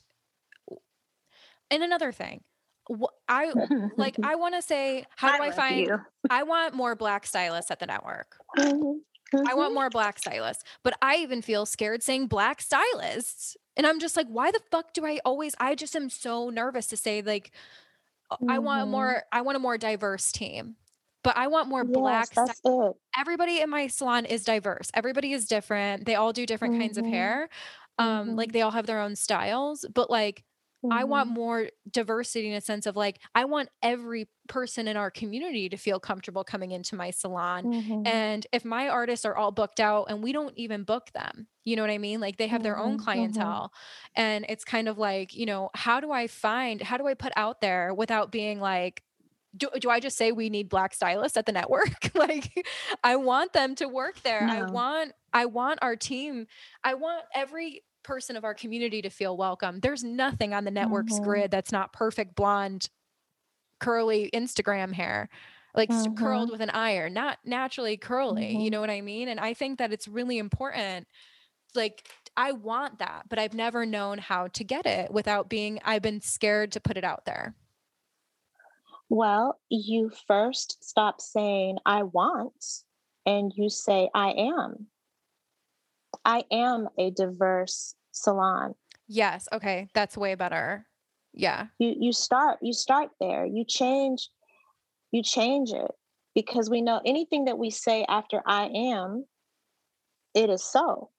and 1.71 1.83
another 1.83 2.11
thing, 2.11 2.41
I 3.27 3.51
like 3.97 4.15
I 4.23 4.35
want 4.35 4.55
to 4.55 4.61
say 4.61 5.05
how 5.15 5.33
I 5.33 5.37
do 5.37 5.43
I 5.43 5.51
find 5.51 5.87
you. 5.87 5.99
I 6.29 6.43
want 6.43 6.73
more 6.73 6.95
black 6.95 7.25
stylists 7.25 7.71
at 7.71 7.79
the 7.79 7.85
network. 7.85 8.37
Mm-hmm. 8.57 9.47
I 9.47 9.55
want 9.55 9.73
more 9.73 9.89
black 9.89 10.19
stylists, 10.19 10.63
but 10.83 10.95
I 11.01 11.17
even 11.17 11.41
feel 11.41 11.65
scared 11.65 12.03
saying 12.03 12.27
black 12.27 12.61
stylists. 12.61 13.57
And 13.75 13.85
I'm 13.85 13.99
just 13.99 14.15
like, 14.15 14.27
why 14.27 14.51
the 14.51 14.61
fuck 14.71 14.93
do 14.93 15.05
I 15.05 15.19
always 15.25 15.55
I 15.59 15.75
just 15.75 15.95
am 15.95 16.09
so 16.09 16.49
nervous 16.49 16.87
to 16.87 16.97
say 16.97 17.21
like 17.21 17.51
mm-hmm. 18.31 18.49
I 18.49 18.59
want 18.59 18.81
a 18.81 18.83
mm-hmm. 18.83 18.91
more 18.91 19.23
I 19.31 19.41
want 19.41 19.55
a 19.55 19.59
more 19.59 19.77
diverse 19.77 20.31
team. 20.31 20.75
But 21.25 21.37
I 21.37 21.47
want 21.47 21.67
more 21.67 21.83
yes, 21.83 21.93
black 21.93 22.29
that's 22.33 22.61
it. 22.63 22.93
Everybody 23.19 23.59
in 23.59 23.69
my 23.69 23.87
salon 23.87 24.25
is 24.25 24.43
diverse. 24.43 24.91
Everybody 24.93 25.33
is 25.33 25.45
different. 25.45 26.05
They 26.05 26.15
all 26.15 26.31
do 26.31 26.45
different 26.45 26.75
mm-hmm. 26.75 26.83
kinds 26.83 26.97
of 26.97 27.03
mm-hmm. 27.03 27.13
hair. 27.13 27.49
Um 27.97 28.35
like 28.35 28.49
mm-hmm. 28.49 28.53
they 28.53 28.61
all 28.61 28.71
have 28.71 28.85
their 28.85 29.01
own 29.01 29.15
styles, 29.15 29.85
but 29.93 30.09
like 30.09 30.43
Mm-hmm. 30.85 30.93
I 30.93 31.03
want 31.05 31.29
mm-hmm. 31.29 31.39
more 31.39 31.69
diversity 31.89 32.49
in 32.49 32.53
a 32.53 32.61
sense 32.61 32.85
of 32.85 32.95
like, 32.95 33.19
I 33.33 33.45
want 33.45 33.69
every 33.81 34.27
person 34.47 34.87
in 34.87 34.97
our 34.97 35.09
community 35.09 35.69
to 35.69 35.77
feel 35.77 35.99
comfortable 35.99 36.43
coming 36.43 36.71
into 36.71 36.95
my 36.95 37.09
salon. 37.11 37.65
Mm-hmm. 37.65 38.07
And 38.07 38.45
if 38.51 38.63
my 38.63 38.89
artists 38.89 39.25
are 39.25 39.35
all 39.35 39.51
booked 39.51 39.79
out 39.79 40.05
and 40.09 40.21
we 40.21 40.31
don't 40.31 40.55
even 40.57 40.83
book 40.83 41.09
them, 41.13 41.47
you 41.63 41.75
know 41.75 41.81
what 41.81 41.91
I 41.91 41.97
mean? 41.97 42.19
Like 42.19 42.37
they 42.37 42.47
have 42.47 42.61
their 42.61 42.77
own 42.77 42.97
clientele. 42.99 43.73
And 44.15 44.45
it's 44.47 44.63
kind 44.63 44.87
of 44.87 44.97
like, 44.97 45.35
you 45.35 45.47
know, 45.47 45.71
how 45.73 45.99
do 45.99 46.11
I 46.11 46.27
find, 46.27 46.81
how 46.81 46.97
do 46.97 47.07
I 47.07 47.15
put 47.15 47.33
out 47.35 47.61
there 47.61 47.93
without 47.93 48.31
being 48.31 48.59
like, 48.59 49.01
do, 49.55 49.69
do 49.79 49.89
I 49.89 49.99
just 49.99 50.17
say 50.17 50.31
we 50.31 50.49
need 50.49 50.69
black 50.69 50.93
stylists 50.93 51.37
at 51.37 51.45
the 51.45 51.51
network? 51.51 52.11
like 52.15 52.67
I 53.03 53.15
want 53.15 53.53
them 53.53 53.75
to 53.75 53.87
work 53.87 54.21
there. 54.23 54.45
No. 54.45 54.53
I 54.53 54.63
want 54.69 55.11
I 55.33 55.45
want 55.45 55.79
our 55.81 55.95
team. 55.95 56.47
I 56.83 56.93
want 56.93 57.23
every 57.33 57.83
person 58.03 58.37
of 58.37 58.43
our 58.43 58.53
community 58.53 59.01
to 59.01 59.09
feel 59.09 59.35
welcome. 59.35 59.79
There's 59.79 60.03
nothing 60.03 60.53
on 60.53 60.63
the 60.63 60.71
network's 60.71 61.13
mm-hmm. 61.13 61.23
grid 61.23 61.51
that's 61.51 61.71
not 61.71 61.91
perfect 61.91 62.35
blonde, 62.35 62.89
curly 63.79 64.29
Instagram 64.33 64.93
hair, 64.93 65.29
like 65.73 65.89
mm-hmm. 65.89 66.13
curled 66.13 66.51
with 66.51 66.61
an 66.61 66.69
iron, 66.69 67.13
not 67.13 67.39
naturally 67.43 67.97
curly. 67.97 68.53
Mm-hmm. 68.53 68.61
You 68.61 68.69
know 68.69 68.79
what 68.79 68.89
I 68.89 69.01
mean? 69.01 69.27
And 69.27 69.39
I 69.39 69.53
think 69.53 69.79
that 69.79 69.91
it's 69.91 70.07
really 70.07 70.37
important. 70.37 71.07
Like, 71.73 72.07
I 72.37 72.53
want 72.53 72.99
that, 72.99 73.23
but 73.29 73.39
I've 73.39 73.53
never 73.53 73.85
known 73.85 74.17
how 74.17 74.47
to 74.47 74.63
get 74.63 74.85
it 74.85 75.11
without 75.11 75.49
being, 75.49 75.79
I've 75.83 76.01
been 76.01 76.21
scared 76.21 76.73
to 76.73 76.79
put 76.79 76.97
it 76.97 77.03
out 77.03 77.25
there. 77.25 77.55
Well, 79.09 79.59
you 79.69 80.11
first 80.27 80.83
stop 80.83 81.21
saying, 81.21 81.77
I 81.85 82.03
want, 82.03 82.65
and 83.25 83.51
you 83.55 83.69
say, 83.69 84.09
I 84.13 84.31
am. 84.31 84.87
I 86.23 86.43
am 86.51 86.87
a 86.97 87.11
diverse 87.11 87.95
salon. 88.11 88.73
Yes. 89.07 89.47
Okay. 89.53 89.87
That's 89.93 90.17
way 90.17 90.35
better. 90.35 90.87
Yeah. 91.33 91.67
You 91.79 91.95
you 91.99 92.13
start 92.13 92.59
you 92.61 92.73
start 92.73 93.09
there. 93.19 93.45
You 93.45 93.65
change 93.65 94.29
you 95.11 95.21
change 95.21 95.71
it 95.71 95.91
because 96.33 96.69
we 96.69 96.81
know 96.81 97.01
anything 97.05 97.45
that 97.45 97.57
we 97.57 97.69
say 97.69 98.05
after 98.07 98.41
I 98.45 98.65
am, 98.67 99.25
it 100.33 100.49
is 100.49 100.63
so. 100.63 101.11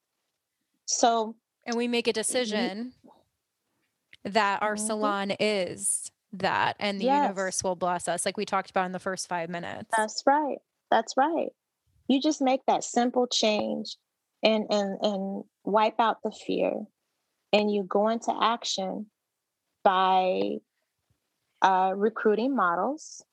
So 0.87 1.37
and 1.65 1.77
we 1.77 1.87
make 1.87 2.09
a 2.09 2.13
decision 2.13 2.93
that 4.25 4.63
our 4.63 4.75
mm-hmm. 4.75 4.87
salon 4.87 5.31
is 5.39 6.11
that 6.41 6.77
and 6.79 7.01
the 7.01 7.07
yes. 7.07 7.23
universe 7.23 7.63
will 7.63 7.77
bless 7.77 8.09
us 8.09 8.27
like 8.27 8.37
we 8.37 8.45
talked 8.45 8.71
about 8.71 8.87
in 8.87 8.93
the 8.93 8.99
first 8.99 9.29
5 9.29 9.49
minutes. 9.49 9.91
That's 9.97 10.23
right. 10.27 10.59
That's 10.91 11.15
right. 11.17 11.49
You 12.09 12.21
just 12.21 12.41
make 12.41 12.61
that 12.67 12.85
simple 12.85 13.27
change 13.27 13.97
and 14.43 14.67
and 14.71 14.99
and 15.03 15.45
wipe 15.65 15.99
out 15.99 16.19
the 16.23 16.31
fear 16.31 16.85
and 17.53 17.73
you 17.73 17.83
go 17.83 18.09
into 18.09 18.35
action 18.41 19.07
by 19.83 20.41
uh, 21.63 21.93
recruiting 21.97 22.55
models 22.55 23.25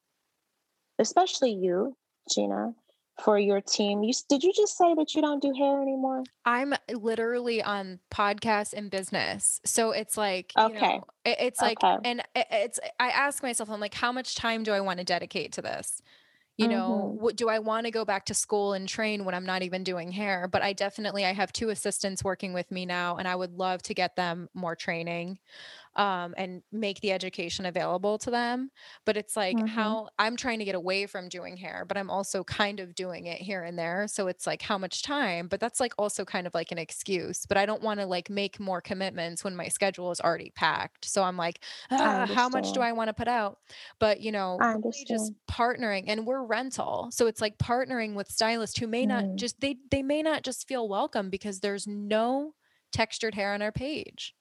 especially 0.99 1.51
you 1.51 1.95
gina 2.33 2.73
for 3.21 3.37
your 3.37 3.61
team? 3.61 4.03
You 4.03 4.13
did 4.29 4.43
you 4.43 4.51
just 4.53 4.77
say 4.77 4.93
that 4.95 5.13
you 5.13 5.21
don't 5.21 5.41
do 5.41 5.53
hair 5.53 5.81
anymore? 5.81 6.23
I'm 6.45 6.73
literally 6.91 7.61
on 7.61 7.99
podcast 8.11 8.73
and 8.73 8.89
business 8.89 9.59
so 9.65 9.91
it's 9.91 10.17
like 10.17 10.51
okay. 10.57 10.97
know, 10.97 11.03
it, 11.25 11.37
it's 11.39 11.61
like 11.61 11.83
okay. 11.83 11.97
and 12.03 12.21
it, 12.35 12.47
it's 12.51 12.79
i 12.99 13.09
ask 13.09 13.43
myself 13.43 13.69
i'm 13.69 13.79
like 13.79 13.93
how 13.93 14.11
much 14.11 14.35
time 14.35 14.63
do 14.63 14.71
i 14.71 14.81
want 14.81 14.99
to 14.99 15.05
dedicate 15.05 15.53
to 15.53 15.61
this? 15.61 16.01
You 16.55 16.67
know 16.67 17.09
mm-hmm. 17.11 17.23
what 17.23 17.35
do 17.35 17.49
i 17.49 17.59
want 17.59 17.87
to 17.87 17.91
go 17.91 18.05
back 18.05 18.25
to 18.25 18.33
school 18.33 18.73
and 18.73 18.87
train 18.87 19.25
when 19.25 19.33
i'm 19.33 19.45
not 19.45 19.63
even 19.63 19.83
doing 19.83 20.11
hair? 20.11 20.47
But 20.47 20.61
i 20.61 20.73
definitely 20.73 21.25
i 21.25 21.33
have 21.33 21.51
two 21.51 21.69
assistants 21.69 22.23
working 22.23 22.53
with 22.53 22.69
me 22.71 22.85
now 22.85 23.17
and 23.17 23.27
i 23.27 23.35
would 23.35 23.53
love 23.53 23.81
to 23.83 23.93
get 23.93 24.15
them 24.15 24.49
more 24.53 24.75
training 24.75 25.39
um, 25.95 26.33
and 26.37 26.61
make 26.71 26.99
the 27.01 27.11
education 27.11 27.65
available 27.65 28.17
to 28.19 28.31
them. 28.31 28.71
But 29.05 29.17
it's 29.17 29.35
like 29.35 29.55
mm-hmm. 29.55 29.67
how 29.67 30.09
I'm 30.17 30.35
trying 30.35 30.59
to 30.59 30.65
get 30.65 30.75
away 30.75 31.05
from 31.05 31.29
doing 31.29 31.57
hair, 31.57 31.85
but 31.87 31.97
I'm 31.97 32.09
also 32.09 32.43
kind 32.43 32.79
of 32.79 32.95
doing 32.95 33.27
it 33.27 33.39
here 33.39 33.63
and 33.63 33.77
there. 33.77 34.07
So 34.07 34.27
it's 34.27 34.47
like 34.47 34.61
how 34.61 34.77
much 34.77 35.03
time, 35.03 35.47
but 35.47 35.59
that's 35.59 35.79
like 35.79 35.93
also 35.97 36.25
kind 36.25 36.47
of 36.47 36.53
like 36.53 36.71
an 36.71 36.77
excuse. 36.77 37.45
But 37.45 37.57
I 37.57 37.65
don't 37.65 37.83
want 37.83 37.99
to 37.99 38.05
like 38.05 38.29
make 38.29 38.59
more 38.59 38.81
commitments 38.81 39.43
when 39.43 39.55
my 39.55 39.67
schedule 39.67 40.11
is 40.11 40.19
already 40.19 40.51
packed. 40.55 41.05
So 41.05 41.23
I'm 41.23 41.37
like, 41.37 41.59
ah, 41.91 42.27
how 42.33 42.49
much 42.49 42.73
do 42.73 42.81
I 42.81 42.91
want 42.91 43.09
to 43.09 43.13
put 43.13 43.27
out? 43.27 43.59
But 43.99 44.21
you 44.21 44.31
know, 44.31 44.57
really 44.59 45.05
just 45.07 45.33
partnering 45.49 46.05
and 46.07 46.25
we're 46.25 46.43
rental. 46.43 47.09
So 47.11 47.27
it's 47.27 47.41
like 47.41 47.57
partnering 47.57 48.15
with 48.15 48.31
stylists 48.31 48.79
who 48.79 48.87
may 48.87 49.05
mm. 49.05 49.09
not 49.09 49.35
just 49.35 49.59
they 49.61 49.77
they 49.91 50.01
may 50.01 50.21
not 50.21 50.43
just 50.43 50.67
feel 50.67 50.87
welcome 50.87 51.29
because 51.29 51.59
there's 51.59 51.87
no 51.87 52.53
textured 52.91 53.35
hair 53.35 53.53
on 53.53 53.61
our 53.61 53.71
page 53.71 54.35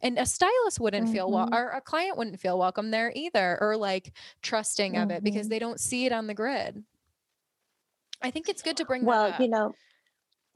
and 0.00 0.18
a 0.18 0.26
stylist 0.26 0.80
wouldn't 0.80 1.06
mm-hmm. 1.06 1.14
feel 1.14 1.30
well 1.30 1.48
or 1.52 1.70
a 1.70 1.80
client 1.80 2.16
wouldn't 2.16 2.38
feel 2.40 2.58
welcome 2.58 2.90
there 2.90 3.12
either 3.14 3.58
or 3.60 3.76
like 3.76 4.12
trusting 4.42 4.92
mm-hmm. 4.92 5.02
of 5.02 5.10
it 5.10 5.24
because 5.24 5.42
mm-hmm. 5.42 5.50
they 5.50 5.58
don't 5.58 5.80
see 5.80 6.06
it 6.06 6.12
on 6.12 6.26
the 6.26 6.34
grid 6.34 6.82
i 8.22 8.30
think 8.30 8.48
it's 8.48 8.62
good 8.62 8.76
to 8.76 8.84
bring 8.84 9.04
well 9.04 9.34
you 9.38 9.48
know 9.48 9.74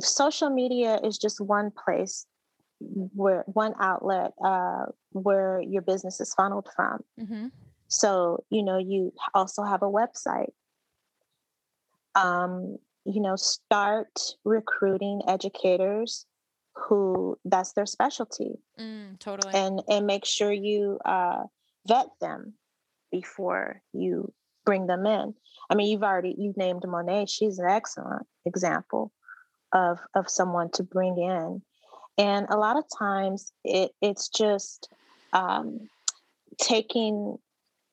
social 0.01 0.51
media 0.51 0.99
is 1.05 1.19
just 1.19 1.41
one 1.41 1.71
place 1.71 2.27
where 3.15 3.45
one 3.47 3.75
outlet 3.81 4.33
uh, 4.45 4.87
where 5.13 5.61
your 5.61 5.83
business 5.83 6.21
is 6.21 6.35
funneled 6.35 6.69
from 6.75 6.99
mm-hmm. 7.21 7.47
so 7.89 8.43
you 8.51 8.63
know 8.63 8.79
you 8.79 9.13
also 9.35 9.63
have 9.63 9.83
a 9.83 9.91
website 9.91 10.51
um, 12.15 12.77
you 13.05 13.21
know 13.21 13.37
start 13.37 14.19
recruiting 14.45 15.23
educators 15.29 16.27
who 16.75 17.39
that's 17.45 17.73
their 17.73 17.87
specialty 17.87 18.59
mm, 18.79 19.19
totally. 19.19 19.55
and 19.55 19.83
and 19.89 20.07
make 20.07 20.25
sure 20.25 20.53
you 20.53 20.99
uh, 21.05 21.43
vet 21.87 22.09
them 22.21 22.55
before 23.11 23.83
you 23.93 24.33
bring 24.65 24.87
them 24.87 25.07
in. 25.07 25.35
I 25.71 25.75
mean 25.75 25.89
you've 25.91 26.03
already 26.03 26.35
you've 26.39 26.57
named 26.57 26.85
monet 26.87 27.27
she's 27.27 27.59
an 27.59 27.69
excellent 27.69 28.27
example 28.47 29.13
of 29.73 29.99
of 30.15 30.29
someone 30.29 30.71
to 30.73 30.83
bring 30.83 31.19
in. 31.19 31.63
And 32.19 32.47
a 32.51 32.57
lot 32.57 32.77
of 32.77 32.85
times 32.97 33.53
it 33.65 33.93
it's 34.01 34.29
just 34.29 34.89
um, 35.33 35.89
taking 36.61 37.39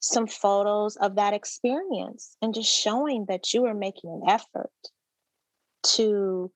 some 0.02 0.28
photos 0.28 0.96
of 0.98 1.16
that 1.16 1.34
experience 1.34 2.38
and 2.42 2.54
just 2.54 2.74
showing 2.74 3.26
that 3.28 3.54
you 3.54 3.66
are 3.66 3.74
making 3.74 4.10
an 4.10 4.30
effort 4.30 4.72
to 5.84 6.52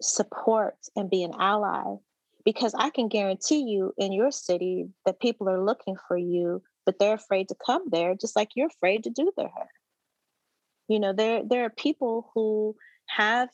support 0.00 0.76
and 0.94 1.10
be 1.10 1.22
an 1.22 1.32
ally 1.38 1.96
because 2.44 2.74
I 2.74 2.90
can 2.90 3.08
guarantee 3.08 3.62
you 3.62 3.92
in 3.98 4.12
your 4.12 4.30
city 4.30 4.88
that 5.04 5.20
people 5.20 5.48
are 5.48 5.62
looking 5.64 5.96
for 6.06 6.16
you, 6.16 6.62
but 6.84 6.98
they're 6.98 7.14
afraid 7.14 7.48
to 7.48 7.56
come 7.64 7.82
there, 7.90 8.14
just 8.14 8.36
like 8.36 8.50
you're 8.54 8.68
afraid 8.68 9.04
to 9.04 9.10
do 9.10 9.32
their 9.36 9.48
hair. 9.48 9.68
You 10.88 11.00
know, 11.00 11.12
there 11.12 11.42
there 11.44 11.64
are 11.64 11.70
people 11.70 12.30
who 12.34 12.76
have 13.08 13.48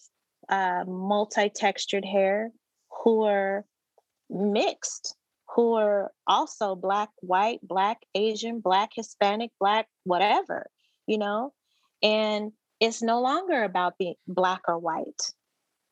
uh, 0.49 0.85
multi-textured 0.87 2.05
hair 2.05 2.51
who 3.03 3.23
are 3.23 3.65
mixed, 4.29 5.17
who 5.55 5.75
are 5.75 6.13
also 6.27 6.75
black, 6.75 7.09
white, 7.21 7.61
black, 7.63 7.99
Asian, 8.15 8.61
black, 8.61 8.91
Hispanic, 8.95 9.51
black, 9.59 9.87
whatever, 10.05 10.69
you 11.07 11.17
know, 11.17 11.55
and 12.03 12.53
it's 12.81 13.03
no 13.03 13.23
longer 13.23 13.63
about 13.63 13.97
being 13.97 14.17
black 14.27 14.63
or 14.69 14.79
white 14.79 15.33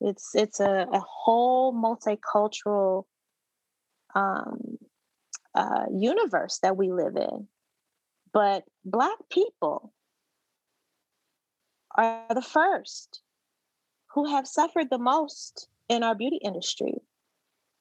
it's 0.00 0.34
it's 0.34 0.60
a, 0.60 0.86
a 0.92 1.00
whole 1.00 1.72
multicultural 1.74 3.04
um, 4.14 4.78
uh, 5.54 5.86
universe 5.92 6.58
that 6.62 6.76
we 6.76 6.90
live 6.92 7.16
in. 7.16 7.48
But 8.32 8.64
Black 8.84 9.16
people 9.30 9.92
are 11.96 12.24
the 12.34 12.42
first 12.42 13.20
who 14.14 14.30
have 14.30 14.46
suffered 14.46 14.90
the 14.90 14.98
most 14.98 15.68
in 15.88 16.02
our 16.02 16.14
beauty 16.14 16.38
industry. 16.42 16.94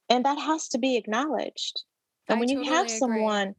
And 0.10 0.26
that 0.26 0.40
has 0.40 0.68
to 0.70 0.80
be 0.80 0.98
acknowledged. 0.98 1.84
And 2.28 2.38
I 2.38 2.40
when 2.40 2.50
totally 2.50 2.66
you 2.66 2.74
have 2.74 2.86
agree. 2.88 2.98
someone 2.98 3.56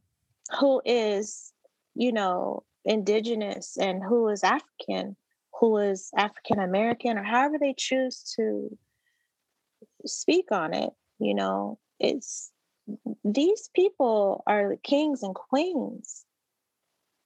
who 0.59 0.83
is, 0.85 1.53
you 1.95 2.13
know, 2.13 2.65
indigenous 2.85 3.77
and 3.77 4.03
who 4.03 4.29
is 4.29 4.43
African 4.43 5.17
who 5.61 5.77
is 5.77 6.11
African 6.17 6.59
American 6.59 7.19
or 7.19 7.23
however 7.23 7.59
they 7.61 7.75
choose 7.77 8.35
to 8.37 8.77
speak 10.07 10.47
on 10.51 10.73
it, 10.75 10.91
you 11.19 11.35
know, 11.35 11.79
it's 12.01 12.51
these 13.23 13.69
people 13.77 14.43
are 14.47 14.71
the 14.71 14.79
kings 14.79 15.23
and 15.23 15.35
queens 15.35 16.25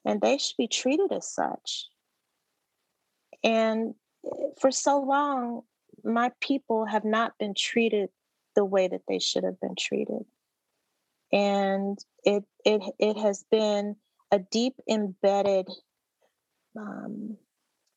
and 0.05 0.21
they 0.21 0.37
should 0.37 0.57
be 0.59 0.69
treated 0.69 1.13
as 1.13 1.33
such. 1.33 1.87
And 3.43 3.95
eh, 4.27 4.49
for 4.61 4.71
so 4.71 5.01
long, 5.01 5.63
my 6.03 6.33
people 6.41 6.85
have 6.85 7.05
not 7.05 7.39
been 7.39 7.55
treated 7.55 8.11
the 8.57 8.65
way 8.65 8.89
that 8.89 9.03
they 9.09 9.19
should 9.19 9.45
have 9.45 9.61
been 9.61 9.77
treated. 9.79 10.25
And 11.33 11.99
it 12.25 12.45
it 12.65 12.83
it 12.99 13.17
has 13.17 13.45
been 13.51 13.97
a 14.31 14.39
deep 14.39 14.75
embedded 14.89 15.69
um, 16.77 17.37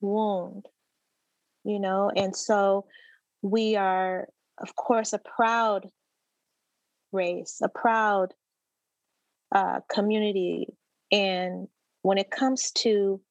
wound, 0.02 0.66
you 1.64 1.80
know? 1.80 2.12
And 2.16 2.36
so 2.36 2.86
we 3.42 3.76
are, 3.76 4.28
of 4.60 4.76
course, 4.76 5.14
a 5.14 5.20
proud 5.20 5.88
race, 7.12 7.60
a 7.64 7.70
proud 7.70 8.34
uh, 9.54 9.80
community. 9.90 10.68
And 11.12 11.68
when 12.02 12.18
it 12.18 12.32
comes 12.32 12.72
to 12.72 13.22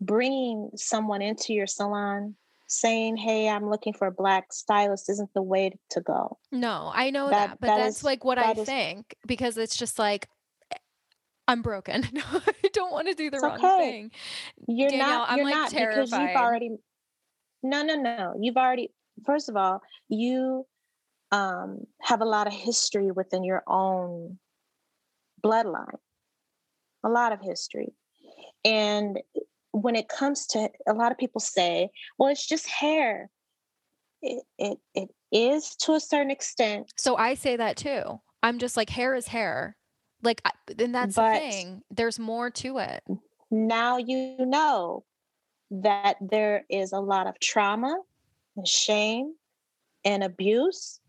bringing 0.00 0.70
someone 0.74 1.22
into 1.22 1.52
your 1.52 1.66
salon, 1.66 2.34
saying, 2.66 3.16
"Hey, 3.16 3.48
I'm 3.48 3.68
looking 3.68 3.92
for 3.92 4.06
a 4.06 4.12
black 4.12 4.52
stylist," 4.52 5.10
isn't 5.10 5.32
the 5.34 5.42
way 5.42 5.78
to 5.90 6.00
go. 6.00 6.38
No, 6.50 6.90
I 6.94 7.10
know 7.10 7.28
that, 7.28 7.50
that 7.50 7.60
but 7.60 7.66
that 7.68 7.76
that's 7.78 7.98
is, 7.98 8.04
like 8.04 8.24
what 8.24 8.38
I 8.38 8.52
is, 8.52 8.66
think 8.66 9.14
because 9.26 9.58
it's 9.58 9.76
just 9.76 9.98
like 9.98 10.28
I'm 11.48 11.62
broken. 11.62 12.04
I 12.16 12.68
don't 12.72 12.92
want 12.92 13.08
to 13.08 13.14
do 13.14 13.30
the 13.30 13.38
wrong 13.40 13.58
okay. 13.64 13.78
thing. 13.78 14.10
You're 14.68 14.90
Danielle, 14.90 15.08
not. 15.08 15.30
I'm 15.30 15.36
you're 15.38 15.46
like 15.46 15.54
not 15.54 15.70
terrified. 15.70 16.04
because 16.04 16.12
you've 16.12 16.36
already. 16.36 16.70
No, 17.62 17.82
no, 17.82 17.94
no. 17.96 18.34
You've 18.40 18.56
already. 18.56 18.90
First 19.26 19.48
of 19.48 19.56
all, 19.56 19.82
you 20.08 20.66
um, 21.30 21.86
have 22.00 22.20
a 22.20 22.24
lot 22.24 22.46
of 22.46 22.52
history 22.52 23.10
within 23.10 23.44
your 23.44 23.62
own 23.66 24.38
bloodline. 25.44 25.98
A 27.04 27.08
lot 27.08 27.32
of 27.32 27.40
history, 27.40 27.92
and 28.64 29.18
when 29.72 29.96
it 29.96 30.08
comes 30.08 30.46
to 30.48 30.68
a 30.86 30.92
lot 30.92 31.10
of 31.10 31.18
people 31.18 31.40
say, 31.40 31.90
"Well, 32.18 32.30
it's 32.30 32.46
just 32.46 32.68
hair." 32.68 33.28
It 34.22 34.44
it 34.56 34.78
it 34.94 35.10
is 35.32 35.74
to 35.80 35.94
a 35.94 36.00
certain 36.00 36.30
extent. 36.30 36.92
So 36.96 37.16
I 37.16 37.34
say 37.34 37.56
that 37.56 37.76
too. 37.76 38.20
I'm 38.44 38.60
just 38.60 38.76
like 38.76 38.88
hair 38.88 39.16
is 39.16 39.26
hair 39.26 39.76
like, 40.22 40.42
then 40.66 40.92
that's 40.92 41.16
but 41.16 41.34
the 41.34 41.38
thing. 41.38 41.82
There's 41.90 42.18
more 42.18 42.50
to 42.50 42.78
it. 42.78 43.02
Now 43.50 43.98
you 43.98 44.36
know 44.38 45.04
that 45.70 46.16
there 46.20 46.64
is 46.70 46.92
a 46.92 47.00
lot 47.00 47.26
of 47.26 47.38
trauma 47.40 47.98
and 48.56 48.66
shame 48.66 49.34
and 50.04 50.22
abuse 50.22 51.00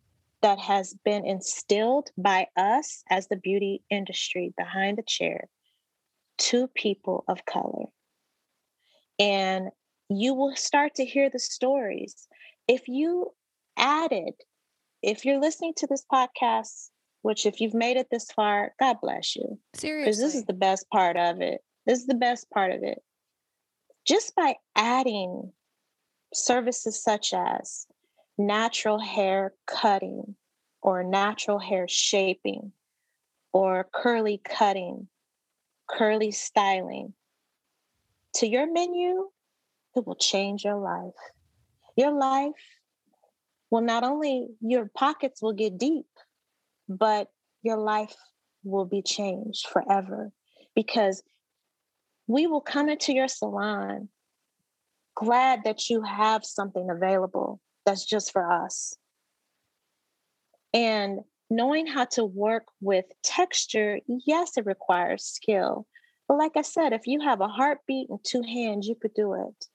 that 0.42 0.60
has 0.60 0.94
been 1.06 1.26
instilled 1.26 2.10
by 2.18 2.48
us 2.58 3.04
as 3.10 3.28
the 3.28 3.38
beauty 3.38 3.82
industry 3.90 4.54
behind 4.58 4.98
the 4.98 5.04
chair 5.04 5.48
to 6.38 6.68
people 6.68 7.24
of 7.28 7.46
color. 7.46 7.86
And 9.20 9.70
you 10.10 10.34
will 10.34 10.56
start 10.56 10.96
to 10.96 11.06
hear 11.06 11.30
the 11.30 11.40
stories. 11.40 12.28
If 12.68 12.88
you 12.88 13.32
added, 13.78 14.34
if 15.02 15.24
you're 15.24 15.40
listening 15.40 15.74
to 15.78 15.88
this 15.88 16.04
podcast 16.12 16.90
which 17.24 17.46
if 17.46 17.60
you've 17.60 17.74
made 17.74 17.98
it 17.98 18.08
this 18.12 18.32
far, 18.32 18.74
God 18.80 18.98
bless 19.02 19.36
you. 19.36 19.58
Seriously. 19.74 20.06
Because 20.06 20.20
this 20.20 20.36
is 20.36 20.46
the 20.46 20.54
best 20.54 20.88
part 20.90 21.18
of 21.18 21.42
it. 21.42 21.62
This 21.88 22.00
is 22.00 22.06
the 22.06 22.14
best 22.14 22.50
part 22.52 22.72
of 22.72 22.84
it. 22.84 23.02
Just 24.06 24.36
by 24.36 24.56
adding 24.76 25.52
services 26.34 27.02
such 27.02 27.34
as 27.34 27.88
natural 28.38 29.00
hair 29.00 29.54
cutting 29.66 30.36
or 30.82 31.04
natural 31.04 31.60
hair 31.60 31.88
shaping 31.88 32.74
or 33.54 33.88
curly 33.94 34.42
cutting, 34.44 35.08
curly 35.90 36.32
styling 36.32 37.14
to 38.36 38.48
your 38.48 38.72
menu, 38.72 39.30
it 39.96 40.06
will 40.06 40.16
change 40.16 40.66
your 40.66 40.78
life. 40.78 41.14
Your 41.96 42.12
life 42.12 42.52
will 43.70 43.82
not 43.82 44.04
only, 44.04 44.50
your 44.60 44.90
pockets 44.94 45.42
will 45.42 45.54
get 45.54 45.78
deep, 45.78 46.08
but 46.88 47.28
your 47.62 47.78
life 47.78 48.16
will 48.64 48.86
be 48.86 49.02
changed 49.02 49.68
forever 49.68 50.32
because 50.76 51.24
we 52.28 52.48
will 52.48 52.62
come 52.62 52.90
into 52.90 53.14
your 53.14 53.28
salon 53.28 54.10
glad 55.16 55.64
that 55.66 55.90
you 55.90 56.02
have 56.02 56.46
something 56.46 56.90
available 56.90 57.60
that's 57.86 58.06
just 58.06 58.32
for 58.32 58.52
us. 58.52 58.96
And 60.74 61.20
knowing 61.50 61.86
how 61.86 62.06
to 62.06 62.26
work 62.26 62.66
with 62.82 63.06
texture, 63.24 64.00
yes, 64.08 64.58
it 64.58 64.66
requires 64.66 65.24
skill. 65.24 65.86
But 66.28 66.38
like 66.38 66.54
I 66.56 66.62
said, 66.62 66.94
if 66.94 67.06
you 67.06 67.20
have 67.22 67.42
a 67.42 67.48
heartbeat 67.48 68.10
and 68.10 68.20
two 68.24 68.42
hands, 68.42 68.88
you 68.88 68.96
could 68.96 69.14
do 69.14 69.34
it 69.34 69.66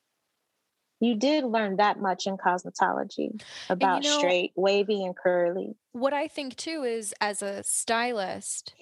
you 1.00 1.14
did 1.14 1.44
learn 1.44 1.76
that 1.76 2.00
much 2.00 2.26
in 2.26 2.36
cosmetology 2.36 3.40
about 3.68 4.02
you 4.02 4.10
know, 4.10 4.18
straight, 4.18 4.52
wavy, 4.56 5.04
and 5.04 5.16
curly. 5.16 5.76
What 5.92 6.12
I 6.12 6.28
think 6.28 6.56
too 6.56 6.82
is 6.82 7.14
as 7.20 7.42
a 7.42 7.62
stylist, 7.62 8.74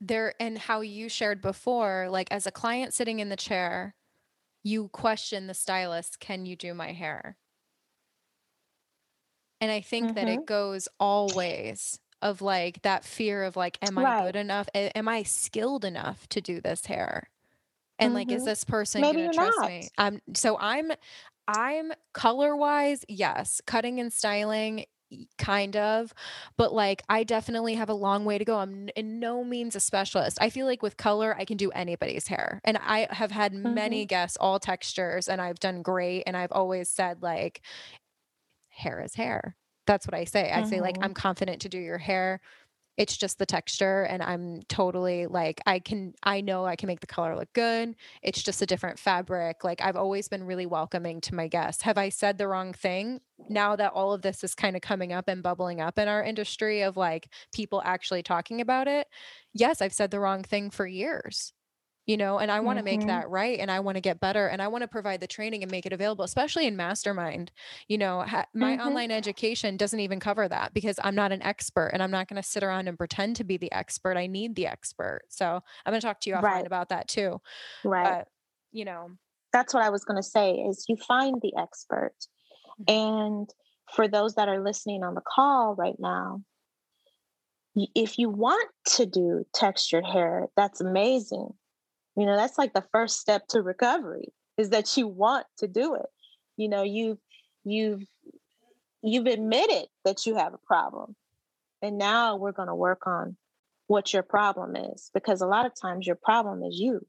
there 0.00 0.34
and 0.38 0.58
how 0.58 0.82
you 0.82 1.08
shared 1.08 1.40
before, 1.40 2.08
like 2.10 2.28
as 2.30 2.46
a 2.46 2.52
client 2.52 2.92
sitting 2.92 3.20
in 3.20 3.28
the 3.30 3.36
chair, 3.36 3.94
you 4.62 4.88
question 4.88 5.46
the 5.46 5.54
stylist, 5.54 6.20
can 6.20 6.44
you 6.44 6.56
do 6.56 6.74
my 6.74 6.92
hair? 6.92 7.36
And 9.60 9.70
I 9.70 9.80
think 9.80 10.06
mm-hmm. 10.06 10.14
that 10.16 10.28
it 10.28 10.40
mm-hmm. 10.40 10.44
goes 10.44 10.88
always, 11.00 11.98
of 12.22 12.42
like 12.42 12.82
that 12.82 13.04
fear 13.04 13.44
of 13.44 13.56
like 13.56 13.78
am 13.82 13.98
I 13.98 14.22
good 14.22 14.36
enough? 14.36 14.68
am 14.74 15.08
I 15.08 15.22
skilled 15.22 15.84
enough 15.84 16.28
to 16.30 16.40
do 16.40 16.60
this 16.60 16.86
hair? 16.86 17.30
And 17.98 18.08
mm-hmm. 18.08 18.14
like 18.14 18.30
is 18.30 18.42
mm-hmm. 18.42 18.46
this 18.46 18.64
person 18.64 19.00
Maybe 19.00 19.22
to 19.22 19.32
trust 19.32 19.58
not. 19.58 19.68
me? 19.68 19.88
Um 19.98 20.20
so 20.34 20.58
I'm 20.58 20.92
I'm 21.48 21.92
color 22.12 22.56
wise, 22.56 23.04
yes. 23.08 23.60
Cutting 23.66 24.00
and 24.00 24.12
styling, 24.12 24.86
kind 25.38 25.76
of 25.76 26.12
but 26.56 26.72
like 26.72 27.02
i 27.08 27.22
definitely 27.22 27.74
have 27.74 27.88
a 27.88 27.94
long 27.94 28.24
way 28.24 28.38
to 28.38 28.44
go 28.44 28.56
i'm 28.56 28.88
in 28.96 29.20
no 29.20 29.44
means 29.44 29.76
a 29.76 29.80
specialist 29.80 30.36
i 30.40 30.50
feel 30.50 30.66
like 30.66 30.82
with 30.82 30.96
color 30.96 31.36
i 31.38 31.44
can 31.44 31.56
do 31.56 31.70
anybody's 31.70 32.26
hair 32.26 32.60
and 32.64 32.76
i 32.78 33.06
have 33.10 33.30
had 33.30 33.52
mm-hmm. 33.52 33.72
many 33.72 34.04
guests 34.04 34.36
all 34.40 34.58
textures 34.58 35.28
and 35.28 35.40
i've 35.40 35.60
done 35.60 35.80
great 35.80 36.24
and 36.26 36.36
i've 36.36 36.50
always 36.50 36.88
said 36.88 37.22
like 37.22 37.60
hair 38.68 39.00
is 39.00 39.14
hair 39.14 39.56
that's 39.86 40.06
what 40.08 40.14
i 40.14 40.24
say 40.24 40.50
i 40.52 40.56
mm-hmm. 40.56 40.68
say 40.68 40.80
like 40.80 40.96
mm-hmm. 40.96 41.04
i'm 41.04 41.14
confident 41.14 41.62
to 41.62 41.68
do 41.68 41.78
your 41.78 41.98
hair 41.98 42.40
it's 42.96 43.16
just 43.16 43.38
the 43.38 43.46
texture 43.46 44.02
and 44.04 44.22
i'm 44.22 44.62
totally 44.68 45.26
like 45.26 45.60
i 45.66 45.78
can 45.78 46.14
i 46.22 46.40
know 46.40 46.64
i 46.64 46.76
can 46.76 46.86
make 46.86 47.00
the 47.00 47.06
color 47.06 47.36
look 47.36 47.52
good 47.52 47.94
it's 48.22 48.42
just 48.42 48.62
a 48.62 48.66
different 48.66 48.98
fabric 48.98 49.64
like 49.64 49.80
i've 49.82 49.96
always 49.96 50.28
been 50.28 50.44
really 50.44 50.66
welcoming 50.66 51.20
to 51.20 51.34
my 51.34 51.48
guests. 51.48 51.82
Have 51.82 51.98
i 51.98 52.08
said 52.08 52.38
the 52.38 52.48
wrong 52.48 52.72
thing? 52.72 53.20
Now 53.48 53.76
that 53.76 53.92
all 53.92 54.12
of 54.12 54.22
this 54.22 54.42
is 54.42 54.54
kind 54.54 54.76
of 54.76 54.82
coming 54.82 55.12
up 55.12 55.28
and 55.28 55.42
bubbling 55.42 55.80
up 55.80 55.98
in 55.98 56.08
our 56.08 56.22
industry 56.22 56.82
of 56.82 56.96
like 56.96 57.28
people 57.52 57.82
actually 57.84 58.22
talking 58.22 58.60
about 58.60 58.88
it 58.88 59.06
yes 59.52 59.80
i've 59.82 59.92
said 59.92 60.10
the 60.10 60.20
wrong 60.20 60.42
thing 60.42 60.70
for 60.70 60.86
years 60.86 61.52
you 62.06 62.16
know 62.16 62.38
and 62.38 62.50
i 62.50 62.60
want 62.60 62.78
to 62.78 62.84
mm-hmm. 62.84 62.98
make 63.00 63.06
that 63.06 63.28
right 63.28 63.58
and 63.58 63.70
i 63.70 63.80
want 63.80 63.96
to 63.96 64.00
get 64.00 64.20
better 64.20 64.46
and 64.46 64.62
i 64.62 64.68
want 64.68 64.82
to 64.82 64.88
provide 64.88 65.20
the 65.20 65.26
training 65.26 65.62
and 65.62 65.70
make 65.70 65.84
it 65.84 65.92
available 65.92 66.24
especially 66.24 66.66
in 66.66 66.76
mastermind 66.76 67.52
you 67.88 67.98
know 67.98 68.22
ha- 68.22 68.46
my 68.54 68.76
mm-hmm. 68.76 68.86
online 68.86 69.10
education 69.10 69.76
doesn't 69.76 70.00
even 70.00 70.18
cover 70.18 70.48
that 70.48 70.72
because 70.72 70.98
i'm 71.04 71.14
not 71.14 71.32
an 71.32 71.42
expert 71.42 71.90
and 71.92 72.02
i'm 72.02 72.10
not 72.10 72.28
going 72.28 72.40
to 72.40 72.48
sit 72.48 72.62
around 72.62 72.88
and 72.88 72.96
pretend 72.96 73.36
to 73.36 73.44
be 73.44 73.56
the 73.56 73.70
expert 73.72 74.16
i 74.16 74.26
need 74.26 74.54
the 74.54 74.66
expert 74.66 75.22
so 75.28 75.60
i'm 75.84 75.92
going 75.92 76.00
to 76.00 76.06
talk 76.06 76.20
to 76.20 76.30
you 76.30 76.36
offline 76.36 76.42
right. 76.42 76.66
about 76.66 76.88
that 76.88 77.06
too 77.08 77.40
right 77.84 78.18
but, 78.18 78.28
you 78.72 78.84
know 78.84 79.10
that's 79.52 79.74
what 79.74 79.82
i 79.82 79.90
was 79.90 80.04
going 80.04 80.20
to 80.20 80.28
say 80.28 80.52
is 80.52 80.86
you 80.88 80.96
find 80.96 81.40
the 81.42 81.52
expert 81.58 82.14
mm-hmm. 82.88 83.38
and 83.38 83.50
for 83.94 84.08
those 84.08 84.34
that 84.34 84.48
are 84.48 84.62
listening 84.62 85.02
on 85.02 85.14
the 85.14 85.22
call 85.22 85.74
right 85.74 85.96
now 85.98 86.40
if 87.94 88.18
you 88.18 88.30
want 88.30 88.70
to 88.86 89.04
do 89.04 89.44
textured 89.52 90.04
hair 90.04 90.46
that's 90.56 90.80
amazing 90.80 91.50
you 92.16 92.26
know, 92.26 92.36
that's 92.36 92.58
like 92.58 92.72
the 92.72 92.84
first 92.92 93.20
step 93.20 93.46
to 93.48 93.62
recovery 93.62 94.32
is 94.56 94.70
that 94.70 94.96
you 94.96 95.06
want 95.06 95.46
to 95.58 95.68
do 95.68 95.94
it. 95.94 96.06
You 96.56 96.68
know, 96.68 96.82
you've 96.82 97.18
you've 97.64 98.02
you've 99.02 99.26
admitted 99.26 99.86
that 100.04 100.26
you 100.26 100.36
have 100.36 100.54
a 100.54 100.66
problem. 100.66 101.14
And 101.82 101.98
now 101.98 102.36
we're 102.36 102.52
going 102.52 102.68
to 102.68 102.74
work 102.74 103.06
on 103.06 103.36
what 103.86 104.12
your 104.12 104.22
problem 104.22 104.74
is 104.74 105.10
because 105.14 105.40
a 105.40 105.46
lot 105.46 105.66
of 105.66 105.72
times 105.80 106.06
your 106.06 106.16
problem 106.16 106.62
is 106.62 106.78
you. 106.78 107.06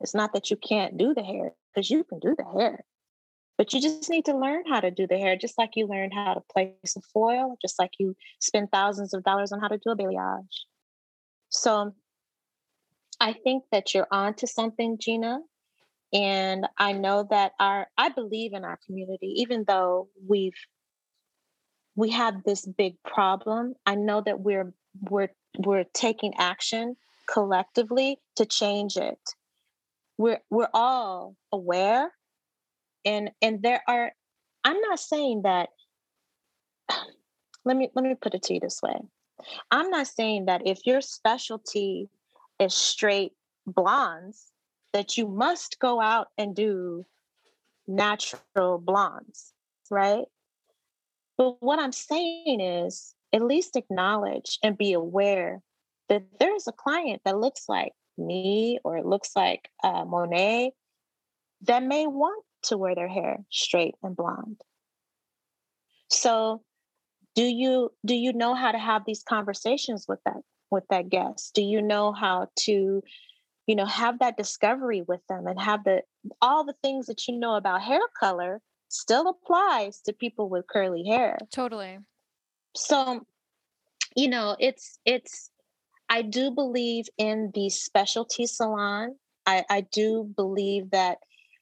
It's 0.00 0.14
not 0.14 0.32
that 0.34 0.50
you 0.50 0.56
can't 0.56 0.96
do 0.96 1.14
the 1.14 1.22
hair 1.22 1.52
because 1.74 1.90
you 1.90 2.04
can 2.04 2.20
do 2.20 2.36
the 2.36 2.44
hair. 2.44 2.84
But 3.56 3.72
you 3.72 3.80
just 3.80 4.08
need 4.08 4.26
to 4.26 4.38
learn 4.38 4.62
how 4.68 4.78
to 4.78 4.92
do 4.92 5.08
the 5.08 5.18
hair, 5.18 5.36
just 5.36 5.58
like 5.58 5.70
you 5.74 5.88
learned 5.88 6.12
how 6.14 6.34
to 6.34 6.42
place 6.52 6.96
a 6.96 7.00
foil, 7.12 7.56
just 7.60 7.76
like 7.80 7.90
you 7.98 8.14
spend 8.38 8.70
thousands 8.70 9.12
of 9.14 9.24
dollars 9.24 9.50
on 9.50 9.58
how 9.58 9.66
to 9.66 9.78
do 9.78 9.90
a 9.90 9.96
balayage. 9.96 10.66
So 11.48 11.92
I 13.20 13.32
think 13.32 13.64
that 13.72 13.94
you're 13.94 14.08
on 14.10 14.34
to 14.34 14.46
something, 14.46 14.98
Gina. 14.98 15.40
And 16.12 16.66
I 16.78 16.92
know 16.92 17.26
that 17.30 17.52
our 17.60 17.88
I 17.98 18.08
believe 18.08 18.52
in 18.54 18.64
our 18.64 18.78
community, 18.86 19.34
even 19.38 19.64
though 19.66 20.08
we've 20.26 20.56
we 21.96 22.10
have 22.10 22.44
this 22.44 22.64
big 22.64 22.96
problem. 23.02 23.74
I 23.84 23.96
know 23.96 24.22
that 24.22 24.40
we're 24.40 24.72
we're 25.10 25.30
we're 25.58 25.84
taking 25.92 26.34
action 26.38 26.96
collectively 27.30 28.18
to 28.36 28.46
change 28.46 28.96
it. 28.96 29.18
We're 30.16 30.40
we're 30.48 30.70
all 30.72 31.36
aware 31.52 32.12
and 33.04 33.30
and 33.42 33.62
there 33.62 33.82
are 33.88 34.12
I'm 34.64 34.80
not 34.80 35.00
saying 35.00 35.42
that 35.42 35.70
let 37.64 37.76
me 37.76 37.90
let 37.94 38.04
me 38.04 38.14
put 38.14 38.34
it 38.34 38.42
to 38.44 38.54
you 38.54 38.60
this 38.60 38.80
way. 38.82 38.96
I'm 39.70 39.90
not 39.90 40.06
saying 40.06 40.46
that 40.46 40.62
if 40.66 40.80
your 40.86 41.00
specialty 41.00 42.08
is 42.58 42.74
straight 42.74 43.32
blondes, 43.66 44.50
that 44.92 45.16
you 45.16 45.28
must 45.28 45.78
go 45.78 46.00
out 46.00 46.28
and 46.38 46.54
do 46.54 47.04
natural 47.86 48.78
blondes, 48.78 49.52
right? 49.90 50.24
But 51.36 51.62
what 51.62 51.78
I'm 51.78 51.92
saying 51.92 52.60
is 52.60 53.14
at 53.32 53.42
least 53.42 53.76
acknowledge 53.76 54.58
and 54.62 54.76
be 54.76 54.92
aware 54.92 55.62
that 56.08 56.24
there's 56.40 56.66
a 56.66 56.72
client 56.72 57.22
that 57.24 57.38
looks 57.38 57.68
like 57.68 57.92
me 58.16 58.78
or 58.82 58.96
it 58.96 59.06
looks 59.06 59.30
like 59.36 59.70
uh, 59.84 60.04
Monet 60.04 60.72
that 61.62 61.82
may 61.82 62.06
want 62.06 62.44
to 62.64 62.76
wear 62.76 62.94
their 62.94 63.08
hair 63.08 63.38
straight 63.50 63.94
and 64.02 64.16
blonde. 64.16 64.60
So 66.10 66.62
do 67.34 67.44
you 67.44 67.92
do 68.04 68.14
you 68.14 68.32
know 68.32 68.54
how 68.54 68.72
to 68.72 68.78
have 68.78 69.02
these 69.06 69.22
conversations 69.22 70.06
with 70.08 70.18
that 70.24 70.42
with 70.70 70.84
that 70.90 71.08
guest? 71.08 71.54
Do 71.54 71.62
you 71.62 71.82
know 71.82 72.12
how 72.12 72.48
to, 72.60 73.02
you 73.66 73.74
know, 73.74 73.86
have 73.86 74.18
that 74.20 74.36
discovery 74.36 75.02
with 75.02 75.20
them 75.28 75.46
and 75.46 75.60
have 75.60 75.84
the 75.84 76.02
all 76.40 76.64
the 76.64 76.74
things 76.82 77.06
that 77.06 77.26
you 77.28 77.38
know 77.38 77.54
about 77.54 77.82
hair 77.82 78.00
color 78.18 78.60
still 78.88 79.28
applies 79.28 80.00
to 80.00 80.12
people 80.12 80.48
with 80.48 80.66
curly 80.66 81.04
hair. 81.04 81.38
Totally. 81.52 81.98
So, 82.74 83.26
you 84.16 84.28
know, 84.28 84.56
it's 84.58 84.98
it's 85.04 85.50
I 86.08 86.22
do 86.22 86.50
believe 86.50 87.06
in 87.18 87.52
the 87.54 87.68
specialty 87.70 88.46
salon. 88.46 89.16
I, 89.46 89.64
I 89.68 89.80
do 89.92 90.30
believe 90.36 90.90
that, 90.90 91.18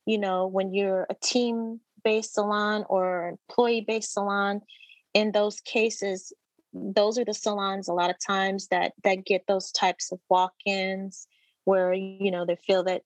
you 0.07 0.19
know, 0.19 0.47
when 0.47 0.73
you're 0.73 1.07
a 1.11 1.15
team 1.15 1.81
based 2.05 2.35
salon 2.35 2.85
or 2.89 3.29
employee 3.29 3.85
based 3.87 4.13
salon, 4.13 4.61
in 5.15 5.33
those 5.33 5.61
cases, 5.61 6.33
those 6.95 7.19
are 7.19 7.25
the 7.25 7.35
salons 7.35 7.89
a 7.89 7.93
lot 7.93 8.11
of 8.11 8.17
times 8.25 8.69
that 8.69 8.93
that 9.05 9.25
get 9.25 9.45
those 9.47 9.71
types 9.73 10.13
of 10.13 10.19
walk-ins 10.29 11.27
where 11.65 11.93
you 11.93 12.31
know 12.31 12.45
they 12.45 12.57
feel 12.67 12.85
that 12.85 13.03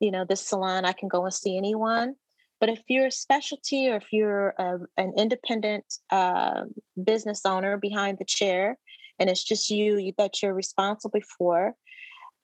you 0.00 0.10
know 0.10 0.24
this 0.24 0.46
salon 0.46 0.84
i 0.84 0.92
can 0.92 1.08
go 1.08 1.24
and 1.24 1.34
see 1.34 1.56
anyone. 1.56 2.14
But 2.60 2.68
if 2.70 2.82
you're 2.88 3.06
a 3.06 3.10
specialty 3.10 3.90
or 3.90 3.96
if 3.96 4.06
you're 4.10 4.54
a, 4.58 4.78
an 4.96 5.12
independent 5.18 5.84
uh, 6.10 6.62
business 7.02 7.42
owner 7.44 7.76
behind 7.76 8.16
the 8.18 8.24
chair 8.24 8.78
and 9.18 9.28
it's 9.28 9.44
just 9.44 9.68
you 9.70 10.12
that 10.18 10.42
you're 10.42 10.54
responsible 10.54 11.20
for 11.38 11.74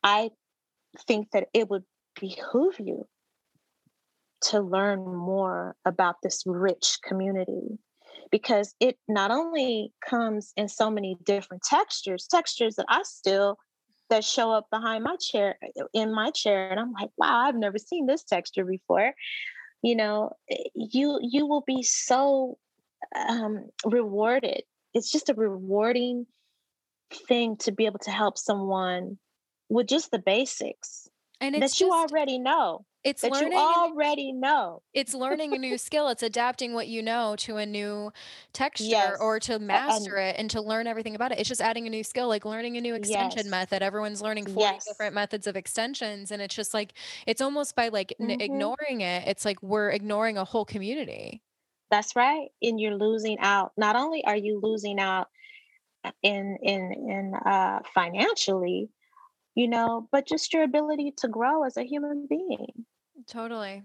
i 0.03 0.31
think 1.07 1.31
that 1.33 1.49
it 1.55 1.71
would 1.71 1.85
behoove 2.21 2.79
you 2.79 3.07
to 4.43 4.61
learn 4.61 5.05
more 5.05 5.77
about 5.85 6.17
this 6.23 6.43
rich 6.47 6.99
community 7.05 7.79
because 8.31 8.75
it 8.81 8.97
not 9.09 9.31
only 9.31 9.93
comes 10.07 10.53
in 10.57 10.69
so 10.69 10.91
many 10.91 11.17
different 11.25 11.63
textures, 11.63 12.27
textures 12.27 12.77
that 12.77 12.87
I 12.89 13.03
still 13.03 13.59
that 14.09 14.25
show 14.25 14.51
up 14.51 14.67
behind 14.71 15.05
my 15.05 15.17
chair 15.17 15.57
in 15.93 16.13
my 16.13 16.31
chair 16.31 16.71
and 16.71 16.81
I'm 16.81 16.93
like, 16.93 17.11
wow, 17.17 17.47
I've 17.47 17.55
never 17.55 17.79
seen 17.79 18.07
this 18.07 18.25
texture 18.25 18.65
before. 18.65 19.15
You 19.83 19.97
know, 19.97 20.33
eh, 20.51 20.65
you 20.75 21.19
you 21.23 21.47
will 21.47 21.63
be 21.67 21.83
so 21.83 22.59
um, 23.17 23.67
rewarded. 23.85 24.63
It's 24.95 25.11
just 25.11 25.29
a 25.31 25.35
rewarding 25.35 26.27
thing 27.29 27.57
to 27.59 27.73
be 27.73 27.87
able 27.87 28.01
to 28.01 28.11
help 28.11 28.39
someone 28.39 29.19
with 29.69 29.87
just 29.87 30.11
the 30.11 30.19
basics 30.19 31.09
and 31.41 31.55
that 31.55 31.61
just, 31.61 31.81
you 31.81 31.93
already 31.93 32.39
know 32.39 32.85
it's 33.03 33.23
that 33.23 33.33
learning 33.33 33.53
you 33.53 33.59
already 33.59 34.33
know 34.33 34.83
it's 34.93 35.15
learning 35.15 35.55
a 35.55 35.59
new 35.59 35.79
skill 35.79 36.09
it's 36.09 36.23
adapting 36.23 36.75
what 36.75 36.87
you 36.87 37.03
know 37.03 37.35
to 37.37 37.57
a 37.57 37.65
new 37.65 38.13
texture 38.53 38.85
yes. 38.85 39.17
or 39.21 39.41
to 39.41 39.59
master 39.59 40.17
and, 40.17 40.37
it 40.37 40.41
and 40.41 40.51
to 40.51 40.61
learn 40.61 40.87
everything 40.87 41.15
about 41.15 41.33
it 41.33 41.39
it's 41.39 41.49
just 41.49 41.63
adding 41.63 41.87
a 41.87 41.91
new 41.91 42.05
skill 42.05 42.29
like 42.29 42.45
learning 42.45 42.77
a 42.77 42.81
new 42.81 42.95
extension 42.95 43.39
yes. 43.39 43.47
method 43.47 43.83
everyone's 43.83 44.21
learning 44.21 44.45
40 44.45 44.61
yes. 44.61 44.85
different 44.85 45.15
methods 45.15 45.47
of 45.47 45.57
extensions 45.57 46.31
and 46.31 46.43
it's 46.43 46.55
just 46.55 46.75
like 46.75 46.93
it's 47.27 47.41
almost 47.41 47.75
by 47.75 47.89
like 47.89 48.13
mm-hmm. 48.21 48.33
n- 48.33 48.41
ignoring 48.41 49.01
it 49.01 49.27
it's 49.27 49.45
like 49.45 49.63
we're 49.63 49.91
ignoring 49.91 50.37
a 50.37 50.45
whole 50.45 50.65
community 50.65 51.43
that's 51.91 52.15
right 52.15 52.49
and 52.63 52.79
you're 52.79 52.97
losing 52.97 53.39
out 53.41 53.73
not 53.77 53.97
only 53.97 54.25
are 54.27 54.37
you 54.37 54.61
losing 54.63 55.01
out 55.01 55.29
uh, 56.05 56.11
in 56.23 56.59
in 56.63 56.93
in 56.93 57.35
uh 57.47 57.81
financially 57.95 58.91
you 59.55 59.69
know, 59.69 60.09
but 60.13 60.27
just 60.27 60.53
your 60.53 60.63
ability 60.63 61.13
to 61.19 61.29
grow 61.29 61.65
as 61.65 61.77
a 61.77 61.83
human 61.83 62.27
being. 62.29 62.87
Totally. 63.31 63.85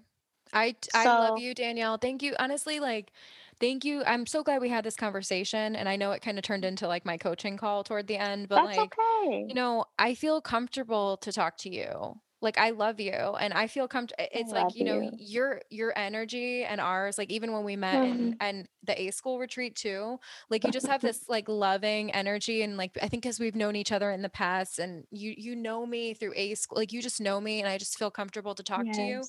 I 0.54 0.76
I 0.94 1.04
so, 1.06 1.10
love 1.20 1.40
you, 1.40 1.54
Danielle. 1.54 1.98
Thank 1.98 2.24
you. 2.24 2.36
Honestly, 2.40 2.80
like 2.80 3.12
thank 3.60 3.86
you. 3.86 4.04
I'm 4.06 4.26
so 4.26 4.44
glad 4.44 4.62
we 4.62 4.70
had 4.70 4.84
this 4.84 4.96
conversation 4.96 5.76
and 5.76 5.88
I 5.88 5.96
know 5.96 6.12
it 6.12 6.22
kind 6.22 6.38
of 6.38 6.44
turned 6.44 6.66
into 6.66 6.88
like 6.88 7.06
my 7.06 7.18
coaching 7.18 7.58
call 7.58 7.84
toward 7.84 8.08
the 8.08 8.18
end, 8.18 8.50
but 8.50 8.64
like 8.64 8.98
okay. 9.00 9.46
you 9.48 9.56
know, 9.56 9.86
I 10.00 10.16
feel 10.16 10.42
comfortable 10.42 11.18
to 11.18 11.32
talk 11.32 11.58
to 11.60 11.70
you. 11.70 12.20
Like 12.42 12.58
I 12.58 12.72
love 12.72 13.00
you 13.00 13.12
and 13.14 13.54
I 13.54 13.68
feel 13.68 13.88
comfortable. 13.88 14.24
I 14.36 14.40
It's 14.40 14.52
like, 14.52 14.76
you 14.76 14.84
know, 14.84 15.02
you. 15.02 15.18
your 15.18 15.62
your 15.70 15.98
energy 15.98 16.64
and 16.64 16.80
ours, 16.82 17.18
like 17.18 17.32
even 17.32 17.52
when 17.54 17.64
we 17.64 17.76
met 17.76 18.04
in 18.04 18.34
Mhm. 18.34 18.40
and 18.40 18.68
the 18.84 19.00
A 19.02 19.12
school 19.12 19.40
retreat 19.40 19.76
too, 19.76 20.20
like 20.50 20.64
you 20.64 20.72
just 20.72 20.88
have 20.88 21.02
this 21.06 21.28
like 21.30 21.48
loving 21.50 22.12
energy 22.14 22.62
and 22.62 22.78
like 22.78 22.98
I 23.02 23.08
think 23.08 23.24
because 23.24 23.40
we've 23.40 23.56
known 23.56 23.76
each 23.76 23.92
other 23.92 24.12
in 24.12 24.22
the 24.22 24.30
past 24.30 24.80
and 24.80 25.06
you 25.12 25.34
you 25.38 25.56
know 25.56 25.86
me 25.86 26.14
through 26.14 26.34
A 26.36 26.56
school, 26.56 26.78
like 26.78 26.92
you 26.94 27.02
just 27.02 27.22
know 27.22 27.40
me 27.42 27.60
and 27.62 27.70
I 27.70 27.78
just 27.78 27.98
feel 27.98 28.12
comfortable 28.12 28.56
to 28.56 28.64
talk 28.64 28.92
to 28.94 29.02
you. 29.04 29.28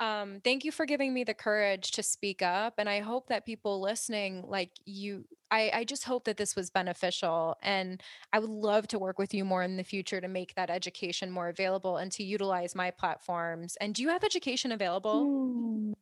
Um, 0.00 0.40
thank 0.42 0.64
you 0.64 0.72
for 0.72 0.86
giving 0.86 1.12
me 1.12 1.24
the 1.24 1.34
courage 1.34 1.90
to 1.92 2.02
speak 2.02 2.40
up. 2.40 2.74
And 2.78 2.88
I 2.88 3.00
hope 3.00 3.28
that 3.28 3.44
people 3.44 3.82
listening, 3.82 4.42
like 4.48 4.70
you, 4.86 5.26
I, 5.50 5.70
I 5.74 5.84
just 5.84 6.04
hope 6.04 6.24
that 6.24 6.38
this 6.38 6.56
was 6.56 6.70
beneficial. 6.70 7.56
And 7.62 8.02
I 8.32 8.38
would 8.38 8.48
love 8.48 8.88
to 8.88 8.98
work 8.98 9.18
with 9.18 9.34
you 9.34 9.44
more 9.44 9.62
in 9.62 9.76
the 9.76 9.84
future 9.84 10.18
to 10.18 10.26
make 10.26 10.54
that 10.54 10.70
education 10.70 11.30
more 11.30 11.50
available 11.50 11.98
and 11.98 12.10
to 12.12 12.24
utilize 12.24 12.74
my 12.74 12.90
platforms. 12.90 13.76
And 13.78 13.94
do 13.94 14.00
you 14.00 14.08
have 14.08 14.24
education 14.24 14.72
available? 14.72 15.24
Hmm. 15.24 15.92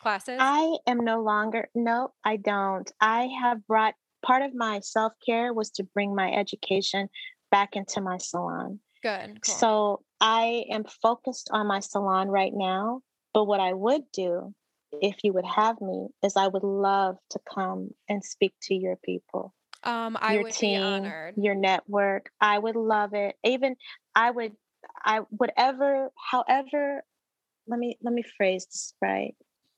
Classes? 0.00 0.38
I 0.40 0.78
am 0.86 1.04
no 1.04 1.20
longer, 1.20 1.68
no, 1.74 2.14
I 2.24 2.36
don't. 2.36 2.90
I 3.02 3.28
have 3.42 3.66
brought 3.66 3.94
part 4.24 4.42
of 4.42 4.54
my 4.54 4.80
self 4.80 5.12
care 5.24 5.52
was 5.52 5.70
to 5.72 5.84
bring 5.84 6.14
my 6.14 6.32
education 6.32 7.10
back 7.50 7.76
into 7.76 8.00
my 8.00 8.16
salon. 8.16 8.80
Good. 9.02 9.42
Cool. 9.42 9.54
So 9.54 10.02
I 10.22 10.64
am 10.70 10.84
focused 10.84 11.50
on 11.52 11.66
my 11.66 11.80
salon 11.80 12.28
right 12.28 12.52
now. 12.54 13.02
But 13.32 13.44
what 13.44 13.60
I 13.60 13.72
would 13.72 14.02
do 14.12 14.54
if 15.00 15.16
you 15.22 15.32
would 15.32 15.46
have 15.46 15.80
me 15.80 16.08
is 16.22 16.36
I 16.36 16.48
would 16.48 16.64
love 16.64 17.16
to 17.30 17.40
come 17.52 17.90
and 18.08 18.24
speak 18.24 18.52
to 18.62 18.74
your 18.74 18.96
people, 18.96 19.54
Um, 19.84 20.18
I 20.20 20.34
your 20.34 20.42
would 20.42 20.52
be 20.52 20.74
team, 20.74 20.82
honored. 20.82 21.34
your 21.36 21.54
network. 21.54 22.30
I 22.40 22.58
would 22.58 22.76
love 22.76 23.14
it. 23.14 23.36
Even 23.44 23.76
I 24.14 24.30
would, 24.30 24.52
I 25.04 25.20
whatever, 25.30 26.10
however, 26.30 27.04
let 27.66 27.78
me 27.78 27.96
let 28.02 28.12
me 28.12 28.22
phrase 28.36 28.66
this 28.66 28.94
right. 29.00 29.34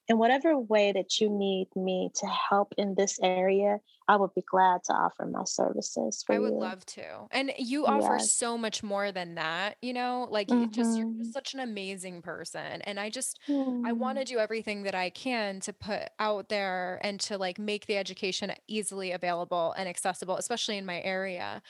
In 0.08 0.18
whatever 0.18 0.56
way 0.58 0.92
that 0.92 1.20
you 1.20 1.28
need 1.30 1.68
me 1.76 2.10
to 2.16 2.26
help 2.26 2.72
in 2.78 2.94
this 2.94 3.18
area, 3.20 3.80
I 4.08 4.16
would 4.16 4.34
be 4.34 4.42
glad 4.42 4.84
to 4.84 4.92
offer 4.92 5.26
my 5.26 5.44
services 5.44 6.22
for 6.26 6.34
I 6.34 6.38
would 6.38 6.54
you. 6.54 6.60
love 6.60 6.86
to. 6.86 7.26
And 7.30 7.52
you 7.58 7.86
offer 7.86 8.18
Yes. 8.18 8.32
so 8.32 8.56
much 8.56 8.82
more 8.82 9.12
than 9.12 9.34
that, 9.34 9.76
you 9.82 9.92
know? 9.92 10.26
Like 10.30 10.50
you 10.54 10.66
just 10.66 10.96
you're 10.96 11.06
just 11.18 11.30
Mm-hmm. 11.30 11.32
such 11.32 11.52
an 11.52 11.60
amazing 11.60 12.22
person. 12.22 12.80
And 12.82 12.98
I 12.98 13.10
just 13.10 13.38
I 13.84 13.92
want 13.92 14.16
Hmm. 14.16 14.18
to 14.18 14.24
do 14.24 14.38
everything 14.38 14.82
that 14.84 14.94
I 14.94 15.10
can 15.10 15.60
to 15.60 15.72
put 15.74 16.08
out 16.18 16.48
there 16.48 17.00
and 17.02 17.20
to 17.22 17.36
like 17.36 17.58
make 17.58 17.86
the 17.86 17.96
education 17.98 18.52
easily 18.66 19.12
available 19.12 19.72
and 19.76 19.88
accessible, 19.88 20.36
especially 20.36 20.78
in 20.78 20.86
my 20.86 21.02
area. 21.02 21.60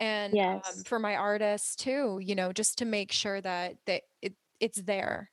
And 0.00 0.38
um, 0.66 0.84
for 0.84 0.98
my 1.00 1.16
artists 1.16 1.76
too, 1.76 2.20
you 2.22 2.34
know, 2.36 2.52
just 2.52 2.78
to 2.78 2.86
make 2.86 3.12
sure 3.12 3.40
that 3.42 3.78
that 3.86 4.04
it 4.22 4.36
it's 4.60 4.82
there, 4.82 5.32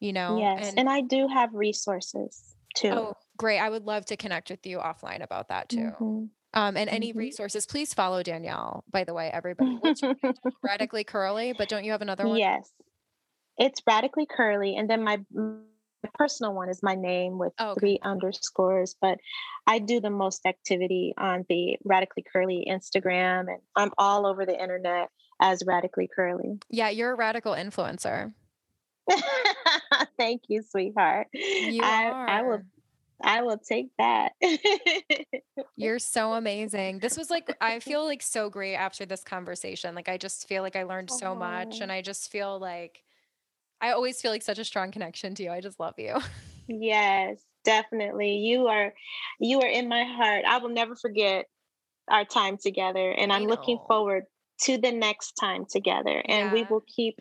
you 0.00 0.12
know? 0.12 0.38
Yes. 0.38 0.68
And 0.70 0.80
And 0.80 0.88
I 0.88 1.00
do 1.02 1.28
have 1.28 1.52
resources 1.54 2.54
too. 2.74 2.90
oh, 2.90 3.14
great. 3.36 3.58
I 3.58 3.68
would 3.70 3.84
love 3.84 4.04
to 4.06 4.16
connect 4.16 4.50
with 4.50 4.66
you 4.66 4.78
offline 4.78 5.22
about 5.22 5.48
that 5.48 5.68
too. 5.68 5.88
hmm 5.98 6.24
Um, 6.54 6.76
and 6.76 6.88
any 6.88 7.12
hmm 7.12 7.18
resources, 7.18 7.66
please 7.66 7.92
follow 7.94 8.22
Danielle, 8.22 8.84
by 8.90 9.04
the 9.04 9.14
way, 9.14 9.30
everybody. 9.32 9.78
Radically 10.62 11.04
Curly, 11.04 11.52
but 11.52 11.68
don't 11.68 11.84
you 11.84 11.92
have 11.92 12.02
another 12.02 12.26
one? 12.26 12.38
yes. 12.38 12.70
It's 13.58 13.80
radically 13.86 14.26
curly. 14.26 14.76
And 14.76 14.88
then 14.90 15.02
my, 15.02 15.18
my 15.32 16.10
personal 16.12 16.52
one 16.52 16.68
is 16.68 16.82
my 16.82 16.94
name 16.94 17.38
with 17.38 17.54
Oh, 17.58 17.70
okay. 17.70 17.80
three 17.80 17.98
underscores. 18.02 18.94
But 19.00 19.16
I 19.66 19.78
do 19.78 19.98
the 19.98 20.10
most 20.10 20.44
activity 20.44 21.14
on 21.16 21.46
the 21.48 21.78
radically 21.82 22.22
curly 22.30 22.66
Instagram. 22.70 23.48
And 23.48 23.60
I'm 23.74 23.92
all 23.96 24.26
over 24.26 24.44
the 24.44 24.60
internet 24.60 25.08
as 25.40 25.62
radically 25.66 26.06
curly. 26.14 26.58
Yeah, 26.68 26.90
you're 26.90 27.12
a 27.12 27.16
radical 27.16 27.54
influencer. 27.54 28.34
Thank 30.18 30.42
you, 30.48 30.62
sweetheart. 30.62 31.28
You 31.32 31.80
I 31.82 32.10
I 32.28 32.42
will. 32.42 32.62
I 33.22 33.40
will 33.40 33.56
take 33.56 33.88
that. 33.96 34.32
You're 35.76 35.98
so 35.98 36.34
amazing. 36.34 36.98
This 36.98 37.16
was 37.16 37.30
like, 37.30 37.56
I 37.62 37.80
feel 37.80 38.04
like 38.04 38.20
so 38.20 38.50
great 38.50 38.74
after 38.74 39.06
this 39.06 39.24
conversation. 39.24 39.94
Like, 39.94 40.10
I 40.10 40.18
just 40.18 40.46
feel 40.46 40.62
like 40.62 40.76
I 40.76 40.82
learned 40.82 41.10
so 41.10 41.34
much. 41.34 41.78
oh. 41.80 41.82
And 41.82 41.90
I 41.90 42.02
just 42.02 42.30
feel 42.30 42.58
like, 42.58 43.02
I 43.80 43.92
always 43.92 44.20
feel 44.20 44.30
like 44.30 44.42
such 44.42 44.58
a 44.58 44.64
strong 44.64 44.90
connection 44.90 45.34
to 45.36 45.42
you. 45.42 45.50
I 45.50 45.62
just 45.62 45.80
love 45.80 45.94
you. 45.96 46.18
Yes, 46.68 47.38
definitely. 47.64 48.36
You 48.38 48.66
are 48.66 48.92
you 49.38 49.60
are 49.60 49.68
in 49.68 49.88
my 49.88 50.04
heart. 50.04 50.44
I 50.46 50.58
will 50.58 50.70
never 50.70 50.96
forget 50.96 51.46
our 52.10 52.24
time 52.24 52.56
together 52.56 53.10
and 53.10 53.32
I'm 53.32 53.44
looking 53.44 53.78
forward 53.86 54.24
to 54.62 54.78
the 54.78 54.92
next 54.92 55.32
time 55.32 55.64
together 55.68 56.22
and 56.26 56.52
we 56.52 56.64
will 56.64 56.82
keep 56.86 57.20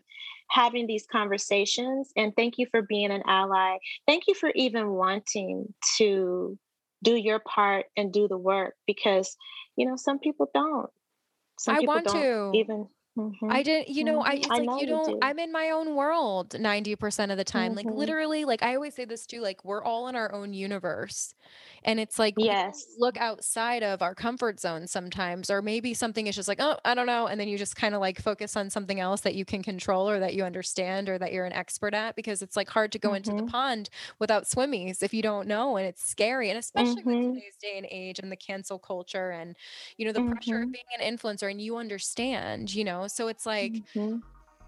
having 0.50 0.88
these 0.88 1.06
conversations 1.12 2.12
and 2.16 2.36
thank 2.36 2.58
you 2.58 2.68
for 2.72 2.82
being 2.82 3.12
an 3.12 3.24
ally. 3.28 3.78
Thank 4.08 4.24
you 4.28 4.34
for 4.34 4.52
even 4.56 4.92
wanting 4.92 5.74
to 5.98 6.58
do 7.04 7.16
your 7.16 7.40
part 7.40 7.86
and 7.98 8.12
do 8.12 8.28
the 8.28 8.38
work 8.38 8.76
because 8.88 9.36
you 9.76 9.86
know 9.86 9.96
some 9.96 10.20
people 10.20 10.50
don't. 10.54 10.90
Some 11.60 11.76
I 11.76 11.80
people 11.80 11.96
want 11.96 12.06
don't 12.06 12.22
to. 12.22 12.52
even 12.54 12.88
Mhm, 13.16 13.50
I 13.50 13.62
didn't, 13.64 13.90
you 13.94 14.04
know, 14.04 14.22
I 14.22 14.34
mhm. 14.34 14.44
it's 14.44 14.58
I 14.58 14.60
like 14.60 14.72
know 14.72 14.80
you 14.80 14.88
don't 14.88 15.04
do. 15.04 15.20
I'm 15.22 15.38
in 15.40 15.52
my 15.52 15.70
own 15.70 15.96
world 15.96 16.60
90% 16.60 17.32
of 17.32 17.38
the 17.38 17.44
time. 17.44 17.76
Like 17.76 17.90
Mhm. 17.90 17.92
literally, 17.92 18.44
like 18.46 18.64
I 18.64 18.76
always 18.76 18.96
say 18.96 19.06
this 19.06 19.26
too, 19.28 19.42
like 19.42 19.64
we're 19.64 19.84
all 19.84 20.08
in 20.08 20.16
our 20.16 20.34
own 20.34 20.54
universe. 20.54 21.34
And 21.84 22.00
it's 22.00 22.18
like 22.20 22.38
Yes. 22.38 22.98
look 22.98 23.18
outside 23.18 23.84
of 23.84 24.02
our 24.02 24.16
comfort 24.16 24.60
zone 24.60 24.88
sometimes, 24.88 25.50
or 25.52 25.62
maybe 25.62 25.94
something 25.94 26.28
is 26.28 26.36
just 26.36 26.48
like, 26.48 26.60
oh, 26.62 26.78
I 26.86 26.96
don't 26.96 27.08
know. 27.08 27.28
And 27.28 27.40
then 27.40 27.48
you 27.50 27.58
just 27.58 27.76
kind 27.76 27.94
of 27.94 28.02
like 28.02 28.20
focus 28.22 28.56
on 28.56 28.70
something 28.70 29.00
else 29.00 29.22
that 29.22 29.36
you 29.36 29.46
can 29.46 29.62
control 29.64 30.10
or 30.10 30.20
that 30.20 30.34
you 30.34 30.44
understand 30.44 31.10
or 31.10 31.18
that 31.20 31.34
you're 31.34 31.46
an 31.46 31.54
expert 31.54 31.94
at 31.94 32.16
because 32.16 32.42
it's 32.42 32.56
like 32.56 32.70
hard 32.70 32.92
to 32.94 33.00
go 33.00 33.14
into 33.14 33.34
the 33.36 33.44
Mhm, 33.44 33.52
pond 33.52 33.90
without 34.20 34.46
swimmies 34.46 35.04
if 35.04 35.14
you 35.14 35.22
don't 35.22 35.48
know. 35.48 35.76
And 35.78 35.86
it's 35.88 36.04
scary. 36.08 36.50
And 36.50 36.58
especially 36.60 37.04
with 37.06 37.18
mhm, 37.18 37.42
today's 37.42 37.58
day 37.58 37.78
and 37.78 37.88
age 37.92 38.20
and 38.20 38.32
the 38.32 38.38
cancel 38.38 38.80
culture 38.80 39.30
and, 39.32 39.56
you 39.98 40.06
know, 40.06 40.12
the 40.12 40.22
pressure 40.22 40.58
of 40.62 40.72
being 40.72 40.86
an 41.00 41.18
influencer 41.18 41.50
and 41.50 41.62
you 41.62 41.78
understand, 41.78 42.74
you 42.74 42.84
know, 42.84 43.05
so 43.08 43.28
it's 43.28 43.46
like, 43.46 43.74
mhm. 43.96 44.22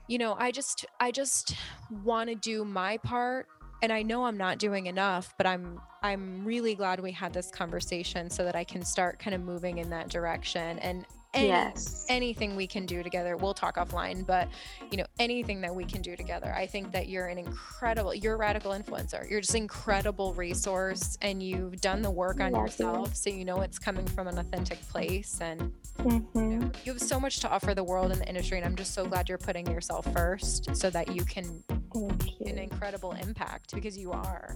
you 0.08 0.18
know, 0.18 0.36
I 0.38 0.52
just 0.52 0.86
I 1.00 1.12
just 1.12 1.56
want 2.04 2.30
to 2.30 2.36
do 2.36 2.64
my 2.66 2.98
part 2.98 3.48
and 3.82 3.92
I 3.92 4.02
know 4.02 4.26
I'm 4.26 4.38
not 4.38 4.58
doing 4.58 4.88
enough, 4.88 5.34
but 5.38 5.46
I'm 5.46 5.80
I'm 6.02 6.46
really 6.46 6.76
glad 6.76 7.00
we 7.00 7.12
had 7.12 7.34
this 7.34 7.50
conversation 7.50 8.30
so 8.30 8.44
that 8.44 8.56
I 8.56 8.64
can 8.64 8.84
start 8.84 9.20
kind 9.20 9.36
of 9.36 9.42
moving 9.42 9.78
in 9.80 9.90
that 9.90 10.10
direction 10.10 10.80
and 10.80 11.06
any 11.38 11.48
Yes. 11.48 12.06
anything 12.10 12.56
we 12.56 12.68
can 12.68 12.86
do 12.86 13.04
together. 13.04 13.38
We'll 13.38 13.54
talk 13.54 13.76
offline, 13.78 14.26
but 14.26 14.48
you 14.92 14.98
know, 14.98 15.06
anything 15.20 15.62
that 15.62 15.74
we 15.76 15.86
can 15.86 16.02
do 16.02 16.16
together. 16.16 16.54
I 16.56 16.66
think 16.66 16.92
that 16.94 17.10
you're 17.10 17.28
an 17.28 17.38
incredible 17.38 18.14
you're 18.14 18.36
a 18.36 18.38
radical 18.38 18.72
influencer. 18.72 19.30
You're 19.30 19.42
just 19.42 19.54
an 19.56 19.62
incredible 19.64 20.34
resource 20.34 21.18
and 21.22 21.42
you've 21.44 21.80
done 21.82 22.02
the 22.02 22.12
work 22.12 22.40
on 22.40 22.52
Love 22.52 22.62
you. 22.62 22.66
yourself 22.86 23.16
so 23.16 23.30
you 23.30 23.46
know 23.46 23.62
it's 23.62 23.78
coming 23.80 24.06
from 24.08 24.28
an 24.28 24.38
authentic 24.38 24.80
place 24.90 25.40
and 25.42 25.62
you 26.00 26.04
Mhm. 26.06 26.62
know, 26.62 26.72
you 26.86 26.94
have 26.94 27.02
so 27.02 27.20
much 27.20 27.40
to 27.40 27.50
offer 27.50 27.74
the 27.74 27.84
world 27.84 28.12
and 28.12 28.22
the 28.22 28.28
industry, 28.28 28.58
and 28.58 28.66
I'm 28.66 28.76
just 28.76 28.94
so 28.94 29.06
glad 29.06 29.28
you're 29.28 29.38
putting 29.40 29.66
yourself 29.68 30.06
first 30.14 30.76
so 30.76 30.90
that 30.92 31.14
you 31.16 31.24
can 31.26 31.64
Thank 31.92 32.24
make 32.24 32.42
an 32.42 32.58
incredible 32.60 33.14
impact 33.14 33.74
because 33.74 33.98
you 33.98 34.12
are. 34.12 34.56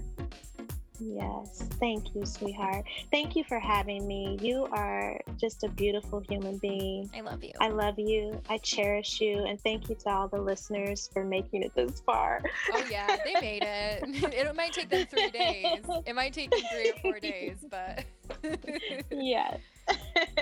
Yes. 1.04 1.64
Thank 1.80 2.14
you, 2.14 2.26
sweetheart. 2.26 2.86
Thank 3.10 3.36
you 3.36 3.44
for 3.44 3.60
having 3.60 4.08
me. 4.08 4.38
You 4.40 4.68
are 4.72 5.20
just 5.40 5.64
a 5.64 5.70
beautiful 5.70 6.20
human 6.20 6.58
being. 6.58 7.10
I 7.16 7.22
love 7.22 7.44
you. 7.44 7.52
I 7.60 7.70
love 7.70 7.98
you. 7.98 8.40
I 8.50 8.60
cherish 8.60 9.20
you. 9.20 9.46
And 9.46 9.60
thank 9.62 9.90
you 9.90 9.96
to 9.96 10.10
all 10.10 10.28
the 10.28 10.40
listeners 10.40 11.10
for 11.12 11.24
making 11.24 11.64
it 11.64 11.74
this 11.76 12.02
far. 12.02 12.42
Oh 12.74 12.86
yeah, 12.90 13.18
they 13.26 13.34
made 13.42 13.64
it. 13.64 14.04
it 14.34 14.56
might 14.56 14.74
take 14.74 14.90
them 14.90 15.08
three 15.08 15.32
days. 15.32 15.84
It 16.06 16.16
might 16.16 16.34
take 16.34 16.52
them 16.52 16.62
three 16.72 16.92
or 16.92 17.00
four 17.02 17.20
days, 17.20 17.58
but. 17.70 18.06
yes. 19.12 19.60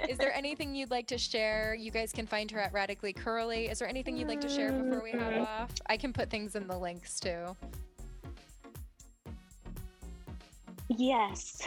Is 0.10 0.18
there 0.18 0.34
anything 0.34 0.76
you'd 0.76 0.91
like 0.91 1.07
to 1.07 1.18
share? 1.18 1.73
You 1.73 1.91
guys 1.91 2.11
can 2.11 2.27
find 2.27 2.52
her 2.52 2.60
at 2.60 2.73
Radically 2.73 3.14
Curly. 3.14 3.68
Is 3.68 3.80
there 3.80 3.88
anything 3.88 4.18
you'd 4.18 4.27
like 4.27 4.41
to 4.41 4.49
share 4.49 4.72
before 4.72 5.02
we 5.02 5.11
hop 5.11 5.31
mm-hmm. 5.31 5.41
off? 5.41 5.72
I 5.88 5.98
can 5.98 6.11
put 6.11 6.30
things 6.30 6.56
in 6.56 6.68
the 6.68 6.77
links 6.77 7.19
too. 7.19 7.56
Yes. 10.90 11.61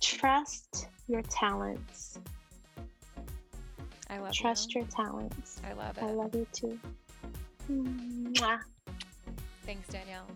Trust 0.00 0.88
your 1.08 1.22
talents. 1.22 2.18
I 4.08 4.18
love 4.18 4.30
it. 4.30 4.34
Trust 4.34 4.74
you. 4.74 4.80
your 4.80 4.90
talents. 4.90 5.60
I 5.68 5.72
love 5.72 5.98
it. 5.98 6.04
I 6.04 6.10
love 6.10 6.34
you 6.34 6.46
too. 6.52 6.78
Mwah. 7.70 8.60
Thanks, 9.66 9.88
Danielle. 9.88 10.26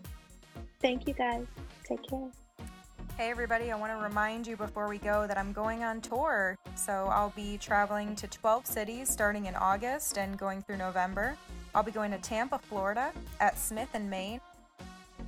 Thank 0.81 1.07
you 1.07 1.13
guys. 1.13 1.45
Take 1.83 2.07
care. 2.07 2.29
Hey, 3.17 3.29
everybody, 3.31 3.71
I 3.71 3.77
want 3.77 3.93
to 3.97 4.03
remind 4.03 4.45
you 4.45 4.57
before 4.57 4.89
we 4.89 4.97
go 4.97 5.25
that 5.25 5.37
I'm 5.37 5.53
going 5.53 5.83
on 5.83 6.01
tour. 6.01 6.57
So 6.75 7.07
I'll 7.09 7.33
be 7.35 7.57
traveling 7.57 8.13
to 8.17 8.27
12 8.27 8.65
cities 8.65 9.09
starting 9.09 9.45
in 9.45 9.55
August 9.55 10.17
and 10.17 10.37
going 10.37 10.61
through 10.61 10.77
November. 10.77 11.37
I'll 11.73 11.83
be 11.83 11.91
going 11.91 12.11
to 12.11 12.17
Tampa, 12.17 12.59
Florida 12.59 13.13
at 13.39 13.57
Smith 13.57 13.89
and 13.93 14.09
Main. 14.09 14.41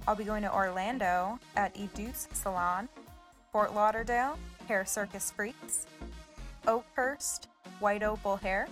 I'll 0.08 0.16
be 0.16 0.24
going 0.24 0.44
to 0.44 0.54
Orlando 0.54 1.38
at 1.58 1.76
Edus 1.76 2.34
Salon, 2.34 2.88
Fort 3.52 3.76
Lauderdale, 3.76 4.40
Hair 4.70 4.86
Circus 4.86 5.32
Freaks, 5.32 5.86
Oakhurst, 6.66 7.50
White 7.82 8.04
Opal 8.04 8.38
Hair, 8.38 8.70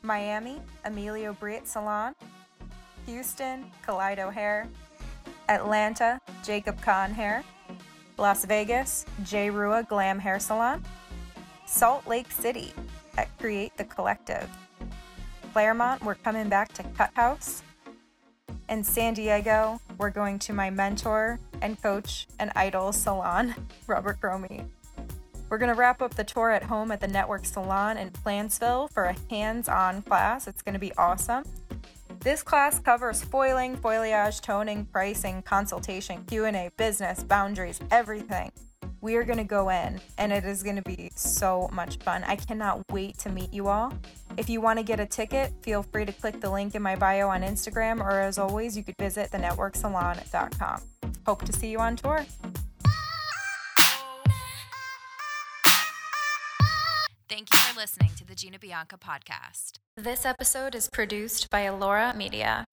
Miami, 0.00 0.62
Emilio 0.86 1.34
Briet 1.34 1.68
Salon, 1.68 2.14
Houston, 3.04 3.70
Kaleido 3.86 4.32
Hair, 4.32 4.66
Atlanta, 5.50 6.18
Jacob 6.42 6.80
Kahn 6.80 7.12
Hair, 7.12 7.44
Las 8.16 8.46
Vegas, 8.46 9.04
J. 9.24 9.50
Rua 9.50 9.82
Glam 9.86 10.18
Hair 10.18 10.40
Salon, 10.40 10.82
Salt 11.66 12.06
Lake 12.06 12.32
City 12.32 12.72
at 13.18 13.28
Create 13.38 13.76
the 13.76 13.84
Collective, 13.84 14.48
Claremont, 15.52 16.02
we're 16.02 16.14
coming 16.14 16.48
back 16.48 16.72
to 16.72 16.82
Cut 16.96 17.10
House, 17.14 17.62
and 18.68 18.84
San 18.84 19.14
Diego, 19.14 19.80
we're 19.98 20.10
going 20.10 20.38
to 20.40 20.52
my 20.52 20.70
mentor 20.70 21.38
and 21.62 21.80
coach 21.82 22.26
and 22.38 22.50
idol 22.56 22.92
salon, 22.92 23.54
Robert 23.86 24.20
Cromeans. 24.20 24.68
We're 25.48 25.58
going 25.58 25.72
to 25.72 25.78
wrap 25.78 26.02
up 26.02 26.14
the 26.14 26.24
tour 26.24 26.50
at 26.50 26.64
home 26.64 26.90
at 26.90 27.00
the 27.00 27.06
Network 27.06 27.44
Salon 27.44 27.96
in 27.98 28.10
Plantsville 28.10 28.90
for 28.90 29.04
a 29.04 29.16
hands-on 29.30 30.02
class. 30.02 30.48
It's 30.48 30.60
going 30.60 30.72
to 30.72 30.80
be 30.80 30.92
awesome. 30.96 31.44
This 32.20 32.42
class 32.42 32.80
covers 32.80 33.22
foiling, 33.22 33.76
foilayage, 33.76 34.40
toning, 34.40 34.86
pricing, 34.86 35.42
consultation, 35.42 36.24
Q&A, 36.24 36.72
business, 36.76 37.22
boundaries, 37.22 37.78
everything. 37.92 38.50
We 39.06 39.14
are 39.14 39.22
going 39.22 39.38
to 39.38 39.44
go 39.44 39.68
in 39.68 40.00
and 40.18 40.32
it 40.32 40.44
is 40.44 40.64
going 40.64 40.74
to 40.74 40.82
be 40.82 41.12
so 41.14 41.70
much 41.72 41.98
fun. 41.98 42.24
I 42.24 42.34
cannot 42.34 42.82
wait 42.90 43.16
to 43.18 43.28
meet 43.28 43.54
you 43.54 43.68
all. 43.68 43.94
If 44.36 44.50
you 44.50 44.60
want 44.60 44.80
to 44.80 44.82
get 44.82 44.98
a 44.98 45.06
ticket, 45.06 45.52
feel 45.62 45.84
free 45.84 46.04
to 46.04 46.12
click 46.12 46.40
the 46.40 46.50
link 46.50 46.74
in 46.74 46.82
my 46.82 46.96
bio 46.96 47.28
on 47.28 47.42
Instagram 47.42 48.00
or 48.00 48.18
as 48.18 48.36
always, 48.36 48.76
you 48.76 48.82
could 48.82 48.96
visit 48.98 49.30
thenetworksalon.com. 49.30 50.80
Hope 51.24 51.44
to 51.44 51.52
see 51.52 51.68
you 51.68 51.78
on 51.78 51.94
tour. 51.94 52.26
Thank 57.28 57.52
you 57.52 57.60
for 57.60 57.78
listening 57.78 58.10
to 58.16 58.26
the 58.26 58.34
Gina 58.34 58.58
Bianca 58.58 58.98
podcast. 58.98 59.74
This 59.96 60.26
episode 60.26 60.74
is 60.74 60.88
produced 60.88 61.48
by 61.48 61.60
Alora 61.60 62.12
Media. 62.16 62.64